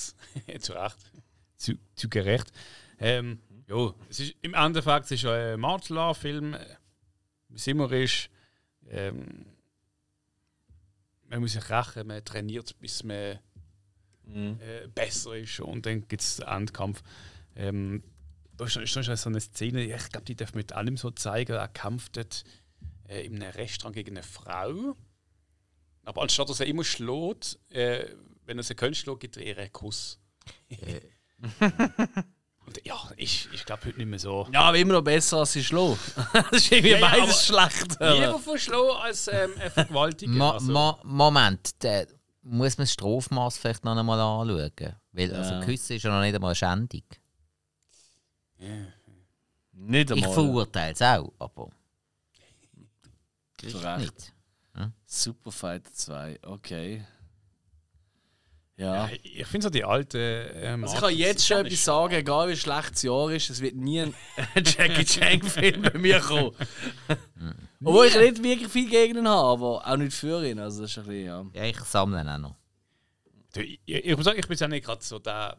zu 0.62 0.72
Recht, 0.72 0.96
zu, 1.56 1.74
zu 1.96 2.08
gerecht. 2.08 2.50
Ähm, 2.98 3.40
ja, 3.66 3.92
es 4.08 4.20
ist, 4.20 4.34
im 4.42 4.54
Endeffekt 4.54 5.06
es 5.06 5.10
ist 5.12 5.24
ein 5.26 5.58
Martial 5.60 5.98
Art 5.98 6.16
Film, 6.16 6.54
äh, 6.54 6.64
wie 7.48 7.56
es 7.56 7.66
immer 7.66 7.90
ist. 7.92 8.30
Ähm, 8.88 9.46
man 11.26 11.40
muss 11.40 11.52
sich 11.52 11.68
rächen, 11.68 12.06
man 12.06 12.24
trainiert, 12.24 12.78
bis 12.78 13.02
man 13.02 13.38
Mhm. 14.24 14.58
äh, 14.60 14.86
besser 14.88 15.38
ist 15.38 15.58
und 15.60 15.86
dann 15.86 16.06
gibt 16.06 16.20
es 16.20 16.36
den 16.36 16.46
Endkampf. 16.48 17.02
Ähm, 17.56 18.02
da 18.58 18.64
ist, 18.64 18.76
ist 18.76 18.96
noch 18.96 19.16
so 19.16 19.30
eine 19.30 19.40
Szene, 19.40 19.84
ich 19.84 20.08
glaube, 20.10 20.24
die 20.24 20.34
darf 20.36 20.52
mit 20.52 20.72
allem 20.72 20.96
so 20.96 21.10
zeigen. 21.10 21.52
Er 21.52 21.68
kämpft 21.68 22.16
dort 22.16 22.44
äh, 23.08 23.24
in 23.24 23.40
einem 23.42 23.52
Restaurant 23.52 23.94
gegen 23.94 24.16
eine 24.16 24.24
Frau. 24.24 24.96
Aber 26.04 26.22
anstatt 26.22 26.48
dass 26.50 26.60
er 26.60 26.66
immer 26.66 26.84
schlägt, 26.84 27.58
äh, 27.70 28.06
wenn 28.44 28.58
er 28.58 28.64
sie 28.64 28.74
könnte, 28.74 28.98
schlägt, 28.98 29.20
gibt 29.20 29.36
er 29.36 29.44
ihr 29.44 29.58
einen 29.58 29.72
Kuss. 29.72 30.18
und 32.66 32.84
ja, 32.84 32.98
ich, 33.16 33.48
ich 33.52 33.64
glaube 33.64 33.86
heute 33.86 33.98
nicht 33.98 34.08
mehr 34.08 34.18
so. 34.18 34.48
Ja, 34.52 34.62
aber 34.62 34.78
immer 34.78 34.94
noch 34.94 35.02
besser 35.02 35.38
als 35.38 35.52
sie 35.52 35.62
schlagen. 35.62 35.98
das 36.32 36.50
ist 36.52 36.72
irgendwie 36.72 36.90
Ja, 36.92 36.98
ja, 36.98 37.10
beides 37.10 37.46
schlecht. 37.46 38.00
Lieber 38.00 38.40
von 38.40 38.58
Schlau 38.58 38.92
als 38.94 39.28
ähm, 39.28 39.52
ein 39.60 39.70
Vergewaltiger. 39.70 40.32
Mo 40.32 40.50
also, 40.50 40.72
Mo 40.72 40.98
Moment, 41.04 41.82
da 41.84 42.02
muss 42.42 42.76
man 42.76 42.86
das 42.86 42.92
Strafmaß 42.92 43.58
vielleicht 43.58 43.84
noch 43.84 43.96
einmal 43.96 44.18
anschauen. 44.18 44.96
Weil 45.12 45.30
Ja. 45.30 45.36
also 45.36 45.64
Küssen 45.64 45.96
ist 45.96 46.02
ja 46.02 46.10
noch 46.10 46.22
nicht 46.22 46.34
einmal 46.34 46.50
eine 46.50 46.56
Schändung. 46.56 47.02
Nicht 49.72 50.10
Ich 50.10 50.16
einmal. 50.16 50.32
verurteile 50.34 50.92
es 50.92 51.02
auch, 51.02 51.32
aber 51.38 51.70
Zu 53.58 53.76
Recht. 53.78 53.98
nicht. 54.00 54.32
Super 55.06 55.50
Fighter 55.52 55.92
2, 55.92 56.38
okay. 56.42 57.04
Ja. 58.76 59.08
ja, 59.08 59.16
ich 59.24 59.46
finde 59.48 59.64
so 59.64 59.70
die 59.70 59.82
alten. 59.82 60.16
Ähm, 60.18 60.84
Also 60.84 60.94
ich 60.94 61.00
kann 61.00 61.14
jetzt 61.16 61.44
schon 61.46 61.66
etwas 61.66 61.84
sagen, 61.84 62.14
egal 62.14 62.48
wie 62.48 62.56
schlecht 62.56 62.92
das 62.92 63.02
Jahr 63.02 63.28
ist, 63.32 63.50
es 63.50 63.60
wird 63.60 63.74
nie 63.74 64.02
ein 64.02 64.14
Jackie 64.64 65.04
Chan-Film 65.04 65.82
bei 65.82 65.98
mir 65.98 66.20
kommen. 66.20 66.52
Obwohl 67.84 68.06
ich 68.06 68.14
nicht 68.16 68.40
wirklich 68.42 68.70
viel 68.70 68.88
gegen 68.88 69.18
ihn 69.18 69.28
habe, 69.28 69.48
aber 69.48 69.84
auch 69.84 69.96
nicht 69.96 70.14
für 70.14 70.46
ihn. 70.46 70.60
Also 70.60 70.82
das 70.82 70.92
ist 70.92 70.98
ein 70.98 71.04
bisschen, 71.06 71.26
ja. 71.26 71.44
Ja, 71.54 71.64
ich 71.64 71.80
sammle 71.80 72.20
ihn 72.20 72.28
auch 72.28 72.38
noch. 72.38 72.54
Ich, 73.56 73.80
ich 73.86 74.16
muss 74.16 74.24
sagen, 74.24 74.38
ich 74.38 74.46
bin 74.46 74.56
ja 74.56 74.68
nicht 74.68 74.84
gerade 74.86 75.02
so 75.02 75.18
der 75.18 75.56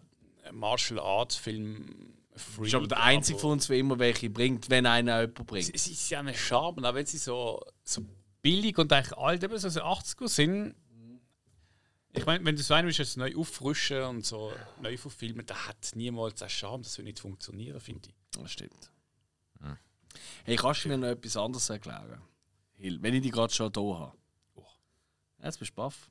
Martial 0.53 0.99
Arts 1.01 1.35
Film. 1.35 2.13
Du 2.55 2.61
bist 2.61 2.75
aber 2.75 2.87
der 2.87 3.01
Einzige 3.01 3.39
von 3.39 3.51
uns, 3.51 3.67
der 3.67 3.77
immer 3.77 3.99
welche 3.99 4.29
bringt, 4.29 4.69
wenn 4.69 4.85
einer 4.85 5.21
jemand 5.21 5.47
bringt. 5.47 5.73
Es 5.73 5.87
ist 5.87 6.09
ja 6.09 6.19
eine 6.19 6.33
Charme, 6.33 6.85
auch 6.85 6.93
wenn 6.93 7.05
sie 7.05 7.17
so, 7.17 7.61
so 7.83 8.05
billig 8.41 8.77
und 8.77 8.91
eigentlich 8.91 9.17
alt, 9.17 9.43
eben 9.43 9.57
so 9.57 9.67
80er 9.67 10.27
sind. 10.27 10.75
Ich 12.11 12.25
meine, 12.25 12.43
wenn 12.43 12.55
du 12.55 12.63
so 12.63 12.73
einen 12.73 12.87
willst, 12.87 12.99
es 12.99 13.17
neu 13.17 13.35
auffrischen 13.35 14.01
und 14.03 14.25
so 14.25 14.51
neu 14.81 14.97
verfilmen, 14.97 15.45
dann 15.45 15.67
hat 15.67 15.91
niemals 15.95 16.41
einen 16.41 16.49
Charme, 16.49 16.81
das 16.81 16.97
würde 16.97 17.09
nicht 17.09 17.19
funktionieren, 17.19 17.79
finde 17.79 18.09
ich. 18.09 18.15
Das 18.31 18.51
stimmt. 18.51 18.91
Hey, 20.43 20.55
kannst 20.55 20.85
du 20.85 20.89
mir 20.89 20.97
noch 20.97 21.07
etwas 21.07 21.37
anderes 21.37 21.69
erklären? 21.69 22.21
Hill, 22.75 23.01
wenn 23.01 23.13
ich 23.13 23.21
die 23.21 23.29
gerade 23.29 23.53
schon 23.53 23.71
da 23.71 23.81
habe. 23.81 24.17
Oh. 24.55 24.65
Jetzt 25.43 25.59
bist 25.59 25.71
du 25.71 25.75
baff. 25.75 26.09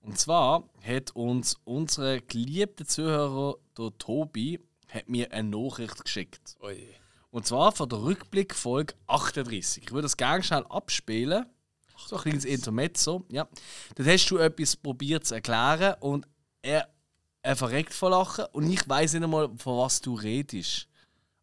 Und 0.00 0.18
zwar 0.18 0.68
hat 0.82 1.12
uns 1.12 1.56
unser 1.64 2.20
geliebter 2.20 2.84
Zuhörer, 2.84 3.56
der 3.78 3.96
Tobi, 3.98 4.60
hat 4.92 5.08
mir 5.08 5.32
eine 5.32 5.48
Nachricht 5.48 6.04
geschickt. 6.04 6.56
Ui. 6.62 6.88
Und 7.30 7.46
zwar 7.46 7.72
von 7.72 7.88
der 7.88 8.00
Rückblick 8.02 8.54
Folge 8.54 8.94
38. 9.06 9.84
Ich 9.84 9.90
würde 9.90 10.02
das 10.02 10.16
gerne 10.16 10.42
schnell 10.42 10.66
abspielen. 10.68 11.46
So 12.06 12.16
ein 12.16 12.22
kleines 12.22 12.44
Intermezzo. 12.44 13.24
Ja. 13.30 13.48
Dann 13.94 14.06
hast 14.06 14.28
du 14.28 14.38
etwas 14.38 14.76
probiert 14.76 15.24
zu 15.26 15.34
erklären 15.34 15.94
und 16.00 16.26
er, 16.60 16.88
er 17.42 17.56
verreckt 17.56 17.94
vor 17.94 18.10
Lachen 18.10 18.44
und 18.52 18.70
ich 18.70 18.86
weiß 18.88 19.14
nicht 19.14 19.22
einmal, 19.22 19.50
von 19.56 19.78
was 19.78 20.00
du 20.00 20.14
redest. 20.14 20.88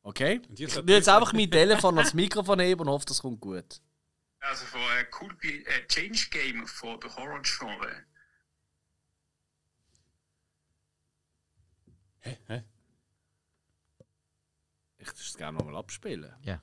Okay? 0.03 0.41
Und 0.49 0.59
Ich 0.59 0.75
will 0.75 0.89
jetzt 0.95 1.09
einfach 1.09 1.33
mein 1.33 1.49
Telefon 1.49 1.97
ans 1.97 2.13
Mikrofon 2.13 2.59
heben 2.59 2.81
und 2.81 2.89
hoffe, 2.89 3.05
das 3.05 3.21
kommt 3.21 3.39
gut. 3.41 3.81
Also 4.41 4.65
von 4.65 4.79
äh, 4.81 5.05
Cool 5.19 5.33
Be- 5.35 5.65
äh, 5.65 5.87
Change 5.87 6.27
Game 6.29 6.67
von 6.67 6.99
der 6.99 7.15
Horror 7.15 7.41
Genre. 7.41 8.05
Ich 15.13 15.19
würde 15.19 15.27
es 15.29 15.37
gerne 15.37 15.57
nochmal 15.57 15.75
abspielen. 15.77 16.31
Ja. 16.43 16.61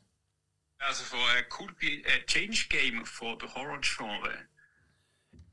Also 0.78 1.04
von 1.04 1.18
äh, 1.18 1.44
Cool 1.58 1.72
Be- 1.80 2.04
äh, 2.04 2.24
Change 2.26 2.66
Game 2.68 3.04
von 3.06 3.38
der 3.38 3.54
Horror 3.54 3.78
Genre. 3.80 4.30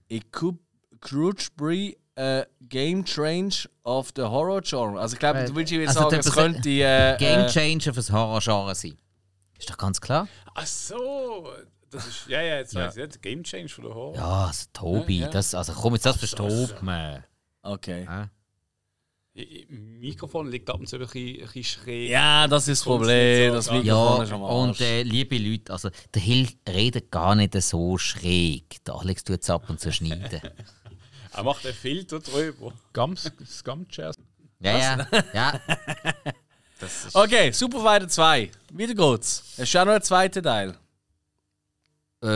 Ich 0.07 0.31
could 0.31 0.57
Crutchbury 1.01 1.97
äh, 2.15 2.45
Game 2.61 3.03
Change 3.05 3.69
of 3.83 4.11
the 4.15 4.21
Horror 4.23 4.61
Genre. 4.61 4.99
Also 4.99 5.13
ich 5.15 5.19
glaube, 5.19 5.39
Äh, 5.39 5.45
du 5.47 5.55
willst 5.55 5.71
jetzt 5.71 5.89
also 5.97 6.09
sagen, 6.09 6.19
es 6.19 6.31
könnte 6.31 6.69
äh, 6.69 7.17
Game 7.17 7.41
äh, 7.41 7.47
Changer 7.49 7.93
fürs 7.93 8.11
Horror-Genre 8.11 8.75
sein. 8.75 8.97
Ist 9.57 9.69
doch 9.69 9.77
ganz 9.77 9.99
klar. 10.01 10.27
Ach 10.55 10.65
so, 10.67 11.51
das 11.89 12.05
ist. 12.07 12.27
Ja, 12.27 12.41
ja, 12.41 12.57
jetzt 12.57 12.73
Ja. 12.73 12.85
weiß 12.87 12.97
ich 12.97 13.03
nicht. 13.05 13.21
Game 13.21 13.43
Change 13.43 13.69
von 13.69 13.85
der 13.85 13.93
Horror. 13.95 14.15
Ja, 14.15 14.45
also 14.47 14.65
Tobi, 14.73 15.19
Ja, 15.19 15.25
ja. 15.25 15.31
das, 15.31 15.55
also 15.55 15.73
komm, 15.73 15.93
jetzt 15.93 16.05
das 16.05 16.17
versteht 16.17 16.81
man. 16.81 17.23
Okay. 17.61 18.03
Ja. 18.03 18.29
Mikrofon 19.35 20.47
liegt 20.51 20.69
ab 20.69 20.79
und 20.79 20.87
zu 20.87 20.97
ein 20.97 21.01
bisschen, 21.01 21.35
ein 21.37 21.39
bisschen 21.45 21.63
schräg. 21.63 22.09
Ja, 22.11 22.47
das 22.47 22.67
ist 22.67 22.81
das 22.81 22.83
Problem. 22.85 23.51
Das 23.53 23.65
so 23.65 23.71
an. 23.71 23.77
Mikrofon 23.79 24.17
Ja, 24.17 24.23
ist 24.23 24.31
am 24.31 24.41
und 24.43 24.69
Arsch. 24.69 24.81
äh, 24.81 25.01
liebe 25.03 25.37
Leute, 25.37 25.73
also 25.73 25.89
der 26.13 26.21
Hill 26.21 26.47
redet 26.69 27.09
gar 27.09 27.33
nicht 27.35 27.59
so 27.61 27.97
schräg. 27.97 28.83
Der 28.85 28.93
Alex 28.95 29.23
tut 29.23 29.41
es 29.41 29.49
ab 29.49 29.69
und 29.69 29.79
zu 29.79 29.91
schneiden. 29.91 30.41
Er 31.35 31.41
macht 31.43 31.65
einen 31.65 31.73
Filter 31.73 32.19
drüber. 32.19 32.73
Gums, 32.93 33.31
Scumchairs. 33.43 34.15
ja, 34.59 34.77
ja, 34.77 35.07
ja. 35.33 35.61
Das 36.79 37.05
ist, 37.07 37.15
Okay, 37.15 37.49
Super 37.51 37.79
Fighter 37.79 38.07
2. 38.07 38.51
Wieder 38.71 38.93
geht's. 38.93 39.43
Hast 39.57 39.73
du 39.73 39.79
auch 39.81 39.85
noch 39.85 39.93
einen 39.93 40.03
zweiten 40.03 40.43
Teil? 40.43 40.77
äh, 42.21 42.27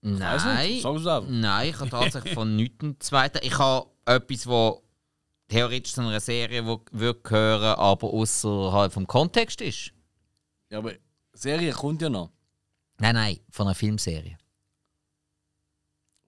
Weiss 0.00 0.44
nein, 0.44 0.70
es 0.78 1.04
nein, 1.28 1.68
ich 1.68 1.78
habe 1.78 1.90
tatsächlich 1.90 2.32
von 2.32 2.56
nichts 2.56 2.82
einen 2.82 2.98
zweiten. 2.98 3.40
Ich 3.42 3.58
habe 3.58 3.90
etwas, 4.06 4.46
wo 4.46 4.82
theoretisch 5.48 5.92
zu 5.94 6.00
einer 6.00 6.20
Serie 6.20 6.66
wo, 6.66 6.82
würde 6.92 7.20
gehören, 7.20 7.78
aber 7.78 8.12
außerhalb 8.12 8.92
vom 8.92 9.06
Kontext 9.06 9.60
ist. 9.60 9.92
Ja, 10.70 10.78
aber 10.78 10.94
die 10.94 10.98
Serie 11.34 11.72
kommt 11.72 12.02
ja 12.02 12.08
noch. 12.08 12.30
Nein, 12.98 13.14
nein, 13.14 13.38
von 13.50 13.66
einer 13.66 13.74
Filmserie. 13.74 14.38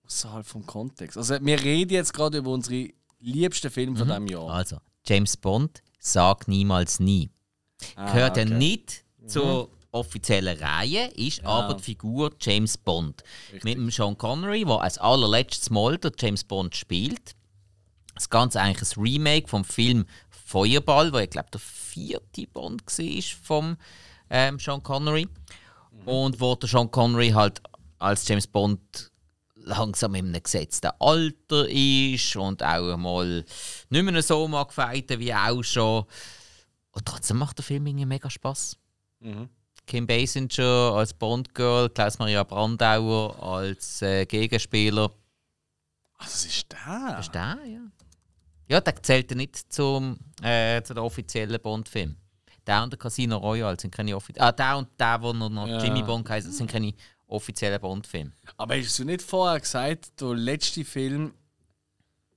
Außerhalb 0.07 0.47
vom 0.47 0.65
Kontext. 0.67 1.17
Also, 1.17 1.37
wir 1.41 1.63
reden 1.63 1.93
jetzt 1.93 2.13
gerade 2.13 2.39
über 2.39 2.51
unsere 2.51 2.91
liebsten 3.21 3.71
Filme 3.71 3.97
von 3.97 4.09
diesem 4.09 4.27
Jahr. 4.27 4.49
Also, 4.51 4.79
James 5.07 5.37
Bond, 5.37 5.83
sag 5.99 6.49
niemals 6.49 7.01
nie. 7.01 7.31
Ah, 7.95 8.13
Gehört 8.13 8.37
ja 8.37 8.45
okay. 8.45 8.55
nicht 8.55 9.05
zur 9.27 9.71
offiziellen 9.91 10.59
Reihe, 10.59 11.07
ist 11.09 11.45
aber 11.45 11.75
die 11.75 11.83
Figur 11.83 12.33
James 12.41 12.77
Bond. 12.77 13.23
Mit 13.63 13.77
dem 13.77 13.91
Sean 13.91 14.17
Connery, 14.17 14.65
der 14.65 14.81
als 14.81 14.99
allerletztes 14.99 15.71
Mal 15.71 15.99
der 15.99 16.13
James 16.19 16.45
Bond 16.45 16.77
spielt. 16.77 17.35
Das 18.19 18.31
Ganze 18.31 18.61
eigentlich 18.61 18.97
ein 18.97 19.01
Remake 19.01 19.47
vom 19.47 19.65
Film 19.65 20.05
Feuerball, 20.29 21.13
wo 21.13 21.19
ich 21.19 21.31
glaube 21.31 21.51
der 21.53 21.61
vierte 21.61 22.49
Bond 22.49 22.83
war 22.83 23.23
vom 23.45 23.77
ähm, 24.29 24.59
Sean 24.59 24.83
Connery. 24.83 25.29
Und 26.05 26.41
wo 26.41 26.57
der 26.57 26.69
Sean 26.69 26.91
Connery 26.91 27.31
halt 27.31 27.63
als 27.99 28.27
James 28.27 28.49
Bond 28.49 29.13
langsam 29.55 30.15
einem 30.15 30.43
gesetzten 30.43 30.91
Alter 30.99 31.69
ist 31.69 32.35
und 32.35 32.63
auch 32.63 32.93
einmal 32.93 33.45
nicht 33.91 34.03
mehr 34.03 34.23
so 34.23 34.49
mag 34.49 34.73
fighten 34.73 35.21
wie 35.21 35.33
auch 35.33 35.63
schon. 35.63 36.05
Und 36.91 37.07
trotzdem 37.07 37.37
macht 37.37 37.59
der 37.59 37.65
Film 37.65 37.87
irgendwie 37.87 38.07
mega 38.07 38.29
Spaß. 38.29 38.77
Kim 39.87 40.07
Basinger 40.09 40.95
als 40.95 41.15
Bond-Girl, 41.15 41.91
Klaus-Maria 41.91 42.43
Brandauer 42.43 43.41
als 43.43 44.03
äh, 44.03 44.27
Gegenspieler. 44.27 45.11
Ah, 46.19 46.25
das 46.25 46.45
ist 46.45 46.73
der. 46.73 47.15
Das 47.17 47.27
ist 47.27 47.35
der, 47.35 47.59
ja. 47.65 47.81
Ja, 48.69 48.81
der 48.81 49.03
zählt 49.03 49.31
ja 49.31 49.37
nicht 49.37 49.73
zum, 49.73 50.19
äh, 50.43 50.83
zu 50.83 50.95
den 50.95 51.03
offiziellen 51.03 51.61
Bond-Film. 51.61 52.17
der 52.67 52.83
und 52.83 52.93
der 52.93 52.99
Casino 52.99 53.39
Royale 53.39 53.79
sind 53.81 53.95
keine 53.95 54.15
offiziellen. 54.15 54.47
Ah, 54.47 54.53
der 54.53 54.77
und 54.77 54.89
der, 55.01 55.23
wo 55.23 55.33
noch, 55.33 55.49
noch 55.49 55.67
Ja. 55.67 55.83
Jimmy 55.83 56.03
Bond 56.03 56.29
heißt, 56.29 56.53
sind 56.53 56.71
keine 56.71 56.93
offiziellen 57.27 57.81
Bond-Filme. 57.81 58.33
Aber 58.59 58.77
hast 58.77 58.99
du 58.99 59.05
nicht 59.05 59.23
vorher 59.23 59.59
gesagt, 59.59 60.21
der 60.21 60.35
letzte 60.35 60.85
Film 60.85 61.33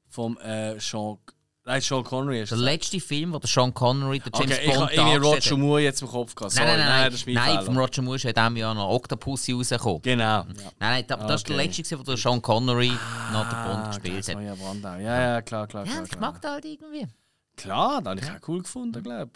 vom 0.07 0.37
äh, 0.37 0.79
Sean. 0.79 1.17
Nein, 1.63 1.79
Sean 1.79 2.03
Connery 2.03 2.39
hast 2.41 2.49
Der 2.51 2.57
letzte 2.57 2.99
Film, 2.99 3.33
wo 3.33 3.37
der 3.39 3.47
Sean 3.47 3.71
Connery, 3.71 4.19
der 4.19 4.31
James 4.33 4.51
Okay, 4.57 4.61
ich 4.65 4.73
Bond 4.73 4.81
habe 4.81 4.93
irgendwie 4.95 5.27
Roger. 5.27 5.57
Moore 5.57 5.81
jetzt 5.81 6.01
im 6.01 6.07
Kopf 6.07 6.33
gehabt. 6.33 6.55
Nein, 6.55 6.65
Sorry, 6.67 6.77
nein, 6.79 6.87
nein, 6.89 7.11
das 7.11 7.19
ist 7.19 7.27
nein, 7.27 7.43
Fehler. 7.49 7.61
vom 7.63 7.77
Roger 7.77 8.01
Moore 8.01 8.15
ist 8.15 8.25
in 8.25 8.33
diesem 8.33 8.57
Jahr 8.57 8.73
noch 8.73 8.89
Octopussy 8.89 9.51
rausgekommen. 9.53 10.01
Genau. 10.01 10.23
Ja. 10.23 10.43
Nein, 10.45 10.65
nein, 10.79 11.05
da, 11.07 11.15
das 11.17 11.41
ist 11.41 11.49
der 11.49 11.55
Okay. 11.57 11.65
letzte, 11.67 11.99
wo 11.99 12.03
der 12.03 12.17
Sean 12.17 12.41
Connery 12.41 12.91
noch 13.31 13.47
den 13.47 13.63
Bond 13.63 13.85
Ah, 13.85 13.87
gespielt 13.89 14.27
okay, 14.29 14.49
hat. 14.49 14.57
Brandau. 14.59 14.95
Ja, 14.95 15.21
ja, 15.21 15.41
klar, 15.43 15.67
klar, 15.67 15.85
Ja, 15.85 15.91
klar. 15.91 16.05
ich 16.11 16.19
mag 16.19 16.41
das 16.41 16.51
halt 16.51 16.65
irgendwie. 16.65 17.07
Klar, 17.55 18.01
das 18.01 18.09
habe 18.09 18.19
ich 18.21 18.31
auch 18.43 18.47
cool 18.47 18.63
gefunden, 18.63 19.03
glaube 19.03 19.31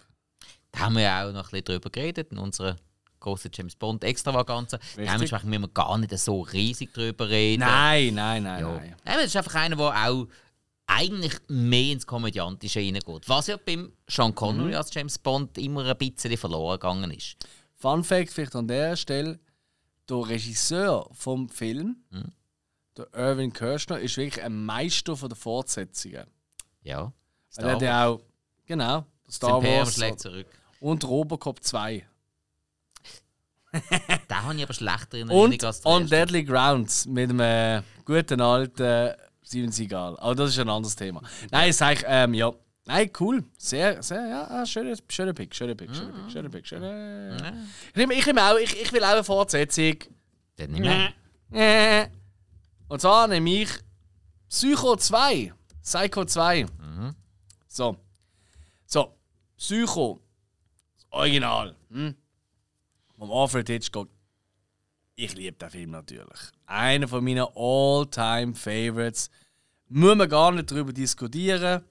Da 0.72 0.78
haben 0.80 0.94
wir 0.96 1.02
ja 1.02 1.28
auch 1.28 1.32
noch 1.32 1.44
ein 1.44 1.50
bisschen 1.50 1.64
drüber 1.64 1.90
geredet 1.90 2.32
in 2.32 2.38
unserer 2.38 2.76
großen 3.20 3.52
James 3.54 3.76
Bond 3.76 4.02
Extravaganza. 4.02 4.78
Dementsprechend 4.96 5.48
müssen 5.48 5.62
wir 5.62 5.68
gar 5.68 5.96
nicht 5.96 6.16
so 6.18 6.40
riesig 6.40 6.92
drüber 6.92 7.28
reden. 7.28 7.60
Nein, 7.60 8.14
nein, 8.14 8.42
nein, 8.42 8.60
Ja. 8.62 8.68
nein. 8.72 8.94
Das 9.04 9.26
ist 9.26 9.36
einfach 9.36 9.54
einer, 9.54 9.76
der 9.76 10.08
auch 10.08 10.26
eigentlich 10.86 11.34
mehr 11.48 11.92
ins 11.92 12.06
Komödiantische 12.06 12.78
reingeht. 12.80 13.28
Was 13.28 13.48
ja 13.48 13.56
beim 13.56 13.92
Sean 14.08 14.34
Connery 14.34 14.70
Mhm. 14.70 14.76
als 14.76 14.94
James 14.94 15.18
Bond 15.18 15.58
immer 15.58 15.84
ein 15.84 15.96
bisschen 15.96 16.36
verloren 16.36 16.78
gegangen 16.78 17.10
ist. 17.10 17.36
Fun 17.74 18.04
Fact 18.04 18.30
vielleicht 18.32 18.54
an 18.56 18.68
der 18.68 18.96
Stelle: 18.96 19.38
Der 20.08 20.28
Regisseur 20.28 21.08
vom 21.12 21.48
Film, 21.48 21.96
Mhm. 22.10 22.32
der 22.96 23.08
Irvin 23.12 23.52
Kirschner, 23.52 23.98
ist 23.98 24.16
wirklich 24.16 24.42
ein 24.44 24.64
Meister 24.64 25.16
von 25.16 25.28
der 25.28 25.36
Fortsetzungen. 25.36 26.26
Ja. 26.82 27.12
Star 27.52 27.64
er 27.66 27.74
hat 27.74 27.82
ja 27.82 28.06
auch, 28.06 28.20
genau, 28.64 29.04
Star 29.30 29.62
Wars 29.62 29.94
schlägt 29.94 30.20
zurück. 30.20 30.46
und 30.80 31.04
Robocop 31.04 31.62
2. 31.64 32.06
Den 33.72 34.42
habe 34.42 34.54
ich 34.54 34.62
aber 34.62 34.72
schlechter 34.72 35.18
in 35.18 35.28
Und 35.28 35.50
Erinnerung 35.52 35.64
als 35.66 35.80
der 35.82 35.90
On 35.92 36.02
erste. 36.02 36.16
Deadly 36.16 36.44
Grounds 36.44 37.06
mit 37.06 37.30
äh, 37.40 37.82
guten 38.04 38.40
alten 38.40 39.14
Steven 39.46 39.70
Seagal. 39.70 40.18
Aber 40.18 40.34
das 40.34 40.50
ist 40.50 40.58
ein 40.58 40.68
anderes 40.68 40.96
Thema. 40.96 41.22
Nein, 41.50 41.70
ich 41.70 41.76
sage, 41.76 42.04
ähm, 42.06 42.34
ja. 42.34 42.52
Nein, 42.86 43.10
cool. 43.20 43.44
Sehr, 43.58 44.02
sehr, 44.02 44.26
ja, 44.28 44.48
ah, 44.48 44.66
schöner, 44.66 44.96
schöner 45.08 45.32
Pick, 45.32 45.54
schöner 45.54 45.74
Pick, 45.74 45.94
schöner 45.94 46.12
Pick, 46.12 46.32
schöner 46.32 46.48
Pick, 46.48 46.66
schöner. 46.66 47.36
Ich, 47.90 47.96
nehme, 47.96 48.14
ich, 48.14 48.26
nehme 48.26 48.44
auch, 48.44 48.56
ich, 48.58 48.80
ich 48.80 48.92
will 48.92 49.02
auch 49.02 49.08
eine 49.10 49.24
Fortsetzung. 49.24 49.96
Den 50.58 50.70
nicht 50.70 50.80
mehr. 50.80 51.12
Äh. 51.52 52.08
Und 52.88 53.00
zwar 53.00 53.26
nehme 53.26 53.50
ich 53.50 53.70
Psycho 54.48 54.96
2. 54.96 55.52
Psycho 55.82 56.24
2. 56.24 56.66
So. 57.76 57.96
So. 58.86 59.14
Psycho. 59.58 60.20
Das 60.96 61.06
Original. 61.10 61.76
Hm? 61.90 62.16
Vom 63.18 63.30
Alfred 63.30 63.68
Hitchcock. 63.68 64.08
Ich 65.18 65.34
liebe 65.34 65.56
den 65.56 65.70
Film 65.70 65.90
natürlich. 65.92 66.38
Einer 66.66 67.08
von 67.08 67.24
meinen 67.24 67.46
all-time 67.54 68.54
Favorites. 68.54 69.30
Muss 69.88 70.14
man 70.14 70.28
gar 70.28 70.52
nicht 70.52 70.70
darüber 70.70 70.92
diskutieren. 70.92 71.82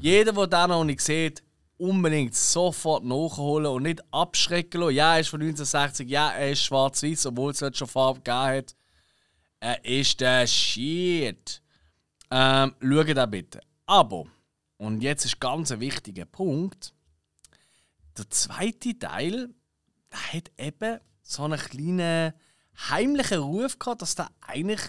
Jeder, 0.00 0.32
der 0.32 0.46
den 0.46 0.70
noch 0.70 0.84
nicht 0.84 1.00
sieht, 1.00 1.42
unbedingt 1.76 2.34
sofort 2.34 3.04
nachholen 3.04 3.66
und 3.66 3.82
nicht 3.82 4.02
abschrecken 4.12 4.80
lassen. 4.80 4.94
Ja, 4.94 5.14
er 5.14 5.20
ist 5.20 5.28
von 5.28 5.40
1960, 5.40 6.08
ja, 6.08 6.30
er 6.30 6.52
ist 6.52 6.62
schwarz-weiß, 6.62 7.26
obwohl 7.26 7.52
es 7.52 7.76
schon 7.76 7.88
Farbe 7.88 8.20
gegeben 8.20 8.58
hat. 8.58 8.76
Er 9.58 9.84
ist 9.84 10.20
der 10.20 10.46
Shit. 10.46 11.62
Ähm, 12.30 12.74
schaut 12.80 13.16
da 13.16 13.26
bitte. 13.26 13.60
Aber, 13.84 14.24
und 14.78 15.02
jetzt 15.02 15.26
ist 15.26 15.40
ganz 15.40 15.70
ein 15.72 15.80
wichtiger 15.80 16.24
Punkt: 16.24 16.94
der 18.16 18.30
zweite 18.30 18.98
Teil, 18.98 19.50
der 20.10 20.32
hat 20.32 20.50
eben 20.56 21.00
so 21.22 21.42
einen 21.42 21.58
kleinen 21.58 22.32
heimlichen 22.88 23.40
Ruf 23.40 23.78
gehabt, 23.78 24.02
dass 24.02 24.14
der 24.14 24.30
eigentlich. 24.40 24.80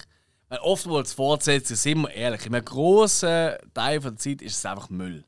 Weil 0.50 0.60
oftmals 0.60 1.14
Fortsetzungen, 1.14 1.78
sind 1.78 2.02
wir 2.02 2.12
ehrlich, 2.12 2.46
in 2.46 2.56
einem 2.56 2.66
grossen 2.66 3.54
Teil 3.74 4.00
der 4.00 4.18
Zeit 4.18 4.42
ist 4.42 4.58
es 4.58 4.66
einfach 4.66 4.90
Müll. 4.90 5.24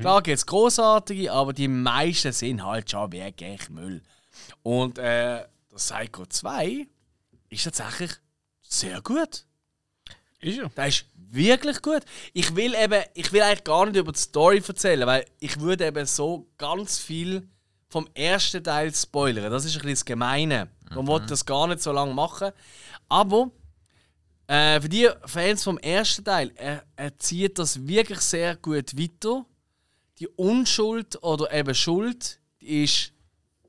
Klar 0.00 0.22
gibt 0.22 0.38
es 0.38 0.46
großartige, 0.46 1.32
aber 1.32 1.52
die 1.52 1.68
meisten 1.68 2.32
sind 2.32 2.64
halt 2.64 2.90
schon 2.90 3.12
wirklich 3.12 3.68
Müll. 3.68 4.02
Und 4.62 4.98
äh, 4.98 5.02
der 5.72 5.76
Psycho 5.76 6.26
2 6.26 6.86
ist 7.50 7.64
tatsächlich 7.64 8.12
sehr 8.62 9.00
gut. 9.00 9.44
Ist 10.40 10.58
ja. 10.58 10.68
Der 10.68 10.86
ist 10.86 11.06
wirklich 11.14 11.82
gut. 11.82 12.02
Ich 12.32 12.54
will 12.54 12.74
eben, 12.74 13.02
ich 13.14 13.32
will 13.32 13.42
eigentlich 13.42 13.64
gar 13.64 13.86
nicht 13.86 13.96
über 13.96 14.12
die 14.12 14.18
Story 14.18 14.62
erzählen, 14.66 15.06
weil 15.06 15.24
ich 15.40 15.60
würde 15.60 15.86
eben 15.86 16.06
so 16.06 16.48
ganz 16.58 16.98
viel 16.98 17.48
vom 17.88 18.08
ersten 18.14 18.62
Teil 18.62 18.94
spoilern. 18.94 19.50
Das 19.50 19.64
ist 19.64 19.72
ein 19.72 19.78
bisschen 19.78 19.94
das 19.94 20.04
Gemeine. 20.04 20.68
Man 20.94 21.06
wollte 21.06 21.26
das 21.26 21.44
gar 21.44 21.66
nicht 21.66 21.82
so 21.82 21.92
lange 21.92 22.14
machen. 22.14 22.52
Aber 23.08 23.50
äh, 24.46 24.80
für 24.80 24.88
die 24.88 25.08
Fans 25.24 25.64
vom 25.64 25.78
ersten 25.78 26.24
Teil, 26.24 26.52
er, 26.56 26.82
er 26.96 27.16
zieht 27.18 27.58
das 27.58 27.86
wirklich 27.86 28.20
sehr 28.20 28.56
gut 28.56 28.98
weiter. 28.98 29.44
Die 30.18 30.28
Unschuld 30.28 31.22
oder 31.22 31.52
eben 31.52 31.74
Schuld, 31.74 32.40
die 32.60 32.84
ist, 32.84 33.12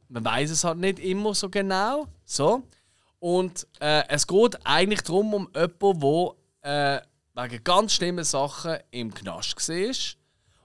man 0.07 0.25
weiß 0.25 0.49
es 0.49 0.63
halt 0.63 0.79
nicht 0.79 0.99
immer 0.99 1.35
so 1.35 1.49
genau. 1.49 2.07
So. 2.25 2.63
Und 3.19 3.67
äh, 3.79 4.03
es 4.07 4.25
geht 4.25 4.57
eigentlich 4.65 5.01
darum, 5.01 5.33
um 5.33 5.49
jemanden, 5.53 6.35
der 6.63 7.01
äh, 7.01 7.01
wegen 7.35 7.63
ganz 7.63 7.93
schlimmen 7.93 8.23
Sachen 8.23 8.77
im 8.91 9.13
Knast 9.13 9.67
war 9.69 9.95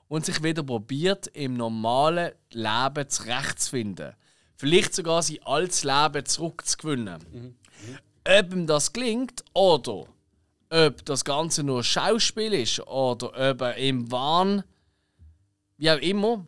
und 0.09 0.24
sich 0.24 0.42
wieder 0.42 0.62
probiert, 0.62 1.26
im 1.28 1.57
normalen 1.57 2.32
Leben 2.50 3.09
zurechtzufinden. 3.09 4.14
Vielleicht 4.57 4.94
sogar 4.94 5.22
sein 5.22 5.38
altes 5.44 5.84
Leben 5.84 6.24
zurückzugewinnen. 6.24 7.57
Ob 8.26 8.52
ihm 8.52 8.66
das 8.66 8.92
gelingt 8.92 9.44
oder 9.52 10.07
ob 10.70 11.05
das 11.05 11.24
Ganze 11.24 11.62
nur 11.62 11.84
Schauspiel 11.84 12.52
ist 12.55 12.80
oder 12.80 13.28
ob 13.50 13.61
er 13.61 13.76
im 13.76 14.11
Wahn, 14.11 14.64
wie 15.76 15.90
auch 15.90 15.98
immer. 15.98 16.46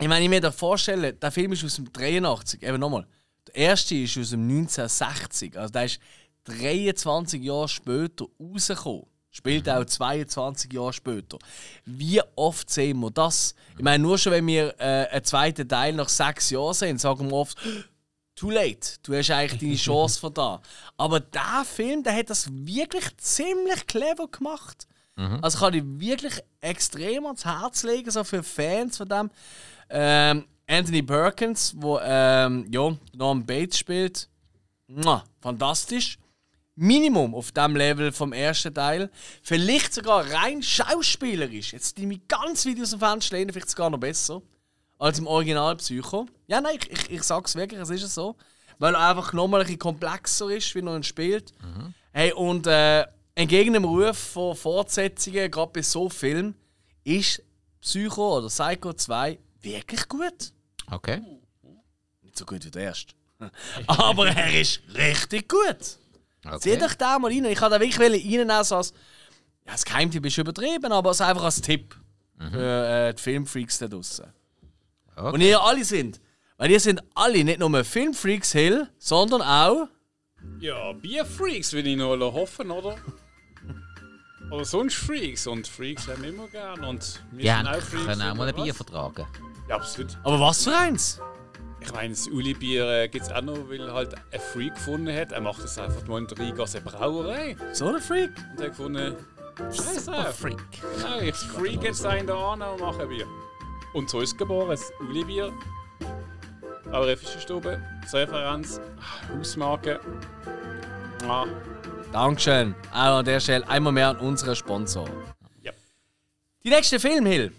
Ich 0.00 0.08
meine, 0.08 0.24
ich 0.24 0.30
mir 0.30 0.40
da 0.40 0.50
vorstellen, 0.50 1.18
der 1.20 1.30
Film 1.30 1.52
ist 1.52 1.64
aus 1.64 1.76
dem 1.76 1.92
83, 1.92 2.62
eben 2.62 2.80
nochmal. 2.80 3.06
Der 3.46 3.54
erste 3.56 3.94
ist 3.94 4.16
aus 4.18 4.30
dem 4.30 4.42
1960, 4.42 5.56
also 5.56 5.72
der 5.72 5.84
ist 5.84 6.00
23 6.44 7.42
Jahre 7.42 7.68
später 7.68 8.26
rausgekommen. 8.40 9.06
Spielt 9.36 9.68
auch 9.68 9.84
22 9.84 10.72
Jahre 10.72 10.92
später. 10.92 11.38
Wie 11.84 12.20
oft 12.36 12.70
sehen 12.70 13.00
wir 13.00 13.10
das? 13.10 13.56
Ich 13.76 13.82
meine, 13.82 14.00
nur 14.00 14.16
schon 14.16 14.32
wenn 14.32 14.46
wir 14.46 14.76
äh, 14.78 15.08
einen 15.10 15.24
zweiten 15.24 15.68
Teil 15.68 15.92
nach 15.92 16.08
sechs 16.08 16.50
Jahren 16.50 16.72
sehen, 16.72 16.98
sagen 16.98 17.28
wir 17.30 17.36
oft, 17.36 17.58
too 18.36 18.50
late, 18.50 18.96
du 19.02 19.12
hast 19.12 19.30
eigentlich 19.32 19.60
deine 19.60 19.74
Chance 19.76 20.20
von 20.20 20.32
da. 20.32 20.62
Aber 20.96 21.18
der 21.18 21.64
Film, 21.64 22.04
der 22.04 22.16
hat 22.16 22.30
das 22.30 22.48
wirklich 22.52 23.04
ziemlich 23.16 23.86
clever 23.88 24.28
gemacht. 24.28 24.86
Also 25.42 25.58
kann 25.58 25.74
ich 25.74 25.84
wirklich 25.84 26.40
extrem 26.60 27.26
ans 27.26 27.44
Herz 27.44 27.84
legen, 27.84 28.10
so 28.10 28.24
für 28.24 28.42
Fans 28.42 28.96
von 28.96 29.08
dem. 29.08 29.30
Ähm, 29.90 30.44
Anthony 30.66 31.02
Perkins, 31.02 31.74
wo 31.76 32.00
ähm, 32.02 32.66
ja, 32.70 32.96
Norman 33.12 33.44
Bates 33.44 33.78
spielt. 33.78 34.28
Mua, 34.86 35.24
fantastisch. 35.40 36.18
Minimum 36.76 37.34
auf 37.34 37.52
dem 37.52 37.76
Level 37.76 38.10
vom 38.12 38.32
ersten 38.32 38.74
Teil. 38.74 39.10
Vielleicht 39.42 39.94
sogar 39.94 40.30
rein 40.30 40.62
schauspielerisch. 40.62 41.72
Jetzt 41.72 41.98
die 41.98 42.06
mich 42.06 42.26
ganz 42.26 42.66
weit 42.66 42.80
aus 42.80 42.90
dem 42.90 43.00
Fenster 43.00 43.36
lehnen, 43.36 43.52
vielleicht 43.52 43.70
sogar 43.70 43.90
noch 43.90 43.98
besser. 43.98 44.42
Als 44.98 45.18
im 45.18 45.26
Original 45.26 45.76
Psycho. 45.76 46.26
Ja, 46.46 46.60
nein, 46.60 46.78
ich, 46.80 46.90
ich, 46.90 47.10
ich 47.10 47.22
sag's 47.22 47.54
wirklich, 47.54 47.80
es 47.80 47.90
ist 47.90 48.14
so. 48.14 48.36
Weil 48.78 48.94
er 48.94 49.10
einfach 49.10 49.32
nochmal 49.32 49.60
ein 49.60 49.66
bisschen 49.66 49.78
komplexer 49.78 50.50
ist, 50.50 50.74
wie 50.74 50.80
er 50.80 50.96
ihn 50.96 51.02
spielt. 51.02 51.52
Hey, 52.12 52.32
und 52.32 52.66
äh, 52.66 53.04
entgegen 53.34 53.74
dem 53.74 53.84
Ruf 53.84 54.16
von 54.16 54.56
Fortsetzungen, 54.56 55.50
gerade 55.50 55.72
bei 55.72 55.82
so 55.82 56.08
Filmen, 56.08 56.54
ist 57.04 57.42
Psycho 57.80 58.38
oder 58.38 58.48
Psycho 58.48 58.92
2 58.92 59.38
wirklich 59.60 60.08
gut. 60.08 60.52
Okay. 60.90 61.20
Nicht 62.22 62.38
so 62.38 62.44
gut 62.44 62.64
wie 62.64 62.70
der 62.70 62.82
erste. 62.82 63.14
Aber 63.86 64.28
er 64.28 64.60
ist 64.60 64.80
richtig 64.94 65.48
gut. 65.48 65.98
Okay. 66.46 66.58
Seht 66.60 66.82
euch 66.82 66.94
da 66.94 67.18
mal 67.18 67.30
rein. 67.30 67.44
Ich 67.46 67.60
wollte 67.60 67.74
da 67.76 67.80
wirklich 67.80 67.98
reinnehmen, 68.00 68.64
so 68.64 68.76
als. 68.76 68.92
Ja, 69.66 69.72
das 69.72 69.84
Geheimtipp 69.84 70.24
ist 70.26 70.36
übertrieben, 70.38 70.92
aber 70.92 71.10
es 71.10 71.20
einfach 71.20 71.44
als 71.44 71.60
Tipp 71.60 71.96
für 72.50 72.86
äh, 73.08 73.14
die 73.14 73.22
Filmfreaks 73.22 73.78
da 73.78 73.88
draußen. 73.88 74.26
Okay. 75.16 75.32
Und 75.32 75.40
ihr 75.40 75.60
alle 75.62 75.84
sind. 75.84 76.20
Weil 76.56 76.70
ihr 76.70 76.80
sind 76.80 77.02
alle 77.14 77.42
nicht 77.44 77.58
nur 77.60 77.84
Filmfreaks 77.84 78.52
Hill, 78.52 78.88
sondern 78.98 79.42
auch. 79.42 79.88
Ja, 80.60 80.92
Bierfreaks 80.92 81.72
will 81.72 81.86
ich 81.86 81.96
noch 81.96 82.16
hoffen, 82.32 82.70
oder? 82.70 82.96
Oder 84.50 84.64
sonst 84.64 84.94
Freaks. 84.96 85.46
Und 85.46 85.66
Freaks 85.66 86.06
haben 86.06 86.22
wir 86.22 86.28
immer 86.28 86.46
gern. 86.48 86.84
Und 86.84 87.22
wir 87.32 87.44
Ja, 87.46 87.56
sind 87.58 87.68
auch 87.68 87.80
Freaks. 87.80 88.04
können 88.04 88.22
auch 88.22 88.34
mal 88.34 88.48
ein 88.48 88.54
Bier 88.54 88.74
vertragen. 88.74 89.26
Ja, 89.68 89.76
absolut. 89.76 90.18
Aber 90.22 90.38
was 90.38 90.64
für 90.64 90.76
eins? 90.76 91.18
Ich 91.84 91.92
meine, 91.92 92.10
das 92.14 92.26
Uli-Bier 92.28 92.88
äh, 92.88 93.08
gibt 93.08 93.26
es 93.26 93.32
auch 93.32 93.42
noch, 93.42 93.68
weil 93.68 93.80
er 93.80 93.92
halt 93.92 94.14
ein 94.14 94.40
Freak 94.40 94.74
gefunden 94.74 95.14
hat. 95.14 95.32
Er 95.32 95.40
macht 95.40 95.62
das 95.62 95.78
einfach 95.78 96.06
mal 96.06 96.18
in 96.18 96.26
der 96.26 96.38
Rheingasse 96.38 96.80
Brauerei. 96.80 97.56
So 97.72 97.88
ein 97.88 98.00
Freak? 98.00 98.30
Und 98.38 98.58
er 98.58 98.64
hat 98.64 98.70
gefunden, 98.70 99.16
Scheiße, 99.70 100.12
Freak. 100.32 100.58
genau, 100.96 101.20
ich 101.20 101.34
freak 101.36 101.82
jetzt 101.82 102.04
einen 102.04 102.26
da 102.26 102.52
an 102.52 102.62
und 102.62 102.80
mache 102.80 103.02
ein 103.02 103.08
Bier. 103.08 103.26
Und 103.92 104.10
so 104.10 104.20
ist 104.20 104.32
es 104.32 104.36
geboren, 104.36 104.70
das 104.70 104.90
Uli-Bier. 105.00 105.52
Eure 106.90 107.16
Fischstube, 107.16 107.80
Referenz, 108.12 108.80
Hausmarke. 109.28 110.00
Ah, 111.28 111.46
Dankeschön. 112.12 112.74
Auch 112.92 113.18
an 113.18 113.24
der 113.24 113.40
Stelle 113.40 113.68
einmal 113.68 113.92
mehr 113.92 114.08
an 114.08 114.18
unseren 114.18 114.56
Sponsor. 114.56 115.08
Ja. 115.62 115.72
Die 116.64 116.70
nächste 116.70 116.98
Film, 116.98 117.26
Hill. 117.26 117.52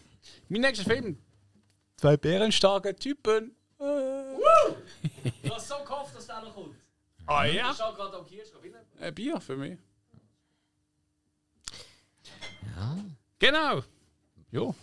mein 0.49 0.61
nächster 0.61 0.89
Film. 0.89 1.17
Zwei 1.97 2.17
bärenstarke 2.17 2.95
Typen. 2.95 3.55
Äh. 3.79 4.14
Du 5.43 5.53
hast 5.53 5.67
so 5.67 5.75
gehofft, 5.83 6.15
dass 6.15 6.27
der 6.27 6.41
noch 6.41 6.53
kommt. 6.53 6.75
Ah 7.27 7.45
ja? 7.45 7.73
schau 7.77 7.93
gerade 7.93 8.17
am 8.17 8.25
Kirschkopf. 8.25 8.63
Ein 8.99 9.15
Bier 9.15 9.39
für 9.41 9.57
mich. 9.57 9.77
Ja. 12.75 12.97
Genau. 13.39 13.81
Jo. 14.51 14.75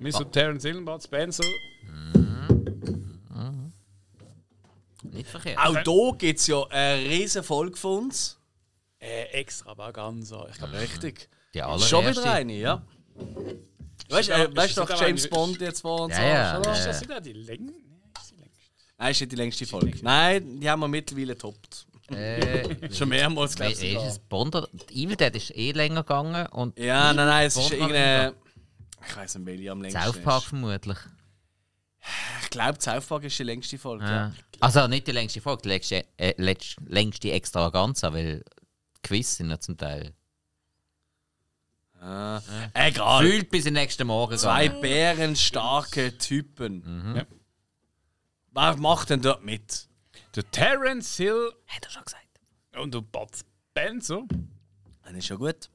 Mr. 0.00 0.30
Terence 0.30 0.64
Hill, 0.64 0.80
Bud 0.82 1.02
Spencer. 1.02 1.44
Nicht 5.02 5.28
verkehrt. 5.28 5.58
Auch 5.58 5.76
hier 5.78 6.16
gibt 6.18 6.40
es 6.40 6.46
ja 6.46 6.66
eine 6.68 7.02
riesen 7.08 7.42
Folge 7.44 7.76
von 7.76 8.04
uns. 8.04 8.38
Äh, 8.98 9.24
Extravaganza. 9.40 10.46
Ich 10.50 10.56
glaube, 10.56 10.80
Richtig. 10.80 11.28
Die 11.52 11.58
Schon 11.60 11.68
allererste. 11.68 12.22
wieder 12.22 12.32
eine, 12.32 12.52
ja. 12.54 12.82
Weißt 14.08 14.28
du, 14.28 14.32
das- 14.32 14.40
äh, 14.40 14.44
ist 14.48 14.56
weißt 14.56 14.76
du 14.76 14.80
doch 14.80 14.90
aber 14.90 15.06
James 15.06 15.28
Bond 15.28 15.60
jetzt 15.60 15.82
vor 15.82 16.00
uns? 16.02 16.16
Ja, 16.16 16.22
ja, 16.24 16.62
ja, 16.62 16.72
ist 16.72 16.86
das 16.86 17.00
wieder 17.02 17.20
die 17.20 17.32
Länge? 17.32 17.70
Nee, 17.70 18.10
ist 18.20 18.30
die 18.32 18.36
längste. 18.36 18.62
Nein, 19.04 19.10
ist 19.12 19.20
nicht 19.20 19.32
die 19.32 19.36
längste 19.36 19.66
Folge. 19.66 19.98
Nein, 20.00 20.60
die 20.60 20.70
haben 20.70 20.80
wir 20.80 20.88
mittlerweile 20.88 21.34
getoppt. 21.34 21.86
Äh, 22.10 22.90
Schon 22.90 23.10
mehrmals, 23.10 23.54
glaube 23.54 23.72
ist 23.72 23.82
ich. 23.82 23.94
es 23.96 24.18
Bond 24.18 24.54
oder 24.56 24.66
Evil 24.90 25.14
Dead 25.14 25.34
ist 25.36 25.54
eh 25.54 25.72
länger 25.72 26.02
gegangen 26.04 26.46
und 26.46 26.78
Ja, 26.78 27.12
nein, 27.12 27.26
nein, 27.26 27.46
es 27.46 27.54
ist 27.54 27.68
Bond 27.68 27.72
noch 27.72 27.88
irgendeine. 27.88 28.34
Ich 29.06 29.14
weiß 29.16 29.34
nicht, 29.34 29.46
welche 29.46 29.70
am 29.72 29.82
längsten 29.82 30.00
South 30.00 30.22
Park 30.22 30.42
ist. 30.44 30.48
vermutlich. 30.48 30.96
Ich 32.44 32.48
glaube, 32.50 32.80
South 32.80 33.04
Park 33.04 33.24
ist 33.24 33.38
die 33.38 33.42
längste 33.42 33.76
Folge. 33.76 34.04
Ja. 34.06 34.10
Ja. 34.10 34.32
Also 34.60 34.86
nicht 34.88 35.06
die 35.06 35.12
längste 35.12 35.42
Folge, 35.42 35.62
die 35.64 35.68
längste, 35.68 36.04
äh, 36.16 36.34
längste 36.38 37.30
Extravaganza, 37.30 38.10
weil 38.14 38.38
die 38.38 39.00
Quiz 39.02 39.36
sind 39.36 39.50
ja 39.50 39.60
zum 39.60 39.76
Teil. 39.76 40.14
Ah. 42.00 42.40
Egal. 42.72 43.22
Fühlt 43.22 43.50
bis 43.50 43.66
in 43.66 43.74
den 43.74 43.82
nächsten 43.82 44.06
Morgen 44.06 44.38
Zwei 44.38 44.70
bärenstarke 44.70 46.16
Typen. 46.16 47.10
Mhm. 47.10 47.16
Ja. 47.16 47.24
Wer 48.54 48.76
macht 48.76 49.10
denn 49.10 49.20
dort 49.20 49.44
mit? 49.44 49.88
Der 50.36 50.48
Terence 50.50 51.16
Hill 51.16 51.52
Hat 51.66 51.84
er 51.84 51.90
schon 51.90 52.04
gesagt. 52.04 52.24
und 52.80 52.94
der 52.94 53.00
Bud 53.00 53.28
Spencer. 53.70 54.22
Das 55.04 55.12
ist 55.12 55.26
schon 55.26 55.38
gut. 55.38 55.68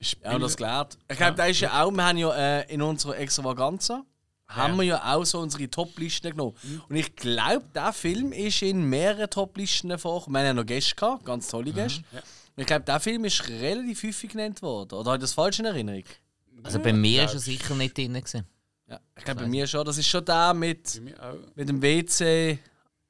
Ja, 0.00 0.06
spielen- 0.06 0.40
das 0.40 0.56
gelernt. 0.56 0.98
Ich 1.10 1.16
glaube, 1.16 1.36
da 1.36 1.46
ist 1.46 1.60
ja 1.60 1.82
auch, 1.82 1.90
wir 1.90 2.04
haben 2.04 2.18
ja 2.18 2.34
äh, 2.34 2.72
in 2.72 2.82
unserer 2.82 3.16
Extravaganza 3.18 4.04
haben 4.48 4.76
wir 4.76 4.84
ja 4.84 5.14
auch 5.14 5.24
so 5.24 5.38
unsere 5.38 5.66
Top-Listen 5.70 6.32
genommen. 6.32 6.54
Und 6.86 6.94
ich 6.96 7.16
glaube, 7.16 7.64
der 7.74 7.90
Film 7.94 8.32
ist 8.32 8.60
in 8.60 8.84
mehreren 8.84 9.30
Top-Listen 9.30 9.96
vorgekommen. 9.98 10.34
Wir 10.34 10.40
haben 10.40 10.56
ja 10.56 10.62
noch 10.62 10.66
Gäste 10.66 10.94
gehabt, 10.94 11.24
ganz 11.24 11.48
tolle 11.48 11.72
Gäste. 11.72 12.02
Und 12.54 12.60
Ich 12.60 12.66
glaube, 12.66 12.84
der 12.84 13.00
Film 13.00 13.24
ist 13.24 13.48
relativ 13.48 14.02
häufig 14.02 14.30
genannt 14.30 14.60
worden. 14.60 14.92
Oder 14.94 15.12
habe 15.12 15.16
ich 15.16 15.22
das 15.22 15.32
falsch 15.32 15.58
in 15.60 15.64
Erinnerung? 15.64 16.04
Also 16.64 16.78
bei 16.80 16.92
mir 16.92 17.24
ist 17.24 17.32
er 17.32 17.40
sicher 17.40 17.74
nicht 17.74 17.96
drin. 17.96 18.12
Gewesen. 18.12 18.44
Ja, 18.92 19.00
ich 19.16 19.24
glaube, 19.24 19.40
bei 19.42 19.48
mir 19.48 19.66
schon. 19.66 19.84
Das 19.84 19.96
ist 19.98 20.06
schon 20.06 20.24
der 20.24 20.52
mit, 20.54 21.00
mit 21.54 21.68
dem 21.68 21.80
WC 21.80 22.58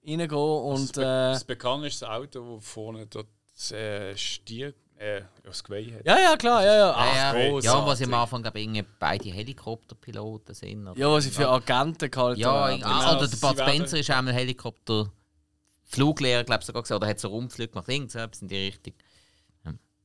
reingehen 0.07 0.31
und. 0.33 0.89
Das, 0.89 0.93
Be 0.97 1.03
Äh, 1.03 1.33
das 1.33 1.45
bekannteste 1.45 2.11
Auto, 2.11 2.45
wo 2.47 2.61
vorne 2.61 3.07
dort 3.07 3.27
äh, 3.73 4.17
Stier, 4.17 4.75
äh, 4.97 5.21
ja, 5.21 5.27
das 5.43 5.63
Geweih 5.65 5.93
hat. 5.97 6.07
ja, 6.07 6.19
ja, 6.21 6.37
klar, 6.37 6.65
ja, 6.65 6.75
ja. 6.77 6.95
Ach, 6.97 7.15
ja, 7.35 7.37
ja. 7.37 7.59
ja, 7.61 7.87
was 7.87 8.01
am 8.03 8.15
Anfang 8.15 8.43
glaube 8.43 8.61
ich 8.61 8.85
beide 8.99 9.29
Helikopterpiloten 9.31 10.55
sind. 10.55 10.87
Oder? 10.87 10.99
Ja, 10.99 11.11
was 11.11 11.27
ich 11.27 11.33
für 11.33 11.49
Agenten 11.49 12.11
gehalten 12.11 12.41
Ja, 12.41 12.53
habe. 12.53 12.73
ah, 12.75 12.77
Genau, 12.77 13.11
oder 13.11 13.19
der 13.19 13.29
sie 13.29 13.37
Bud 13.39 13.59
Spencer 13.59 13.99
ist 13.99 14.11
einmal 14.11 14.35
Helikopter 14.35 15.11
Fluglehrer, 15.85 16.45
glaube 16.45 16.61
ich 16.61 16.67
sogar 16.67 16.83
gesagt, 16.83 16.97
oder 17.03 17.09
hat 17.11 17.19
so 17.21 17.29
Rundflug 17.29 17.73
gemacht, 17.73 17.89
irgend 17.89 18.11
so 18.13 18.19
etwas 18.21 18.41
in 18.43 18.49
die 18.49 18.57
Richtung. 18.67 18.95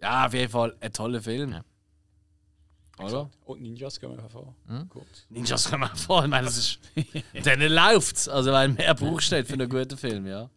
Ja, 0.02 0.26
auf 0.28 0.34
jeden 0.34 0.52
Fall 0.52 0.76
ein 0.80 0.92
toller 0.94 1.22
Film. 1.22 1.52
Ja. 1.54 1.62
Oder? 3.00 3.30
Und 3.46 3.62
Ninjas 3.62 4.00
gehen 4.00 4.12
wir 4.12 4.22
hervor. 4.22 4.56
Hm? 4.68 4.90
Gut. 4.90 5.06
Ninjas 5.30 5.70
kann 5.70 5.80
man 5.82 5.96
vor, 5.96 6.24
ich 6.24 6.30
meine, 6.30 6.46
das 6.48 6.58
ist. 6.58 6.80
Dann 7.44 7.60
läuft's. 7.62 8.28
Also, 8.28 8.52
weil 8.52 8.70
mehr 8.70 8.94
brauchst 8.96 9.32
du 9.32 9.36
nicht 9.36 9.48
für 9.48 9.54
einen 9.54 9.70
guten 9.70 9.98
Film, 9.98 10.26
ja. 10.26 10.50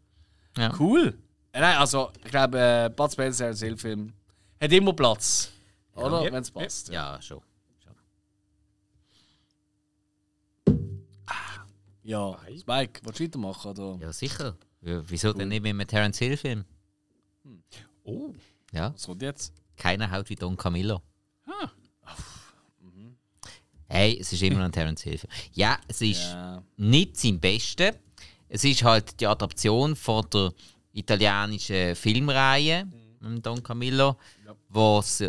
Ja. 0.57 0.75
Cool. 0.79 1.19
Äh, 1.53 1.61
nein, 1.61 1.77
also, 1.77 2.11
ich 2.25 2.31
glaube, 2.31 2.59
äh, 2.59 2.91
Bud 2.95 3.13
Spencer 3.13 3.47
als 3.47 3.61
Film 3.61 4.13
hat 4.61 4.73
immer 4.73 4.93
Platz. 4.93 5.53
Oder? 5.95 6.23
Yep, 6.23 6.33
Wenn 6.33 6.43
es 6.43 6.51
passt. 6.51 6.89
Ja, 6.89 7.21
schon. 7.21 7.41
Ja. 12.03 12.39
Spike, 12.59 13.01
willst 13.05 13.21
du 13.21 13.25
weitermachen? 13.25 13.71
Oder? 13.71 13.99
Ja, 14.01 14.13
sicher. 14.13 14.57
Ja, 14.81 15.03
wieso 15.07 15.33
denn 15.33 15.49
nicht 15.49 15.63
mit 15.63 15.71
einem 15.71 15.87
Terence 15.87 16.19
Hill-Film? 16.19 16.65
Oh. 18.03 18.35
Ja, 18.73 18.93
Was 18.95 19.07
kommt 19.07 19.23
jetzt? 19.23 19.53
keiner 19.77 20.11
haut 20.11 20.29
wie 20.29 20.35
Don 20.35 20.57
Camillo. 20.57 21.03
Hey, 23.93 24.19
es 24.21 24.33
ist 24.33 24.41
immer 24.43 24.59
noch 24.59 24.67
ein 24.67 24.73
Terence 24.73 25.03
Hill-Film. 25.03 25.33
Ja, 25.53 25.79
es 25.89 26.01
ist 26.01 26.21
Ja. 26.33 26.63
nicht 26.77 27.17
sein 27.17 27.41
Beste. 27.41 27.99
Es 28.49 28.63
ist 28.65 28.85
halt 28.85 29.21
die 29.21 29.27
Adaption 29.27 29.97
von 29.97 30.25
der 30.33 30.53
italienischen 30.93 31.97
Filmreihe 31.97 32.87
mit 33.21 33.45
Don 33.45 33.63
Camillo, 33.63 34.17
wo 34.69 35.01
es 35.01 35.23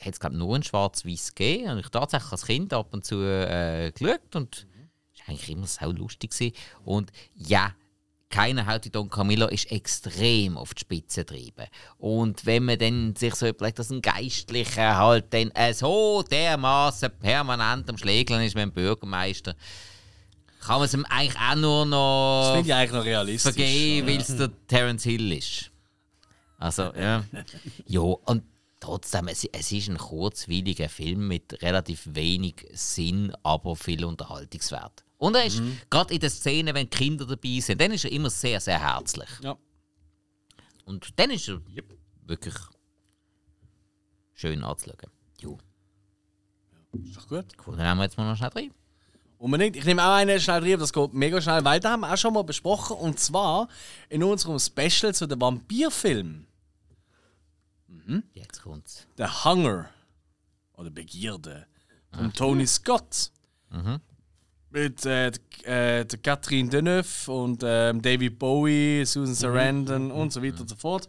es 0.00 0.20
glaube 0.20 0.36
nur 0.36 0.54
in 0.54 0.62
Schwarz-Weiß 0.62 1.34
gegeben 1.34 1.70
und 1.72 1.78
ich 1.80 1.88
tatsächlich 1.88 2.30
als 2.30 2.46
Kind 2.46 2.72
ab 2.72 2.94
und 2.94 3.04
zu 3.04 3.16
äh, 3.20 3.90
geschaut 3.90 4.36
und 4.36 4.66
es 5.12 5.20
war 5.20 5.28
eigentlich 5.30 5.50
immer 5.50 5.66
so 5.66 5.90
lustig 5.90 6.30
gewesen. 6.30 6.54
und 6.84 7.10
ja 7.34 7.74
keiner 8.30 8.66
haut 8.66 8.84
wie 8.84 8.90
Don 8.90 9.08
Camillo 9.08 9.46
ist 9.46 9.70
extrem 9.72 10.56
auf 10.58 10.74
die 10.74 10.80
Spitze 10.80 11.24
getrieben. 11.24 11.66
Und 11.98 12.44
wenn 12.44 12.64
man 12.64 12.78
dann 12.78 13.16
sich 13.16 13.34
so 13.34 13.46
überlegt, 13.46 13.78
dass 13.78 13.90
ein 13.90 14.02
Geistlicher 14.02 14.96
halt 14.96 15.32
dann 15.32 15.50
äh, 15.52 15.72
so 15.72 16.22
dermaßen 16.22 17.10
permanent 17.20 17.88
am 17.88 17.96
Schlägeln 17.96 18.42
ist 18.42 18.54
mit 18.54 18.64
dem 18.64 18.72
Bürgermeister, 18.72 19.54
kann 20.60 20.76
man 20.76 20.84
es 20.84 20.94
ihm 20.94 21.06
eigentlich 21.08 21.40
auch 21.40 21.54
nur 21.54 21.84
Das 21.84 21.90
noch 21.90 22.54
finde 22.54 22.68
ich 22.68 22.74
eigentlich 22.74 22.92
noch 22.92 23.04
realistisch. 23.04 23.54
vergeben, 23.54 24.08
weil 24.08 24.20
es 24.20 24.36
der 24.36 24.50
Terence 24.66 25.04
Hill 25.04 25.32
ist. 25.32 25.70
Also, 26.58 26.92
ja. 26.94 27.24
ja, 27.86 28.00
und 28.00 28.42
trotzdem, 28.80 29.28
es, 29.28 29.44
es 29.44 29.72
ist 29.72 29.88
ein 29.88 29.96
kurzweiliger 29.96 30.88
Film 30.88 31.28
mit 31.28 31.62
relativ 31.62 32.02
wenig 32.12 32.66
Sinn, 32.72 33.32
aber 33.42 33.76
viel 33.76 34.04
Unterhaltungswert. 34.04 35.04
Und 35.18 35.34
er 35.34 35.44
ist, 35.46 35.60
gerade 35.90 36.14
in 36.14 36.20
den 36.20 36.30
Szenen, 36.30 36.74
wenn 36.74 36.88
Kinder 36.88 37.26
dabei 37.26 37.58
sind, 37.60 37.80
dann 37.80 37.90
ist 37.92 38.04
er 38.04 38.12
immer 38.12 38.30
sehr, 38.30 38.60
sehr 38.60 38.78
herzlich. 38.80 39.28
Ja. 39.42 39.56
Und 40.84 41.18
dann 41.18 41.30
ist 41.30 41.48
er 41.48 41.60
wirklich 42.24 42.54
schön 44.34 44.62
anzuschauen. 44.62 45.10
Jo, 45.40 45.58
Ist 47.04 47.16
doch 47.16 47.28
gut. 47.28 47.46
cool, 47.66 47.76
dann 47.76 47.86
haben 47.86 47.98
wir 47.98 48.04
jetzt 48.04 48.16
mal 48.16 48.30
noch 48.30 48.36
schnell 48.36 48.50
rein. 48.50 48.72
Unbedingt. 49.38 49.76
Ich 49.76 49.84
nehme 49.84 50.02
auch 50.04 50.14
einen 50.14 50.40
schnell 50.40 50.62
rein, 50.62 50.78
das 50.80 50.92
geht 50.92 51.14
mega 51.14 51.40
schnell, 51.40 51.64
weil 51.64 51.78
da 51.80 51.92
haben 51.92 52.00
wir 52.00 52.12
auch 52.12 52.16
schon 52.16 52.34
mal 52.34 52.42
besprochen. 52.42 52.96
Und 52.96 53.20
zwar 53.20 53.68
in 54.08 54.22
unserem 54.24 54.58
Special 54.58 55.14
zu 55.14 55.26
den 55.26 55.40
Vampirfilmen. 55.40 56.46
Jetzt 58.32 58.62
kommt's. 58.62 59.06
Der 59.18 59.44
Hunger 59.44 59.90
oder 60.74 60.90
Begierde 60.90 61.66
von 62.12 62.32
Tony 62.32 62.66
Scott. 62.66 63.30
Mit 64.70 65.06
äh, 65.06 65.28
äh, 65.28 66.04
der 66.04 66.18
Catherine 66.22 66.68
Deneuve 66.68 67.32
und 67.32 67.62
ähm, 67.64 68.02
David 68.02 68.38
Bowie, 68.38 69.04
Susan 69.04 69.34
Sarandon 69.34 70.10
und 70.10 70.32
so 70.32 70.42
weiter 70.42 70.60
und 70.60 70.68
so 70.68 70.76
fort. 70.76 71.08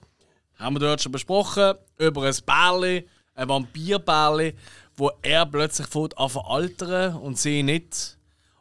Haben 0.58 0.76
wir 0.76 0.80
dort 0.80 1.02
schon 1.02 1.12
besprochen. 1.12 1.74
Über 1.98 2.24
ein 2.24 2.36
Bärli, 2.46 3.08
ein 3.36 3.50
Vampirbärli, 3.50 4.54
wo 4.96 5.12
er 5.22 5.46
plötzlich 5.46 5.88
fängt 5.88 6.18
an 6.18 6.30
zu 6.30 6.42
altern 6.42 7.16
und 7.16 7.38
sie 7.38 7.64
nicht. 7.64 8.18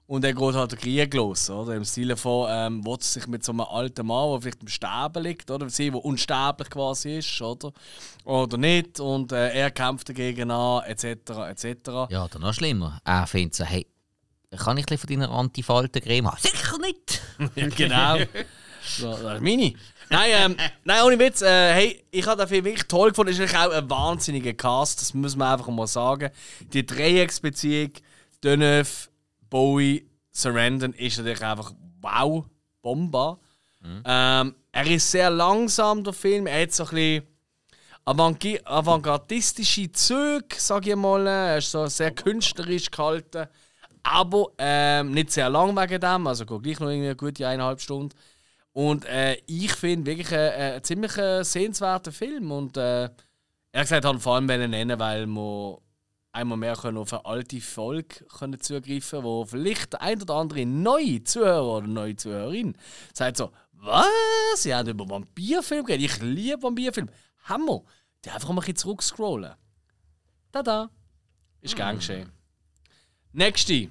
Und 0.09 0.25
er 0.25 0.33
geht 0.33 0.55
halt 0.55 0.73
den 0.73 0.79
Krieg 0.79 1.13
los, 1.13 1.51
oder? 1.51 1.75
Im 1.75 1.85
Sinne 1.85 2.17
von, 2.17 2.49
ähm, 2.51 2.87
will 2.87 2.97
sich 3.01 3.27
mit 3.27 3.45
so 3.45 3.53
einem 3.53 3.61
alten 3.61 4.07
Mann, 4.07 4.31
der 4.31 4.41
vielleicht 4.41 4.63
im 4.63 4.69
Sterben 4.69 5.23
liegt, 5.23 5.51
oder? 5.51 5.69
Sie, 5.69 5.91
der 5.91 6.03
unsterblich 6.03 6.71
quasi 6.71 7.19
ist, 7.19 7.43
oder? 7.43 7.73
Oder 8.25 8.57
nicht. 8.57 9.01
Und 9.01 9.33
äh, 9.33 9.51
er 9.51 9.71
kämpft 9.71 10.09
dagegen 10.09 10.51
an, 10.51 10.83
etc., 10.85 11.05
etc. 11.51 11.91
Ja, 12.09 12.25
oder 12.25 12.39
noch 12.39 12.55
schlimmer. 12.55 13.03
Er 13.05 13.27
findet 13.27 13.55
so, 13.55 13.65
hey, 13.65 13.87
kann 14.57 14.77
ich 14.79 14.85
ein 14.85 14.87
bisschen 14.87 14.99
von 14.99 15.21
deiner 15.21 15.31
Antifaltencreme 15.31 16.31
haben? 16.31 16.41
Sicher 16.41 16.79
nicht! 16.79 17.21
Ja, 17.55 17.69
genau. 17.77 18.19
so, 18.83 19.11
das 19.11 19.35
ist 19.35 19.43
meine. 19.43 19.75
Nein, 20.11 20.31
ähm, 20.33 20.57
nein, 20.85 21.03
ohne 21.03 21.19
Witz. 21.19 21.43
Äh, 21.43 21.75
hey, 21.75 22.05
ich 22.11 22.27
habe 22.27 22.39
den 22.41 22.49
Film 22.49 22.65
wirklich 22.65 22.89
toll 22.89 23.11
gefunden. 23.11 23.33
Es 23.33 23.39
ist 23.39 23.55
auch 23.55 23.71
ein 23.71 23.91
wahnsinniger 23.91 24.55
Cast, 24.55 25.03
das 25.03 25.13
muss 25.13 25.37
man 25.37 25.53
einfach 25.53 25.69
mal 25.69 25.87
sagen. 25.87 26.31
Die 26.73 26.87
Dreiecksbeziehung, 26.87 27.93
Deneuve, 28.43 29.09
Bowie, 29.51 30.09
Sarandon 30.31 30.95
ist 30.95 31.19
natürlich 31.19 31.43
einfach 31.43 31.73
wow, 32.01 32.45
Bomba. 32.81 33.39
Ähm, 34.05 34.55
er 34.73 34.87
ist 34.87 35.11
sehr 35.11 35.31
langsam, 35.31 36.05
der 36.05 36.13
Film. 36.13 36.47
Er 36.47 36.63
hat 36.63 36.73
so 36.73 36.85
ein 36.85 37.25
bisschen 38.05 38.67
avantgardistische 38.67 39.93
Züge, 39.93 40.57
sage 40.57 40.91
ich 40.91 40.97
mal. 40.97 41.27
Er 41.27 41.59
ist 41.59 41.71
so 41.71 41.87
sehr 41.87 42.11
künstlerisch 42.11 42.91
gehalten. 42.91 43.47
Aber 44.11 44.53
ähm, 44.57 45.11
nicht 45.11 45.33
sehr 45.33 45.51
lang 45.51 45.77
wegen 45.77 46.01
dem, 46.01 46.27
also 46.27 46.47
geht 46.47 46.63
gleich 46.63 46.81
noch 46.81 46.89
irgendwie 46.89 47.09
eine 47.09 47.17
gute 47.17 47.47
eineinhalb 47.47 47.81
Stunden. 47.81 48.17
Und 48.73 49.05
äh, 49.05 49.37
ich 49.47 49.73
finde 49.73 50.07
wirklich 50.07 50.33
ein, 50.33 50.77
ein 50.77 50.85
ziemlich 50.85 51.17
äh, 51.19 51.43
sehenswerter 51.43 52.11
Film. 52.11 52.51
Und 52.51 52.79
äh, 52.79 53.11
er 53.73 53.83
gesagt 53.83 54.07
hat 54.07 54.23
vor 54.23 54.37
allem 54.37 54.47
nennen, 54.47 54.99
weil 54.99 55.27
wir 55.27 55.79
einmal 56.33 56.57
mehr 56.57 56.77
können 56.77 56.97
auf 56.97 57.13
eine 57.13 57.27
alte 57.27 57.61
Folge 57.61 58.25
können 58.39 58.59
zugreifen 58.61 59.25
wo 59.25 59.45
vielleicht 59.45 59.93
der 59.93 60.03
ein 60.03 60.23
oder 60.23 60.37
andere 60.37 60.65
neue 60.65 61.23
Zuhörer 61.25 61.79
oder 61.79 61.87
neue 61.87 62.17
Zuhörerin 62.17 62.77
sagt 63.13 63.37
so, 63.37 63.51
was? 63.73 64.07
Sie 64.57 64.75
haben 64.75 64.89
über 64.89 65.09
Vampirfilm 65.09 65.85
geredet? 65.85 66.13
Ich 66.13 66.23
liebe 66.23 66.63
Vampirfilm. 66.63 67.11
Hammer! 67.45 67.83
Die 68.25 68.31
einfach 68.31 68.49
mal 68.49 68.55
ein 68.55 68.61
bisschen 68.61 68.77
zurückscrollen. 68.77 69.55
Tada! 70.51 70.89
Ist 71.61 71.77
gern 71.77 71.97
geschehen. 71.97 72.33
Nächste. 73.33 73.91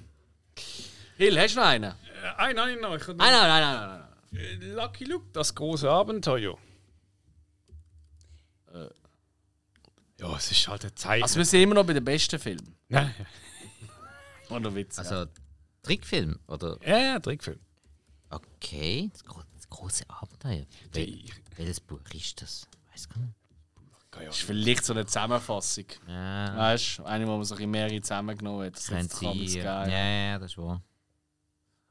Hill, 1.16 1.38
hast 1.38 1.54
du 1.56 1.60
noch 1.60 1.66
einen? 1.66 1.84
Äh, 1.84 2.36
einen 2.36 2.60
habe 2.60 2.72
ich 2.72 2.80
noch. 2.80 2.94
Ich 2.96 3.02
habe 3.02 3.14
Nein, 3.14 3.32
nein, 3.32 3.48
nein, 3.48 3.62
nein, 3.62 3.88
nein. 3.88 4.08
nein. 4.32 4.62
Äh, 4.62 4.74
Lucky 4.74 5.04
Luke, 5.04 5.26
das 5.32 5.54
große 5.54 5.88
Abenteuer. 5.90 6.58
Ja, 10.20 10.36
es 10.36 10.50
ist 10.50 10.66
halt 10.66 10.82
eine 10.82 10.94
Zeit. 10.94 11.22
Also 11.22 11.36
wir 11.36 11.44
sind 11.44 11.62
immer 11.62 11.76
noch 11.76 11.84
bei 11.86 11.92
den 11.92 12.04
besten 12.04 12.38
Filmen. 12.38 12.76
Nein. 12.88 13.14
Oder 14.50 14.74
Witz. 14.74 14.98
Also, 14.98 15.26
Trickfilm, 15.82 16.38
oder? 16.48 16.78
Ja, 16.84 16.98
ja, 16.98 17.18
Trickfilm. 17.20 17.60
Okay, 18.30 19.08
das, 19.12 19.24
gro 19.24 19.42
das 19.54 19.68
große 19.68 20.04
Abenteuer. 20.08 20.66
Wel 20.92 21.24
welches 21.56 21.80
Buch 21.80 22.00
ist 22.12 22.42
das? 22.42 22.66
Weiß 22.90 23.08
gar 23.08 23.18
nicht. 23.18 23.34
Das 24.26 24.38
ist 24.38 24.44
vielleicht 24.44 24.84
so 24.84 24.92
eine 24.92 25.06
Zusammenfassung. 25.06 25.84
Ja, 26.06 26.56
Weißt 26.56 26.98
du, 26.98 27.04
eine, 27.04 27.26
wo 27.26 27.36
man 27.36 27.44
sich 27.44 27.60
in 27.60 27.70
mehrere 27.70 28.00
zusammengenommen 28.00 28.66
hat. 28.66 28.76
Das 28.76 28.86
könnte 28.86 29.04
jetzt 29.04 29.20
kann 29.20 29.84
sein. 29.84 29.90
Ja, 29.90 30.08
ja, 30.32 30.38
das 30.38 30.52
ist 30.52 30.58
wahr. 30.58 30.82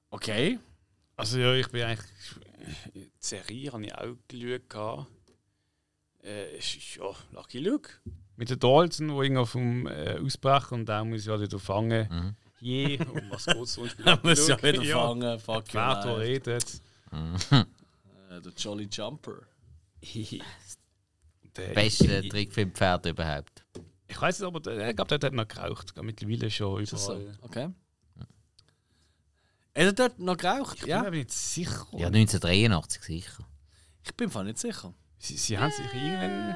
Okay. 0.09 0.59
Also 1.15 1.39
ja, 1.39 1.53
ich 1.53 1.67
bin 1.69 1.83
eigentlich. 1.83 2.11
Die 2.93 3.11
Serie 3.19 3.71
habe 3.71 3.85
ich 3.85 3.95
auch 3.95 4.15
geschaut. 4.27 4.69
gehabt. 4.69 5.07
Äh, 6.23 6.57
es 6.57 6.75
ist 6.75 6.95
ja 6.95 7.05
Lucky 7.31 7.59
Luke. 7.59 7.89
Mit 8.35 8.49
der 8.49 8.57
Dalton, 8.57 9.11
wo 9.13 9.23
irgendwie 9.23 9.45
vom 9.45 9.87
äh, 9.87 10.19
Ausbrechen 10.19 10.75
und 10.75 10.89
der 10.89 11.03
muss 11.03 11.25
ja 11.25 11.39
wieder 11.39 11.57
fangen. 11.59 12.07
Mhm. 12.09 12.35
Je, 12.59 12.99
um 12.99 13.29
was 13.29 13.45
geht 13.45 13.55
es 13.57 13.73
sonst? 13.73 13.97
Da 14.05 14.19
muss 14.21 14.47
ja 14.47 14.61
wieder 14.61 14.83
fangen. 14.83 15.39
Fuck 15.39 15.67
you. 15.73 15.79
Wer 15.79 15.95
da 15.95 16.05
nein. 16.05 16.15
redet. 16.15 16.81
Äh, 17.11 18.41
Der 18.41 18.53
Jolly 18.57 18.87
Jumper. 18.91 19.41
Der- 21.57 21.73
Beste 21.73 22.27
Trickfilmpferd 22.29 23.05
überhaupt. 23.07 23.65
Ich 24.07 24.21
weiß 24.21 24.37
es 24.37 24.41
aber, 24.43 24.59
der- 24.59 24.89
ich 24.89 24.95
glaube, 24.95 25.17
der 25.17 25.27
hat 25.27 25.33
noch 25.35 25.47
geraucht. 25.47 25.93
Mittlerweile 26.01 26.49
schon 26.49 26.81
Ist 26.83 26.93
das 26.93 27.05
so? 27.05 27.15
überall. 27.15 27.37
Okay. 27.41 27.69
Hat 29.75 29.83
er 29.85 29.93
dort 29.93 30.19
noch 30.19 30.37
geraucht? 30.37 30.77
Ich 30.79 30.85
Ja. 30.87 31.01
bin 31.01 31.11
mir 31.11 31.17
nicht 31.17 31.31
sicher. 31.31 31.85
Ja, 31.93 32.09
1983 32.09 33.03
sicher. 33.03 33.47
Ich 34.03 34.13
bin 34.15 34.29
voll 34.29 34.45
nicht 34.45 34.57
sicher. 34.57 34.93
Sie, 35.19 35.35
sie 35.37 35.57
haben 35.57 35.71
sich 35.71 35.85
irgendwann. 35.93 36.55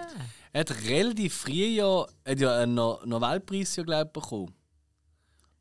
Er 0.53 0.59
hat 0.61 0.71
relativ 0.85 1.33
früh 1.35 1.51
ja, 1.75 2.05
hat 2.25 2.39
ja 2.39 2.57
einen 2.59 2.73
No- 2.75 2.99
Nobelpreis 3.05 3.75
ja, 3.75 3.83
glaub, 3.83 4.07
ich, 4.07 4.13
bekommen. 4.13 4.53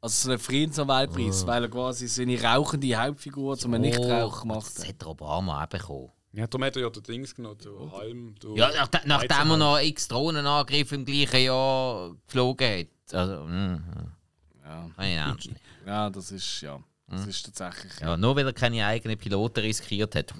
Also 0.03 0.25
so 0.25 0.31
einen 0.31 0.39
Friedensnobelpreis, 0.39 1.47
weil 1.47 1.65
er 1.65 1.69
quasi 1.71 2.09
seine 2.09 2.41
rauchende 2.43 2.97
Hauptfigur 2.97 3.59
zum 3.59 3.73
Nichtrauch 3.73 4.43
gemacht 4.43 4.73
Das 4.77 4.89
hat. 4.89 5.05
Obama 5.05 5.63
auch 5.63 5.67
bekommen. 5.69 6.11
Ja, 6.33 6.47
darum 6.47 6.65
hat 6.65 6.77
er 6.77 6.83
ja 6.83 6.91
den 6.91 7.03
Dings 7.03 7.35
genommen, 7.35 7.59
der 7.65 7.93
Halm. 7.93 8.35
Der 8.43 8.51
Ja, 8.55 8.71
nach, 8.71 9.05
nachdem 9.05 9.51
er 9.51 9.57
noch 9.57 9.79
x 9.81 10.07
Drohnenangriffe 10.09 10.95
im 10.95 11.05
gleichen 11.05 11.41
Jahr 11.45 12.15
geflogen 12.27 12.79
hat. 12.81 13.15
Also, 13.15 13.45
mm, 13.45 13.83
Ja. 14.65 14.91
kann 14.95 15.05
ich 15.07 15.15
ernst 15.17 15.47
nehmen. 15.47 15.61
ja, 15.87 16.09
das 16.11 16.31
ist 16.31 16.61
ja. 16.61 16.79
Das 17.09 17.27
ist 17.27 17.45
tatsächlich. 17.53 17.93
Ja, 18.01 18.17
nur 18.17 18.37
weil 18.37 18.47
er 18.47 18.53
keine 18.53 18.87
eigenen 18.87 19.19
Piloten 19.19 19.59
riskiert 19.61 20.15
hat. 20.15 20.33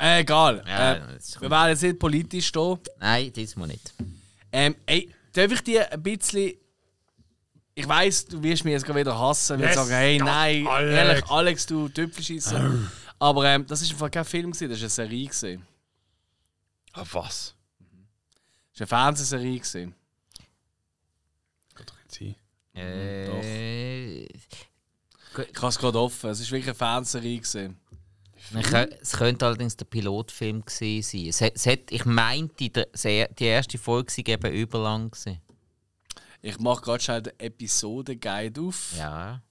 Äh, 0.00 0.20
egal. 0.20 0.62
Ja, 0.64 0.94
äh, 0.94 1.00
wir 1.40 1.50
werden 1.50 1.68
jetzt 1.70 1.82
nicht 1.82 1.98
politisch 1.98 2.52
hier. 2.54 2.78
Nein, 3.00 3.32
diesmal 3.32 3.66
nicht. 3.66 3.92
Ähm, 4.52 4.76
ey, 4.86 5.12
darf 5.32 5.50
ich 5.50 5.60
dir 5.62 5.90
ein 5.92 6.00
bisschen. 6.02 6.52
Ich 7.74 7.88
weiss, 7.88 8.24
du 8.26 8.40
wirst 8.42 8.64
mich 8.64 8.72
jetzt 8.72 8.84
gerade 8.84 9.00
wieder 9.00 9.18
hassen, 9.18 9.58
weil 9.58 9.66
Yes, 9.66 9.74
sagen, 9.74 9.90
hey, 9.90 10.18
nein, 10.18 10.66
Alex. 10.66 10.94
ehrlich, 10.96 11.24
Alex, 11.30 11.66
du 11.66 11.88
Tüpfelschisser. 11.88 12.74
Aber 13.18 13.44
ähm, 13.46 13.66
das 13.66 13.82
ist 13.82 13.90
einfach 13.92 14.10
kein 14.10 14.24
Film, 14.24 14.52
gewesen, 14.52 14.68
das 14.70 14.78
war 14.78 14.84
eine 14.84 14.90
Serie. 14.90 15.26
Gewesen. 15.26 15.66
Ah, 16.92 17.04
was? 17.12 17.54
Das 18.76 18.90
war 18.90 18.98
eine 19.00 19.16
Fernsehserie. 19.16 19.58
Gewesen. 19.58 19.94
Geht 21.76 21.90
doch 21.90 21.96
nicht 21.96 22.12
sein. 22.12 22.36
Äh, 22.74 24.24
Ich 24.26 25.56
habe 25.56 25.68
es 25.68 25.78
gerade 25.78 25.98
offen, 26.00 26.30
es 26.30 26.40
war 26.40 26.50
wirklich 26.50 26.64
eine 26.66 26.74
Fernsehserie. 26.74 27.38
Gewesen. 27.38 27.80
es 29.00 29.12
könnte 29.12 29.46
allerdings 29.46 29.76
der 29.76 29.84
Pilotfilm 29.84 30.64
gewesen 30.64 31.02
sein. 31.02 31.26
Es 31.28 31.40
hat, 31.40 31.56
es 31.56 31.66
hat, 31.66 31.90
ich 31.90 32.04
meinte, 32.04 32.70
die 32.94 33.44
erste 33.44 33.78
Folge 33.78 34.12
sei 34.12 34.22
eben 34.26 34.52
überlang. 34.52 35.10
Gewesen. 35.10 35.40
Ich 36.40 36.58
mache 36.60 36.82
gerade 36.82 37.02
schnell 37.02 37.22
den 37.22 37.38
Episode-Guide 37.40 38.60
auf. 38.60 38.94
Ja. 38.96 39.42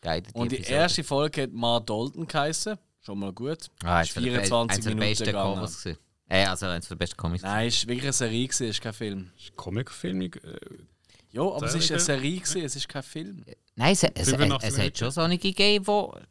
Guided 0.00 0.34
Und 0.34 0.50
die 0.52 0.56
Episode. 0.56 0.74
erste 0.76 1.04
Folge 1.04 1.42
hat 1.42 1.52
Ma 1.52 1.78
Dalton 1.80 2.26
geheißen. 2.26 2.76
Schon 3.02 3.18
mal 3.18 3.32
gut. 3.32 3.68
ah, 3.84 4.00
ist 4.02 4.08
eins 4.08 4.14
der 4.14 4.20
be- 4.20 4.26
24 4.44 4.76
eins 4.76 4.84
der 4.84 4.94
Minuten 4.94 5.24
gegangen. 5.24 5.54
Gewesen. 5.56 5.98
Äh, 6.28 6.44
also 6.46 6.66
eins 6.66 6.88
der 6.88 6.94
besten 6.96 7.16
Comics. 7.16 7.42
Nein, 7.42 7.68
es 7.68 7.82
war 7.82 7.88
wirklich 7.88 8.04
eine 8.04 8.12
Serie, 8.12 8.46
gewesen, 8.46 8.64
es 8.68 8.76
ist 8.76 8.80
kein 8.82 8.92
Film. 8.92 9.30
Ist 9.36 9.56
Comicfilm. 9.56 10.20
Äh, 10.22 10.30
Ja, 11.32 11.42
aber 11.42 11.66
es 11.66 11.74
ist 11.74 11.90
eine 11.90 12.00
Serie? 12.00 12.38
Gewesen, 12.40 12.62
es 12.62 12.76
ist 12.76 12.88
kein 12.88 13.02
Film. 13.02 13.44
Nein, 13.74 13.92
es, 13.92 14.02
es, 14.02 14.10
es, 14.14 14.30
85 14.30 14.68
es 14.70 14.78
hat 14.78 14.98
schon 14.98 15.10
solche 15.10 15.38
gegeben, 15.38 15.84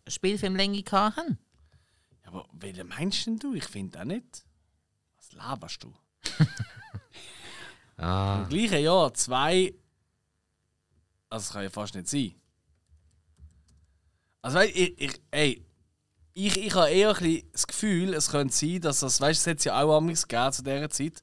die 0.07 0.11
Spielfilmlänge 0.11 0.83
hatten. 0.91 1.37
Ja, 2.23 2.29
aber 2.29 2.47
welchen 2.53 2.87
meinst 2.87 3.25
denn 3.25 3.37
du? 3.39 3.53
Ich 3.55 3.65
finde 3.65 3.99
auch 3.99 4.05
nicht. 4.05 4.45
Was 5.17 5.31
laberst 5.33 5.83
du? 5.83 5.93
Ah. 7.97 8.43
Im 8.43 8.49
gleichen 8.49 8.81
Jahr 8.83 9.13
zwei. 9.13 9.73
Also, 11.29 11.43
das 11.47 11.51
kann 11.51 11.63
ja 11.63 11.69
fast 11.69 11.95
nicht 11.95 12.07
sein. 12.07 12.33
Also, 14.41 14.57
weißt, 14.57 14.75
ich, 14.75 15.01
ich, 15.01 15.21
ey, 15.31 15.65
ich, 16.33 16.57
ich 16.57 16.73
habe 16.75 16.89
eher 16.89 17.09
ein 17.09 17.15
bisschen 17.23 17.49
das 17.51 17.67
Gefühl, 17.67 18.13
es 18.13 18.29
könnte 18.31 18.53
sein, 18.53 18.81
dass 18.81 18.99
das, 19.01 19.19
weißt 19.19 19.45
du, 19.45 19.51
es 19.51 19.57
hat 19.57 19.65
ja 19.65 19.81
auch 19.81 19.97
Amix 19.97 20.27
gegeben 20.27 20.53
zu 20.53 20.63
dieser 20.63 20.89
Zeit, 20.89 21.21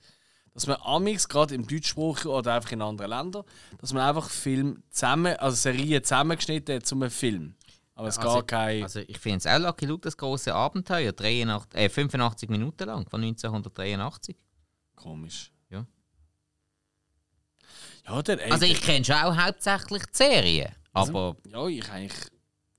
dass 0.53 0.67
man 0.67 0.77
Amix, 0.83 1.29
gerade 1.29 1.55
im 1.55 1.67
Deutschsprachigen 1.67 2.29
oder 2.29 2.55
einfach 2.55 2.73
in 2.73 2.83
anderen 2.83 3.11
Ländern, 3.11 3.45
dass 3.79 3.93
man 3.93 4.03
einfach 4.03 4.29
Film 4.31 4.83
zusammen, 4.91 5.37
also 5.37 5.57
Serien 5.57 6.03
zusammengeschnitten 6.03 6.77
hat 6.77 6.87
zu 6.87 6.95
einem 6.95 7.11
Film. 7.11 7.55
Aber 7.95 8.09
es 8.09 8.19
Also- 8.19 8.29
gar 8.31 8.43
kein. 8.43 8.83
Also 8.83 9.01
ich 9.01 9.19
finde 9.19 9.39
es 9.39 9.47
auch 9.47 9.59
Lucky 9.59 9.87
Luke, 9.87 10.03
das 10.03 10.17
große 10.19 10.55
Abenteuer, 10.55 11.13
83, 11.13 11.81
äh, 11.81 11.89
85 11.89 12.51
Minuten 12.51 12.85
lang, 12.85 13.09
von 13.09 13.21
1983. 13.23 14.37
komisch. 14.95 15.51
Ja. 15.71 15.87
Ja, 18.07 18.23
dann, 18.23 18.39
ey, 18.39 18.51
Also 18.53 18.67
ich 18.67 18.81
kenne 18.81 19.05
schon 19.05 19.17
auch 19.17 19.37
hauptsächlich 19.37 20.03
die 20.07 20.17
Serie, 20.17 20.73
aber, 20.93 21.37
Ja, 21.51 21.67
ich 21.69 21.91
eigentlich 21.91 22.31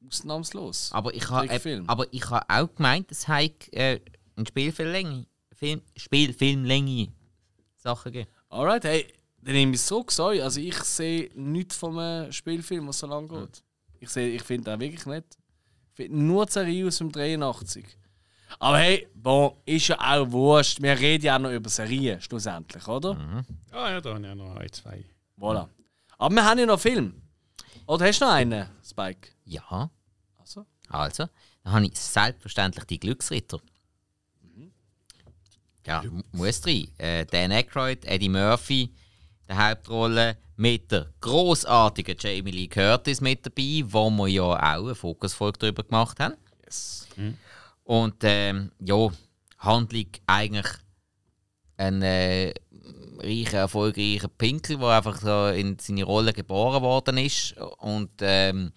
ausnahmslos. 0.07 0.91
aber 0.91 1.13
ich 1.13 1.29
habe 1.29 1.47
äh, 1.49 1.81
aber 1.87 2.05
ich 2.11 2.29
habe 2.29 2.45
auch 2.49 2.73
gemeint, 2.75 3.11
es 3.11 3.27
hat 3.27 3.51
äh, 3.73 3.99
eine 4.35 4.45
Spielfilmlänge, 4.47 5.25
Film, 5.53 5.81
Spielfilmlänge 5.95 7.09
Sachen 7.77 8.11
gegeben. 8.11 8.29
Alright, 8.49 8.83
hey, 8.83 9.07
dann 9.41 9.53
nehme 9.53 9.71
ich 9.73 9.79
es 9.81 9.87
so 9.87 10.05
sorry. 10.09 10.41
Also 10.41 10.59
ich 10.59 10.75
sehe 10.83 11.29
nichts 11.35 11.75
vom 11.77 11.99
Spielfilm, 12.31 12.87
was 12.87 12.99
so 12.99 13.07
lange 13.07 13.27
geht. 13.27 13.63
Ich, 13.99 14.09
sehe- 14.09 14.35
ich 14.35 14.43
finde 14.43 14.73
auch 14.73 14.79
wirklich 14.79 15.05
nicht. 15.05 15.25
Ich 15.91 15.95
finde 15.95 16.17
nur 16.17 16.45
die 16.45 16.51
Serie 16.51 16.87
aus 16.87 16.97
dem 16.99 17.11
83. 17.11 17.85
Aber 18.59 18.77
hey, 18.77 19.07
bon, 19.13 19.53
ist 19.65 19.87
ja 19.89 19.97
auch 19.99 20.31
wurscht. 20.31 20.81
Wir 20.81 20.97
reden 20.97 21.25
ja 21.25 21.35
auch 21.35 21.39
noch 21.41 21.51
über 21.51 21.69
Serien, 21.69 22.21
schlussendlich, 22.21 22.87
oder? 22.87 23.43
ah 23.71 23.89
ja, 23.91 23.99
da 24.01 24.13
habe 24.13 24.21
ich 24.25 24.31
auch 24.31 24.35
noch 24.35 24.55
ein, 24.55 24.71
zwei. 24.71 25.03
Voilà. 25.39 25.67
Aber 26.17 26.33
wir 26.35 26.43
haben 26.45 26.59
ja 26.59 26.65
noch 26.65 26.79
Film. 26.79 27.21
Oder 27.87 28.05
hast 28.07 28.21
du 28.21 28.25
noch 28.25 28.31
einen, 28.33 28.69
Spike? 28.83 29.29
Ja, 29.45 29.89
Also? 30.89 31.27
dann 31.67 31.73
habe 31.73 31.85
ich 31.85 31.99
selbstverständlich 31.99 32.85
die 32.85 32.99
Glücksritter. 32.99 33.59
Ja, 35.85 36.03
muss 36.31 36.61
drin. 36.61 36.87
Äh, 36.97 37.25
Dan 37.25 37.51
Aykroyd, 37.51 38.05
Eddie 38.05 38.29
Murphy, 38.29 38.93
der 39.47 39.69
Hauptrolle 39.69 40.37
mit 40.57 40.91
der 40.91 41.13
großartigen 41.21 42.17
Jamie 42.19 42.51
Lee 42.51 42.67
Curtis 42.67 43.21
mit 43.21 43.45
dabei, 43.45 43.83
wo 43.85 44.09
wir 44.09 44.27
ja 44.27 44.43
auch 44.43 44.55
eine 44.55 44.95
Fokusfolge 44.95 45.59
darüber 45.59 45.83
gemacht 45.83 46.19
haben. 46.19 46.35
Yes. 46.65 47.07
Und 47.83 48.15
ähm, 48.23 48.71
ja, 48.79 49.09
Handlung 49.59 50.07
eigentlich 50.25 50.67
ein 51.77 52.01
äh, 52.01 52.53
reicher, 53.19 53.59
erfolgreicher 53.59 54.29
Pinkel, 54.29 54.77
der 54.77 54.87
einfach 54.87 55.19
so 55.19 55.47
in 55.47 55.77
seine 55.79 56.03
Rolle 56.03 56.33
geboren 56.33 56.81
worden 56.81 57.17
ist. 57.17 57.55
Und 57.77 58.11
ähm, 58.21 58.71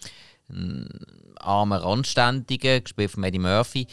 ein 1.40 1.46
armer 1.46 1.82
Randständiger, 1.82 2.80
gespielt 2.80 3.10
von 3.10 3.24
Eddie 3.24 3.38
Murphy. 3.38 3.86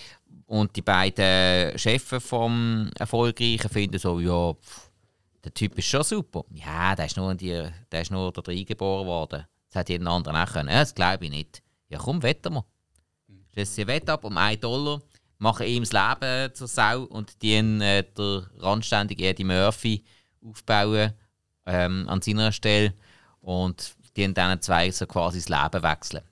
Und 0.45 0.75
die 0.75 0.81
beiden 0.81 1.77
Chefs 1.77 2.23
vom 2.23 2.89
Erfolgreichen 2.97 3.69
finden 3.69 3.99
so, 3.99 4.19
ja, 4.19 4.53
pff, 4.53 4.89
der 5.43 5.53
Typ 5.53 5.77
ist 5.77 5.87
schon 5.87 6.03
super. 6.03 6.45
Ja, 6.51 6.95
der 6.95 7.05
ist 7.05 7.17
nur, 7.17 7.31
in 7.31 7.37
die, 7.37 7.69
der 7.91 8.01
ist 8.01 8.11
nur 8.11 8.31
da 8.31 8.41
drin 8.41 8.65
geboren 8.65 9.07
worden. 9.07 9.45
Das 9.67 9.75
hat 9.75 9.89
jeden 9.89 10.07
anderen 10.07 10.37
auch 10.37 10.51
können. 10.51 10.69
Ja, 10.69 10.79
das 10.79 10.95
glaube 10.95 11.25
ich 11.25 11.31
nicht. 11.31 11.61
Ja, 11.89 11.99
komm, 11.99 12.23
wetten 12.23 12.53
wir. 12.53 12.65
Schließen 13.53 13.75
sie 13.75 13.87
Wett 13.87 14.09
ab 14.09 14.23
um 14.23 14.37
1 14.37 14.61
Dollar, 14.61 15.01
machen 15.39 15.67
ihm 15.67 15.83
das 15.83 15.93
Leben 15.93 16.53
zur 16.53 16.67
Sau 16.67 17.03
und 17.03 17.41
die 17.41 17.55
äh, 17.55 18.03
der 18.03 18.49
randständige 18.59 19.27
Eddie 19.27 19.43
Murphy 19.43 20.03
aufbauen 20.41 21.13
ähm, 21.65 22.07
an 22.07 22.21
seiner 22.21 22.51
Stelle 22.51 22.93
und 23.41 23.95
die 24.15 24.33
dann 24.33 24.61
zwei 24.61 24.91
so 24.91 25.05
quasi 25.05 25.39
das 25.39 25.49
Leben 25.49 25.83
wechseln. 25.83 26.23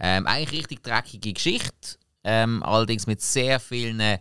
Ähm, 0.00 0.26
eigentlich 0.26 0.60
richtig 0.60 0.82
dreckige 0.82 1.32
Geschichte, 1.32 1.98
ähm, 2.24 2.62
allerdings 2.62 3.06
mit 3.06 3.20
sehr 3.20 3.60
vielen 3.60 4.00
äh, 4.00 4.18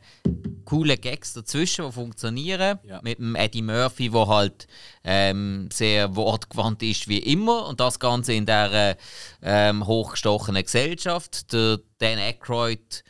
coolen 0.66 1.00
Gags 1.00 1.34
dazwischen, 1.34 1.86
die 1.86 1.92
funktionieren. 1.92 2.80
Ja. 2.84 3.00
Mit 3.02 3.18
dem 3.18 3.36
Eddie 3.36 3.62
Murphy, 3.62 4.10
der 4.10 4.28
halt 4.28 4.68
ähm, 5.04 5.70
sehr 5.72 6.16
wortgewandt 6.16 6.84
ist 6.84 7.08
wie 7.08 7.20
immer 7.20 7.68
und 7.68 7.80
das 7.80 8.00
Ganze 8.00 8.34
in 8.34 8.46
der 8.46 8.98
ähm, 9.42 9.88
hochgestochenen 9.88 10.64
Gesellschaft. 10.64 11.54
Der 11.54 11.80
Dan 11.98 12.20
Aykroyd, 12.20 13.04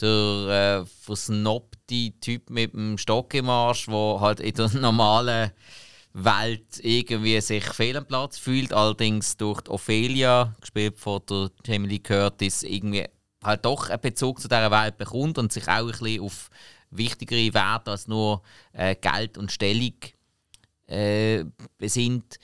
der 0.00 0.82
äh, 0.82 0.86
versnobte 0.86 2.12
Typ 2.20 2.50
mit 2.50 2.74
dem 2.74 2.98
Stock 2.98 3.32
im 3.34 3.48
Arsch, 3.48 3.86
der 3.86 4.20
halt 4.20 4.40
in 4.40 4.54
der 4.54 4.68
normalen 4.74 5.50
Welt 6.18 6.80
irgendwie 6.82 7.40
sich 7.42 7.64
fehl 7.64 7.96
am 7.96 8.06
Platz 8.06 8.38
fühlt, 8.38 8.72
allerdings 8.72 9.36
durch 9.36 9.60
die 9.60 9.70
Ophelia, 9.70 10.54
gespielt 10.60 10.98
von 10.98 11.20
der 11.28 11.50
Jamie 11.66 11.88
Lee 11.88 11.98
Curtis, 11.98 12.62
irgendwie 12.62 13.04
halt 13.44 13.64
doch 13.66 13.90
einen 13.90 14.00
Bezug 14.00 14.40
zu 14.40 14.48
dieser 14.48 14.70
Welt 14.70 14.96
bekommt 14.96 15.36
und 15.36 15.52
sich 15.52 15.68
auch 15.68 15.86
ein 15.86 15.86
bisschen 15.88 16.22
auf 16.22 16.48
wichtigere 16.90 17.52
Werte 17.52 17.90
als 17.90 18.08
nur 18.08 18.42
äh, 18.72 18.94
Geld 18.94 19.36
und 19.36 19.52
Stellung 19.52 19.92
äh, 20.86 21.44
besinnt. 21.76 22.38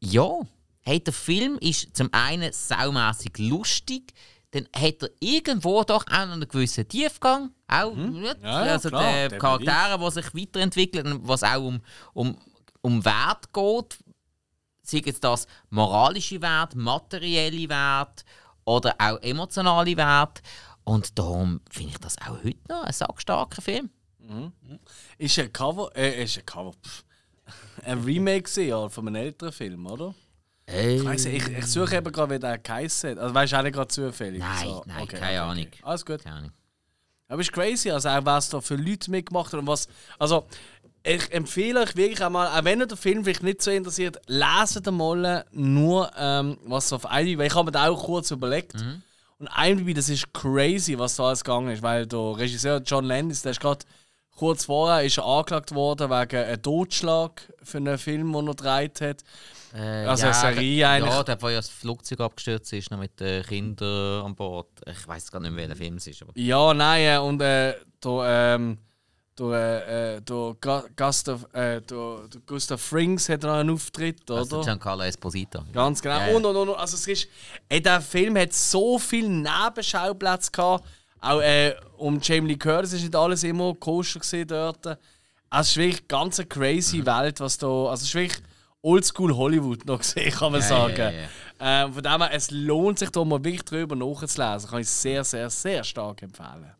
Ja, 0.00 0.40
hey, 0.82 1.00
der 1.00 1.12
Film 1.12 1.58
ist 1.60 1.96
zum 1.96 2.08
einen 2.12 2.52
saumässig 2.52 3.38
lustig, 3.38 4.12
dann 4.52 4.68
hat 4.74 5.02
er 5.02 5.10
irgendwo 5.20 5.82
doch 5.82 6.06
auch 6.06 6.26
noch 6.26 6.32
einen 6.34 6.48
gewissen 6.48 6.88
Tiefgang. 6.88 7.50
Auch, 7.66 7.92
Mhm. 7.92 8.24
Ja, 8.42 8.50
also 8.50 8.88
klar, 8.88 9.28
die. 9.28 9.38
Charaktere, 9.38 9.98
die 9.98 10.10
sich 10.10 10.34
weiterentwickeln, 10.34 11.18
was 11.22 11.42
auch 11.42 11.62
um, 11.62 11.80
um, 12.14 12.38
um 12.88 13.04
Wert 13.04 13.52
geht. 13.52 13.98
Sei 14.82 15.02
jetzt 15.04 15.22
das 15.22 15.46
moralische 15.68 16.40
Wert, 16.40 16.74
materielle 16.74 17.68
Wert 17.68 18.24
oder 18.64 18.94
auch 18.98 19.20
emotionale 19.20 19.96
Wert. 19.96 20.42
Und 20.84 21.18
darum 21.18 21.60
finde 21.70 21.92
ich 21.92 21.98
das 21.98 22.16
auch 22.18 22.42
heute 22.42 22.58
noch 22.68 22.84
ein 22.84 22.92
sackstarker 22.92 23.60
Film. 23.60 23.90
Ist 25.18 25.38
ein 25.38 25.52
Cover, 25.52 25.94
äh, 25.94 26.24
ist 26.24 26.38
ein 26.38 26.46
Cover, 26.46 26.72
pff. 26.72 27.04
ein 27.84 28.02
Remake 28.02 28.62
ja, 28.62 28.88
von 28.88 29.06
einem 29.06 29.16
älteren 29.16 29.52
Film, 29.52 29.86
oder? 29.86 30.14
Ich, 30.66 31.02
weiss, 31.02 31.24
ich, 31.24 31.48
ich 31.48 31.66
suche 31.66 31.96
eben 31.96 32.12
gerade, 32.12 32.34
wie 32.34 32.38
der 32.38 32.58
geheißen 32.58 33.10
hat. 33.10 33.18
Also 33.18 33.34
weißt 33.34 33.52
du 33.52 33.56
auch 33.58 33.64
gerade 33.64 33.88
zufällig? 33.88 34.40
Nein, 34.40 34.66
So, 34.66 34.84
nein, 34.86 35.02
okay, 35.02 35.16
keine 35.16 35.26
okay, 35.26 35.38
Ahnung. 35.38 35.66
Alles 35.82 36.04
gut. 36.04 36.22
Keine 36.22 36.36
Ahnung. 36.36 36.52
Aber 37.28 37.40
es 37.42 37.48
ist 37.48 37.52
crazy, 37.52 37.90
also 37.90 38.08
auch 38.08 38.24
was 38.24 38.48
da 38.48 38.60
für 38.60 38.76
Leute 38.76 39.10
mitgemacht 39.10 39.52
haben 39.52 39.60
und 39.60 39.66
was. 39.66 39.86
Also, 40.18 40.46
ich 41.02 41.32
empfehle 41.32 41.80
euch 41.82 41.96
wirklich 41.96 42.22
einmal, 42.24 42.48
auch 42.48 42.64
wenn 42.64 42.80
ihr 42.80 42.86
den 42.86 42.98
Film 42.98 43.24
vielleicht 43.24 43.42
nicht 43.42 43.62
so 43.62 43.70
interessiert, 43.70 44.18
leset 44.26 44.90
mal 44.90 45.44
nur, 45.52 46.10
ähm, 46.18 46.58
was 46.64 46.92
auf 46.92 47.04
IMDb, 47.04 47.38
weil 47.38 47.46
ich 47.46 47.54
habe 47.54 47.66
mir 47.66 47.72
da 47.72 47.88
auch 47.88 48.04
kurz 48.04 48.30
überlegt. 48.30 48.74
Und 49.38 49.48
IMDb, 49.56 49.94
das 49.94 50.08
ist 50.08 50.32
crazy, 50.34 50.98
was 50.98 51.16
da 51.16 51.24
alles 51.28 51.44
gegangen 51.44 51.70
ist, 51.70 51.82
weil 51.82 52.06
der 52.06 52.36
Regisseur 52.36 52.80
John 52.84 53.04
Landis, 53.04 53.42
der 53.42 53.52
ist 53.52 53.60
gerade 53.60 53.84
kurz 54.36 54.64
vorher 54.66 55.04
ist 55.04 55.18
er 55.18 55.24
angeklagt 55.24 55.74
worden 55.74 56.10
wegen 56.10 56.44
einem 56.44 56.62
Totschlag 56.62 57.42
für 57.62 57.78
einen 57.78 57.98
Film, 57.98 58.32
den 58.32 58.46
er 58.46 58.54
gedreht 58.54 59.00
hat. 59.00 59.24
Äh, 59.74 60.06
Also 60.06 60.26
eine 60.26 60.34
Serie 60.34 60.88
eigentlich. 60.88 61.12
Ja, 61.12 61.22
der, 61.24 61.42
wo 61.42 61.48
ja 61.48 61.56
das 61.56 61.68
Flugzeug 61.68 62.20
abgestürzt 62.20 62.72
ist, 62.72 62.90
noch 62.90 62.98
mit 62.98 63.18
den 63.20 63.42
Kindern 63.44 64.24
an 64.24 64.34
Bord. 64.34 64.68
Ich 64.86 65.06
weiß 65.06 65.30
gar 65.30 65.40
nicht 65.40 65.50
mehr, 65.50 65.68
welcher 65.68 65.76
Film 65.76 65.96
es 65.96 66.06
ist. 66.06 66.22
Aber 66.22 66.32
Ja, 66.36 66.72
nein, 66.72 67.16
äh, 67.16 67.18
und 67.18 67.40
äh, 67.42 67.74
der, 68.02 68.54
ähm, 68.56 68.78
der, 69.38 69.88
äh, 69.88 70.16
äh, 70.16 70.54
Ga- 70.60 70.84
Gustav, 70.96 71.44
äh, 71.52 71.80
der, 71.80 71.80
der 71.82 72.40
Gustav 72.46 72.80
Frings 72.80 73.28
hat 73.28 73.42
noch 73.42 73.52
einen 73.54 73.70
Auftritt, 73.70 74.28
oder? 74.30 74.40
also 74.40 74.60
Giancarlo 74.62 75.04
Esposito. 75.04 75.60
Ganz 75.72 76.02
genau. 76.02 76.18
Ja. 76.18 76.34
Und, 76.36 76.44
und, 76.44 76.56
und, 76.56 76.70
also 76.76 76.96
es 76.96 77.06
ist, 77.06 77.28
ey, 77.68 77.80
der 77.80 78.00
Film 78.00 78.36
hat 78.38 78.52
so 78.52 78.98
viele 78.98 79.28
Nebenschauplätze 79.28 80.50
gehabt. 80.50 80.84
Auch 81.20 81.40
äh, 81.40 81.74
um 81.96 82.20
Jamie 82.22 82.48
Lee 82.52 82.56
Curtis 82.56 82.92
ist 82.92 83.02
nicht 83.02 83.16
alles 83.16 83.42
immer 83.44 83.74
koscher 83.74 84.20
gesehen 84.20 84.46
dort. 84.46 84.86
Also 84.86 84.98
es 85.50 85.68
ist 85.70 85.76
wirklich 85.76 85.98
eine 86.00 86.06
ganz 86.08 86.42
crazy 86.48 87.04
Welt, 87.04 87.40
was 87.40 87.58
da. 87.58 87.66
Also 87.66 87.92
es 87.94 88.02
ist 88.02 88.14
wirklich 88.14 88.42
Oldschool 88.82 89.34
Hollywood 89.36 89.84
noch 89.86 89.98
gesehen, 89.98 90.30
kann 90.32 90.52
man 90.52 90.60
Ja, 90.60 90.66
sagen. 90.68 90.96
ja, 91.14 91.28
Ähm, 91.60 91.92
von 91.92 92.02
dem 92.02 92.22
her, 92.22 92.30
es 92.32 92.50
lohnt 92.52 93.00
sich 93.00 93.10
da 93.10 93.24
mal 93.24 93.42
wirklich 93.42 93.64
drüber 93.64 93.96
nachzulesen. 93.96 94.70
Kann 94.70 94.80
ich 94.80 94.88
sehr, 94.88 95.24
sehr, 95.24 95.50
sehr 95.50 95.82
stark 95.82 96.22
empfehlen. 96.22 96.70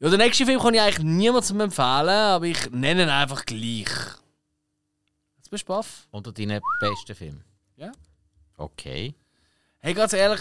Ja, 0.00 0.10
den 0.10 0.18
nächsten 0.18 0.46
Film 0.46 0.60
kann 0.60 0.74
ich 0.74 0.80
eigentlich 0.80 1.04
niemandem 1.04 1.60
empfehlen, 1.60 2.08
aber 2.08 2.44
ich 2.46 2.70
nenne 2.70 3.04
ihn 3.04 3.08
einfach 3.08 3.44
gleich. 3.46 3.88
Jetzt 5.36 5.50
bist 5.50 5.64
du 5.64 5.68
baff. 5.68 6.08
Unter 6.10 6.32
deinen 6.32 6.60
besten 6.80 7.14
Filmen. 7.14 7.44
Ja. 7.76 7.92
Okay. 8.56 9.14
Hey, 9.78 9.94
ganz 9.94 10.12
ehrlich, 10.12 10.40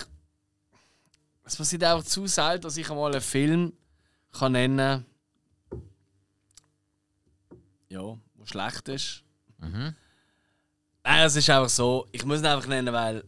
es 1.43 1.55
passiert 1.55 1.83
einfach 1.83 2.05
zu 2.05 2.27
selten, 2.27 2.63
dass 2.63 2.77
ich 2.77 2.89
einmal 2.89 3.11
einen 3.11 3.21
Film 3.21 3.73
kann 4.31 4.53
nennen 4.53 5.05
ja, 7.93 8.17
der 8.39 8.45
schlecht 8.45 8.89
ist. 8.89 9.23
Mhm. 9.59 9.95
Nein, 11.03 11.25
es 11.25 11.35
ist 11.35 11.49
einfach 11.49 11.69
so, 11.69 12.07
ich 12.11 12.25
muss 12.25 12.39
ihn 12.39 12.45
einfach 12.45 12.67
nennen, 12.67 12.93
weil 12.93 13.23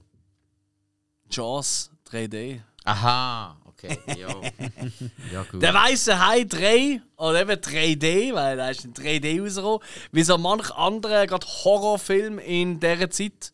Jaws 1.30 1.92
3D. 2.10 2.62
Aha, 2.84 3.58
okay. 3.78 3.98
Ja, 4.20 4.30
ja 5.34 5.44
gut. 5.44 5.62
Der 5.62 5.74
weiße 5.74 6.26
Hai 6.26 6.44
3 6.44 7.02
oder 7.18 7.42
eben 7.42 7.52
3D, 7.52 8.34
weil 8.34 8.58
da 8.58 8.70
ist 8.70 8.86
in 8.86 8.94
3D 8.94 9.42
rausgekommen. 9.42 9.80
Wie 10.12 10.24
so 10.24 10.38
manch 10.38 10.72
andere 10.72 11.28
gerade 11.28 11.46
Horrorfilm 11.46 12.40
in 12.40 12.80
dieser 12.80 13.10
Zeit. 13.10 13.52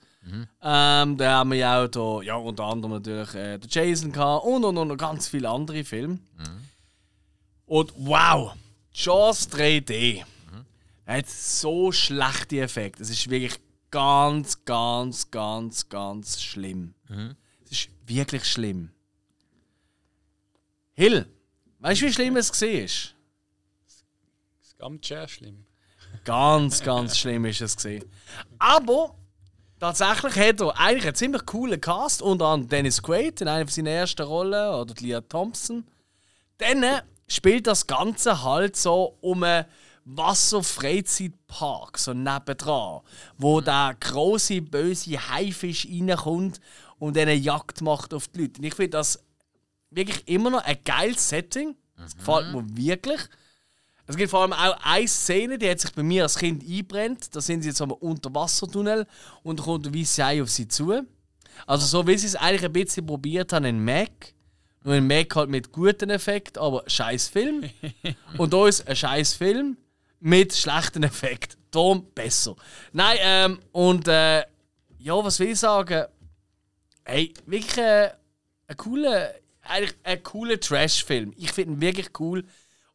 Ähm, 0.61 1.18
da 1.18 1.31
haben 1.31 1.52
wir 1.52 1.57
ja 1.57 1.84
auch 1.84 1.88
da, 1.88 2.22
ja, 2.22 2.35
unter 2.35 2.65
anderem 2.65 2.93
natürlich 2.93 3.34
äh, 3.34 3.57
den 3.57 3.69
Jason 3.69 4.11
gehabt 4.11 4.45
und, 4.45 4.64
und, 4.64 4.77
und 4.77 4.88
noch 4.89 4.98
ganz 4.98 5.27
viele 5.27 5.49
andere 5.49 5.84
Filme. 5.84 6.19
Und 7.65 7.91
wow, 7.98 8.53
Jaws 8.93 9.49
3D. 9.49 10.23
Er 11.06 11.18
hat 11.18 11.30
so 11.30 11.91
schlechte 11.91 12.61
Effekte. 12.61 13.02
Es 13.02 13.10
ist 13.10 13.30
wirklich 13.30 13.60
ganz, 13.89 14.64
ganz, 14.64 15.31
ganz, 15.31 15.89
ganz 15.89 16.41
schlimm. 16.41 16.93
Es 17.65 17.72
ist 17.72 17.89
wirklich 18.06 18.45
schlimm. 18.45 18.91
Hill, 21.01 21.25
weißt 21.79 21.99
du, 21.99 22.05
wie 22.05 22.13
schlimm 22.13 22.37
es 22.37 22.51
war? 22.61 22.67
Das 22.69 22.93
ist 24.61 24.77
ganz 24.77 25.07
sehr 25.07 25.27
schlimm. 25.27 25.65
Ganz, 26.23 26.83
ganz 26.83 27.17
schlimm 27.17 27.45
ist 27.45 27.59
es 27.59 27.75
gesehen. 27.75 28.05
Aber 28.59 29.15
tatsächlich 29.79 30.35
hat 30.35 30.61
er 30.61 30.79
eigentlich 30.79 31.05
einen 31.05 31.15
ziemlich 31.15 31.43
coolen 31.47 31.81
Cast, 31.81 32.21
unter 32.21 32.45
anderem 32.45 32.69
Dennis 32.69 33.01
Quaid 33.01 33.41
in 33.41 33.47
einer 33.47 33.67
seiner 33.67 33.89
ersten 33.89 34.21
Rollen 34.21 34.75
oder 34.75 34.93
Leah 34.99 35.21
Thompson. 35.21 35.87
Dann 36.59 36.85
spielt 37.27 37.65
das 37.65 37.87
Ganze 37.87 38.43
halt 38.43 38.75
so 38.75 39.17
um 39.21 39.41
einen 39.41 39.65
Wasserfreizeitpark, 40.05 41.97
so 41.97 42.13
nebendran, 42.13 43.01
wo 43.39 43.59
der 43.59 43.95
große 43.99 44.61
böse 44.61 45.17
Haifisch 45.31 45.87
reinkommt 45.87 46.59
und 46.99 47.17
eine 47.17 47.33
Jagd 47.33 47.81
macht 47.81 48.13
auf 48.13 48.27
die 48.27 48.41
Leute. 48.41 48.59
Und 48.59 48.65
ich 48.65 48.75
finde 48.75 48.91
das 48.91 49.19
wirklich 49.91 50.27
immer 50.27 50.49
noch 50.49 50.63
ein 50.63 50.77
geiles 50.84 51.30
Setting. 51.30 51.76
Das 51.97 52.18
gefällt 52.18 52.51
mir 52.51 52.65
wirklich. 52.76 53.22
Es 54.07 54.18
gibt 54.18 54.31
vor 54.31 54.41
allem 54.41 54.53
auch 54.53 54.77
eine 54.84 55.07
Szene, 55.07 55.57
die 55.57 55.69
hat 55.69 55.80
sich 55.80 55.93
bei 55.93 56.03
mir 56.03 56.23
als 56.23 56.38
Kind 56.38 56.63
einbrennt. 56.68 57.34
Da 57.35 57.39
sind 57.39 57.61
sie 57.61 57.69
jetzt 57.69 57.81
am 57.81 57.91
Unterwassertunnel 57.91 59.05
und 59.43 59.59
da 59.59 59.63
kommt 59.63 59.85
der 59.85 59.93
weiße 59.93 60.41
auf 60.41 60.49
sie 60.49 60.68
zu. 60.68 61.03
Also 61.68 61.85
so 61.85 62.07
wie 62.07 62.18
sie 62.18 62.27
es 62.27 62.35
eigentlich 62.35 62.65
ein 62.65 62.73
bisschen 62.73 63.05
probiert 63.05 63.53
haben 63.53 63.65
in 63.65 63.84
Mac. 63.84 64.34
Nur 64.84 64.95
in 64.95 65.05
Mac 65.05 65.35
halt 65.35 65.49
mit 65.49 65.72
guten 65.72 66.09
Effekten, 66.09 66.61
aber 66.61 66.84
scheiß 66.88 67.27
Film. 67.27 67.69
und 68.38 68.51
da 68.51 68.68
ist 68.68 68.88
ein 68.88 68.95
scheiß 68.95 69.35
Film 69.35 69.77
mit 70.19 70.53
schlechten 70.53 71.03
Effekten. 71.03 71.61
Darum 71.69 72.05
besser. 72.13 72.55
Nein, 72.91 73.18
ähm, 73.22 73.59
und 73.72 74.07
äh, 74.07 74.43
ja, 74.99 75.23
was 75.23 75.39
will 75.39 75.51
ich 75.51 75.59
sagen? 75.59 76.05
Hey, 77.05 77.34
wirklich 77.45 77.77
äh, 77.77 78.11
ein 78.68 78.77
cooler, 78.77 79.31
eigentlich 79.63 79.95
ein 80.03 80.23
cooler 80.23 80.59
Trash-Film. 80.59 81.33
Ich 81.38 81.51
finde 81.51 81.73
ihn 81.73 81.81
wirklich 81.81 82.09
cool. 82.19 82.43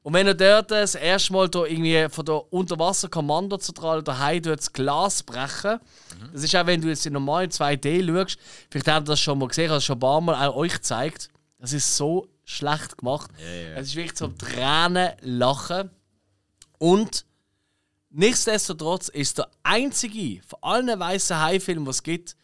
Und 0.02 0.12
wenn 0.12 0.26
er 0.28 0.34
dort 0.34 0.70
das 0.70 0.94
erste 0.94 1.32
Mal 1.32 1.48
da 1.48 1.64
irgendwie 1.64 2.08
von 2.08 2.24
der 2.24 2.52
Unterwasser-Kommandozentrale 2.52 4.04
daheim 4.04 4.40
das 4.40 4.72
Glas 4.72 5.24
brechen, 5.24 5.80
das 6.32 6.44
ist 6.44 6.54
auch, 6.54 6.66
wenn 6.66 6.80
du 6.80 6.86
jetzt 6.86 7.06
in 7.06 7.12
normalen 7.12 7.50
2D 7.50 8.06
schaust, 8.06 8.38
vielleicht 8.70 8.86
habt 8.86 9.08
ihr 9.08 9.12
das 9.12 9.20
schon 9.20 9.38
mal 9.38 9.48
gesehen, 9.48 9.64
ich 9.64 9.70
habe 9.70 9.78
es 9.78 9.84
schon 9.84 9.96
ein 9.96 10.00
paar 10.00 10.20
Mal 10.20 10.46
auch 10.46 10.54
euch 10.54 10.74
gezeigt. 10.74 11.28
Das 11.58 11.72
ist 11.72 11.96
so 11.96 12.28
schlecht 12.44 12.98
gemacht. 12.98 13.32
Es 13.74 13.88
ist 13.88 13.96
wirklich 13.96 14.14
zum 14.14 14.38
Tränen 14.38 15.10
lachen. 15.22 15.90
Und 16.78 17.26
nichtsdestotrotz 18.10 19.08
ist 19.08 19.38
der 19.38 19.50
einzige 19.64 20.40
von 20.46 20.58
allen 20.62 21.00
weißen 21.00 21.40
Hai-Filmen, 21.40 21.84
die 21.84 21.90
es 21.90 22.02
gibt, 22.04 22.36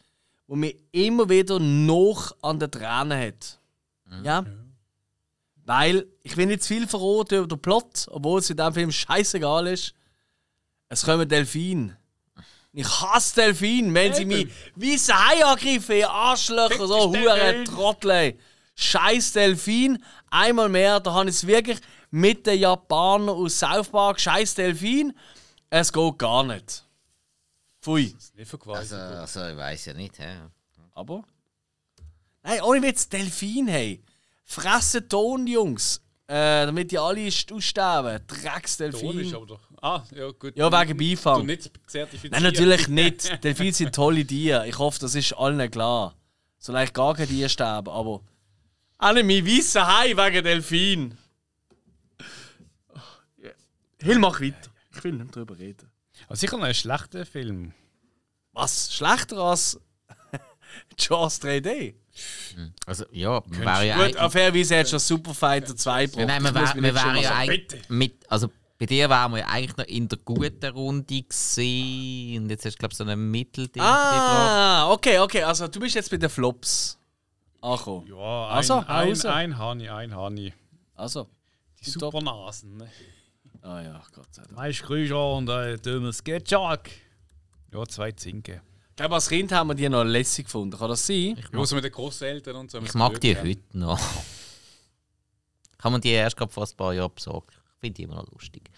wo 0.49 0.57
mir 0.57 0.74
immer 0.90 1.28
wieder 1.28 1.61
noch 1.61 2.35
an 2.43 2.59
den 2.59 2.73
Tränen 2.73 3.19
hat. 3.19 3.61
Ja? 4.22 4.44
Weil, 5.64 6.06
ich 6.22 6.36
will 6.36 6.47
nicht 6.47 6.62
zu 6.62 6.68
viel 6.68 6.89
verraten 6.89 7.39
über 7.39 7.47
den 7.47 7.60
Plot, 7.60 8.06
obwohl 8.10 8.40
es 8.40 8.51
in 8.51 8.56
diesem 8.56 8.74
Film 8.74 8.93
scheißegal 8.93 9.68
ist. 9.68 9.94
Es 10.89 11.05
kommen 11.05 11.28
Delfine. 11.28 11.97
Ich 12.72 12.89
hasse 12.89 13.34
Delfine, 13.36 13.93
wenn 13.94 14.14
sie 14.14 14.24
mich 14.24 14.48
weiße 14.76 15.12
Hai 15.14 15.44
angreifen, 15.44 15.97
ihr 15.97 16.10
Arschlöcher, 16.10 16.86
so 16.86 17.12
dich, 17.12 17.22
hure 17.22 17.34
Delfin. 17.34 17.64
Trottel. 17.66 18.39
Scheiß 18.74 19.32
Delfin. 19.32 20.02
Einmal 20.30 20.68
mehr, 20.68 20.98
da 20.98 21.12
habe 21.12 21.28
ich 21.28 21.36
es 21.36 21.47
wirklich 21.47 21.78
mit 22.10 22.47
den 22.47 22.59
Japanern 22.60 23.36
aus 23.36 23.59
South 23.59 23.89
Park. 23.90 24.20
Scheiß 24.20 24.55
Delfin. 24.55 25.12
Es 25.70 25.93
geht 25.93 26.18
gar 26.18 26.44
nicht. 26.44 26.84
Pfui. 27.80 28.12
Das 28.12 28.24
ist 28.24 28.36
nicht 28.36 28.48
verquasi. 28.48 28.94
Also, 28.94 28.97
also 28.97 29.48
ich 29.48 29.56
weiß 29.56 29.84
ja 29.86 29.94
nicht. 29.94 30.18
hä? 30.18 30.43
Aber? 30.94 31.24
Nein, 32.43 32.60
ohne 32.62 32.82
Witz, 32.82 33.09
Delfin, 33.09 33.69
hey. 33.69 34.02
Fressen 34.44 35.09
Ton, 35.09 35.47
Jungs. 35.47 36.01
Äh, 36.27 36.66
damit 36.66 36.90
die 36.90 36.98
alle 36.98 37.20
st- 37.28 37.52
aussterben. 37.55 38.27
Ton 38.93 39.19
ist 39.20 39.35
aber 39.35 39.47
doch. 39.47 39.60
Ah, 39.82 40.02
ja, 40.14 40.31
gut. 40.31 40.56
Ja, 40.56 40.70
wegen 40.70 40.97
Beifang. 40.97 41.40
Du 41.40 41.47
nicht 41.47 41.70
zertifiziert. 41.86 42.32
Nein, 42.32 42.43
natürlich 42.44 42.89
nicht. 42.89 43.43
Delfine 43.44 43.73
sind 43.73 43.94
tolle 43.94 44.24
Tiere. 44.24 44.66
Ich 44.69 44.78
hoffe, 44.78 44.98
das 45.01 45.14
ist 45.14 45.32
allen 45.35 45.70
klar. 45.70 46.16
Solange 46.59 46.90
gar 46.93 47.14
keine 47.14 47.28
Tiere 47.28 47.48
sterben, 47.48 47.89
aber. 47.93 48.23
Alle 48.98 49.24
mein 49.24 49.44
weißen 49.44 49.85
Hai 49.86 50.16
wegen 50.16 50.44
Delfin. 50.44 51.19
Hill, 54.01 54.19
mach 54.19 54.40
weiter. 54.40 54.70
Ich 54.94 55.05
will 55.05 55.12
nicht 55.12 55.35
drüber 55.35 55.59
reden. 55.59 55.90
Aber 56.27 56.36
sicher 56.36 56.56
noch 56.56 56.64
ein 56.64 56.74
schlechter 56.74 57.24
Film. 57.27 57.73
Was? 58.52 58.93
Schlechter 58.94 59.39
als 59.39 59.81
Jaws 60.98 61.40
3D? 61.40 61.94
Also, 62.86 63.05
ja, 63.10 63.43
wir 63.47 63.60
wären 63.64 63.86
ja 63.86 64.06
Gut, 64.06 64.16
auf 64.18 64.32
fairerweise 64.32 64.76
hättest 64.76 64.93
du 64.93 64.98
schon 64.98 65.18
Super 65.18 65.34
Fighter 65.34 65.74
2 65.74 66.01
Ja, 66.02 66.06
gebraucht. 66.06 66.26
nein, 66.26 66.43
wir, 66.44 66.55
wär, 66.55 66.74
wir 66.74 66.94
wären 66.94 67.16
ja 67.16 67.34
eigentlich 67.34 67.89
mit, 67.89 68.30
also 68.30 68.48
bei 68.78 68.86
dir 68.86 69.09
wären 69.09 69.32
wir 69.32 69.39
ja 69.39 69.47
eigentlich 69.48 69.76
noch 69.76 69.86
in 69.86 70.09
der 70.09 70.18
guten 70.24 70.66
Runde 70.66 71.22
gesehen 71.22 72.43
und 72.43 72.51
jetzt 72.51 72.64
hast 72.66 72.74
du 72.74 72.78
glaube 72.78 72.93
ich 72.93 72.98
so 72.98 73.05
ein 73.05 73.30
Mittelding. 73.30 73.82
Ah, 73.82 74.90
okay, 74.90 75.18
okay. 75.20 75.43
Also 75.43 75.68
du 75.68 75.80
bist 75.80 75.94
jetzt 75.94 76.10
bei 76.10 76.16
den 76.18 76.28
Flops 76.28 76.98
angekommen. 77.60 78.06
Ja, 78.09 78.48
ein, 78.48 78.56
Also, 78.56 78.74
ein, 78.86 79.09
Hause. 79.09 79.32
ein 79.32 79.56
Hani, 79.59 79.89
ein 79.89 80.14
Hani. 80.14 80.52
Also. 80.94 81.28
Die. 81.84 81.90
Supernasen. 81.90 82.76
Ne? 82.76 82.89
Ah 83.62 83.80
ja, 83.80 84.02
Gott 84.14 84.26
sei 84.34 84.43
Dank. 84.43 84.55
Meist 84.56 84.82
Grüße 84.82 85.16
und 85.16 85.48
ein 85.48 85.80
dummes 85.80 86.18
Sketchak. 86.18 86.90
Ja, 87.72 87.86
zwei 87.86 88.12
Zinken. 88.12 88.60
Ich 88.93 88.97
glaube, 88.97 89.14
als 89.14 89.28
Kind 89.31 89.51
haben 89.52 89.69
wir 89.69 89.74
die 89.74 89.89
noch 89.89 90.05
lässig 90.05 90.44
gefunden. 90.44 90.77
Kann 90.77 90.90
das 90.90 91.06
sein? 91.06 91.43
Ja, 91.51 91.64
so 91.64 91.77
mit 91.77 91.85
den 91.85 91.93
Großeltern 91.93 92.56
und 92.56 92.70
so. 92.70 92.78
Ich 92.78 92.93
mag 92.93 93.19
die 93.23 93.35
heute 93.35 93.62
noch. 93.73 93.98
Kann 95.78 95.93
man 95.93 96.02
die 96.02 96.10
erst 96.10 96.36
gerade 96.36 96.52
vor 96.52 96.64
ein 96.64 96.77
paar 96.77 96.93
Jahren 96.93 97.14
besorgen. 97.14 97.47
Ich 97.51 97.81
finde 97.81 97.94
die 97.94 98.02
immer 98.02 98.16
noch 98.16 98.31
lustig. 98.31 98.70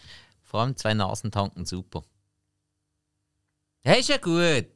Vor 0.45 0.61
allem 0.61 0.77
zwei 0.77 0.95
Nasentanken 0.95 1.67
super. 1.67 2.05
Ja, 3.83 3.95
ist 3.95 4.09
ja 4.09 4.19
gut. 4.19 4.69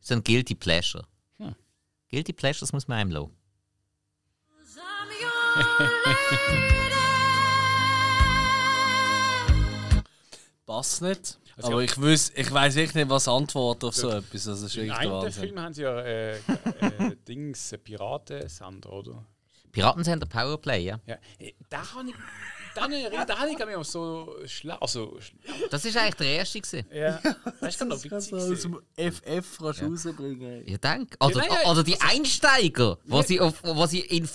So 0.00 0.14
ein 0.14 0.22
Guilty 0.22 0.54
Pleasure. 0.54 1.06
Hm. 1.38 1.54
Guilty 2.10 2.34
Pleasures 2.34 2.70
muss 2.74 2.86
man 2.88 2.98
einem 2.98 3.12
lassen. 3.12 3.34
Passt 10.66 11.00
nicht. 11.00 11.37
Also 11.58 11.72
Aber 11.72 11.82
ich, 11.82 12.00
wüs, 12.00 12.30
ich 12.36 12.52
weiß 12.52 12.76
echt 12.76 12.94
nicht, 12.94 13.08
was 13.08 13.26
Antwort 13.26 13.82
auf 13.82 13.94
so 13.94 14.10
etwas. 14.10 14.44
Das 14.44 14.62
ist 14.62 14.76
In 14.76 14.86
der 14.86 15.10
Wahnsinn. 15.10 15.42
Film 15.42 15.60
haben 15.60 15.74
sie 15.74 15.82
ja 15.82 15.98
äh, 16.00 16.36
äh, 16.36 16.40
Dings, 17.28 17.72
äh, 17.72 17.78
Piratensender, 17.78 18.92
oder? 18.92 19.26
Piratencenter 19.72 20.26
Powerplay, 20.26 20.84
ja. 20.84 21.00
Ja, 21.04 21.16
äh, 21.40 21.52
da 21.68 21.94
habe 21.94 22.10
ich. 22.10 22.14
Da 22.74 22.82
habe 22.82 22.94
ich, 22.96 23.06
da 23.26 23.38
habe 23.38 23.50
ich 23.50 23.56
glaub 23.56 23.68
ich, 23.68 23.76
auch 23.76 23.84
so 23.84 24.36
schlau. 24.46 24.76
Also, 24.80 25.18
schla- 25.20 25.68
Das 25.70 25.84
war 25.94 26.02
eigentlich 26.02 26.14
der 26.16 26.26
erste. 26.36 26.60
Gewesen. 26.60 26.86
ja. 26.92 27.20
Das 27.60 27.74
ist 27.74 27.84
noch 27.84 27.96
witzig. 28.04 28.30
gewesen. 28.30 28.76
FF 28.96 29.58
kannst 29.58 29.80
du 29.80 29.86
rausbringen. 29.86 30.62
Ja, 30.66 30.78
denk. 30.78 31.16
Oder, 31.20 31.38
nein, 31.38 31.48
nein, 31.50 31.70
oder 31.70 31.82
die 31.82 32.00
Einsteiger, 32.00 32.98
wo 33.04 33.22
sie, 33.22 33.40
auf, 33.40 33.54
sie, 33.86 34.00
in, 34.00 34.28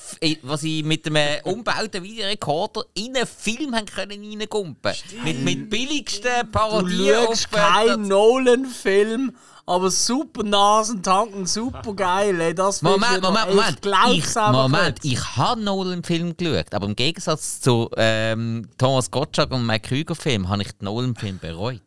sie 0.58 0.84
mit 0.84 1.06
einem 1.08 1.42
umgebauten 1.44 2.04
Videorekorder 2.04 2.84
in 2.94 3.16
einen 3.16 3.26
Film 3.28 3.76
haben 3.76 3.86
können 3.86 4.22
reingumpen. 4.40 4.94
Mit, 5.24 5.40
mit 5.44 5.70
billigsten 5.70 6.32
Du 6.42 6.52
Parodien 6.52 7.16
schaust 7.26 7.46
auf- 7.46 7.52
keinen 7.52 8.08
Nolan-Film, 8.08 9.36
aber 9.66 9.90
super 9.92 10.44
Nasentanken, 10.44 11.46
super 11.46 11.94
geil. 11.94 12.40
Ey. 12.42 12.54
Das 12.54 12.82
Moment, 12.82 13.22
Moment, 13.22 13.50
Moment. 13.50 13.80
Ich 14.12 14.36
Moment, 14.36 15.04
nicht. 15.04 15.14
ich 15.14 15.38
habe 15.38 15.62
Nolan-Film 15.62 16.36
geschaut, 16.36 16.74
aber 16.74 16.86
im 16.88 16.96
Gegensatz 16.96 17.62
zu 17.62 17.90
ähm, 17.96 18.68
Thomas 18.78 19.10
Gottschalk 19.10 19.52
und 19.52 19.66
Mike 19.66 19.88
Krüger-Film 19.88 20.50
habe 20.50 20.64
ich 20.64 20.72
den 20.74 20.86
Nolan-Film 20.86 21.40
bereut. 21.40 21.82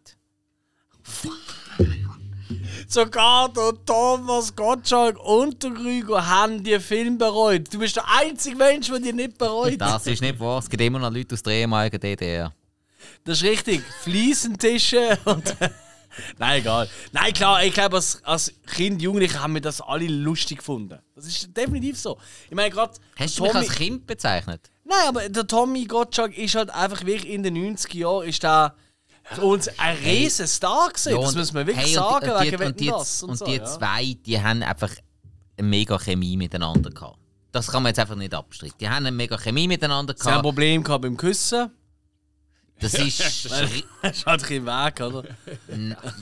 Sogar 2.88 3.52
der 3.52 3.72
Thomas 3.84 4.54
Gottschalk 4.54 5.18
und 5.18 5.62
der 5.62 5.72
Krüger 5.72 6.26
haben 6.26 6.62
die 6.62 6.78
Film 6.78 7.18
bereut. 7.18 7.72
Du 7.72 7.80
bist 7.80 7.96
der 7.96 8.04
einzige 8.08 8.56
Mensch, 8.56 8.88
der 8.88 9.00
die 9.00 9.12
nicht 9.12 9.36
bereut. 9.36 9.80
Das 9.80 10.06
ist 10.06 10.22
nicht 10.22 10.38
wahr, 10.40 10.60
es 10.60 10.70
gibt 10.70 10.82
immer 10.82 10.98
noch 10.98 11.12
Leute 11.12 11.34
aus 11.34 11.42
der 11.42 11.54
ehemaligen 11.54 12.00
DDR. 12.00 12.52
Das 13.24 13.38
ist 13.38 13.44
richtig. 13.44 13.82
Fliesentische 14.02 15.18
und. 15.24 15.54
Nein, 16.38 16.60
egal. 16.60 16.88
Nein, 17.12 17.32
klar, 17.32 17.64
ich 17.64 17.74
glaube, 17.74 17.96
als, 17.96 18.22
als 18.24 18.52
Kind, 18.66 19.02
Jugendliche 19.02 19.42
haben 19.42 19.54
wir 19.54 19.60
das 19.60 19.80
alle 19.80 20.06
lustig 20.06 20.58
gefunden. 20.58 20.98
Das 21.14 21.26
ist 21.26 21.56
definitiv 21.56 21.98
so. 21.98 22.18
Ich 22.48 22.54
meine, 22.54 22.70
gerade. 22.70 22.92
Hast 23.16 23.38
du 23.38 23.42
mich 23.42 23.54
als 23.54 23.70
Kind 23.70 24.06
bezeichnet? 24.06 24.70
Nein, 24.84 25.08
aber 25.08 25.28
der 25.28 25.46
Tommy 25.46 25.84
Gottschalk 25.84 26.36
ist 26.36 26.54
halt 26.54 26.70
einfach 26.70 27.04
wirklich 27.04 27.32
in 27.32 27.42
den 27.42 27.56
90er 27.56 27.96
Jahren 27.96 28.28
ist 28.28 28.44
da 28.44 28.74
für 29.24 29.42
uns 29.42 29.68
ein 29.78 29.96
riesen 29.96 30.46
Star 30.46 30.88
gewesen. 30.88 31.16
das 31.20 31.30
und- 31.30 31.38
muss 31.38 31.52
man 31.52 31.66
wirklich 31.66 31.86
hey, 31.86 31.94
sagen, 31.94 32.30
und 32.30 32.40
die, 32.44 32.52
wegen 32.52 32.62
und 32.64 32.80
die, 32.80 32.86
das 32.86 33.22
und, 33.22 33.30
und 33.30 33.36
so. 33.36 33.44
die 33.46 33.56
ja. 33.56 33.64
zwei, 33.64 34.16
die 34.24 34.40
haben 34.40 34.62
einfach 34.62 34.92
eine 35.58 35.66
mega 35.66 35.98
Chemie 35.98 36.36
miteinander 36.36 36.90
gehabt. 36.90 37.18
Das 37.50 37.68
kann 37.68 37.82
man 37.82 37.90
jetzt 37.90 37.98
einfach 37.98 38.16
nicht 38.16 38.34
abstreiten. 38.34 38.76
Die 38.78 38.88
haben 38.88 39.06
eine 39.06 39.12
mega 39.12 39.36
Chemie 39.38 39.66
miteinander 39.66 40.14
Sie 40.16 40.22
haben 40.22 40.28
ein 40.28 40.32
gehabt. 40.32 40.42
Problem 40.42 40.84
gehabt 40.84 41.02
beim 41.02 41.16
Küssen. 41.16 41.70
Das 42.80 42.92
ist. 42.94 43.20
Das 43.20 43.62
ist 44.16 44.26
halt 44.26 44.50
ein 44.50 44.66
weg, 44.66 45.00
oder? 45.00 45.24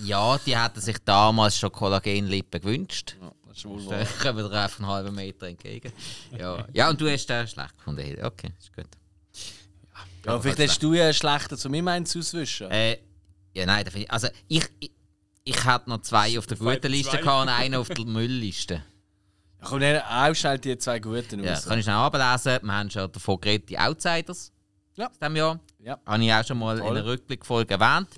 Ja, 0.04 0.38
die 0.46 0.56
hätten 0.56 0.80
sich 0.80 0.96
damals 1.04 1.58
schon 1.58 1.72
Kollagenlippen 1.72 2.60
gewünscht. 2.60 3.16
Das 3.48 3.58
ist 3.58 3.64
wohl 3.66 3.82
Da 3.84 3.90
wahr. 3.90 4.06
kommen 4.22 4.50
wir 4.50 4.60
einfach 4.62 4.78
einen 4.78 4.88
halben 4.88 5.14
Meter 5.16 5.46
entgegen. 5.48 5.92
Ja, 6.38 6.64
ja 6.72 6.90
und 6.90 7.00
du 7.00 7.10
hast 7.10 7.26
den 7.26 7.46
schlecht 7.48 7.76
gefunden. 7.76 8.24
Okay, 8.24 8.50
ist 8.58 8.72
gut. 8.74 8.86
Ja, 10.24 10.40
vielleicht 10.40 10.60
hast 10.70 10.82
du 10.82 10.94
ja 10.94 11.04
einen 11.04 11.14
schlechten 11.14 11.58
zu 11.58 11.68
mir 11.68 11.82
meins 11.82 12.16
auswischen. 12.16 12.70
Äh, 12.70 12.98
ja, 13.52 13.66
nein, 13.66 13.84
da 13.84 13.90
ich. 13.98 14.10
Also, 14.10 14.28
ich, 14.48 14.64
ich, 14.80 14.90
ich 15.44 15.64
hätte 15.64 15.90
noch 15.90 16.02
zwei 16.02 16.38
auf 16.38 16.46
der 16.46 16.56
Zwei- 16.56 16.74
guten 16.76 16.92
Liste 16.92 17.10
zwei. 17.10 17.20
gehabt 17.20 17.42
und 17.42 17.48
einen 17.48 17.74
auf 17.74 17.88
der 17.88 18.04
Müllliste. 18.04 18.82
Ja, 19.60 19.70
komm, 19.70 19.80
dann 19.80 20.02
auch 20.02 20.34
schnell 20.34 20.58
die 20.58 20.76
zwei 20.78 20.98
guten 20.98 21.42
Ja, 21.42 21.54
raus. 21.54 21.64
kann 21.64 21.78
ich 21.78 21.84
schnell 21.84 21.94
ablesen. 21.96 22.58
Wir 22.62 22.72
haben 22.72 22.90
schon 22.90 23.10
davon 23.10 23.40
geredet, 23.40 23.68
die 23.70 23.78
Outsiders. 23.78 24.52
Ja. 24.96 25.06
Aus 25.08 25.18
diesem 25.18 25.36
Jahr. 25.36 25.58
Ja. 25.84 25.98
Habe 26.06 26.24
ich 26.24 26.32
auch 26.32 26.44
schon 26.44 26.58
mal 26.58 26.78
Voll. 26.78 26.86
in 26.88 26.96
einer 26.96 27.06
Rückblickfolge 27.06 27.74
erwähnt. 27.74 28.08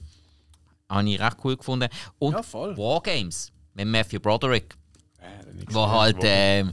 Habe 0.88 1.10
ich 1.10 1.20
recht 1.20 1.36
cool 1.42 1.56
gefunden. 1.56 1.88
Und 2.20 2.34
Ja, 2.34 2.42
voll. 2.42 2.76
Wargames 2.76 3.50
mit 3.74 3.88
Matthew 3.88 4.20
Broderick. 4.20 4.76
Äh, 5.18 5.64
Wo 5.70 5.88
halt 5.88 6.18
ähm, 6.22 6.72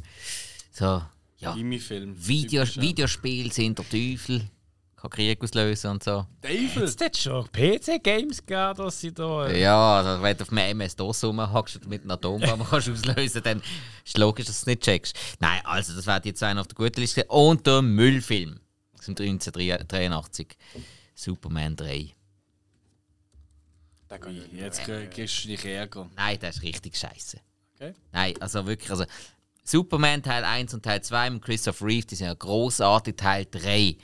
so, 0.71 1.01
ja, 1.37 1.53
Gimmie-Film. 1.55 2.15
Video, 2.15 2.61
Typisch, 2.61 2.75
ja. 2.75 2.81
Videospiele 2.83 3.51
sind 3.51 3.79
der 3.79 3.89
Teufel. 3.89 4.47
Kann 4.95 5.09
Krieg 5.09 5.43
auslösen 5.43 5.91
und 5.91 6.03
so. 6.03 6.27
Teufel! 6.43 6.83
Jetzt 6.83 7.03
hat 7.03 7.17
schon 7.17 7.51
PC-Games 7.51 8.45
gegeben, 8.45 8.75
dass 8.77 9.01
sie 9.01 9.11
da. 9.11 9.47
Äh, 9.47 9.61
Ja, 9.61 9.97
also 9.97 10.21
wenn 10.21 10.37
du 10.37 10.43
auf 10.43 10.51
einem 10.51 10.79
MS-DOS 10.79 11.23
rumhackst 11.23 11.77
und 11.77 11.87
mit 11.87 12.03
einer 12.03 12.13
Atombombe 12.13 12.65
kannst 12.69 12.89
auslösen 12.89 13.41
dann 13.43 13.63
ist 14.05 14.17
logisch, 14.19 14.45
dass 14.45 14.57
du 14.59 14.63
es 14.63 14.67
nicht 14.67 14.83
checkst. 14.83 15.17
Nein, 15.39 15.59
also 15.65 15.93
das 15.95 16.05
wäre 16.05 16.21
die 16.21 16.35
zwei 16.35 16.55
auf 16.55 16.67
der 16.67 16.75
guten 16.75 17.01
Liste. 17.01 17.25
Und 17.25 17.65
der 17.65 17.81
Müllfilm 17.81 18.51
dem 18.51 18.59
1983. 19.07 20.55
Superman 21.15 21.75
3. 21.75 22.13
Da 24.07 24.17
kann 24.17 24.35
ich- 24.35 24.51
Jetzt 24.51 24.85
ge- 24.85 25.07
gehst 25.07 25.43
du 25.43 25.47
dich 25.49 25.65
ärgern. 25.65 26.11
Nein, 26.15 26.37
das 26.39 26.57
ist 26.57 26.63
richtig 26.63 26.95
scheiße. 26.97 27.39
Okay. 27.75 27.93
Nein, 28.11 28.35
also 28.41 28.65
wirklich, 28.65 28.89
also 28.91 29.05
Superman 29.63 30.21
Teil 30.21 30.43
1 30.43 30.73
und 30.73 30.83
Teil 30.83 31.01
2 31.01 31.29
mit 31.29 31.41
Christopher 31.43 31.85
Reeve, 31.85 32.05
die 32.05 32.15
sind 32.15 32.27
ja 32.27 32.33
großartig. 32.33 33.15
Teil 33.15 33.45
3, 33.49 33.97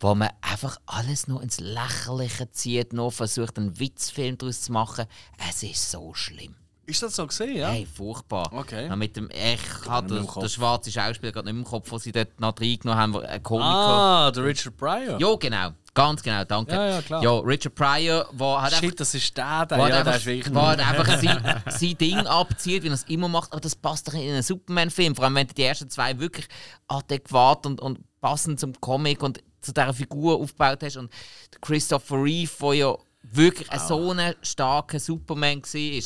wo 0.00 0.14
man 0.14 0.30
einfach 0.40 0.78
alles 0.86 1.28
nur 1.28 1.42
ins 1.42 1.60
Lächerliche 1.60 2.50
zieht, 2.50 2.92
nur 2.92 3.12
versucht, 3.12 3.58
einen 3.58 3.78
Witzfilm 3.78 4.38
daraus 4.38 4.62
zu 4.62 4.72
machen. 4.72 5.06
Es 5.48 5.62
ist 5.62 5.90
so 5.90 6.12
schlimm. 6.14 6.56
Ist 6.84 7.02
das 7.02 7.14
so 7.14 7.26
gesehen, 7.26 7.56
ja? 7.56 7.68
Hey, 7.68 7.86
furchtbar. 7.86 8.50
Okay. 8.52 8.86
Ja, 8.88 8.96
mit 8.96 9.16
dem, 9.16 9.30
ich 9.30 9.88
hatte 9.88 10.14
den, 10.14 10.26
den 10.26 10.48
schwarzen 10.48 10.92
Schauspieler 10.92 11.30
gerade 11.32 11.46
nicht 11.52 11.56
im 11.58 11.64
Kopf, 11.64 11.88
den 11.90 11.98
sie 12.00 12.10
dort 12.12 12.40
noch 12.40 12.54
reingenommen 12.60 13.00
haben, 13.00 13.14
wo- 13.14 13.20
ein 13.20 13.42
Komiker. 13.42 13.68
Ah, 13.68 14.30
der 14.32 14.44
Richard 14.44 14.76
Pryor. 14.76 15.18
Ja, 15.20 15.34
genau. 15.36 15.70
Ganz 15.94 16.22
genau, 16.22 16.42
danke. 16.44 16.72
Ja, 16.74 16.86
ja, 16.88 17.02
klar. 17.02 17.22
Ja, 17.22 17.38
Richard 17.38 17.74
Pryor, 17.74 18.26
der 18.32 18.62
hat 18.62 18.72
einfach 18.72 18.80
Shit, 18.80 18.98
das 18.98 19.14
ist 19.14 19.36
der, 19.36 19.66
der. 19.66 19.78
Wo 19.78 19.86
Ja, 19.86 19.94
halt 19.96 20.06
der 20.06 20.14
einfach, 20.14 20.14
ist 20.16 20.26
wirklich. 20.26 20.54
wo 20.54 20.60
halt 20.62 20.80
einfach 20.80 21.06
sein, 21.20 21.62
sein 21.68 21.98
Ding 21.98 22.16
abzieht, 22.26 22.82
wie 22.82 22.88
er 22.88 22.94
es 22.94 23.04
immer 23.04 23.28
macht. 23.28 23.52
Aber 23.52 23.60
das 23.60 23.76
passt 23.76 24.08
doch 24.08 24.14
in 24.14 24.20
einen 24.30 24.42
Superman-Film. 24.42 25.14
Vor 25.14 25.24
allem, 25.26 25.34
wenn 25.34 25.46
die 25.46 25.62
ersten 25.62 25.88
zwei 25.90 26.18
wirklich 26.18 26.46
adäquat 26.88 27.66
und, 27.66 27.80
und 27.80 28.00
passend 28.20 28.58
zum 28.58 28.72
Comic 28.80 29.22
und 29.22 29.38
zu 29.60 29.72
dieser 29.72 29.92
Figur 29.94 30.36
aufgebaut 30.40 30.82
hast. 30.82 30.96
Und 30.96 31.12
der 31.52 31.60
Christopher 31.60 32.16
Reeve, 32.24 32.50
der 32.60 32.72
ja 32.74 32.96
wirklich 33.22 33.70
ein 33.70 33.78
so 33.78 34.10
ein 34.12 34.34
starker 34.42 34.98
Superman 34.98 35.62
war. 35.62 36.02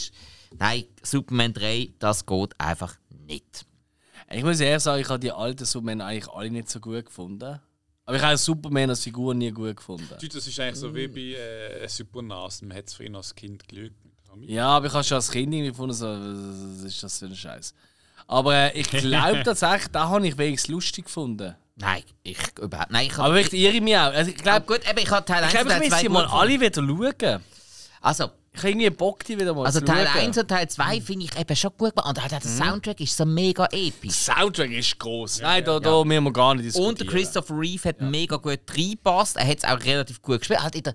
Nein, 0.59 0.85
Superman 1.03 1.53
3, 1.53 1.91
das 1.99 2.25
geht 2.25 2.61
einfach 2.61 2.97
nicht. 3.27 3.67
Ich 4.31 4.43
muss 4.43 4.61
ehrlich 4.61 4.83
sagen, 4.83 5.01
ich 5.01 5.09
habe 5.09 5.21
die 5.21 5.33
alten 5.33 5.65
Superman 5.65 6.01
eigentlich 6.01 6.29
alle 6.29 6.51
nicht 6.51 6.69
so 6.69 6.81
gut 6.81 7.07
gefunden. 7.07 7.61
Aber 8.05 8.17
ich 8.17 8.23
habe 8.23 8.37
Superman 8.37 8.91
als 8.91 9.03
Figur 9.03 9.35
nie 9.35 9.51
gut 9.51 9.77
gefunden. 9.77 10.09
Das 10.09 10.23
ist 10.23 10.61
eigentlich 10.61 10.77
so 10.77 10.95
wie 10.95 11.09
bei 11.09 11.39
äh, 11.39 11.89
Supernas. 11.89 12.63
Man 12.63 12.77
hat 12.77 12.87
es 12.87 12.95
für 12.95 13.05
ihn 13.05 13.17
als 13.17 13.35
Kind 13.35 13.69
gelügt. 13.69 13.97
Ja, 14.43 14.69
aber 14.69 14.87
ich 14.87 14.93
habe 14.93 15.03
schon 15.03 15.17
als 15.17 15.31
Kind 15.31 15.53
irgendwie 15.53 15.71
gefunden, 15.71 15.95
so, 15.95 16.07
was 16.07 16.85
ist 16.85 17.03
das 17.03 17.19
für 17.19 17.27
ein 17.27 17.35
Scheiß. 17.35 17.75
Aber 18.29 18.55
äh, 18.55 18.79
ich 18.79 18.89
glaube 18.89 19.43
tatsächlich, 19.45 19.89
da 19.89 20.09
habe 20.09 20.27
ich 20.27 20.37
wenigstens 20.37 20.71
lustig 20.71 21.07
gefunden. 21.07 21.55
Nein, 21.77 22.03
ich 22.23 22.39
überhaupt 22.61 22.91
Nein, 22.91 23.07
ich 23.07 23.19
Aber 23.19 23.39
ich 23.39 23.53
irre 23.53 23.81
mich 23.81 23.97
auch. 23.97 24.13
Also, 24.13 24.31
ich 24.31 24.37
glaub, 24.37 24.67
glaube, 24.67 24.81
gut, 24.81 24.91
eben, 24.91 24.99
ich 24.99 25.11
habe 25.11 25.25
Teil 25.27 25.45
1 25.45 25.53
ich, 25.53 25.61
glaub, 25.61 25.67
und 25.67 25.73
ich 25.73 25.79
Teil 25.79 25.89
2 25.91 25.97
müsste 25.97 26.11
mal 26.11 26.23
gefunden. 26.23 26.41
alle 26.41 26.61
wieder 26.61 27.21
schauen. 27.21 27.43
Also, 28.01 28.31
Ich 28.57 28.63
habe 28.63 28.71
irgendwie 28.71 28.89
Bock, 28.89 29.23
die 29.23 29.39
wieder 29.39 29.53
mal 29.53 29.67
also 29.67 29.81
zu 29.81 29.85
Teil 29.85 30.07
schauen. 30.07 30.23
1 30.23 30.39
und 30.39 30.49
Teil 30.49 30.67
2 30.67 31.01
finde 31.03 31.27
ich 31.27 31.39
eben 31.39 31.57
schon 31.57 31.71
gut 31.77 31.95
gemacht. 31.95 32.09
Und 32.09 32.25
auch 32.25 32.29
der 32.29 32.41
Soundtrack 32.41 32.99
ist 33.01 33.15
so 33.15 33.27
mega 33.27 33.67
episch. 33.71 34.15
Soundtrack 34.15 34.71
ist 34.71 34.99
gross. 34.99 35.41
Nein, 35.43 35.63
da, 35.63 35.79
da 35.79 36.03
müssen 36.03 36.25
wir 36.25 36.33
gar 36.33 36.55
nicht 36.55 36.65
diskutieren. 36.65 36.89
Und 36.89 37.01
der 37.01 37.07
Christopher 37.07 37.55
Reeve 37.55 37.91
hat 37.91 38.01
mega 38.01 38.37
gut 38.37 38.61
reingepasst. 38.71 39.37
Er 39.37 39.47
hat 39.47 39.59
es 39.59 39.65
auch 39.65 39.79
relativ 39.85 40.23
gut 40.23 40.39
gespielt. 40.39 40.63
Halt 40.63 40.75
in 40.75 40.85
der, 40.85 40.95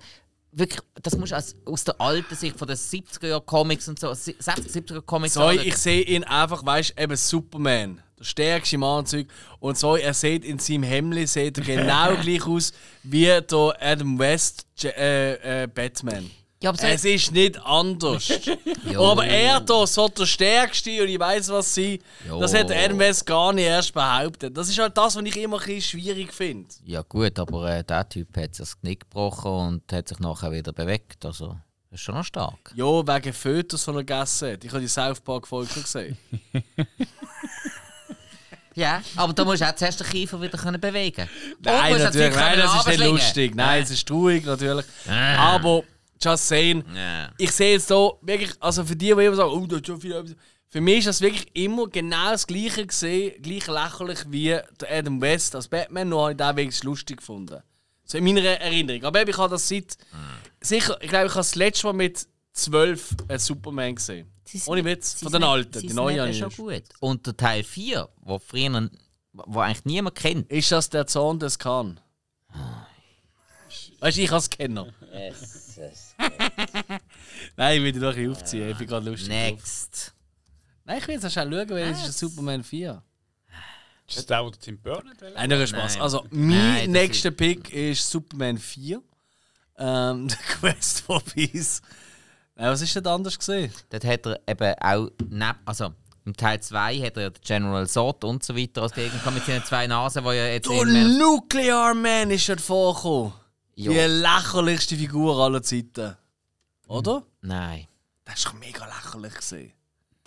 wirklich, 0.51 0.81
das 1.03 1.15
musst 1.15 1.33
du 1.33 1.35
aus, 1.35 1.55
aus 1.63 1.83
der 1.83 2.01
alten 2.01 2.33
Sicht 2.33 2.57
von 2.57 2.67
den 2.67 2.77
70er 2.77 3.39
Comics 3.41 3.87
und 3.87 3.99
so, 3.99 4.07
60er, 4.07 4.67
70er 4.67 5.01
Comics 5.01 5.35
So, 5.35 5.51
ich 5.51 5.77
sehe 5.77 6.01
ihn 6.01 6.23
einfach, 6.23 6.65
weißt 6.65 6.95
du, 6.97 7.03
eben 7.03 7.15
Superman. 7.15 8.01
Der 8.17 8.23
stärkste 8.23 8.75
im 8.75 8.83
Anzug. 8.83 9.27
Und 9.59 9.77
so, 9.77 9.95
er 9.97 10.15
sieht 10.15 10.43
in 10.45 10.57
seinem 10.57 10.81
Hemd 10.81 11.29
sieht 11.29 11.59
er 11.59 11.63
genau 11.63 12.15
gleich 12.23 12.47
aus 12.47 12.73
wie 13.03 13.25
der 13.25 13.75
Adam 13.79 14.17
West 14.17 14.65
äh, 14.83 15.63
äh, 15.63 15.67
Batman. 15.67 16.31
Ja, 16.61 16.69
aber 16.69 16.77
so- 16.79 16.87
es 16.87 17.03
ist 17.05 17.31
nicht 17.31 17.59
anders. 17.65 18.29
Jo. 18.91 19.11
aber 19.11 19.25
er 19.25 19.59
da, 19.61 19.85
so 19.87 20.07
der 20.09 20.25
Stärkste 20.25 21.01
und 21.03 21.07
ich 21.09 21.19
weiß 21.19 21.49
was 21.49 21.73
sie, 21.73 21.99
Jo. 22.27 22.39
das 22.39 22.53
hat 22.53 22.69
West 22.69 23.25
gar 23.25 23.53
nicht 23.53 23.65
erst 23.65 23.93
behauptet. 23.93 24.55
Das 24.57 24.69
ist 24.69 24.77
halt 24.79 24.97
das, 24.97 25.15
was 25.15 25.23
ich 25.23 25.37
immer 25.37 25.59
ein 25.59 25.65
bisschen 25.65 25.81
schwierig 26.01 26.33
finde. 26.33 26.67
Ja 26.85 27.01
gut, 27.03 27.37
aber 27.39 27.69
äh, 27.77 27.83
der 27.83 28.07
Typ 28.09 28.35
hat 28.37 28.55
sich 28.55 28.65
das 28.65 28.79
Knick 28.79 29.01
gebrochen 29.01 29.51
und 29.51 29.93
hat 29.93 30.07
sich 30.09 30.19
nachher 30.19 30.51
wieder 30.51 30.73
bewegt. 30.73 31.25
Also, 31.25 31.57
das 31.89 31.99
ist 31.99 32.01
schon 32.01 32.15
noch 32.15 32.25
stark. 32.25 32.71
Ja, 32.75 32.85
wegen 32.85 33.33
Fotos, 33.33 33.85
die 33.85 33.91
er 33.91 33.95
gegessen 34.03 34.51
hat. 34.53 34.63
Ich 34.63 34.71
habe 34.71 34.81
die 34.81 34.87
South 34.87 35.21
Park-Folge 35.21 35.71
schon 35.73 35.83
gesehen. 35.83 36.17
Ja, 38.73 39.01
aber 39.17 39.33
da 39.33 39.43
musst 39.43 39.61
du 39.61 39.65
auch 39.67 39.75
zuerst 39.75 39.99
den 39.99 40.07
Kiefer 40.07 40.41
wieder 40.41 40.57
können 40.57 40.79
bewegen 40.79 41.27
Nein, 41.61 41.97
natürlich. 41.97 42.33
Nein, 42.35 42.57
das 42.57 42.75
ist 42.75 42.87
nicht 42.87 42.99
lustig. 42.99 43.53
Nein, 43.55 43.83
es 43.83 43.91
ist 43.91 44.07
traurig, 44.07 44.45
natürlich. 44.45 44.85
Aber, 45.37 45.83
just 46.23 46.47
saying, 46.47 46.83
Ja. 46.95 47.31
ich 47.37 47.51
sehe 47.51 47.73
jetzt 47.73 47.87
hier 47.87 48.11
wirklich, 48.21 48.51
also 48.59 48.83
für 48.85 48.95
die, 48.95 49.05
die 49.07 49.11
immer 49.11 49.35
sagen, 49.35 49.51
oh, 49.51 49.65
da 49.65 49.77
ist 49.77 49.87
schon 49.87 49.99
viel. 50.01 50.35
Für 50.69 50.79
mich 50.81 50.99
ist 50.99 51.07
das 51.07 51.21
wirklich 51.21 51.47
immer 51.53 51.87
genau 51.87 52.31
das 52.31 52.47
Gleiche 52.47 52.85
gesehen, 52.87 53.41
gleich 53.41 53.67
lächerlich 53.67 54.19
wie 54.29 54.47
der 54.79 54.89
Adam 54.89 55.19
West 55.19 55.53
als 55.55 55.67
Batman, 55.67 56.07
nur 56.09 56.21
habe 56.21 56.31
ich 56.31 56.37
den 56.37 56.55
wenigstens 56.55 56.83
lustig 56.85 57.17
gefunden. 57.17 57.61
So 58.05 58.17
in 58.17 58.23
meiner 58.23 58.41
Erinnerung. 58.41 59.03
Aber 59.03 59.21
eben, 59.21 59.29
ich 59.31 59.37
habe 59.37 59.49
das 59.49 59.67
seit. 59.67 59.97
Sicher, 60.61 60.97
ich 61.01 61.09
glaube, 61.09 61.25
ich 61.25 61.31
habe 61.31 61.39
das 61.39 61.55
letzte 61.55 61.87
Mal 61.87 61.93
mit 61.93 62.27
12 62.53 63.15
einen 63.27 63.39
Superman 63.39 63.95
gesehen. 63.95 64.31
Sie 64.45 64.57
sind- 64.59 64.67
Ohne 64.71 64.83
Witz, 64.85 65.17
sie 65.19 65.25
von 65.25 65.31
den 65.33 65.43
alten. 65.43 65.79
Die 65.81 65.93
neuen 65.93 66.29
ich 66.29 66.37
schon 66.39 66.49
gut. 66.51 66.83
Und 66.99 67.25
der 67.25 67.35
Teil 67.37 67.63
4, 67.63 68.07
wo 68.21 68.37
früher, 68.39 68.89
wo 69.33 69.59
eigentlich 69.59 69.85
niemand 69.85 70.15
kennt. 70.15 70.49
Ist 70.51 70.71
das 70.71 70.89
der 70.89 71.07
Zorn 71.07 71.39
des 71.39 71.57
Khan? 71.57 71.99
Weißt 73.99 74.17
du, 74.17 74.21
ich 74.21 74.31
als 74.31 74.49
Kenner. 74.49 74.87
Nein, 77.57 77.77
ich 77.77 77.83
will 77.83 77.91
dich 77.91 78.01
doch 78.01 78.09
ein 78.09 78.15
bisschen 78.15 78.31
aufziehen. 78.31 78.69
Ich 78.69 78.77
bin 78.77 78.87
gerade 78.87 79.09
lustig. 79.09 79.29
drauf. 79.29 79.37
Next. 79.37 80.13
Nein, 80.85 80.97
ich 80.97 81.07
will 81.07 81.15
jetzt 81.15 81.31
schnell 81.31 81.51
schauen, 81.51 81.69
weil 81.69 81.83
es 81.83 81.97
ist 81.97 82.05
der 82.21 82.29
Superman 82.29 82.63
4. 82.63 83.03
Ist 84.07 84.17
das 84.17 84.25
der, 84.25 84.41
der 84.43 84.59
Tim 84.59 84.77
Burton 84.79 85.09
hat? 85.09 85.17
Nein, 85.35 85.49
nur 85.49 85.65
Spaß. 85.65 85.93
Nein. 85.93 86.01
Also, 86.01 86.25
Nein, 86.31 86.49
mein 86.49 86.93
das 86.93 87.01
nächster 87.01 87.31
Pick 87.31 87.71
ist 87.73 88.09
Superman 88.09 88.57
4. 88.57 89.01
Ähm, 89.77 90.29
The 90.29 90.35
Quest 90.59 91.01
for 91.01 91.21
Peace. 91.21 91.81
Nein, 92.55 92.71
was 92.71 92.81
ist 92.81 92.95
denn 92.95 93.07
anders 93.07 93.39
gesehen? 93.39 93.71
Dort 93.89 94.03
hat 94.03 94.25
er 94.25 94.39
eben 94.47 94.75
auch, 94.79 95.09
also 95.65 95.93
im 96.25 96.35
Teil 96.35 96.59
2 96.59 96.99
hat 96.99 97.17
er 97.17 97.31
den 97.31 97.41
General 97.43 97.87
Zod 97.87 98.23
und 98.23 98.43
so 98.43 98.55
weiter 98.55 98.83
als 98.83 98.93
Gegner 98.93 99.17
gehabt 99.17 99.33
mit 99.33 99.45
seinen 99.45 99.63
zwei 99.63 99.87
Nasen, 99.87 100.23
die 100.23 100.29
ja 100.29 100.47
jetzt 100.47 100.67
immer... 100.67 100.85
Nuclear 100.85 101.93
Man 101.95 102.29
ist 102.29 102.47
dort 102.47 102.61
vorgekommen. 102.61 103.33
Ja. 103.75 103.91
Die 103.91 103.97
lächerlichste 103.99 104.95
Figur 104.95 105.37
aller 105.43 105.63
Zeiten. 105.63 106.15
Oder? 106.87 107.23
Nein. 107.41 107.87
Das 108.25 108.35
ist 108.39 108.45
doch 108.47 108.53
mega 108.53 108.85
lächerlich 108.85 109.33
gesehen. 109.33 109.71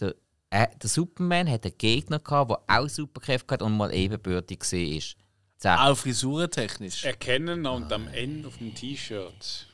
Der, 0.00 0.14
äh, 0.50 0.66
der 0.82 0.90
Superman 0.90 1.48
hat 1.50 1.64
einen 1.64 1.78
Gegner 1.78 2.18
gehabt, 2.18 2.50
der 2.50 2.60
auch 2.80 2.88
Superkräfte 2.88 3.54
hat 3.54 3.62
und 3.62 3.76
mal 3.76 3.92
ebenbürtig 3.92 4.60
war. 4.60 5.24
Zack. 5.58 5.80
Auch 5.80 5.96
frisurentechnisch. 5.96 7.04
Erkennen 7.04 7.66
und 7.66 7.92
am 7.92 8.08
Ende 8.08 8.48
auf 8.48 8.58
dem 8.58 8.74
T-Shirt. 8.74 9.68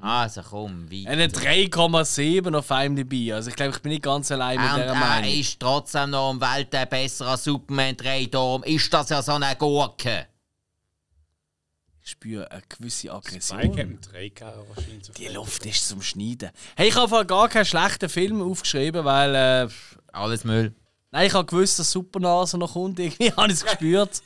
Also 0.00 0.42
komm, 0.42 0.88
wie. 0.88 1.06
Eine 1.06 1.26
3,7 1.26 2.56
auf 2.56 2.70
IMDb. 2.70 3.32
Also 3.32 3.50
ich 3.50 3.56
glaube, 3.56 3.72
ich 3.74 3.82
bin 3.82 3.90
nicht 3.90 4.02
ganz 4.04 4.30
allein 4.30 4.60
mit 4.60 4.70
Und 4.70 4.76
dieser 4.76 4.86
er 4.86 4.94
Meinung. 4.94 5.30
ist 5.32 5.58
trotzdem 5.58 6.10
noch 6.10 6.30
um 6.30 6.40
Welten 6.40 6.88
besser 6.88 7.26
als 7.26 7.44
Superman 7.44 7.96
3. 7.96 8.26
Darum 8.26 8.62
ist 8.62 8.92
das 8.94 9.08
ja 9.08 9.20
so 9.20 9.32
eine 9.32 9.56
Gurke. 9.56 10.26
Ich 12.10 12.14
spüre 12.14 12.50
eine 12.50 12.60
gewisse 12.68 13.12
Aggression. 13.12 13.60
wahrscheinlich. 14.68 15.10
Die 15.16 15.28
Luft 15.28 15.64
ist 15.64 15.86
zum 15.86 16.02
Schneiden. 16.02 16.50
Hey, 16.74 16.88
ich 16.88 16.96
habe 16.96 17.24
gar 17.24 17.48
keinen 17.48 17.64
schlechten 17.64 18.08
Film 18.08 18.42
aufgeschrieben, 18.42 19.04
weil... 19.04 19.32
Äh, 19.32 19.68
Alles 20.10 20.42
Müll. 20.42 20.74
nein, 21.12 21.28
ich 21.28 21.34
habe 21.34 21.46
gewusst, 21.46 21.78
dass 21.78 21.92
Supernase 21.92 22.58
noch 22.58 22.72
kommt. 22.72 22.98
Irgendwie 22.98 23.30
habe 23.30 23.46
ich 23.46 23.52
es 23.52 23.64
gespürt. 23.64 24.22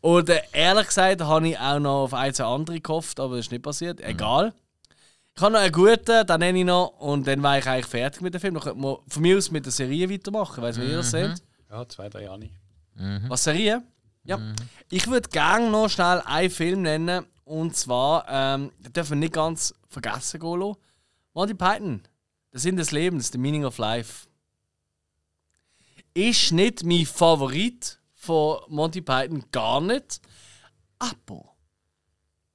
Und 0.00 0.30
äh, 0.30 0.40
ehrlich 0.52 0.86
gesagt 0.86 1.20
habe 1.20 1.46
ich 1.46 1.58
auch 1.58 1.78
noch 1.78 2.04
auf 2.04 2.14
ein, 2.14 2.32
zwei 2.32 2.44
andere 2.44 2.80
gehofft, 2.80 3.20
aber 3.20 3.36
das 3.36 3.44
ist 3.44 3.52
nicht 3.52 3.62
passiert. 3.62 4.00
Egal. 4.00 4.54
Ich 5.36 5.42
habe 5.42 5.52
noch 5.52 5.60
einen 5.60 5.72
guten, 5.72 6.26
den 6.26 6.38
nenne 6.38 6.58
ich 6.60 6.64
noch. 6.64 6.98
Und 6.98 7.26
dann 7.26 7.42
war 7.42 7.58
ich 7.58 7.66
eigentlich 7.66 7.88
fertig 7.88 8.22
mit 8.22 8.32
dem 8.32 8.40
Film. 8.40 8.54
Dann 8.54 8.62
könnte 8.62 8.80
man 8.80 8.96
von 9.06 9.20
mir 9.20 9.36
aus 9.36 9.50
mit 9.50 9.66
der 9.66 9.72
Serie 9.72 10.08
weitermachen. 10.08 10.62
Weißt 10.62 10.78
du, 10.78 10.82
wie 10.82 10.92
ihr 10.92 10.96
das 10.96 11.10
seht? 11.10 11.42
Ja, 11.70 11.86
zwei, 11.86 12.08
drei 12.08 12.22
Jahre 12.22 12.38
nicht. 12.38 12.54
Was 13.28 13.44
Serie? 13.44 13.82
Ja. 14.28 14.54
Ich 14.90 15.06
würde 15.06 15.28
gerne 15.30 15.70
noch 15.70 15.88
schnell 15.88 16.20
einen 16.20 16.50
Film 16.50 16.82
nennen. 16.82 17.26
Und 17.44 17.74
zwar, 17.74 18.26
ähm, 18.28 18.70
den 18.78 18.92
dürfen 18.92 19.12
wir 19.12 19.16
nicht 19.16 19.32
ganz 19.32 19.74
vergessen 19.88 20.40
lassen. 20.40 20.74
Monty 21.32 21.54
Python. 21.54 22.02
Der 22.52 22.60
Sinn 22.60 22.76
des 22.76 22.90
Lebens, 22.90 23.30
The 23.32 23.38
Meaning 23.38 23.64
of 23.64 23.78
Life. 23.78 24.28
Ist 26.12 26.52
nicht 26.52 26.84
mein 26.84 27.06
Favorit 27.06 27.98
von 28.12 28.58
Monty 28.68 29.00
Python, 29.00 29.44
gar 29.50 29.80
nicht. 29.80 30.20
Aber 30.98 31.54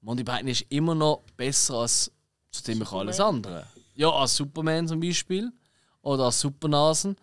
Monty 0.02 0.24
Python 0.24 0.48
ist 0.50 0.66
immer 0.70 0.94
noch 0.94 1.24
besser 1.36 1.76
als 1.76 2.12
so 2.52 2.62
ziemlich 2.62 2.92
alles 2.92 3.20
andere. 3.20 3.66
Ja, 3.96 4.10
als 4.12 4.36
Superman 4.36 4.88
zum 4.88 5.00
Beispiel. 5.00 5.52
Oder 6.04 6.26
als 6.26 6.40
Supernasen. 6.40 7.16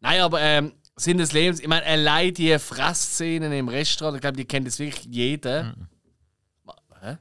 Nein, 0.00 0.20
aber 0.20 0.40
ähm, 0.40 0.72
Sinn 0.98 1.18
des 1.18 1.32
Lebens, 1.32 1.60
ich 1.60 1.68
meine, 1.68 1.86
allein 1.86 2.34
die 2.34 2.58
Fressszenen 2.58 3.52
im 3.52 3.68
Restaurant, 3.68 4.16
ich 4.16 4.20
glaube, 4.20 4.36
die 4.36 4.44
kennt 4.44 4.66
jetzt 4.66 4.78
wirklich 4.78 5.04
jeder. 5.06 5.74
Hä? 7.00 7.18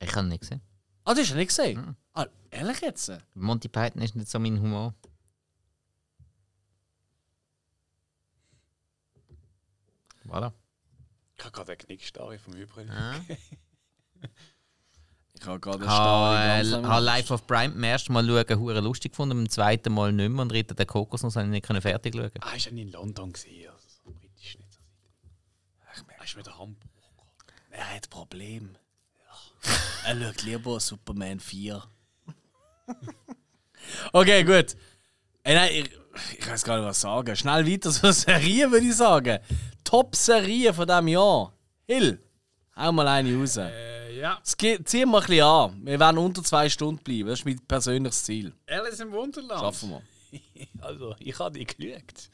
Ich 0.00 0.14
habe 0.14 0.26
nicht 0.26 0.40
gesehen. 0.40 0.60
Ah, 1.04 1.14
das 1.14 1.24
hast 1.24 1.32
du 1.32 1.36
nicht 1.36 1.48
gesehen? 1.48 1.96
Ah, 2.14 2.26
ehrlich 2.50 2.80
jetzt? 2.80 3.12
Monty 3.34 3.68
Python 3.68 4.02
ist 4.02 4.16
nicht 4.16 4.28
so 4.28 4.38
mein 4.38 4.60
Humor. 4.60 4.94
Voilà. 10.24 10.52
Ich 11.36 11.44
habe 11.44 11.52
gerade 11.52 11.72
eine 11.72 11.76
Knickstarre 11.76 12.38
vom 12.38 12.54
Übrigen. 12.54 12.90
Ich 15.42 15.48
habe 15.48 15.58
gerade 15.58 15.84
Ich 15.84 15.90
habe 15.90 17.04
Life 17.04 17.34
of 17.34 17.48
Prime 17.48 17.70
beim 17.70 17.82
ersten 17.82 18.12
Mal 18.12 18.24
schauen, 18.24 18.60
hure 18.60 18.80
lustig 18.80 19.10
gefunden, 19.10 19.36
beim 19.36 19.50
zweiten 19.50 19.92
Mal 19.92 20.12
nicht 20.12 20.30
mehr 20.30 20.42
und 20.42 20.52
dritten 20.52 20.76
den 20.76 20.86
Kokosnuss 20.86 21.34
habe 21.34 21.46
ich 21.46 21.50
nicht 21.50 21.66
können 21.66 21.82
fertig 21.82 22.14
schauen. 22.14 22.30
Ah, 22.40 22.54
ist 22.54 22.66
ja 22.66 22.70
in 22.70 22.92
London 22.92 23.32
gesehen. 23.32 23.68
Also 23.68 23.88
so 23.88 24.12
britisch 24.12 24.56
nicht 24.56 24.72
so. 24.72 24.80
Ah, 26.16 26.22
ist 26.22 26.36
wieder 26.36 26.56
Hamburg. 26.56 26.88
Er 27.70 27.92
hat 27.92 28.08
Problem. 28.08 28.76
er 30.04 30.20
schaut 30.20 30.42
lieber 30.44 30.78
Superman 30.78 31.40
4. 31.40 31.82
okay, 34.12 34.44
gut. 34.44 34.76
Äh, 35.42 35.54
nein, 35.54 35.70
ich, 35.72 36.38
ich 36.38 36.48
weiß 36.48 36.62
gar 36.62 36.76
nicht, 36.76 36.86
was 36.86 37.00
sagen. 37.00 37.34
Schnell 37.34 37.66
weiter 37.66 37.90
zur 37.90 38.12
Serie, 38.12 38.70
würde 38.70 38.86
ich 38.86 38.94
sagen. 38.94 39.40
Top-Serie 39.82 40.72
von 40.72 40.86
diesem 40.86 41.08
Jahr. 41.08 41.52
Hill, 41.88 42.22
hau 42.76 42.92
mal 42.92 43.08
eine 43.08 43.36
raus. 43.36 43.56
Äh, 43.56 44.01
Ja, 44.18 44.40
Es 44.44 44.56
geht, 44.56 44.88
ziehen 44.88 45.10
wir 45.10 45.18
ein 45.20 45.26
bisschen 45.26 45.44
an. 45.44 45.86
Wir 45.86 45.98
werden 46.00 46.18
unter 46.18 46.42
zwei 46.42 46.68
Stunden 46.68 47.02
bleiben. 47.02 47.28
Das 47.28 47.40
ist 47.40 47.44
mein 47.44 47.58
persönliches 47.66 48.24
Ziel. 48.24 48.52
Alice 48.68 49.00
im 49.00 49.12
Wunderland. 49.12 49.60
Schaffen 49.60 49.90
wir. 49.90 50.02
Also, 50.80 51.14
ich 51.18 51.38
habe 51.38 51.58
die 51.58 51.66
geschaut. 51.66 52.30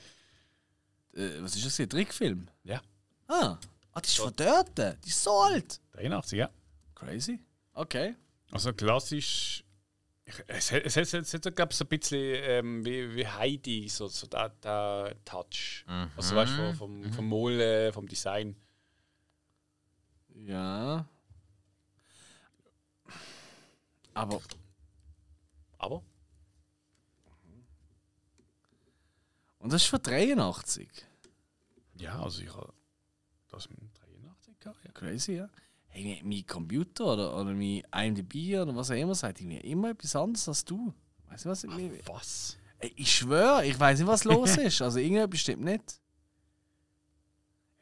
Äh, 1.15 1.43
was 1.43 1.57
ist 1.57 1.67
das 1.67 1.77
hier? 1.77 1.87
Ein 1.87 1.91
Trickfilm? 1.91 2.49
Ja. 2.65 2.81
Ah. 3.27 3.59
ah, 3.93 4.01
die 4.01 4.07
ist 4.07 4.17
von 4.19 4.33
dort. 4.37 4.79
Die 4.79 5.09
ist 5.09 5.23
so 5.23 5.33
alt. 5.41 5.81
83, 5.93 6.39
ja. 6.39 6.49
Crazy. 6.95 7.41
Okay. 7.75 8.15
Also 8.53 8.73
klassisch. 8.73 9.65
Es, 10.47 10.71
hat- 10.73 10.83
es, 10.85 10.97
hat- 10.97 11.13
es, 11.15 11.35
hat 11.35 11.43
so, 11.45 11.51
glaube 11.51 11.73
ich, 11.73 11.77
so 11.79 11.85
ein 11.85 11.89
bisschen 11.89 12.19
ähm, 12.43 12.85
wie, 12.85 13.15
wie 13.17 13.27
Heidi, 13.27 13.89
so, 13.89 14.07
so 14.09 14.27
der, 14.29 14.51
der 14.63 15.17
Touch. 15.25 15.85
Also, 16.17 16.37
weißt 16.37 16.53
du, 16.53 16.75
vom, 16.75 17.03
vom, 17.05 17.13
vom 17.13 17.29
Malen, 17.29 17.93
vom 17.93 18.07
Design. 18.07 18.55
Ja. 20.35 21.05
Aber 24.19 24.41
Aber 25.79 26.03
Und 29.61 29.73
das 29.73 29.83
ist 29.83 29.89
von 29.89 30.01
83. 30.03 30.89
ja, 31.99 32.21
also 32.23 32.43
ich 32.43 32.55
habe 32.55 32.73
das 33.49 33.69
mit 33.71 33.79
83 34.23 34.61
gehabt. 34.61 34.79
Ja. 34.85 34.93
Crazy, 34.93 35.33
ja. 35.33 35.49
Hey, 35.89 36.21
mein- 36.23 36.47
Computer 36.47 37.07
oder, 37.15 37.35
oder 37.35 37.53
mein 37.55 37.83
IMDb 37.95 38.57
oder 38.61 38.75
was 38.77 38.91
auch 38.91 38.95
immer 38.95 39.15
sagt 39.15 39.41
irgendwie 39.41 39.59
immer 39.59 39.91
etwas 39.91 40.15
anderes 40.15 40.47
als 40.49 40.65
du. 40.65 40.95
Weißt 41.29 41.45
du 41.45 41.49
was? 41.51 41.65
Ich, 41.65 42.09
Was? 42.09 42.57
Ey, 42.79 42.93
ich 42.97 43.13
schwöre, 43.13 43.67
ich 43.67 43.79
weiß 43.79 43.99
nicht, 43.99 44.09
was 44.09 44.25
los 44.25 44.57
ist. 44.57 44.81
Also 44.81 44.99
irgendetwas 45.01 45.41
stimmt 45.41 45.65
nicht. 45.65 46.01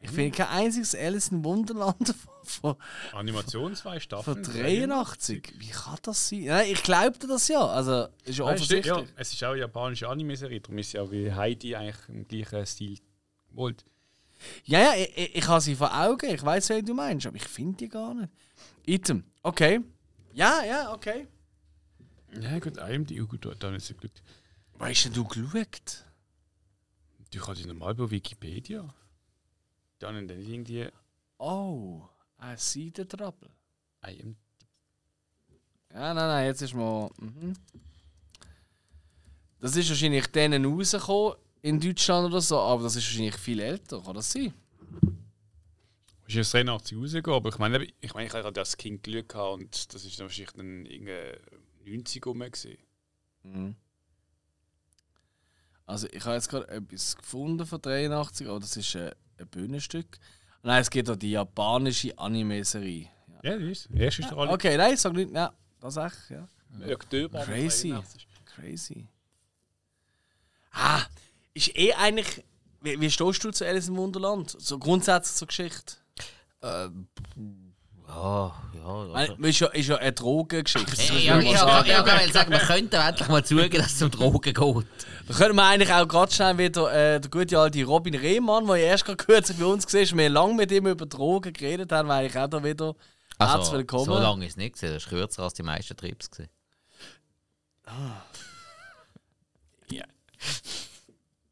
Ich 0.06 0.14
finde 0.14 0.36
kein 0.36 0.48
einziges 0.48 0.94
Alice 0.94 1.28
in 1.28 1.44
Wunderland 1.44 2.14
von, 2.44 2.76
Animation 3.12 3.74
zwei 3.74 3.92
von 3.92 4.00
Staffeln. 4.00 4.42
83. 4.42 5.54
Wie 5.58 5.68
kann 5.68 5.98
das 6.02 6.28
sein? 6.28 6.44
Nein, 6.44 6.70
ich 6.70 6.82
glaubte 6.82 7.26
das 7.26 7.48
ja. 7.48 7.66
Also, 7.66 8.06
ist 8.24 8.38
ja 8.38 8.44
Nein, 8.44 8.54
offensichtlich. 8.54 8.86
ja, 8.86 9.04
es 9.16 9.32
ist 9.32 9.42
auch 9.42 9.50
eine 9.50 9.60
japanische 9.60 10.08
Anime-Serie, 10.08 10.60
darum 10.60 10.78
ist 10.78 10.96
auch 10.96 11.10
wie 11.10 11.32
Heidi 11.32 11.74
eigentlich 11.74 11.96
im 12.08 12.28
gleichen 12.28 12.66
Stil 12.66 12.98
gewollt. 13.50 13.84
Ja, 14.64 14.78
ja, 14.80 14.94
ich, 14.94 15.36
ich, 15.36 15.48
habe 15.48 15.60
sie 15.60 15.74
vor 15.74 15.92
Augen. 15.92 16.28
Ich 16.28 16.42
weiß, 16.42 16.68
wen 16.68 16.84
du 16.84 16.94
meinst, 16.94 17.26
aber 17.26 17.36
ich 17.36 17.48
finde 17.48 17.78
die 17.78 17.88
gar 17.88 18.14
nicht. 18.14 18.30
Item. 18.84 19.24
Okay. 19.42 19.80
Ja, 20.34 20.62
ja, 20.62 20.92
okay. 20.92 21.26
Ja, 22.40 22.58
gut, 22.58 22.76
IMDb, 22.76 23.22
oh, 23.22 23.26
gut, 23.26 23.56
da 23.58 23.70
nicht 23.70 23.86
so 23.86 23.94
gut. 23.94 24.10
Weißt 24.74 25.06
du, 25.06 25.10
du 25.10 25.24
geschaut? 25.24 26.04
Du 27.32 27.40
kannst 27.40 27.60
dich 27.60 27.66
normal 27.66 27.94
bei 27.94 28.10
Wikipedia. 28.10 28.94
Dann 29.98 30.28
dann 30.28 30.40
irgendwie 30.40 30.88
Oh, 31.38 32.02
I 32.40 32.54
see 32.56 32.92
the 32.94 33.04
trouble. 33.04 33.50
IMDb. 34.02 34.36
Ja, 35.92 36.12
nein, 36.12 36.28
nein, 36.28 36.46
jetzt 36.46 36.62
ist 36.62 36.74
mal. 36.74 37.10
Mhm. 37.18 37.54
Das 39.60 39.74
ist 39.76 39.88
wahrscheinlich 39.88 40.26
denen 40.28 40.64
rausgekommen 40.64 41.36
in 41.62 41.80
Deutschland 41.80 42.26
oder 42.26 42.40
so, 42.40 42.58
aber 42.58 42.84
das 42.84 42.96
ist 42.96 43.06
wahrscheinlich 43.06 43.36
viel 43.36 43.60
älter, 43.60 44.02
kann 44.02 44.14
das 44.14 44.30
sein? 44.30 44.52
ist 46.28 46.34
jetzt 46.34 46.54
83 46.54 46.98
rausgegangen, 46.98 47.36
aber 47.36 47.48
ich 47.50 47.58
meine, 47.58 47.86
ich 48.00 48.14
meine, 48.14 48.26
ich 48.26 48.32
habe 48.32 48.52
das 48.52 48.76
Kind 48.76 49.02
Glück 49.02 49.28
gehabt 49.28 49.60
und 49.60 49.94
das 49.94 50.04
ist 50.04 50.18
dann 50.18 50.26
wahrscheinlich 50.26 50.54
dann 50.54 50.86
irgendwie 50.86 51.96
90 51.96 52.26
rum. 52.26 52.44
Mhm. 53.42 53.76
Also, 55.86 56.08
ich 56.10 56.24
habe 56.24 56.34
jetzt 56.34 56.48
gerade 56.48 56.68
etwas 56.68 57.16
gefunden 57.16 57.64
von 57.64 57.80
83, 57.80 58.48
aber 58.48 58.58
das 58.58 58.76
ist 58.76 58.94
äh, 58.96 59.12
ein 59.38 59.48
Bühnenstück. 59.48 60.18
Nein, 60.62 60.80
es 60.80 60.90
geht 60.90 61.08
um 61.08 61.18
die 61.18 61.32
japanische 61.32 62.16
Anime-Serie. 62.18 63.08
Ja. 63.42 63.50
Ja, 63.50 63.58
das 63.58 63.68
ist. 63.68 63.88
Der 63.90 64.00
erste 64.00 64.22
ist 64.22 64.30
der 64.30 64.38
alle. 64.38 64.50
Okay, 64.50 64.76
nein, 64.76 64.96
sag 64.96 65.12
nicht, 65.12 65.32
ja, 65.32 65.52
das 65.80 65.96
ist 65.96 66.02
echt, 66.02 66.30
ja. 66.30 66.48
Oktober 66.92 67.44
Crazy. 67.44 67.90
83. 67.90 68.28
Crazy. 68.44 69.08
Ah, 70.72 71.02
ist 71.54 71.76
eh 71.76 71.94
eigentlich. 71.94 72.44
Wie, 72.80 73.00
wie 73.00 73.10
stehst 73.10 73.42
du 73.42 73.50
zu 73.50 73.66
Alice 73.66 73.88
im 73.88 73.96
Wunderland? 73.96 74.54
So 74.58 74.78
grundsätzlich 74.78 75.36
zur 75.36 75.48
Geschichte. 75.48 75.96
Ja, 78.08 78.54
ja. 78.74 79.12
Weil, 79.12 79.44
ist, 79.46 79.60
ja, 79.60 79.66
ist 79.68 79.88
ja 79.88 79.96
eine 79.96 80.12
Drogengeschichte. 80.12 80.92
Ich, 80.92 81.10
muss 81.10 81.20
ich, 81.20 81.30
mal 81.30 81.42
ich, 81.44 82.32
sagen. 82.32 82.50
wir 82.52 82.58
könnten 82.58 82.94
endlich 82.94 83.28
mal 83.28 83.44
zugeben, 83.44 83.78
dass 83.78 83.94
es 83.94 84.02
um 84.02 84.10
Drogen 84.10 84.40
geht. 84.40 84.56
Da 84.56 85.34
können 85.34 85.56
wir 85.56 85.64
eigentlich 85.64 85.92
auch 85.92 86.06
gerade 86.06 86.32
schnell 86.32 86.56
wieder 86.58 86.92
äh, 86.92 87.20
der 87.20 87.30
gute 87.30 87.58
alte 87.58 87.84
Robin 87.84 88.14
Rehmann, 88.14 88.66
der 88.66 88.76
ja 88.76 88.86
erst 88.86 89.04
gerade 89.04 89.16
kürzlich 89.16 89.58
bei 89.58 89.64
uns 89.64 89.84
gesehen 89.84 90.02
ist, 90.02 90.16
wir 90.16 90.28
lange 90.28 90.54
mit 90.54 90.70
ihm 90.70 90.86
über 90.86 91.06
Drogen 91.06 91.52
geredet 91.52 91.90
haben, 91.92 92.08
weil 92.08 92.26
ich 92.26 92.38
auch 92.38 92.46
da 92.46 92.62
wieder 92.62 92.94
herzlich 93.38 93.58
Also, 93.58 93.72
willkommen. 93.72 94.04
so 94.04 94.18
lange 94.18 94.46
ist 94.46 94.52
es 94.52 94.56
nicht 94.56 94.76
gewesen. 94.76 94.94
Das 94.94 95.02
ist 95.02 95.08
kürzer 95.08 95.42
als 95.42 95.54
die 95.54 95.62
meisten 95.64 95.96
Trips. 95.96 96.30
Gewesen. 96.30 96.50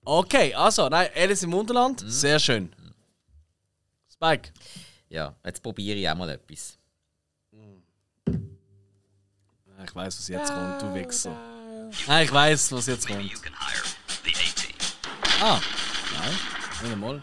Okay, 0.06 0.54
also, 0.54 0.88
nein, 0.90 1.08
Alice 1.16 1.42
im 1.44 1.52
Wunderland, 1.52 2.02
sehr 2.06 2.38
schön. 2.38 2.74
Spike. 4.12 4.50
Ja, 5.14 5.36
jetzt 5.44 5.62
probiere 5.62 5.96
ich 5.96 6.10
auch 6.10 6.16
mal 6.16 6.28
etwas. 6.28 6.76
Ich 8.26 9.94
weiß, 9.94 10.18
was 10.18 10.26
jetzt 10.26 10.52
kommt, 10.52 10.82
du 10.82 10.92
Wichser. 10.92 11.30
Nein, 12.08 12.24
ich 12.24 12.32
weiß, 12.32 12.72
was 12.72 12.86
jetzt 12.88 13.06
kommt. 13.06 13.30
Ah, 15.40 15.60
nein, 16.18 16.32
nicht 16.82 16.92
einmal. 16.92 17.22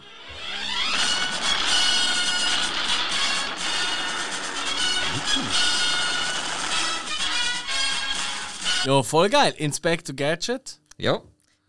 Ja, 8.86 9.02
voll 9.02 9.28
geil. 9.28 9.52
Inspector 9.58 10.16
Gadget. 10.16 10.80
Ja. 10.96 11.20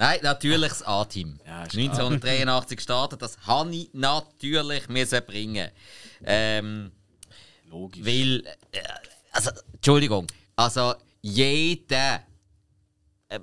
Nein, 0.03 0.19
natürlich 0.21 0.67
das 0.67 0.83
A-Team. 0.83 1.39
Ja, 1.45 1.63
ist 1.63 1.77
1983 1.77 2.75
gestartet, 2.75 3.21
das 3.21 3.37
habe 3.47 3.73
ich 3.73 3.89
natürlich 3.93 4.89
müssen 4.89 5.25
bringen. 5.25 5.69
Ähm, 6.25 6.91
Logisch. 7.69 8.05
weil, 8.05 8.45
äh, 8.73 8.81
also, 9.31 9.51
Entschuldigung, 9.71 10.27
also 10.57 10.95
jeder, 11.21 12.21
äh, 13.29 13.39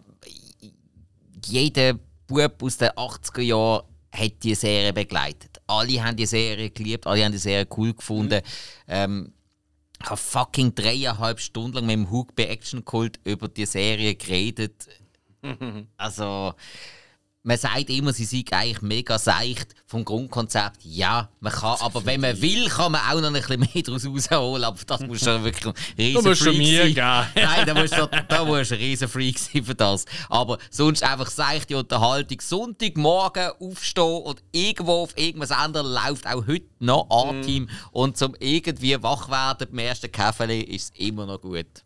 jeder 1.47 1.95
Bub 2.27 2.63
aus 2.63 2.77
den 2.77 2.91
80er 2.91 3.41
Jahren 3.41 3.87
hat 4.13 4.43
die 4.43 4.55
Serie 4.55 4.93
begleitet. 4.93 5.63
Alle 5.67 6.05
haben 6.05 6.17
die 6.17 6.27
Serie 6.27 6.69
geliebt, 6.69 7.07
alle 7.07 7.25
haben 7.25 7.33
die 7.33 7.39
Serie 7.39 7.67
cool 7.79 7.95
gefunden. 7.95 8.43
Ähm, 8.87 9.33
ich 9.99 10.11
habe 10.11 10.19
fucking 10.19 10.75
dreieinhalb 10.75 11.41
Stunden 11.41 11.77
lang 11.77 11.87
mit 11.87 11.95
dem 11.95 12.11
Hook 12.11 12.37
bei 12.37 12.45
Action 12.49 12.85
Cult 12.85 13.19
über 13.25 13.49
die 13.49 13.65
Serie 13.65 14.15
geredet. 14.15 14.89
Also, 15.97 16.55
man 17.43 17.57
sagt 17.57 17.89
immer, 17.89 18.13
sie 18.13 18.25
sei 18.25 18.45
eigentlich 18.51 18.83
mega 18.83 19.19
seicht 19.19 19.75
vom 19.87 20.05
Grundkonzept. 20.05 20.85
Ja, 20.85 21.31
man 21.41 21.53
kann, 21.53 21.79
aber 21.81 22.05
wenn 22.05 22.21
man 22.21 22.41
will, 22.43 22.69
kann 22.69 22.93
man 22.93 23.01
auch 23.01 23.21
noch 23.21 23.29
ein 23.29 23.33
bisschen 23.33 23.61
mehr 23.61 23.83
daraus 23.83 24.07
rausholen. 24.07 24.65
Aber 24.65 24.79
das 24.87 25.01
muss 25.01 25.21
schon 25.21 25.43
wirklich 25.43 25.67
ein 25.67 25.75
riesen 25.97 26.23
musst 26.23 26.41
du 26.43 26.45
Freak 26.45 26.59
mir 26.59 26.83
sein. 26.83 26.95
geben. 27.35 27.47
Nein, 27.47 27.67
da 27.67 27.75
musst 27.75 27.97
du, 27.97 28.11
da 28.29 28.45
musst 28.45 28.71
du 28.71 28.75
ein 28.75 28.81
riesen 28.81 29.09
Freak 29.09 29.39
sein 29.39 29.65
für 29.65 29.75
das. 29.75 30.05
Aber 30.29 30.59
sonst 30.71 31.03
einfach 31.03 31.31
seichte 31.31 31.79
Unterhaltung. 31.79 32.41
Sonntagmorgen 32.41 33.53
aufstehen 33.59 34.23
und 34.23 34.43
irgendwo 34.53 35.03
auf 35.03 35.17
irgendeinem 35.17 35.49
Sender 35.49 35.83
läuft 35.83 36.27
auch 36.27 36.47
heute 36.47 36.67
noch 36.79 37.09
A-Team. 37.09 37.71
Und 37.91 38.19
zum 38.19 38.35
irgendwie 38.39 39.03
wach 39.03 39.31
werden 39.31 39.67
beim 39.71 39.79
ersten 39.79 40.13
Kaffee 40.13 40.61
ist 40.61 40.93
es 40.93 41.01
immer 41.01 41.25
noch 41.25 41.41
gut. 41.41 41.85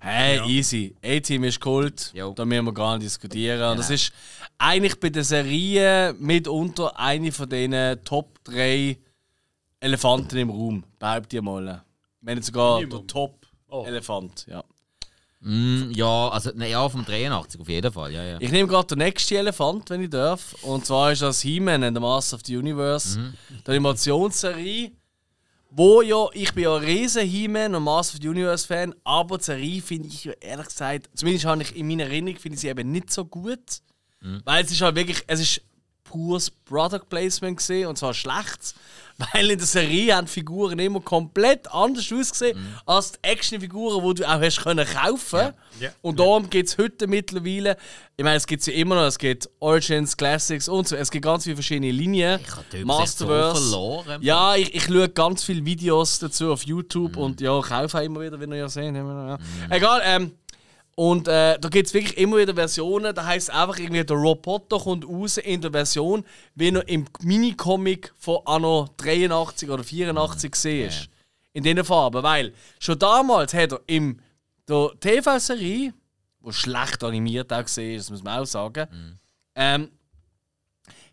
Hey, 0.00 0.40
easy. 0.46 0.94
A-Team 1.04 1.44
ist 1.44 1.60
Kult. 1.60 2.12
Jo. 2.14 2.32
Da 2.32 2.44
müssen 2.44 2.64
wir 2.64 2.72
gar 2.72 2.96
nicht 2.96 3.06
diskutieren. 3.06 3.72
Und 3.72 3.78
das 3.78 3.90
ist 3.90 4.12
eigentlich 4.58 4.98
bei 4.98 5.10
der 5.10 5.24
Serie 5.24 6.14
mitunter 6.18 6.98
eine 6.98 7.32
von 7.32 7.48
den 7.48 8.02
Top 8.04 8.42
3 8.44 8.96
Elefanten 9.80 10.38
im 10.38 10.50
Raum. 10.50 10.84
Behaupte 10.98 11.36
ich 11.36 11.42
mal. 11.42 11.84
Wenn 12.20 12.36
nicht 12.36 12.46
sogar 12.46 12.80
Minimum. 12.80 13.06
der 13.06 13.06
Top-Elefant. 13.06 14.46
Oh. 14.48 14.50
Ja. 14.50 14.64
Mm, 15.40 15.92
ja, 15.92 16.28
also 16.30 16.50
ne, 16.52 16.68
ja, 16.68 16.88
vom 16.88 17.04
83 17.04 17.60
auf 17.60 17.68
jeden 17.68 17.92
Fall. 17.92 18.12
Ja, 18.12 18.24
ja. 18.24 18.38
Ich 18.40 18.50
nehme 18.50 18.68
gerade 18.68 18.88
den 18.88 18.98
nächsten 18.98 19.34
Elefant, 19.34 19.88
wenn 19.90 20.02
ich 20.02 20.10
darf. 20.10 20.56
Und 20.62 20.84
zwar 20.84 21.12
ist 21.12 21.22
das 21.22 21.42
He-Man 21.42 21.84
and 21.84 21.96
the 21.96 22.00
Master 22.00 22.36
of 22.36 22.42
the 22.44 22.56
Universe. 22.56 23.18
Mhm. 23.18 23.34
Die 23.64 23.70
Animationsserie. 23.70 24.92
Wo 25.70 26.00
ja, 26.00 26.26
ich 26.32 26.54
bin 26.54 26.64
ja 26.64 26.76
ein 26.76 26.82
riesen 26.82 27.26
He-Man 27.26 27.74
und 27.74 27.82
Master 27.82 28.16
of 28.16 28.22
the 28.22 28.28
Universe 28.28 28.66
Fan, 28.66 28.94
aber 29.04 29.38
die 29.38 29.44
Serie 29.44 29.82
finde 29.82 30.08
ich 30.08 30.24
ja 30.24 30.32
ehrlich 30.40 30.66
gesagt, 30.66 31.10
zumindest 31.14 31.44
habe 31.44 31.62
ich 31.62 31.76
in 31.76 31.86
meiner 31.86 32.04
Erinnerung, 32.04 32.38
finde 32.38 32.54
ich 32.54 32.60
sie 32.60 32.68
eben 32.68 32.90
nicht 32.90 33.10
so 33.10 33.24
gut. 33.24 33.82
Mhm. 34.20 34.40
Weil 34.44 34.64
es 34.64 34.70
ist 34.70 34.80
halt 34.80 34.96
wirklich, 34.96 35.22
es 35.26 35.40
ist 35.40 35.62
pures 36.08 36.50
Product 36.50 37.08
Placement 37.08 37.56
gesehen 37.56 37.88
und 37.88 37.98
zwar 37.98 38.14
schlechtes, 38.14 38.74
weil 39.32 39.50
in 39.50 39.58
der 39.58 39.66
Serie 39.66 40.14
haben 40.14 40.26
die 40.26 40.32
Figuren 40.32 40.78
immer 40.78 41.00
komplett 41.00 41.70
anders 41.72 42.12
ausgesehen 42.12 42.56
als 42.86 43.12
die 43.12 43.18
Actionfiguren, 43.22 44.14
die 44.14 44.22
du 44.22 44.28
auch 44.28 44.40
hast 44.40 44.62
können 44.62 44.86
kaufen. 44.86 45.52
Ja. 45.80 45.90
Und 46.02 46.20
darum 46.20 46.48
gibt 46.48 46.68
es 46.68 46.78
heute 46.78 47.06
mittlerweile, 47.06 47.76
ich 48.16 48.24
meine, 48.24 48.36
es 48.36 48.46
gibt 48.46 48.64
ja 48.66 48.72
immer 48.74 48.94
noch, 48.94 49.06
es 49.06 49.18
gibt 49.18 49.48
Origins, 49.58 50.16
Classics 50.16 50.68
und 50.68 50.86
so, 50.86 50.96
es 50.96 51.10
gibt 51.10 51.24
ganz 51.24 51.44
viele 51.44 51.56
verschiedene 51.56 51.90
Linien. 51.90 52.40
Ich 52.40 52.80
Übersicht 52.80 53.18
so 53.18 53.26
verloren. 53.26 54.22
Ja, 54.22 54.54
ich, 54.54 54.74
ich 54.74 54.84
schaue 54.84 55.08
ganz 55.08 55.42
viele 55.42 55.64
Videos 55.64 56.18
dazu 56.20 56.52
auf 56.52 56.62
YouTube 56.64 57.16
und 57.16 57.40
ja, 57.40 57.60
kaufe 57.60 57.98
auch 57.98 58.02
immer 58.02 58.20
wieder, 58.20 58.40
wie 58.40 58.44
ihr 58.44 58.56
ja 58.56 58.68
seht. 58.68 58.94
Ja. 58.94 59.38
Egal, 59.68 60.00
ähm, 60.04 60.32
und 60.98 61.28
äh, 61.28 61.56
da 61.60 61.68
gibt 61.68 61.86
es 61.86 61.94
wirklich 61.94 62.18
immer 62.18 62.38
wieder 62.38 62.52
Versionen. 62.52 63.14
Da 63.14 63.24
heißt 63.24 63.52
einfach 63.52 63.78
irgendwie, 63.78 64.02
der 64.02 64.16
Roboter 64.16 64.80
kommt 64.80 65.08
raus 65.08 65.36
in 65.36 65.60
der 65.60 65.70
Version, 65.70 66.24
wie 66.56 66.70
er 66.70 66.88
im 66.88 67.04
Minicomic 67.22 68.12
von 68.18 68.40
Anno 68.44 68.88
83 68.96 69.70
oder 69.70 69.84
84 69.84 70.50
gesehen 70.50 70.88
ist. 70.88 71.08
In 71.52 71.62
diesen 71.62 71.84
Farben. 71.84 72.20
Weil 72.24 72.52
schon 72.80 72.98
damals 72.98 73.54
hat 73.54 73.74
er 73.74 73.80
in 73.86 74.20
der 74.68 74.90
TV-Serie, 74.98 75.94
wo 76.40 76.50
schlecht 76.50 77.04
animiert 77.04 77.52
auch 77.52 77.62
gesehen 77.62 77.94
ist, 77.94 78.06
das 78.06 78.10
muss 78.10 78.24
man 78.24 78.40
auch 78.40 78.46
sagen, 78.46 78.88
ähm, 79.54 79.92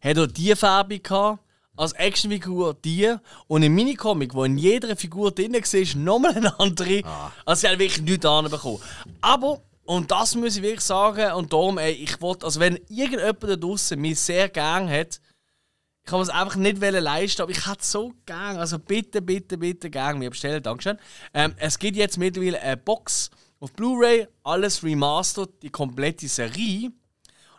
hat 0.02 0.18
er 0.18 0.26
die 0.26 0.56
Farbe 0.56 0.98
gehabt, 0.98 1.46
als 1.76 1.92
Actionfigur 1.94 2.74
die 2.74 3.16
und 3.48 3.62
im 3.62 3.76
Minicomic, 3.76 4.34
wo 4.34 4.46
in 4.46 4.58
jeder 4.58 4.96
Figur 4.96 5.32
drin 5.32 5.54
war, 5.54 5.98
nochmal 6.02 6.36
eine 6.36 6.60
andere. 6.60 7.02
Also 7.46 7.62
sie 7.62 7.68
haben 7.68 7.80
wirklich 7.80 8.02
nichts 8.02 8.26
anbekommen. 8.26 8.80
Aber, 9.22 9.62
und 9.86 10.12
das 10.12 10.36
muss 10.36 10.58
ich 10.58 10.64
wirklich 10.64 10.82
sagen, 10.82 11.34
und 11.34 11.54
darum, 11.54 11.78
ey, 11.78 11.92
ich 11.92 12.20
wollte, 12.22 12.46
also 12.46 12.60
wenn 12.60 12.80
irgendjemand 12.90 13.44
da 13.44 13.56
draußen 13.56 14.00
mich 14.00 14.20
sehr 14.20 14.50
gern 14.50 14.90
hat, 14.90 15.22
ich 16.04 16.12
kann 16.12 16.22
es 16.22 16.30
einfach 16.30 16.56
nicht 16.56 16.80
leisten, 16.80 17.42
aber 17.42 17.52
ich 17.52 17.66
hätte 17.66 17.80
es 17.82 17.92
so 17.92 18.14
gern. 18.26 18.58
Also 18.58 18.78
bitte, 18.78 19.22
bitte, 19.22 19.58
bitte 19.58 19.90
gern 19.90 20.20
mir 20.20 20.30
bestellen. 20.30 20.62
Dankeschön. 20.62 21.00
Ähm, 21.34 21.56
es 21.58 21.80
gibt 21.80 21.98
jetzt 21.98 22.20
mittlerweile 22.20 22.62
eine 22.62 22.78
Box 22.78 23.32
auf 23.60 23.74
Blu-ray, 23.74 24.28
alles 24.44 24.84
remastered, 24.84 25.64
die 25.64 25.70
komplette 25.70 26.28
Serie. 26.28 26.92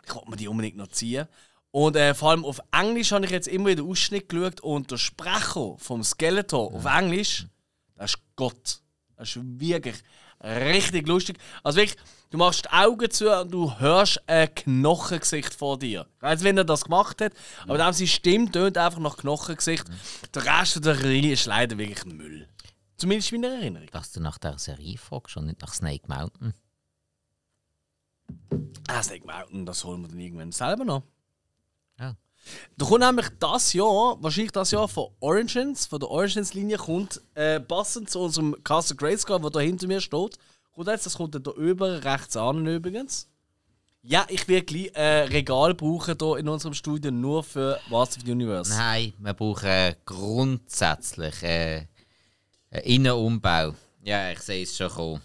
Ich 0.05 0.15
wollte 0.15 0.29
mir 0.29 0.37
die 0.37 0.47
unbedingt 0.47 0.77
noch 0.77 0.87
ziehen. 0.87 1.27
Und 1.71 1.97
äh, 1.97 2.13
vor 2.13 2.31
allem 2.31 2.45
auf 2.45 2.61
Englisch 2.71 3.11
habe 3.11 3.25
ich 3.25 3.31
jetzt 3.31 3.49
immer 3.49 3.67
wieder 3.67 3.83
Ausschnitt 3.83 4.29
geschaut 4.29 4.61
und 4.61 4.91
der 4.91 4.97
Sprecher 4.97 5.75
vom 5.77 6.03
Skeletor 6.03 6.73
auf 6.73 6.85
Englisch, 6.85 7.47
das 7.95 8.13
ist 8.13 8.19
Gott. 8.37 8.81
Das 9.17 9.35
ist 9.35 9.59
wirklich 9.59 9.95
richtig 10.41 11.07
lustig. 11.07 11.37
Also 11.63 11.79
wirklich, 11.79 11.97
du 12.29 12.37
machst 12.37 12.65
die 12.65 12.69
Augen 12.69 13.09
zu 13.11 13.41
und 13.41 13.51
du 13.51 13.79
hörst 13.79 14.21
ein 14.27 14.53
Knochengesicht 14.53 15.53
vor 15.53 15.77
dir. 15.79 16.07
Weiß, 16.19 16.43
wenn 16.43 16.57
er 16.57 16.63
das 16.63 16.85
gemacht 16.85 17.21
hat, 17.21 17.33
aber 17.63 17.77
dann 17.77 17.93
seine 17.93 18.07
Stimme 18.07 18.51
tönt 18.51 18.77
einfach 18.77 18.99
nach 18.99 19.17
Knochengesicht. 19.17 19.85
Der 20.33 20.45
Rest 20.45 20.83
der 20.83 20.95
Serie 20.95 21.33
ist 21.33 21.45
leider 21.45 21.77
wirklich 21.77 22.05
Müll. 22.05 22.47
Zumindest 22.97 23.31
in 23.31 23.41
meiner 23.41 23.55
Erinnerung. 23.55 23.87
Dass 23.91 24.11
du 24.11 24.19
nach 24.19 24.37
der 24.37 24.57
Serie 24.57 24.97
fragst 24.97 25.37
und 25.37 25.45
nicht 25.45 25.61
nach 25.61 25.73
Snake 25.73 26.05
Mountain. 26.07 26.53
Ah, 28.87 29.03
Snake 29.03 29.25
Mountain, 29.25 29.65
das 29.65 29.83
holen 29.83 30.01
wir 30.01 30.09
dann 30.09 30.19
irgendwann 30.19 30.51
selber 30.51 30.83
noch. 30.83 31.03
Ja. 31.99 32.15
Da 32.77 32.85
kommt 32.85 33.01
nämlich 33.01 33.27
das 33.39 33.73
Jahr, 33.73 34.17
wahrscheinlich 34.21 34.51
das 34.51 34.71
Jahr 34.71 34.87
von 34.87 35.09
Origins, 35.19 35.85
von 35.85 35.99
der 35.99 36.09
Origins-Linie, 36.09 36.77
kommt 36.77 37.21
äh, 37.35 37.59
passend 37.59 38.09
zu 38.09 38.19
unserem 38.19 38.55
Castle 38.63 38.95
Grayskull, 38.95 39.39
der 39.41 39.49
da 39.49 39.59
hinter 39.59 39.87
mir 39.87 40.01
steht. 40.01 40.37
Jetzt, 40.85 41.05
das 41.05 41.17
kommt 41.17 41.33
dann 41.35 41.43
da 41.43 41.51
über, 41.51 42.03
rechts 42.03 42.37
an 42.37 42.65
übrigens. 42.65 43.27
Ja, 44.03 44.25
ich 44.29 44.47
werde 44.47 44.65
gleich 44.65 44.95
ein 44.95 45.27
Regal 45.27 45.73
brauchen 45.73 46.15
hier 46.19 46.37
in 46.37 46.47
unserem 46.47 46.73
Studio 46.73 47.11
nur 47.11 47.43
für 47.43 47.79
Master 47.89 48.19
of 48.19 48.25
the 48.25 48.31
Universe. 48.31 48.71
Nein, 48.71 49.13
wir 49.17 49.33
brauchen 49.33 49.95
grundsätzlich 50.05 51.43
äh, 51.43 51.87
einen 52.71 52.83
Innenumbau. 52.83 53.73
Ja, 54.03 54.31
ich 54.31 54.39
sehe 54.39 54.63
es 54.63 54.77
schon 54.77 54.89
kommen. 54.89 55.21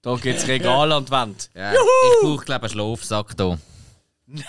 Da 0.00 0.14
gibt 0.16 0.38
es 0.38 0.48
Regal 0.48 0.92
an 0.92 1.04
die 1.04 1.10
Wand. 1.10 1.50
Ja, 1.54 1.72
ich 1.72 1.78
brauche, 2.22 2.44
glaube 2.44 2.66
ich, 2.66 2.72
einen 2.72 2.96
Schlafsack 2.96 3.34
hier. 3.36 3.58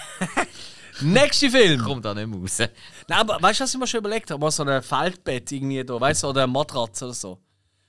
Nächster 1.02 1.50
Film! 1.50 1.82
Kommt 1.84 2.06
da 2.06 2.14
nicht 2.14 2.28
mehr 2.28 2.40
raus. 2.40 2.60
Nein, 2.60 3.20
aber 3.20 3.42
weißt 3.42 3.60
du, 3.60 3.64
was 3.64 3.74
ich 3.74 3.80
mir 3.80 3.88
schon 3.88 4.00
überlegt 4.00 4.32
habe? 4.32 4.40
Mal 4.40 4.52
so 4.52 4.64
ein 4.64 4.82
Feldbett 4.82 5.52
irgendwie 5.52 5.84
da, 5.84 6.00
weißt 6.00 6.24
du, 6.24 6.28
oder 6.28 6.44
eine 6.44 6.52
Matratze 6.52 7.06
oder 7.06 7.14
so. 7.14 7.40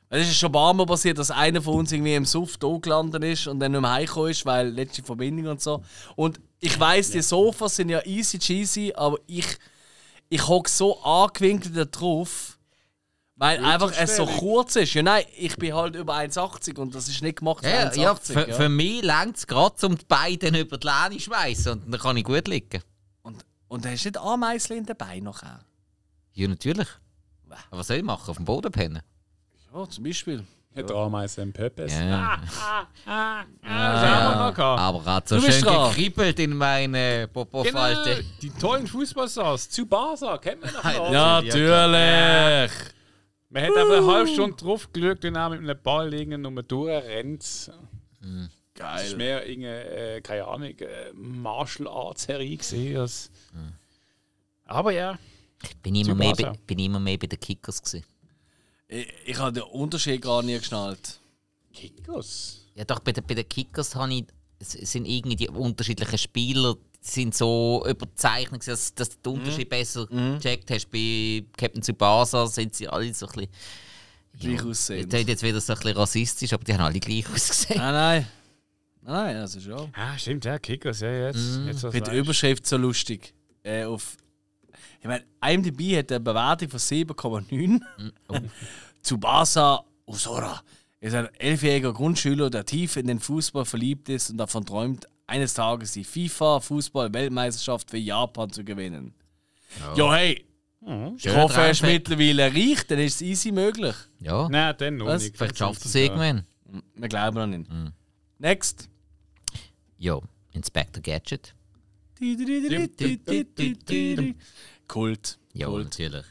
Es 0.09 0.29
ist 0.29 0.39
schon 0.39 0.51
ein 0.51 0.53
paar 0.53 0.73
Mal 0.73 0.87
passiert, 0.87 1.19
dass 1.19 1.31
einer 1.33 1.61
von 1.61 1.75
uns 1.75 1.91
irgendwie 1.91 2.15
im 2.15 2.25
Suff 2.25 2.57
da 2.59 2.69
gelandet 2.81 3.25
ist 3.25 3.49
und 3.49 3.59
dann 3.59 3.73
nicht 3.73 3.81
mehr 3.81 3.91
heimgekommen 3.91 4.31
ist, 4.31 4.47
weil 4.47 4.69
letzte 4.69 5.03
Verbindung 5.03 5.49
und 5.49 5.61
so. 5.61 5.83
Und 6.15 6.41
ich 6.61 6.79
weiss, 6.79 7.11
die 7.11 7.23
Sofas 7.23 7.77
sind 7.77 7.89
ja 7.89 8.05
easy 8.07 8.39
cheesy, 8.39 8.93
aber 8.95 9.19
ich, 9.27 9.47
ich 10.29 10.47
hocke 10.47 10.71
so 10.71 11.03
angewinkelt 11.03 11.89
drauf, 12.01 12.57
weil 13.35 13.63
einfach 13.65 13.93
es 13.99 14.17
so 14.17 14.27
kurz 14.27 14.77
ist. 14.77 14.95
Ja, 14.95 15.03
nein, 15.03 15.25
ich 15.37 15.57
bin 15.57 15.75
halt 15.75 15.97
über 15.97 16.15
1,80 16.15 16.79
und 16.79 16.95
das 16.95 17.09
ist 17.09 17.21
nicht 17.21 17.39
gemacht 17.41 17.65
für 17.65 17.71
Ja, 17.71 17.89
1,80. 17.91 18.01
ja, 18.01 18.15
für, 18.15 18.53
für 18.55 18.69
mich 18.69 19.03
längt 19.03 19.37
es 19.37 19.47
gerade, 19.47 19.87
um 19.87 19.99
die 19.99 20.05
Beine 20.07 20.61
über 20.61 20.79
die 20.79 20.87
Lehne 20.87 21.17
zu 21.17 21.25
schmeißen 21.25 21.73
und 21.73 21.91
dann 21.93 22.01
kann 22.01 22.17
ich 22.17 22.25
gut 22.25 22.47
liegen. 22.47 22.81
Und, 23.23 23.45
und 23.67 23.85
da 23.85 23.91
hast 23.91 24.05
du 24.05 24.09
nicht 24.09 24.19
Ameisel 24.19 24.77
in 24.77 24.87
den 24.87 24.97
Beinen 24.97 25.25
noch. 25.25 25.43
Ja, 25.43 26.49
natürlich. 26.49 26.89
Aber 27.71 27.81
was 27.81 27.89
soll 27.89 27.97
ich 27.97 28.03
machen? 28.05 28.31
Auf 28.31 28.37
dem 28.37 28.45
Boden 28.45 28.71
pennen? 28.71 29.03
Ja, 29.77 29.89
zum 29.89 30.05
Beispiel. 30.05 30.45
Hat 30.75 30.91
der 30.91 30.97
Ameisen 30.97 31.43
einen 31.43 31.53
Purpose? 31.53 31.95
Ja. 31.95 32.39
Ah, 33.07 33.45
das 33.63 33.71
haben 33.73 34.39
wir 34.39 34.47
noch 34.47 34.55
gehabt. 34.55 34.81
Aber 34.81 35.05
hat 35.05 35.29
so 35.29 35.37
Du 35.37 35.47
bist 35.47 35.61
schön 35.61 35.73
gekribbelt 35.73 36.39
in 36.39 36.57
meine 36.57 37.29
Popo-Falte. 37.33 38.17
Genau, 38.17 38.29
die 38.43 38.51
tollen 38.51 38.87
Fußballstars. 38.87 39.71
zu 39.71 39.87
Basel, 39.87 40.39
kennt 40.39 40.63
man 40.63 40.73
noch. 40.75 40.85
Ja, 41.13 41.41
natürlich! 41.41 42.73
Man 43.49 43.63
hat 43.63 43.77
einfach 43.77 43.97
eine 43.97 44.07
halbe 44.07 44.29
Stunde 44.29 44.57
drauf 44.57 44.93
geschaut, 44.93 45.23
wie 45.23 45.29
er 45.29 45.49
mit 45.49 45.61
einem 45.61 45.83
Ball 45.83 46.13
irgendwie 46.13 46.63
durchrennt. 46.63 47.43
Das 47.43 47.71
Geil. 48.75 49.11
war 49.11 49.17
mehr 49.17 49.47
irgendeine, 49.47 49.85
äh, 49.85 50.21
keine 50.21 50.47
Ahnung, 50.47 50.79
äh, 50.79 51.13
Martial 51.15 51.89
Arts 51.89 52.25
Serie 52.25 52.57
gesehen. 52.57 52.99
Als 52.99 53.31
Aber 54.67 54.91
ja, 54.91 55.19
Bin 55.83 55.95
immer, 55.95 56.15
mehr 56.15 56.35
bei, 56.35 56.53
bin 56.67 56.79
immer 56.81 57.01
mehr 57.01 57.17
bei 57.17 57.29
den 57.29 57.41
Kickers 57.41 57.83
gewesen. 57.83 58.05
Ich, 58.89 59.13
ich 59.25 59.39
habe 59.39 59.53
den 59.53 59.65
Unterschied 59.65 60.23
gar 60.23 60.43
nie 60.43 60.59
geschnallt. 60.59 61.21
Kickers. 61.73 62.67
Ja, 62.75 62.85
doch, 62.85 63.01
bei 63.01 63.13
den, 63.13 63.25
bei 63.25 63.35
den 63.35 63.49
Kickers 63.49 63.95
habe 63.95 64.13
ich, 64.15 64.25
es 64.59 64.73
sind 64.73 65.07
irgendwie 65.07 65.37
die 65.37 65.49
unterschiedlichen 65.49 66.19
Spieler 66.19 66.77
die 67.07 67.11
sind 67.11 67.35
so 67.35 67.85
überzeichnet, 67.89 68.67
dass, 68.67 68.95
dass 68.95 69.11
du 69.11 69.17
den 69.23 69.41
Unterschied 69.41 69.69
besser 69.69 70.07
gecheckt 70.07 70.71
hast. 70.71 70.91
Bei 70.91 71.45
Captain 71.57 71.83
Tsubasa 71.83 72.47
sind 72.47 72.75
sie 72.75 72.89
alle 72.89 73.13
so 73.15 73.27
ein 73.27 73.33
bisschen. 73.33 73.51
Gleich 74.39 74.65
aussehen. 74.65 75.09
Das 75.09 75.21
ist 75.21 75.29
jetzt 75.29 75.43
wieder 75.43 75.61
so 75.61 75.73
ein 75.73 75.79
bisschen 75.79 75.97
rassistisch, 75.97 76.53
aber 76.53 76.65
die 76.65 76.75
haben 76.75 76.83
alle 76.83 77.01
gleich 77.01 77.27
ausgesehen. 77.33 77.79
Nein, 77.79 77.95
nein. 77.95 78.27
Nein, 79.03 79.37
das 79.37 79.55
ist 79.55 79.67
ja. 79.67 79.89
Ah, 79.95 80.19
stimmt, 80.19 80.45
ja, 80.45 80.59
Kickers, 80.59 81.01
ja, 81.01 81.29
jetzt. 81.29 81.39
jetzt 81.65 81.85
Ich 81.85 81.91
finde 81.91 82.11
die 82.11 82.19
Überschrift 82.19 82.67
so 82.67 82.77
lustig. 82.77 83.33
Äh, 83.63 83.85
auf, 83.85 84.17
ich 85.01 85.07
meine, 85.07 85.25
IMDb 85.45 85.97
hat 85.99 86.11
eine 86.13 86.21
Bewertung 86.21 86.69
von 86.71 86.81
7,9. 86.81 87.81
Tsubasa 89.03 89.85
Usora 90.07 90.63
ist 91.01 91.15
ein 91.15 91.29
elfjähriger 91.35 91.93
Grundschüler, 91.93 92.51
der 92.51 92.65
tief 92.65 92.97
in 92.97 93.07
den 93.07 93.21
Fußball 93.21 93.65
verliebt 93.65 94.09
ist 94.09 94.31
und 94.31 94.39
davon 94.39 94.65
träumt, 94.65 95.07
eines 95.27 95.55
Tages 95.55 95.93
die 95.93 96.05
FIFA-Fußball-Weltmeisterschaft 96.05 97.91
für 97.91 97.99
Japan 97.99 98.51
zu 98.51 98.65
gewinnen. 98.65 99.15
Ja, 99.97 100.15
hey, 100.15 100.45
ich 101.17 101.23
Schöner 101.23 101.43
hoffe, 101.43 101.61
er 101.61 101.71
ist 101.71 101.83
mittlerweile 101.83 102.45
reich, 102.53 102.87
dann 102.87 103.01
ist 103.01 103.17
es 103.17 103.23
easy 103.23 103.51
möglich. 103.51 103.95
Ja, 104.21 104.49
Nein, 104.49 104.75
dann 104.79 104.97
noch 104.97 105.07
Was? 105.07 105.25
nicht. 105.25 105.37
vielleicht 105.37 105.59
schafft 105.59 105.85
es 105.85 105.95
irgendwann. 105.95 106.47
Wir 106.95 107.09
glauben 107.09 107.37
noch 107.37 107.47
nicht. 107.47 107.69
Next. 108.39 108.89
Ja, 109.99 110.21
Inspector 110.53 111.03
Gadget. 111.03 111.55
Kult. 114.89 115.39
Ja, 115.53 115.67
Kult. 115.69 115.85
natürlich. 115.85 116.25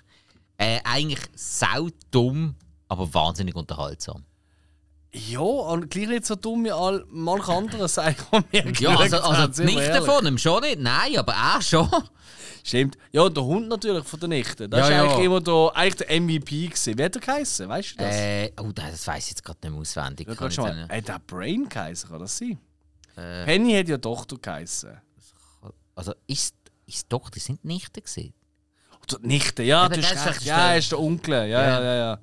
Äh, 0.57 0.79
eigentlich 0.83 1.19
sau 1.35 1.89
dumm, 2.11 2.55
aber 2.87 3.13
wahnsinnig 3.13 3.55
unterhaltsam. 3.55 4.23
Ja, 5.13 5.39
und 5.39 5.89
gleich 5.89 6.07
nicht 6.09 6.25
so 6.25 6.35
dumm 6.35 6.65
wie 6.65 6.71
all 6.73 7.05
manche 7.09 7.51
andere 7.51 7.87
sagen, 7.87 8.17
die 8.51 8.63
wir 8.65 8.71
Ja, 8.73 8.97
also, 8.99 9.17
also 9.19 9.53
sind 9.53 9.67
wir 9.67 9.75
nicht 9.75 9.87
ehrlich. 9.87 10.05
davon, 10.05 10.25
ihm 10.27 10.37
schon 10.37 10.61
nicht, 10.61 10.79
nein, 10.79 11.17
aber 11.17 11.33
er 11.33 11.61
schon. 11.61 11.89
Stimmt. 12.63 12.97
Ja, 13.13 13.21
und 13.21 13.37
der 13.37 13.43
Hund 13.45 13.67
natürlich 13.69 14.03
von 14.05 14.19
der 14.19 14.27
Nichte. 14.27 14.67
Das 14.67 14.79
Ja, 14.79 14.85
ist 14.87 14.91
ja. 14.91 15.03
eigentlich 15.03 15.25
immer 15.25 15.39
der, 15.39 15.71
eigentlich 15.75 15.95
der 16.07 16.19
MVP 16.21 16.67
gewesen. 16.67 16.97
Wie 16.97 17.03
hat 17.03 17.15
er 17.15 17.21
geheißen? 17.21 17.69
Weißt 17.69 17.91
du 17.93 17.95
das? 17.97 18.15
Äh, 18.15 18.51
oh, 18.59 18.71
das 18.73 19.07
weiß 19.07 19.23
ich 19.23 19.29
jetzt 19.31 19.43
gerade 19.43 19.59
nicht 19.63 19.71
mehr 19.71 19.79
auswendig. 19.81 20.27
ja, 20.27 20.51
schon 20.51 20.63
mal. 20.65 20.89
Hat 20.89 21.07
der 21.07 21.19
Brain 21.19 21.69
geheißen? 21.69 22.09
Kann 22.09 22.19
das 22.19 22.37
sein? 22.37 22.59
Äh. 23.15 23.45
Penny 23.45 23.73
hat 23.73 23.87
ja 23.87 23.97
Tochter 23.97 24.37
geheißen. 24.37 24.97
Also, 25.95 26.13
ist, 26.27 26.55
ist 26.87 27.05
doch, 27.09 27.29
die 27.29 27.39
sind 27.39 27.63
Nichten 27.63 28.01
gewesen. 28.03 28.33
Oder 29.13 29.27
Nichte, 29.27 29.63
ja, 29.63 29.83
Ja, 29.83 29.89
du 29.89 30.01
hast 30.01 30.11
ist 30.13 30.25
recht. 30.25 30.41
Ja, 30.43 30.71
er 30.71 30.77
ist 30.77 30.91
der 30.91 30.99
Onkel. 30.99 31.33
Ja, 31.33 31.45
ja, 31.45 31.61
Ja. 31.61 31.83
ja, 31.83 31.95
ja. 31.95 32.19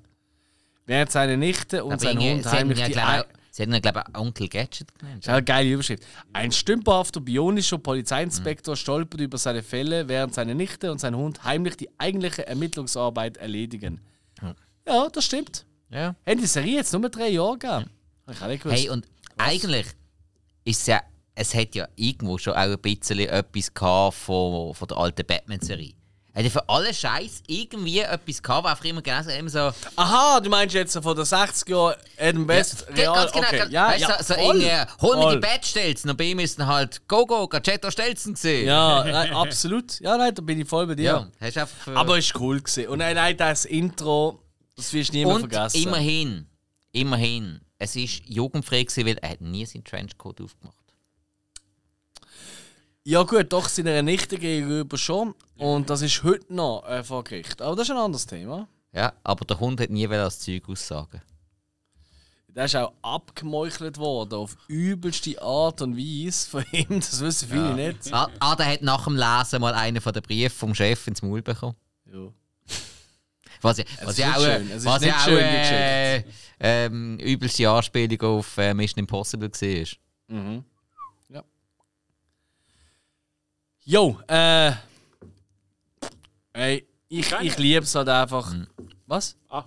Während 0.84 1.10
seine 1.12 1.36
Nichte 1.36 1.84
und 1.84 2.00
sein 2.00 2.18
Hund 2.18 2.44
heimlich 2.46 2.78
ja, 2.78 2.86
die, 2.86 2.92
glaub 2.92 3.26
Sie 3.52 3.62
haben 3.62 3.74
ihn, 3.74 3.82
glaube 3.82 4.02
ich, 4.08 4.18
Onkel 4.18 4.48
Gadget 4.48 4.98
genannt. 4.98 5.28
Eine 5.28 5.42
geile 5.42 5.68
Überschrift. 5.68 6.04
Ein 6.32 6.52
stümperhafter 6.52 7.20
bionischer 7.20 7.76
Polizeiinspektor 7.76 8.76
stolpert 8.76 9.20
über 9.20 9.36
seine 9.36 9.62
Fälle, 9.62 10.08
während 10.08 10.32
seine 10.32 10.54
Nichte 10.54 10.90
und 10.90 10.98
sein 10.98 11.14
Hund 11.14 11.44
heimlich 11.44 11.76
die 11.76 11.90
eigentliche 11.98 12.46
Ermittlungsarbeit 12.46 13.36
erledigen. 13.36 14.00
Ja, 14.88 15.08
das 15.10 15.26
stimmt. 15.26 15.66
Ja. 15.90 16.16
Haben 16.26 16.40
die 16.40 16.46
Serie 16.46 16.76
jetzt 16.76 16.94
nur 16.94 17.08
drei 17.10 17.28
Jahre 17.28 17.58
gegeben? 17.58 17.90
Hab 18.26 18.34
Ich 18.34 18.42
auch 18.42 18.46
nicht 18.48 18.62
gewusst. 18.62 18.82
Hey, 18.82 18.88
und 18.88 19.06
eigentlich 19.36 19.86
ist 20.64 20.80
es 20.80 20.86
ja, 20.86 21.02
es 21.34 21.54
hat 21.54 21.74
ja 21.74 21.86
irgendwo 21.94 22.38
schon 22.38 22.54
auch 22.54 22.56
ein 22.56 22.78
bisschen 22.78 23.18
etwas 23.18 23.74
gehabt 23.74 24.14
von, 24.14 24.74
von 24.74 24.88
der 24.88 24.96
alten 24.96 25.26
Batman-Serie. 25.26 25.92
Hat 26.34 26.44
ja 26.44 26.48
für 26.50 26.66
alle 26.68 26.94
Scheiß 26.94 27.42
irgendwie 27.46 27.98
etwas 28.00 28.42
gehabt, 28.42 28.66
einfach 28.66 28.84
immer 28.86 29.02
genau 29.02 29.22
so, 29.22 29.30
immer 29.30 29.50
so 29.50 29.70
Aha, 29.96 30.40
du 30.40 30.48
meinst 30.48 30.74
jetzt 30.74 30.94
von 30.98 31.14
der 31.14 31.26
60er 31.26 31.70
Jahren 31.70 31.94
Adam 32.18 32.48
West 32.48 32.86
Ja, 32.88 32.94
real? 33.12 33.14
ganz 33.14 33.32
genau. 33.32 33.46
okay. 33.48 33.66
Ja, 33.70 33.88
weißt, 33.88 34.00
ja, 34.00 34.16
so, 34.22 34.34
so 34.34 34.40
voll. 34.40 34.56
irgendwie, 34.62 34.92
hol 35.02 35.16
mir 35.18 35.30
die 35.34 35.40
Battstelzen. 35.40 36.10
Und 36.10 36.16
bei 36.16 36.24
ihm 36.24 36.38
ist 36.38 36.58
dann 36.58 36.68
halt 36.68 37.06
Go-Go, 37.06 37.48
Gadgetto 37.48 37.90
Stelzen 37.90 38.32
gesehen. 38.32 38.66
Ja, 38.66 39.04
nein, 39.04 39.30
absolut. 39.34 40.00
Ja, 40.00 40.16
nein, 40.16 40.34
da 40.34 40.40
bin 40.40 40.58
ich 40.58 40.66
voll 40.66 40.86
bei 40.86 40.94
dir. 40.94 41.04
ja. 41.04 41.28
Hast 41.38 41.58
einfach 41.58 41.76
für 41.84 41.96
Aber 41.96 42.16
ist 42.16 42.34
cool 42.40 42.60
gewesen. 42.62 42.88
Und 42.88 43.00
nein, 43.00 43.14
nein, 43.14 43.36
das 43.36 43.66
Intro, 43.66 44.40
das 44.74 44.90
wirst 44.94 45.10
du 45.12 45.16
nie 45.18 45.26
mehr 45.26 45.34
Und 45.34 45.40
vergessen. 45.52 45.82
immerhin, 45.82 46.46
immerhin, 46.92 47.60
es 47.78 47.94
ist 47.94 48.22
jugendfrei 48.26 48.84
gewesen, 48.84 49.06
weil 49.06 49.18
er 49.18 49.30
hat 49.32 49.40
nie 49.42 49.66
seinen 49.66 49.84
Trenchcoat 49.84 50.40
aufgemacht. 50.40 50.76
Ja 53.04 53.22
gut, 53.24 53.52
doch 53.52 53.68
seiner 53.68 54.02
Nichte 54.02 54.38
gegenüber 54.38 54.96
schon. 54.96 55.34
Und 55.56 55.90
das 55.90 56.02
ist 56.02 56.22
heute 56.22 56.54
noch 56.54 56.86
äh, 56.86 57.02
vor 57.02 57.24
Gericht. 57.24 57.60
Aber 57.60 57.74
das 57.74 57.88
ist 57.88 57.90
ein 57.90 57.96
anderes 57.96 58.26
Thema. 58.26 58.68
Ja, 58.92 59.12
aber 59.24 59.44
der 59.44 59.58
Hund 59.58 59.80
hat 59.80 59.90
nie 59.90 60.06
das 60.06 60.38
Zeug 60.38 60.68
aussagen. 60.68 61.20
Der 62.48 62.66
ist 62.66 62.76
auch 62.76 62.92
abgemeuchelt 63.00 63.96
worden 63.96 64.34
auf 64.34 64.56
übelste 64.68 65.40
Art 65.40 65.80
und 65.80 65.96
Weise 65.96 66.50
von 66.50 66.64
ihm. 66.72 67.00
Das 67.00 67.20
wissen 67.20 67.48
viele 67.48 67.74
nicht. 67.74 68.12
Ah, 68.12 68.28
ah, 68.40 68.54
der 68.54 68.66
hat 68.66 68.82
nach 68.82 69.04
dem 69.04 69.16
Lesen 69.16 69.60
mal 69.60 69.72
einen 69.72 70.02
von 70.02 70.12
den 70.12 70.22
Briefen 70.22 70.56
vom 70.56 70.74
Chef 70.74 71.06
ins 71.06 71.22
Maul 71.22 71.40
bekommen. 71.40 71.76
Ja. 72.12 72.30
Was 73.62 73.78
ja, 73.78 73.84
was 74.02 74.18
ja 74.18 74.34
auch, 74.34 74.40
schön. 74.40 74.84
was 74.84 75.00
nicht 75.00 75.10
ja 75.10 75.22
auch 75.22 75.28
äh, 75.28 76.24
ähm, 76.60 77.18
übelste 77.20 77.70
Anspielung 77.70 78.20
auf 78.20 78.58
äh, 78.58 78.74
Mission 78.74 78.98
Impossible 78.98 79.50
war. 79.50 79.86
Mhm. 80.36 80.64
Ja. 81.28 81.44
Jo, 83.84 84.18
äh. 84.28 84.72
Ey, 86.52 86.86
ich, 87.08 87.32
ich 87.32 87.58
liebe 87.58 87.82
es 87.82 87.94
halt 87.94 88.08
einfach. 88.08 88.54
Was? 89.06 89.36
Ah, 89.48 89.64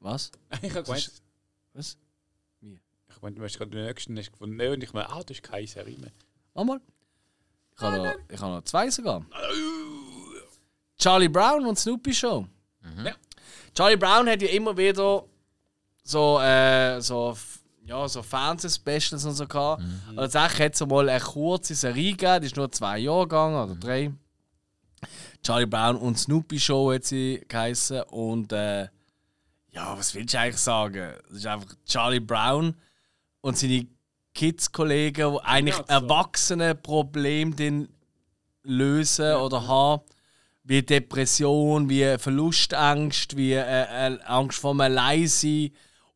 Was? 0.00 0.30
ich 0.62 0.70
habe 0.74 0.82
gemeint, 0.82 1.12
Was? 1.72 1.96
ich 2.62 3.22
meine, 3.22 3.36
du 3.36 3.42
hast 3.42 3.56
gerade 3.58 3.70
den 3.70 3.86
nächsten 3.86 4.14
nicht 4.14 4.32
gefunden. 4.32 4.56
Nee, 4.56 4.68
und 4.68 4.82
ich 4.82 4.92
meine, 4.92 5.08
ah, 5.08 5.22
das 5.22 5.38
ist 5.38 5.42
keine 5.42 5.66
Serie 5.66 5.96
mehr. 5.98 6.12
Nochmal? 6.54 6.80
Ich 7.74 7.82
habe 7.82 7.96
noch, 7.96 8.14
ich 8.28 8.40
habe 8.40 8.54
noch 8.54 8.64
zwei 8.64 8.90
sogar. 8.90 9.24
Charlie 10.98 11.28
Brown 11.28 11.64
und 11.64 11.78
Snoopy 11.78 12.12
Show. 12.12 12.46
Ja. 13.02 13.14
Charlie 13.74 13.96
Brown 13.96 14.28
hat 14.28 14.42
ja 14.42 14.48
immer 14.48 14.76
wieder 14.76 15.24
so, 16.02 16.40
äh, 16.40 17.00
so, 17.00 17.36
ja, 17.84 18.06
so 18.08 18.22
Fernsehspecials 18.22 19.24
und 19.24 19.32
so 19.32 19.46
gehabt. 19.46 19.82
Und 20.08 20.16
tatsächlich 20.16 20.60
hat 20.66 20.74
es 20.74 20.86
mal 20.86 21.08
eine 21.08 21.20
kurze 21.20 21.74
Serie 21.74 22.12
gegeben, 22.12 22.40
die 22.42 22.46
ist 22.46 22.56
nur 22.56 22.70
zwei 22.70 22.98
Jahre 22.98 23.22
gegangen 23.28 23.56
oder 23.56 23.74
drei. 23.74 24.12
Charlie 25.42 25.66
Brown 25.66 25.96
und 25.96 26.18
Snoopy 26.18 26.60
Show 26.60 26.92
hat 26.92 27.04
sie 27.04 27.42
geheißen. 27.48 28.02
Und 28.02 28.52
äh, 28.52 28.82
ja, 29.72 29.96
was 29.96 30.14
willst 30.14 30.34
du 30.34 30.38
eigentlich 30.38 30.58
sagen? 30.58 31.14
Es 31.30 31.38
ist 31.38 31.46
einfach 31.46 31.74
Charlie 31.86 32.20
Brown 32.20 32.74
und 33.40 33.56
seine 33.56 33.86
Kids-Kollegen, 34.34 35.32
die 35.32 35.38
eigentlich 35.44 35.76
Ja, 35.78 35.84
so. 35.84 35.92
erwachsene 36.06 36.74
Probleme 36.74 37.88
lösen 38.62 39.34
oder 39.36 39.66
haben. 39.66 40.02
Wie 40.62 40.82
Depression, 40.82 41.88
wie 41.88 42.18
Verlustängst, 42.18 43.36
wie 43.36 43.54
äh, 43.54 44.12
äh, 44.14 44.18
Angst 44.24 44.58
vor 44.60 44.74
dem 44.74 44.82
Alleinsein 44.82 45.70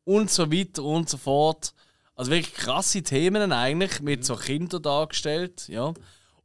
und 0.05 0.31
so 0.31 0.51
weiter 0.53 0.83
und 0.83 1.09
so 1.09 1.17
fort. 1.17 1.75
Also 2.17 2.31
wirklich 2.31 2.55
krasse 2.55 3.03
Themen 3.03 3.51
eigentlich, 3.53 4.01
mit 4.01 4.25
so 4.25 4.37
Kindern 4.37 4.83
dargestellt, 4.83 5.69
ja. 5.69 5.93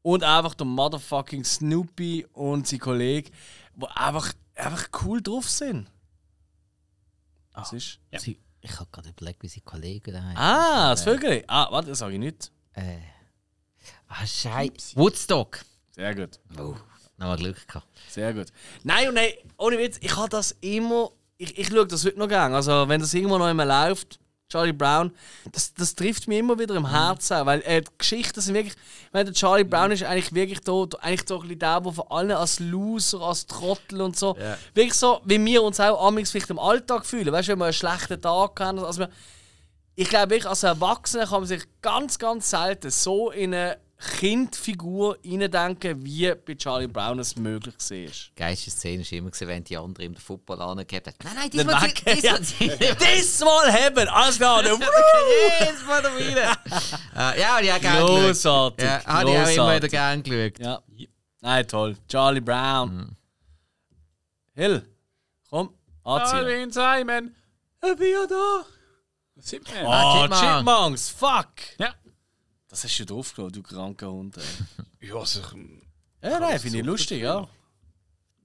Und 0.01 0.23
einfach 0.23 0.55
der 0.55 0.65
motherfucking 0.65 1.43
Snoopy 1.43 2.25
und 2.33 2.67
sein 2.67 2.79
Kollege, 2.79 3.31
die 3.75 3.85
einfach, 3.95 4.33
einfach 4.55 4.87
cool 5.03 5.21
drauf 5.21 5.47
sind. 5.49 5.87
Was 7.53 7.73
ist? 7.73 7.99
Sie, 8.17 8.39
ich 8.61 8.79
habe 8.79 8.89
gerade 8.91 9.09
überlegt, 9.09 9.43
wie 9.43 9.47
seine 9.47 9.63
Kollegen 9.63 10.13
da 10.13 10.21
Ah, 10.35 10.89
das 10.91 11.03
Vögel. 11.03 11.43
Ah, 11.47 11.67
warte, 11.71 11.89
das 11.89 11.99
sage 11.99 12.13
ich 12.13 12.19
nicht. 12.19 12.51
Äh. 12.73 12.99
Ah, 14.07 14.25
Scheiße. 14.25 14.95
Woodstock. 14.95 15.59
Sehr 15.91 16.15
gut. 16.15 16.39
Oh, 16.57 16.75
nochmal 17.17 17.37
Glück 17.37 17.67
gehabt. 17.67 17.87
Sehr 18.09 18.33
gut. 18.33 18.47
Nein 18.83 19.09
und 19.09 19.15
nein, 19.15 19.31
ohne 19.57 19.77
Witz, 19.77 19.97
ich 20.01 20.15
habe 20.15 20.29
das 20.29 20.55
immer. 20.61 21.11
Ich, 21.41 21.57
ich 21.57 21.67
schaue 21.69 21.87
das 21.87 22.03
heute 22.03 22.19
noch 22.19 22.27
gerne. 22.27 22.53
Also, 22.53 22.89
wenn 22.89 22.99
das 22.99 23.13
irgendwo 23.13 23.37
noch 23.37 23.49
immer 23.49 23.65
läuft, 23.65 24.19
Charlie 24.49 24.73
Brown, 24.73 25.11
das, 25.53 25.73
das 25.73 25.95
trifft 25.95 26.27
mich 26.27 26.39
immer 26.39 26.59
wieder 26.59 26.75
im 26.75 26.89
Herzen. 26.89 27.45
Weil 27.45 27.61
äh, 27.61 27.81
die 27.81 27.89
Geschichten 27.97 28.41
sind 28.41 28.55
wirklich. 28.55 28.73
Ich 28.73 29.13
meine, 29.13 29.31
Charlie 29.31 29.63
Brown 29.63 29.91
ist 29.91 30.03
eigentlich 30.03 30.33
wirklich 30.33 30.59
da, 30.59 30.73
eigentlich 30.99 31.23
so 31.25 31.35
ein 31.35 31.41
bisschen 31.43 31.59
der, 31.59 31.79
der 31.79 31.93
von 31.93 32.05
allen 32.09 32.31
als 32.31 32.59
Loser, 32.59 33.21
als 33.21 33.47
Trottel 33.47 34.01
und 34.01 34.17
so. 34.17 34.35
Wirklich 34.73 34.95
so, 34.95 35.21
wie 35.23 35.43
wir 35.43 35.63
uns 35.63 35.79
auch 35.79 36.05
amigs 36.05 36.31
vielleicht 36.31 36.49
im 36.49 36.59
Alltag 36.59 37.05
fühlen. 37.05 37.31
Weißt 37.31 37.47
du, 37.47 37.53
wenn 37.53 37.59
wir 37.59 37.65
einen 37.65 37.73
schlechten 37.73 38.21
Tag 38.21 38.59
haben. 38.59 38.79
Also, 38.79 38.99
wir, 38.99 39.09
ich 39.95 40.09
glaube 40.09 40.31
wirklich, 40.31 40.49
als 40.49 40.63
Erwachsener 40.63 41.23
kann 41.25 41.39
man 41.39 41.47
sich 41.47 41.63
ganz, 41.81 42.19
ganz 42.19 42.49
selten 42.49 42.91
so 42.91 43.31
in 43.31 43.53
eine 43.53 43.77
Kindfigur 44.17 45.17
hineindenken, 45.21 46.03
wie 46.05 46.33
bei 46.33 46.55
Charlie 46.55 46.87
Brown 46.87 47.19
es 47.19 47.35
möglich 47.35 47.75
war. 47.77 48.11
Geilste 48.35 48.71
Szene 48.71 49.03
war 49.03 49.11
immer, 49.11 49.31
wenn 49.41 49.63
die 49.65 49.75
andere 49.77 50.03
ihm 50.05 50.13
den 50.13 50.21
Football 50.21 50.61
angegeben 50.61 51.07
hat. 51.07 51.15
Nein, 51.23 51.33
nein, 51.35 51.49
diesmal 51.49 51.81
Weg- 51.81 52.05
diesmal 52.05 52.43
sie- 52.43 52.71
Diesmal 53.17 53.73
haben! 53.73 54.07
Alles 54.07 54.37
klar! 54.37 54.63
dann- 54.63 54.79
Jedes 54.79 55.85
Mal 55.85 56.01
da 56.01 56.09
rein. 56.09 57.35
Äh, 57.37 57.41
Ja, 57.41 57.61
die 57.61 57.71
habe 57.71 57.77
ich 57.77 57.81
gerne 57.81 58.01
geschaut. 58.05 58.21
Großartig! 58.25 58.85
Ja, 58.85 59.05
habe 59.05 59.29
ich 59.31 59.37
auch 59.37 59.47
immer 59.65 59.75
wieder 59.75 59.87
gerne 59.89 60.23
geschaut. 60.23 60.59
Ja. 60.59 60.81
Nein, 61.41 61.67
toll. 61.67 61.97
Charlie 62.07 62.41
Brown. 62.41 63.15
Hill, 64.55 64.85
komm, 65.49 65.73
anziehen. 66.03 66.37
Alvin 66.39 66.71
Simon, 66.71 67.35
ich 67.83 67.95
bin 67.97 68.11
ja 68.11 68.25
da. 68.27 68.65
Was 69.35 69.47
sind 69.49 69.65
wir? 69.73 69.83
Oh, 69.85 70.21
Chipmunk. 70.27 70.41
Chipmunks, 70.41 71.09
fuck! 71.09 71.47
Ja. 71.77 71.93
Das 72.69 72.83
hast 72.83 72.97
du 72.99 73.05
draufgenommen, 73.05 73.53
du 73.53 73.63
kranker 73.63 74.11
Hund. 74.11 74.37
Ey. 74.37 74.43
Ja, 75.09 75.15
also, 75.15 75.39
Ja, 76.21 76.39
nein, 76.39 76.59
finde 76.59 76.79
ich 76.79 76.85
lustig, 76.85 77.21
ja. 77.21 77.47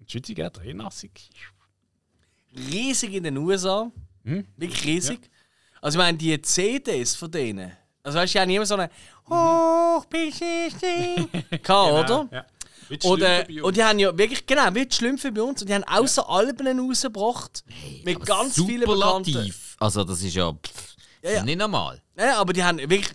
Schweizer 0.07 0.35
geht 0.35 0.59
reinnassig. 0.59 1.11
Riesig 2.57 3.13
in 3.15 3.25
den 3.25 3.37
USA. 3.37 3.91
Hm? 4.25 4.47
Wirklich 4.57 4.85
riesig. 4.85 5.31
Also, 5.81 5.99
ich 5.99 6.05
meine, 6.05 6.17
die 6.17 6.41
CDs 6.41 7.17
von 7.17 7.31
denen. 7.31 7.73
Also, 8.03 8.19
weißt 8.19 8.35
du, 8.35 8.41
haben 8.41 8.51
immer 8.51 8.67
so 8.67 8.75
eine 8.77 8.89
Hoch 9.29 10.05
bis 10.07 10.41
ich 10.41 10.75
Ding 10.75 11.29
gehabt, 11.63 12.11
oder? 12.11 12.29
Ja. 12.31 12.47
Oder, 13.05 13.47
und 13.63 13.77
die 13.77 13.83
haben 13.83 13.99
ja 13.99 14.17
wirklich, 14.17 14.47
genau, 14.47 14.73
wie 14.75 14.87
die 14.87 14.95
Schlümpfe 14.95 15.33
bei 15.33 15.43
uns, 15.43 15.63
und 15.63 15.69
die 15.69 15.75
haben 15.75 15.85
außer 15.85 16.29
Alben 16.29 16.79
rausgebracht. 16.79 17.65
mit 18.05 18.25
ganz 18.25 18.55
vielen 18.55 18.89
bekannten. 18.89 19.53
Also, 19.79 20.05
das 20.05 20.23
ist 20.23 20.35
ja, 20.35 20.53
pff, 20.53 20.95
Ja, 21.23 21.31
ja. 21.33 21.43
nicht 21.45 21.59
normal. 21.59 22.01
Ja, 22.17 22.39
aber 22.39 22.53
die 22.53 22.63
haben 22.63 22.79
wirklich 22.79 23.09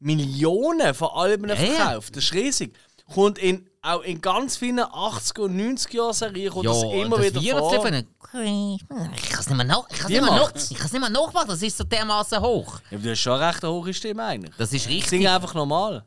Millionen 0.00 0.94
von 0.94 1.08
Alben 1.08 1.48
ja. 1.48 1.56
verkauft. 1.56 2.16
Das 2.16 2.24
ist 2.24 2.34
riesig. 2.34 2.74
Kommt 3.12 3.38
in, 3.38 3.68
auch 3.80 4.02
in 4.02 4.20
ganz 4.20 4.56
vielen 4.56 4.80
80er 4.80 5.40
und 5.40 5.58
90er 5.58 5.96
Jahren 5.96 6.12
Serien 6.12 6.52
kommt 6.52 6.66
das 6.66 6.82
immer 6.82 7.22
wieder 7.22 7.58
vor. 7.58 7.86
Ich 7.86 8.06
kann 8.30 9.40
es 9.40 9.48
nicht 9.48 9.56
mehr 9.56 9.64
nach, 9.64 9.88
ich 9.88 9.98
kann's 9.98 10.10
nicht 10.10 10.20
mehr 10.20 10.30
nach, 10.30 10.52
ich 10.54 10.76
kann's 10.76 10.92
nicht 10.92 11.00
mehr 11.00 11.10
nachmachen. 11.10 11.48
Das 11.48 11.62
ist 11.62 11.78
so 11.78 11.84
dermaßen 11.84 12.40
hoch. 12.40 12.80
Ja, 12.90 12.98
aber 12.98 13.04
du 13.04 13.10
hast 13.10 13.20
schon 13.20 13.32
eine 13.32 13.48
recht 13.48 13.62
hohe 13.62 13.94
Stimme 13.94 14.24
eigentlich. 14.24 14.54
Das 14.58 14.72
ist 14.72 14.88
richtig. 14.88 15.08
Sing 15.08 15.26
einfach 15.26 15.54
normal. 15.54 16.04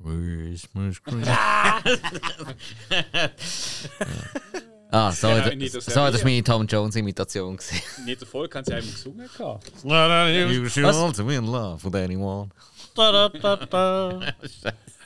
Ah, 4.90 5.12
so, 5.12 5.28
Ja, 5.28 5.40
das, 5.40 5.54
jeder 5.54 5.80
so 5.80 5.90
das 5.90 5.96
war 5.96 6.24
meine 6.24 6.42
Tom 6.42 6.66
Jones 6.66 6.96
Imitation. 6.96 7.58
In 7.98 8.08
jeder 8.08 8.24
Folge 8.26 8.56
haben 8.58 8.64
sie 8.64 8.74
einmal 8.74 8.90
gesungen. 8.92 9.28
gehabt. 9.36 9.70
You 9.84 10.68
should 10.68 10.84
also 10.86 11.24
be 11.24 11.34
in 11.34 11.46
love 11.46 11.84
with 11.84 11.94
anyone. 11.94 12.48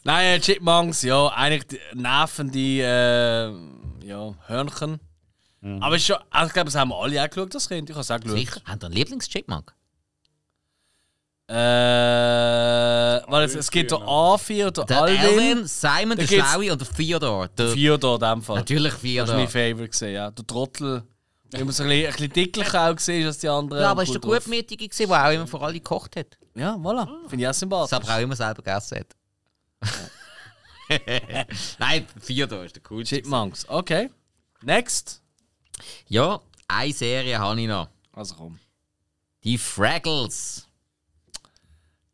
Nein, 0.04 0.26
äh, 0.26 0.40
Chipmunks, 0.40 1.02
ja, 1.02 1.28
eigentlich 1.28 1.66
die 1.66 1.80
nervende 1.94 2.58
äh, 2.58 4.06
ja, 4.06 4.34
Hörnchen. 4.46 5.00
Aber 5.80 5.94
es 5.94 6.02
ist 6.02 6.06
schon, 6.08 6.16
also 6.30 6.46
ich 6.48 6.52
glaube, 6.54 6.66
das 6.66 6.74
haben 6.74 6.88
wir 6.88 6.96
alle 6.96 7.22
auch 7.22 7.28
geschaut, 7.28 7.54
das 7.54 7.68
Kind. 7.68 7.88
Ich 7.88 7.94
habe 7.94 8.00
es 8.00 8.10
auch 8.10 8.18
geschaut. 8.18 8.36
Sicher? 8.36 8.60
Habt 8.64 8.82
ihr 8.82 8.86
einen 8.86 8.94
Lieblings-Chipmunk? 8.94 9.72
Äh, 11.54 13.22
weil 13.30 13.44
es, 13.44 13.54
es 13.54 13.70
gibt 13.70 13.90
der 13.90 13.98
A4, 13.98 14.70
der, 14.70 14.84
Der 14.84 15.02
Alvin. 15.02 15.18
Alvin, 15.20 15.66
Simon, 15.66 16.16
der 16.16 16.26
Schlaue 16.26 16.72
und 16.72 16.80
der 16.80 16.88
Theodore. 16.88 17.48
Der, 17.50 17.74
Theodor 17.74 18.14
in 18.14 18.20
dem 18.20 18.42
Fall. 18.42 18.56
Natürlich 18.56 18.92
Das 18.94 19.28
war 19.28 19.36
mein 19.36 19.48
Theodore. 19.48 19.74
Gewesen, 19.88 20.12
ja. 20.12 20.30
Der 20.30 20.46
Trottel. 20.46 21.02
Wenn 21.50 21.66
man 21.66 21.72
so 21.74 21.82
ein 21.82 21.88
bisschen, 21.90 22.06
ein 22.06 22.12
bisschen 22.12 22.32
dicklicher 22.32 22.88
auch 22.90 22.96
gesehen 22.96 23.26
als 23.26 23.38
die 23.38 23.48
anderen. 23.48 23.82
Ja, 23.82 23.90
aber 23.90 24.02
ist 24.02 24.14
der. 24.14 24.20
Gutmütige, 24.22 24.88
der 24.88 25.10
auch 25.26 25.30
immer 25.30 25.46
für 25.46 25.60
alle 25.60 25.74
gekocht 25.74 26.16
hat. 26.16 26.38
Ja, 26.54 26.74
voilà. 26.76 27.06
Finde 27.28 27.42
ich 27.42 27.46
auch 27.46 27.50
Das 27.50 27.60
sympathisch. 27.60 27.92
aber 27.92 28.14
auch 28.16 28.20
immer 28.20 28.36
selber 28.36 28.62
gegessen 28.62 29.00
hat. 29.00 29.06
Nein, 31.78 32.06
da 32.48 32.62
ist 32.62 32.76
der 32.76 32.82
coolste. 32.82 33.16
Chipmunks. 33.16 33.68
Okay. 33.68 34.10
Next. 34.62 35.20
Ja, 36.08 36.40
eine 36.68 36.92
Serie 36.92 37.38
habe 37.38 37.60
ich 37.60 37.68
noch. 37.68 37.88
Also 38.12 38.34
komm. 38.36 38.58
Die 39.44 39.58
Fraggles. 39.58 40.66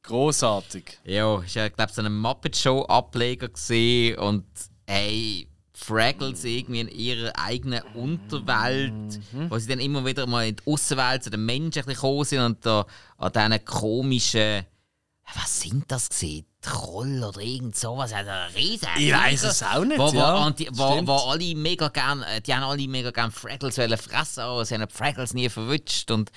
Großartig. 0.09 0.99
Ja, 1.05 1.39
ist 1.41 1.55
ja, 1.55 1.69
glaube 1.69 1.91
ich, 1.91 1.95
so 1.95 2.03
ein 2.03 2.17
Muppet 2.17 2.57
Show-Ableger 2.57 3.49
gesehen 3.49 4.19
und 4.19 4.47
hey, 4.87 5.47
Fraggles 5.75 6.45
irgendwie 6.45 6.81
in 6.81 6.89
ihrer 6.89 7.33
eigenen 7.39 7.83
Unterwelt, 7.95 9.21
wo 9.51 9.59
sie 9.59 9.69
dann 9.69 9.81
immer 9.81 10.05
wieder 10.07 10.27
mal 10.27 10.47
in 10.49 10.57
die 10.57 10.73
Außenwelt 10.73 11.25
zu 11.25 11.31
den 11.31 11.45
Menschen 11.45 11.83
ein 11.83 11.89
gekommen 11.95 12.25
sind 12.25 12.41
und 12.41 12.65
da 12.65 12.87
an 13.19 13.33
diesen 13.33 13.65
komischen. 13.67 14.65
Was 15.35 15.61
sind 15.61 15.85
das 15.89 16.09
gesehen? 16.09 16.47
Troll 16.63 17.23
oder 17.23 17.41
irgend 17.41 17.77
sowas? 17.77 18.13
Also 18.15 18.31
ein 18.31 18.51
riesen 18.57 18.89
Ich 18.97 19.13
weiß 19.13 19.45
es 19.45 19.63
auch 19.63 19.85
nicht, 19.85 19.99
Wo, 19.99 20.11
wo, 20.11 20.17
ja. 20.17 20.51
die, 20.51 20.69
wo, 20.73 21.07
wo 21.07 21.31
alle 21.31 21.55
mega 21.55 21.89
gern, 21.89 22.23
äh, 22.23 22.41
die 22.41 22.55
haben 22.55 22.63
alle 22.65 22.89
mega 22.89 23.11
gern 23.11 23.31
Fraggles 23.31 23.77
wollen 23.77 23.99
fressen, 23.99 24.41
aber 24.41 24.65
sie 24.65 24.75
haben 24.75 24.89
Fraggles 24.89 25.35
nie 25.35 25.51
verwünscht 25.51 26.11
und 26.11 26.33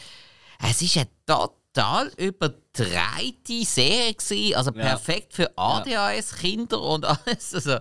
es 0.69 0.81
ist 0.81 0.97
eine 0.97 1.07
total 1.25 1.49
übertreite 2.17 3.63
Serie 3.63 4.13
gewesen, 4.13 4.55
also 4.55 4.71
perfekt 4.71 5.33
für 5.33 5.51
ADHS-Kinder 5.57 6.81
und 6.81 7.05
alles. 7.05 7.53
Also, 7.53 7.77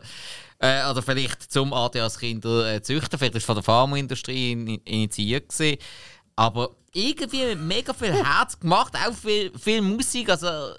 äh, 0.58 0.90
oder 0.90 1.02
vielleicht 1.02 1.50
zum 1.50 1.72
ADHS-Kinder 1.72 2.74
äh, 2.74 2.82
züchten, 2.82 3.18
vielleicht 3.18 3.34
ist 3.34 3.46
von 3.46 3.54
der 3.54 3.64
Pharmaindustrie 3.64 4.52
in, 4.52 4.66
initiiert 4.84 5.48
gewesen. 5.48 5.78
Aber 6.36 6.76
irgendwie 6.92 7.46
mit 7.46 7.60
mega 7.60 7.94
viel 7.94 8.12
Herz 8.24 8.58
gemacht, 8.58 8.94
auch 8.94 9.14
viel, 9.14 9.56
viel 9.58 9.80
Musik, 9.80 10.28
also 10.28 10.74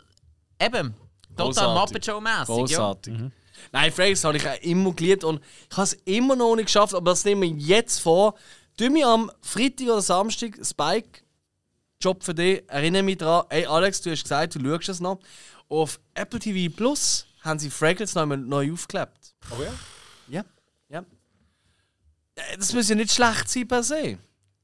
eben, 0.59 0.93
total 1.35 1.45
Großartig. 1.45 1.81
Muppet 1.81 2.05
Show-mässig. 2.05 2.47
Ja. 2.47 2.55
Großartig. 2.55 3.13
Nein, 3.71 3.91
Frags 3.91 4.23
habe 4.23 4.37
ich 4.37 4.47
auch 4.47 4.61
immer 4.61 4.93
geliebt 4.93 5.23
und 5.23 5.41
ich 5.69 5.77
habe 5.77 5.83
es 5.83 5.93
immer 6.05 6.35
noch 6.35 6.55
nicht 6.55 6.65
geschafft, 6.65 6.93
aber 6.93 7.11
das 7.11 7.25
nehmen 7.25 7.41
wir 7.41 7.65
jetzt 7.65 7.99
vor. 7.99 8.35
Tu 8.77 8.89
mich 8.89 9.05
am 9.05 9.31
Freitag 9.41 9.87
oder 9.87 10.01
Samstag, 10.01 10.57
Spike, 10.63 11.21
Job 12.01 12.23
für 12.23 12.33
dich, 12.33 12.63
erinnere 12.67 13.03
mich 13.03 13.17
daran, 13.17 13.45
ey 13.49 13.65
Alex, 13.65 14.01
du 14.01 14.11
hast 14.11 14.23
gesagt, 14.23 14.55
du 14.55 14.59
schaust 14.59 14.89
es 14.89 14.99
noch. 14.99 15.19
Auf 15.69 15.99
Apple 16.13 16.39
TV 16.39 16.75
Plus 16.75 17.25
haben 17.41 17.59
sie 17.59 17.69
Fraggles 17.69 18.15
noch 18.15 18.23
einmal 18.23 18.37
neu 18.37 18.73
aufgeklebt. 18.73 19.33
Oh 19.51 19.61
ja? 19.63 19.73
Ja, 20.27 20.45
ja. 20.89 21.05
Äh, 22.35 22.57
Das 22.57 22.73
muss 22.73 22.89
ja 22.89 22.95
nicht 22.95 23.11
schlecht 23.11 23.49
sein 23.49 23.67
per 23.67 23.83
se. 23.83 24.17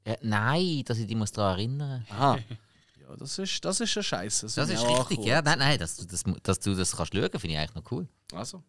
Ja, 0.06 0.16
nein, 0.22 0.84
dass 0.86 0.98
ich 0.98 1.08
dich 1.08 1.16
muss 1.16 1.32
daran 1.32 1.60
erinnern 1.60 2.06
Aha. 2.10 2.38
Ja, 3.10 3.16
das 3.16 3.40
ist, 3.40 3.64
das 3.64 3.80
ist 3.80 3.96
ja 3.96 4.04
scheiße. 4.04 4.48
Das 4.54 4.70
ist 4.70 4.86
richtig, 4.86 5.24
ja. 5.24 5.42
Nein, 5.42 5.60
nein, 5.60 5.80
dass 5.80 5.96
du 5.96 6.06
das, 6.06 6.26
dass 6.44 6.60
du 6.60 6.76
das 6.76 6.94
kannst 6.94 7.14
schauen, 7.14 7.30
finde 7.32 7.48
ich 7.54 7.58
eigentlich 7.58 7.76
noch 7.76 7.92
cool. 7.92 8.06
Also. 8.34 8.62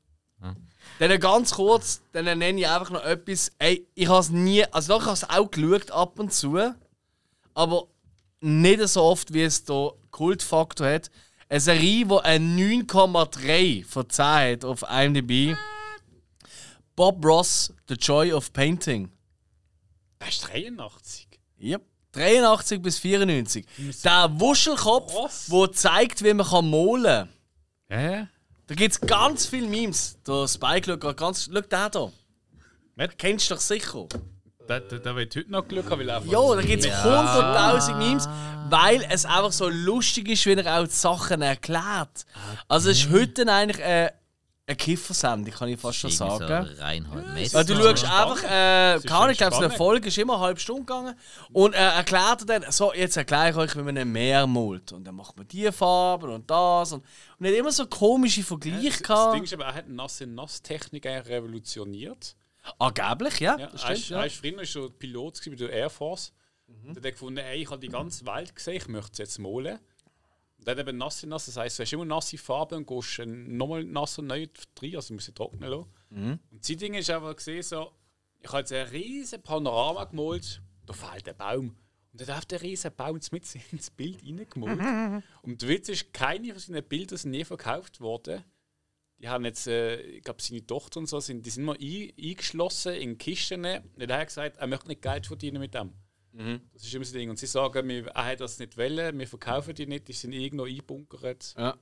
Dann 1.00 1.20
ganz 1.20 1.52
kurz, 1.52 2.00
dann 2.12 2.24
nenne 2.26 2.60
ich 2.60 2.68
einfach 2.68 2.90
noch 2.90 3.02
etwas. 3.02 3.50
Ey, 3.58 3.86
ich 3.94 4.06
habe 4.08 4.20
es 4.20 4.30
nie, 4.30 4.64
also 4.66 4.92
doch, 4.92 5.00
ich 5.00 5.06
habe 5.06 5.14
es 5.14 5.28
auch 5.28 5.50
geschaut 5.50 5.90
ab 5.90 6.18
und 6.20 6.32
zu, 6.32 6.56
aber 7.54 7.88
nicht 8.40 8.86
so 8.88 9.02
oft, 9.02 9.32
wie 9.32 9.42
es 9.42 9.64
da 9.64 9.90
Kultfaktor 10.10 10.88
hat. 10.88 11.10
Eine 11.48 11.60
Serie, 11.60 12.04
die 12.04 12.18
ein 12.22 12.56
9,3 12.58 13.84
von 13.86 14.08
10 14.08 14.24
hat 14.24 14.64
auf 14.64 14.82
IMDb. 14.82 15.56
Bob 16.94 17.24
Ross, 17.24 17.72
The 17.88 17.94
Joy 17.94 18.32
of 18.32 18.52
Painting. 18.52 19.10
Das 20.18 20.30
ist 20.30 20.48
83. 20.52 21.28
Yep. 21.60 21.82
83 22.12 22.82
bis 22.82 22.98
94. 22.98 23.66
Der 24.04 24.30
Wuschelkopf, 24.40 25.14
Was? 25.14 25.46
der 25.46 25.72
zeigt, 25.72 26.24
wie 26.24 26.34
man 26.34 26.46
kann 26.46 26.68
malen 26.70 27.04
kann. 27.04 27.28
Ja, 27.90 28.00
ja. 28.00 28.28
Da 28.66 28.74
gibt 28.74 28.92
es 28.92 29.00
ganz 29.00 29.46
viele 29.46 29.66
Memes. 29.66 30.18
Der 30.26 30.46
Spike 30.46 30.90
schaut 30.90 31.00
gerade 31.00 31.14
ganz. 31.14 31.48
Schau 31.52 31.60
den 31.60 32.12
hier. 32.98 33.08
Kennst 33.16 33.50
du 33.50 33.54
doch 33.54 33.60
sicher. 33.60 34.06
Da, 34.68 34.80
da, 34.80 34.98
da 34.98 35.16
wird 35.16 35.34
heute 35.34 35.50
noch 35.50 35.66
Glück 35.66 35.90
haben, 35.90 36.00
weil 36.00 36.10
einfach. 36.10 36.30
Ja, 36.30 36.54
da 36.54 36.60
gibt 36.60 36.84
es 36.84 36.90
100.000 36.90 37.94
Memes, 37.96 38.28
weil 38.68 39.02
es 39.08 39.24
einfach 39.24 39.52
so 39.52 39.68
lustig 39.68 40.28
ist, 40.28 40.44
wie 40.44 40.52
er 40.52 40.78
auch 40.80 40.84
die 40.84 40.90
Sachen 40.90 41.40
erklärt. 41.40 42.26
Also, 42.68 42.90
es 42.90 42.98
ist 42.98 43.10
heute 43.10 43.50
eigentlich 43.50 43.82
äh, 43.82 44.10
eine 44.66 44.76
Kiffersendung, 44.76 45.54
kann 45.54 45.70
ich 45.70 45.80
fast 45.80 45.98
schon 45.98 46.10
sagen. 46.10 46.68
So 46.76 46.82
Reinhold 46.82 47.32
Mess. 47.32 47.54
Weil 47.54 47.64
du 47.64 47.74
so 47.76 47.82
schaust 47.82 48.04
einfach, 48.04 48.44
äh, 48.44 48.96
ist 48.96 49.06
keine 49.06 49.18
Ahnung, 49.20 49.30
ich 49.30 49.38
glaube, 49.38 49.56
so 49.56 49.62
eine. 49.62 49.70
Folge 49.70 50.08
ist 50.08 50.18
immer 50.18 50.34
eine 50.34 50.42
halbe 50.42 50.60
Stunde 50.60 50.82
gegangen. 50.82 51.14
Und 51.52 51.74
er 51.74 51.92
erklärt 51.92 52.42
er 52.42 52.60
dann, 52.60 52.70
so, 52.70 52.92
jetzt 52.92 53.16
erkläre 53.16 53.50
ich 53.50 53.56
euch, 53.56 53.74
wie 53.74 53.82
man 53.82 53.96
ein 53.96 54.12
Meer 54.12 54.46
malt. 54.46 54.92
Und 54.92 55.04
dann 55.04 55.14
macht 55.14 55.34
man 55.38 55.48
die 55.48 55.72
Farben 55.72 56.30
und 56.30 56.50
das. 56.50 56.92
Und, 56.92 57.02
und 57.38 57.46
er 57.46 57.52
hat 57.52 57.58
immer 57.58 57.72
so 57.72 57.86
komische 57.86 58.42
Vergleiche 58.42 58.90
Das, 58.90 58.98
das 58.98 59.08
gehabt. 59.08 59.34
Ding 59.34 59.44
ist 59.44 59.54
aber, 59.54 59.64
er 59.64 59.74
hat 59.74 59.88
Nasse-Nass-Technik 59.88 61.06
eigentlich 61.06 61.28
revolutioniert. 61.34 62.36
Angeblich, 62.78 63.40
ja. 63.40 63.58
Ja, 63.58 63.66
er 63.66 63.78
stimmt, 63.78 64.08
ja. 64.08 64.24
er 64.24 64.30
früher 64.30 64.64
schon 64.64 64.98
Pilot 64.98 65.40
bei 65.46 65.54
der 65.54 65.70
Air 65.70 65.90
Force. 65.90 66.32
Und 66.66 66.96
hat 66.96 67.04
er 67.04 67.12
gefunden, 67.12 67.38
ey, 67.38 67.62
ich 67.62 67.70
habe 67.70 67.80
die 67.80 67.88
ganze 67.88 68.26
Welt 68.26 68.54
gesehen, 68.54 68.76
ich 68.76 68.88
möchte 68.88 69.12
es 69.12 69.18
jetzt 69.18 69.38
malen. 69.38 69.78
Und 70.58 70.68
hat 70.68 70.78
eben 70.78 70.98
nasse 70.98 71.26
nass, 71.26 71.46
das 71.46 71.56
heisst, 71.56 71.78
du 71.78 71.82
hast 71.82 71.92
immer 71.92 72.04
nasse 72.04 72.36
Farbe 72.36 72.76
und 72.76 72.86
gehst 72.86 73.20
dann 73.20 73.56
nochmal 73.56 73.84
nass 73.84 74.18
und 74.18 74.26
neu 74.26 74.46
rein, 74.82 74.96
also 74.96 75.08
du 75.08 75.14
musst 75.14 75.26
sie 75.26 75.32
trocknen 75.32 75.70
lassen. 75.70 75.86
Und 76.50 76.64
sein 76.64 76.76
Ding 76.78 76.94
ist 76.94 77.10
einfach 77.10 77.34
gesehen, 77.36 77.62
so, 77.62 77.92
ich 78.40 78.48
habe 78.48 78.58
jetzt 78.58 78.72
ein 78.72 78.86
riesen 78.88 79.42
Panorama 79.42 80.04
gemalt, 80.04 80.60
da 80.86 80.92
fehlt 80.92 81.28
ein 81.28 81.36
Baum. 81.36 81.76
Und 82.12 82.28
dann 82.28 82.36
hat 82.36 82.50
der 82.50 82.60
riesen 82.60 82.94
Baum 82.94 83.20
mit 83.30 83.54
ins 83.72 83.90
Bild 83.90 84.22
reingemalt. 84.22 85.22
und 85.42 85.62
der 85.62 85.68
Witz 85.68 85.88
ist, 85.88 86.12
keine 86.12 86.50
von 86.52 86.58
seinen 86.58 86.84
Bildern 86.84 87.18
sind 87.18 87.30
nie 87.30 87.44
verkauft 87.44 88.00
worden. 88.00 88.44
Die 89.20 89.28
haben 89.28 89.44
jetzt, 89.44 89.66
äh, 89.66 90.00
ich 90.00 90.22
glaube, 90.22 90.40
seine 90.40 90.64
Tochter 90.66 91.00
und 91.00 91.08
so, 91.08 91.18
sind, 91.20 91.44
die 91.44 91.50
sind 91.50 91.64
mal 91.64 91.76
ein, 91.80 92.12
eingeschlossen 92.20 92.94
in 92.94 93.18
Kisten. 93.18 93.64
Und 93.64 94.00
er 94.00 94.18
hat 94.18 94.28
gesagt, 94.28 94.56
er 94.58 94.66
möchte 94.66 94.88
nicht 94.88 95.02
Geld 95.02 95.26
verdienen 95.26 95.60
mit 95.60 95.74
dem. 95.74 95.92
Das 96.72 96.84
ist 96.84 96.94
immer 96.94 97.04
so 97.04 97.14
Ding. 97.14 97.30
Und 97.30 97.38
sie 97.38 97.46
sagen, 97.46 97.88
wir, 97.88 98.06
er 98.08 98.24
hat 98.24 98.40
das 98.40 98.58
nicht 98.60 98.76
wollen, 98.76 99.18
wir 99.18 99.26
verkaufen 99.26 99.74
die 99.74 99.86
nicht, 99.86 100.06
die 100.06 100.12
sind 100.12 100.32
irgendwo 100.32 100.66
einbunkert. 100.66 101.54
Ja, 101.58 101.76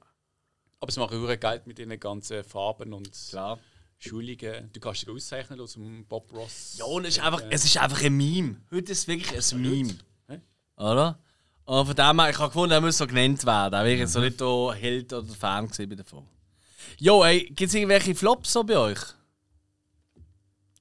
Aber 0.80 0.90
sie 0.92 0.98
machen 0.98 1.18
höhere 1.18 1.36
Geld 1.36 1.66
mit 1.66 1.78
ihren 1.78 1.98
ganzen 2.00 2.42
Farben 2.42 2.94
und 2.94 3.10
klar. 3.28 3.58
Schulungen. 3.98 4.70
Du 4.72 4.80
kannst 4.80 5.02
dich 5.02 5.10
auszeichnen 5.10 5.58
lassen 5.58 5.82
zum 5.82 6.06
Bob 6.06 6.32
Ross. 6.32 6.76
Ja, 6.78 6.86
und 6.86 7.04
es 7.04 7.18
ist 7.18 7.22
einfach, 7.22 7.42
es 7.50 7.64
ist 7.64 7.76
einfach 7.76 8.02
ein 8.02 8.16
Meme. 8.16 8.62
Heute 8.70 8.92
ist 8.92 9.00
es 9.00 9.08
wirklich 9.08 9.52
ein 9.52 9.60
Meme. 9.60 9.98
Hä? 10.28 10.40
Oder? 10.76 11.18
Und 11.64 11.86
von 11.86 11.96
dem 11.96 12.20
her, 12.20 12.30
ich 12.30 12.38
habe 12.38 12.48
gefunden, 12.48 12.72
er 12.72 12.80
muss 12.80 12.96
so 12.96 13.06
genannt 13.06 13.44
werden. 13.44 13.74
Er 13.74 13.84
wäre 13.84 13.98
jetzt 13.98 14.12
so 14.12 14.20
nicht 14.20 14.40
der 14.40 14.72
Held 14.72 15.12
oder 15.12 15.34
Fan 15.34 15.66
gewesen 15.66 15.88
bei 15.88 15.96
davon. 15.96 16.26
Jo, 16.98 17.24
ey, 17.24 17.44
gibt 17.44 17.68
es 17.68 17.74
irgendwelche 17.74 18.14
Flops 18.14 18.52
so 18.52 18.64
bei 18.64 18.76
euch? 18.76 19.00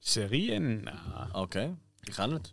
Serien? 0.00 0.82
Nein. 0.82 1.30
Okay, 1.32 1.74
ich 2.08 2.18
auch 2.18 2.26
nicht. 2.28 2.52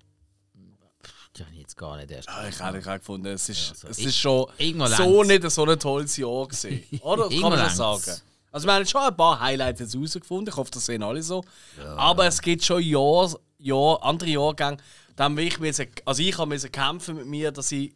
Ich 1.35 1.45
jetzt 1.57 1.77
gar 1.77 1.97
nicht 1.97 2.11
erst. 2.11 2.27
Ja, 2.27 2.47
ich 2.47 2.59
habe 2.59 2.77
ich 2.77 2.84
gefunden, 2.84 3.27
es 3.27 3.49
ist, 3.49 3.71
also 3.71 3.88
es 3.88 3.99
ist 3.99 4.17
schon 4.17 4.47
so 4.88 5.23
nicht 5.23 5.49
so 5.49 5.65
ein 5.65 5.80
tolles 5.80 6.15
Jahr 6.17 6.47
gewesen. 6.47 6.84
Oder? 7.01 7.30
Kann 7.30 7.41
man 7.41 7.59
schon 7.69 7.99
sagen. 7.99 8.21
Also 8.51 8.67
wir 8.67 8.73
haben 8.73 8.85
schon 8.85 9.01
ein 9.01 9.17
paar 9.17 9.39
Highlights 9.39 9.80
jetzt 9.80 9.95
rausgefunden. 9.95 10.51
Ich 10.51 10.55
hoffe, 10.55 10.69
das 10.71 10.85
sehen 10.85 11.01
alle 11.01 11.23
so. 11.23 11.43
Aber 11.97 12.27
es 12.27 12.39
gibt 12.39 12.63
schon 12.63 12.84
Jahr, 12.84 13.34
Jahr, 13.57 14.03
andere 14.03 14.30
Jahrgänge, 14.30 14.77
da 15.15 15.27
ich 15.30 15.59
müssen, 15.59 15.88
also 16.05 16.21
ich 16.21 16.38
habe 16.38 16.49
müssen 16.49 16.71
kämpfen 16.71 17.15
mit 17.15 17.25
mir, 17.25 17.51
dass 17.51 17.71
ich 17.71 17.95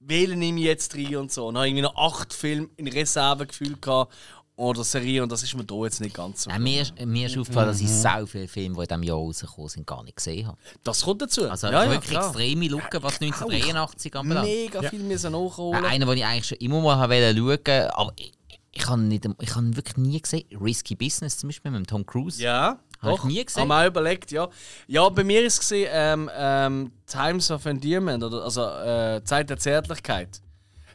wähle 0.00 0.36
nehme 0.36 0.58
ich 0.58 0.66
jetzt 0.66 0.96
rein 0.96 1.16
und 1.16 1.32
so. 1.32 1.46
Und 1.46 1.56
habe 1.56 1.68
irgendwie 1.68 1.82
noch 1.82 1.96
acht 1.96 2.32
Filme 2.32 2.68
in 2.76 2.88
Reserve 2.88 3.46
gefühlt 3.46 3.80
gehabt 3.80 4.12
oder 4.56 4.84
Serien 4.84 5.22
und 5.22 5.32
das 5.32 5.42
ist 5.42 5.54
mir 5.56 5.64
da 5.64 5.74
jetzt 5.84 6.00
nicht 6.00 6.14
ganz 6.14 6.42
so. 6.42 6.50
Nein, 6.50 6.62
mir, 6.62 6.82
ist- 6.82 6.94
mir 7.04 7.26
ist 7.26 7.38
aufgefallen, 7.38 7.68
dass 7.68 7.80
ich 7.80 7.90
so 7.90 8.26
viele 8.26 8.46
Filme, 8.48 8.74
die 8.76 8.80
in 8.82 8.86
diesem 8.88 9.02
Jahr 9.02 9.16
rausgekommen 9.16 9.68
sind, 9.68 9.86
gar 9.86 10.02
nicht 10.04 10.16
gesehen 10.16 10.46
habe. 10.46 10.58
Das 10.84 11.02
kommt 11.02 11.22
dazu. 11.22 11.48
Also 11.48 11.68
ja, 11.68 11.84
ja, 11.84 11.90
wirklich 11.90 12.10
klar. 12.10 12.26
extreme 12.26 12.68
Lücken, 12.68 13.02
was 13.02 13.20
1983 13.20 14.14
anbelangt. 14.16 14.46
Mega 14.48 14.82
viel 14.82 15.00
müssen 15.02 15.32
nachholen. 15.32 15.84
Äh, 15.84 15.88
Einer, 15.88 16.06
den 16.06 16.18
ich 16.18 16.24
eigentlich 16.24 16.46
schon 16.46 16.58
immer 16.58 16.80
mal 16.80 17.08
wollte 17.08 17.34
schauen 17.66 17.90
aber 17.92 18.12
ich, 18.16 18.32
ich 18.74 18.86
habe 18.88 19.00
nicht, 19.02 19.26
ich 19.40 19.54
habe 19.54 19.66
ihn 19.66 19.76
wirklich 19.76 19.96
nie 19.96 20.20
gesehen. 20.20 20.44
Risky 20.60 20.94
Business 20.94 21.38
zum 21.38 21.48
Beispiel 21.48 21.70
mit 21.70 21.80
dem 21.80 21.86
Tom 21.86 22.06
Cruise. 22.06 22.42
Ja, 22.42 22.78
Hab 23.00 23.18
ich 23.18 23.24
nie 23.24 23.44
gesehen. 23.44 23.62
Haben 23.62 23.68
wir 23.68 23.82
auch 23.82 23.86
überlegt, 23.86 24.30
ja. 24.30 24.48
Ja, 24.86 25.08
bei 25.08 25.24
mir 25.24 25.42
ist 25.44 25.54
es 25.54 25.60
gesehen, 25.60 25.88
ähm, 25.92 26.30
ähm, 26.34 26.92
Times 27.06 27.50
of 27.50 27.64
Endearment, 27.66 28.22
oder, 28.22 28.44
also 28.44 28.62
äh, 28.66 29.22
Zeit 29.24 29.50
der 29.50 29.58
Zärtlichkeit. 29.58 30.40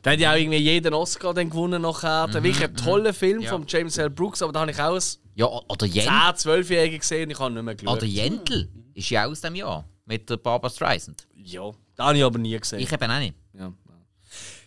Da 0.08 0.14
hat 0.14 0.20
ja 0.22 0.32
auch 0.32 0.38
irgendwie 0.38 0.56
jeden 0.56 0.94
Oscar 0.94 1.34
dann 1.34 1.50
gewonnen 1.50 1.82
nachher. 1.82 2.28
Mhm, 2.28 2.34
Wirklich 2.36 2.64
ein 2.64 2.74
toller 2.78 3.14
Film 3.14 3.42
Ja. 3.42 3.50
von 3.50 3.66
James 3.68 3.98
L. 3.98 4.10
Brooks, 4.10 4.42
aber 4.42 4.54
da 4.54 4.62
habe 4.62 4.72
ich 4.72 4.80
auch 4.80 4.94
als 4.94 5.20
Ja, 5.36 5.48
oder 5.48 5.86
10-, 5.86 5.90
Jen, 5.90 6.08
12-Jährige 6.08 7.00
gesehen 7.00 7.24
und 7.26 7.32
ich 7.32 7.40
habe 7.40 7.54
nicht 7.54 7.64
mehr 7.64 7.76
geschaut. 7.76 7.98
oder 7.98 8.06
Jentel 8.06 8.70
ist 8.94 9.10
ja 9.10 9.26
auch 9.26 9.32
aus 9.32 9.42
dem 9.42 9.56
Jahr. 9.56 9.84
Mit 10.06 10.30
der 10.30 10.38
Barbara 10.38 10.70
Streisand. 10.74 11.28
Ja, 11.36 11.72
da 11.98 12.06
habe 12.06 12.18
ich 12.18 12.24
aber 12.24 12.40
nie 12.40 12.58
gesehen. 12.58 12.80
Ich 12.80 12.90
eben 12.90 13.12
auch 13.12 13.20
nicht. 13.20 13.36
ja. 13.60 13.74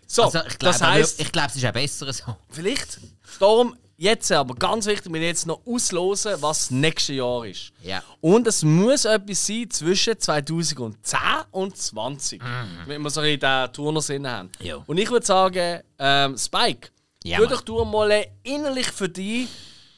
So, 0.06 0.24
Also 0.24 0.40
ich 0.40 0.58
glaube, 0.58 0.72
das 0.78 0.82
heisst, 0.82 1.20
ich 1.22 1.32
glaube, 1.32 1.48
es 1.48 1.56
ist 1.56 1.64
auch 1.64 1.72
besser 1.72 2.12
so. 2.12 2.36
vielleicht, 2.50 3.00
darum, 3.38 3.74
jetzt 4.00 4.32
aber 4.32 4.54
ganz 4.54 4.86
wichtig, 4.86 5.12
wir 5.12 5.20
jetzt 5.20 5.46
noch 5.46 5.60
auslosen, 5.66 6.40
was 6.40 6.58
das 6.58 6.70
nächste 6.70 7.12
Jahr 7.12 7.44
ist. 7.44 7.70
Ja. 7.82 8.02
Und 8.20 8.46
es 8.46 8.62
muss 8.64 9.04
etwas 9.04 9.46
sein 9.46 9.70
zwischen 9.70 10.18
2010 10.18 11.18
und 11.50 11.76
20. 11.76 12.42
Wenn 12.86 13.02
wir 13.02 13.10
so 13.10 13.20
in 13.20 13.38
den 13.38 13.72
Turnersinn 13.72 14.26
haben. 14.26 14.50
Mhm. 14.58 14.66
Jo. 14.66 14.82
Und 14.86 14.98
ich 14.98 15.10
würde 15.10 15.26
sagen, 15.26 15.82
ähm, 15.98 16.38
Spike, 16.38 16.88
Ja, 17.24 17.38
tu 17.38 17.46
doch 17.46 17.60
du 17.60 17.84
mal 17.84 18.26
innerlich 18.42 18.86
für 18.86 19.08
dich 19.08 19.48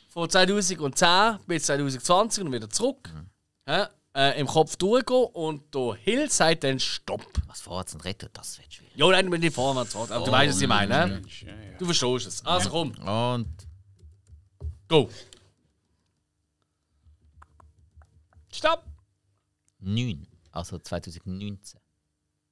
von 0.08 0.28
2010 0.28 1.38
bis 1.46 1.62
2020 1.64 2.44
und 2.44 2.52
wieder 2.52 2.68
zurück 2.68 3.08
hä, 3.66 3.84
äh, 4.16 4.40
im 4.40 4.46
Kopf 4.48 4.76
durchgehen 4.76 5.26
und 5.32 5.72
der 5.74 5.94
Hill 6.02 6.28
sagt 6.30 6.64
dann 6.64 6.80
Stopp. 6.80 7.24
Was 7.46 7.60
vorwärts 7.60 7.94
und 7.94 8.04
rettet, 8.04 8.30
das 8.36 8.58
wird 8.58 8.72
schwierig. 8.74 8.92
Ja, 8.96 9.06
nein, 9.08 9.28
mit 9.28 9.42
die 9.42 9.50
vorwärts. 9.50 9.94
Aber 9.94 10.24
du 10.24 10.32
weißt, 10.32 10.54
was 10.54 10.60
ich 10.60 10.68
meine. 10.68 11.22
Ja, 11.42 11.46
ja. 11.46 11.78
Du 11.78 11.84
verstehst 11.84 12.26
es. 12.26 12.44
Also 12.44 12.70
komm, 12.70 12.90
Und 12.98 13.48
go. 14.92 15.08
Stopp! 18.52 18.84
9, 19.80 20.26
also 20.52 20.78
2019. 20.78 21.80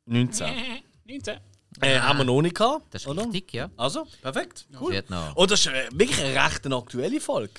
19. 0.06 0.82
19. 1.04 1.38
Äh, 1.82 2.00
haben 2.00 2.18
wir 2.18 2.24
noch 2.24 2.42
nicht 2.42 2.56
gehabt, 2.56 2.92
Das 2.92 3.02
ist 3.02 3.08
oder? 3.08 3.24
richtig, 3.26 3.52
ja. 3.52 3.70
Also, 3.76 4.06
perfekt. 4.22 4.66
Cool. 4.80 5.04
Noch. 5.08 5.36
Und 5.36 5.50
das 5.50 5.60
ist 5.60 5.66
äh, 5.68 5.88
wirklich 5.92 6.18
eine 6.20 6.34
recht 6.34 6.66
eine 6.66 6.76
aktuelle 6.76 7.20
Folge. 7.20 7.52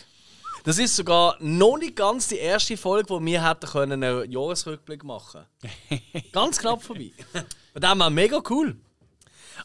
Das 0.64 0.78
ist 0.78 0.96
sogar 0.96 1.38
noch 1.40 1.78
nicht 1.78 1.96
ganz 1.96 2.28
die 2.28 2.38
erste 2.38 2.76
Folge, 2.78 3.10
wo 3.10 3.24
wir 3.24 3.48
hätten 3.48 3.68
können 3.68 4.04
einen 4.04 4.32
Jahresrückblick 4.32 5.04
machen 5.04 5.46
Ganz 6.32 6.58
knapp 6.60 6.84
vorbei. 6.84 7.12
Und 7.74 7.84
das 7.84 7.98
war 7.98 8.10
mega 8.10 8.42
cool. 8.50 8.76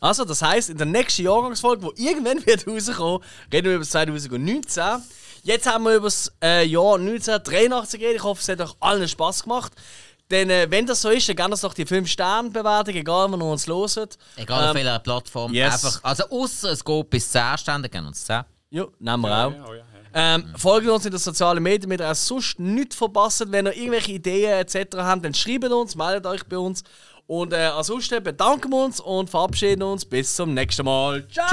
Also, 0.01 0.25
das 0.25 0.43
heisst, 0.43 0.71
in 0.71 0.77
der 0.79 0.87
nächsten 0.87 1.23
Jahrgangsfolge, 1.25 1.89
die 1.97 2.07
irgendwann 2.07 2.45
wird 2.47 2.67
rauskommen, 2.67 3.21
reden 3.53 3.67
wir 3.67 3.75
über 3.75 3.85
das 3.85 3.91
2019. 3.91 4.83
Jetzt 5.43 5.67
haben 5.67 5.85
wir 5.85 5.95
über 5.97 6.07
das 6.09 6.33
äh, 6.43 6.65
Jahr 6.67 6.95
1983 6.97 8.01
geredet. 8.01 8.17
Ich 8.19 8.25
hoffe, 8.25 8.41
es 8.41 8.49
hat 8.49 8.61
euch 8.61 8.75
allen 8.81 9.07
Spass 9.09 9.43
gemacht. 9.45 9.73
Denn 10.31 10.51
äh, 10.51 10.67
wenn 10.69 10.87
das 10.87 11.03
so 11.03 11.11
ist, 11.11 11.29
dann 11.29 11.37
gerne 11.37 11.53
uns 11.53 11.61
doch 11.61 11.73
die 11.73 11.87
5-Sterne-Bewertung, 11.87 12.95
egal 12.97 13.31
wo 13.31 13.37
ihr 13.37 13.45
uns 13.45 13.67
hört. 13.69 14.19
Egal 14.37 14.65
auf 14.65 14.71
Ähm, 14.71 14.75
welcher 14.85 14.99
Plattform. 14.99 15.53
yes. 15.55 15.85
Einfach, 15.85 16.03
also 16.03 16.25
außer 16.31 16.73
es 16.73 16.85
geht 16.85 17.11
bis 17.11 17.31
10 17.31 17.59
Stände, 17.59 17.89
geben 17.89 18.09
uns 18.09 18.25
10. 18.25 18.43
Ja, 18.71 18.87
nehmen 18.99 19.21
wir 19.23 19.47
auch. 19.47 19.53
Ja, 19.53 19.65
oh 19.69 19.73
ja, 19.73 19.79
ja. 19.79 19.85
Ähm, 20.19 20.53
folgt 20.57 20.89
uns 20.89 21.05
in 21.05 21.13
den 21.13 21.21
sozialen 21.21 21.63
Medien, 21.63 21.83
damit 21.83 22.01
ihr 22.01 22.11
auch 22.11 22.15
sonst 22.17 22.59
nichts 22.59 22.97
verpasst. 22.97 23.45
Wenn 23.53 23.67
ihr 23.67 23.77
irgendwelche 23.77 24.13
Ideen 24.13 24.51
etc. 24.59 24.97
habt, 24.97 25.25
dann 25.25 25.35
schreibt 25.35 25.71
uns, 25.71 25.95
meldet 25.95 26.27
euch 26.27 26.43
bei 26.45 26.59
uns. 26.59 26.83
Und 27.27 27.53
äh, 27.53 27.57
ansonsten 27.57 28.23
bedanken 28.23 28.71
wir 28.71 28.85
uns 28.85 29.01
und 29.01 29.29
verabschieden 29.29 29.83
uns. 29.83 30.05
Bis 30.05 30.37
zum 30.37 30.55
nächsten 30.55 30.85
Mal. 30.85 31.27
Ciao! 31.29 31.49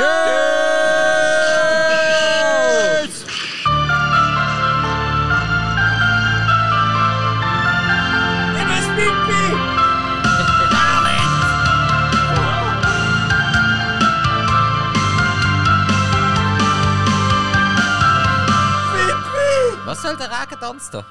Pippi! 8.95 9.33
Pippi! 18.93 19.77
Was 19.85 20.01
soll 20.03 20.15
der 20.17 20.29
Regentanz 20.29 20.91
da? 20.91 21.03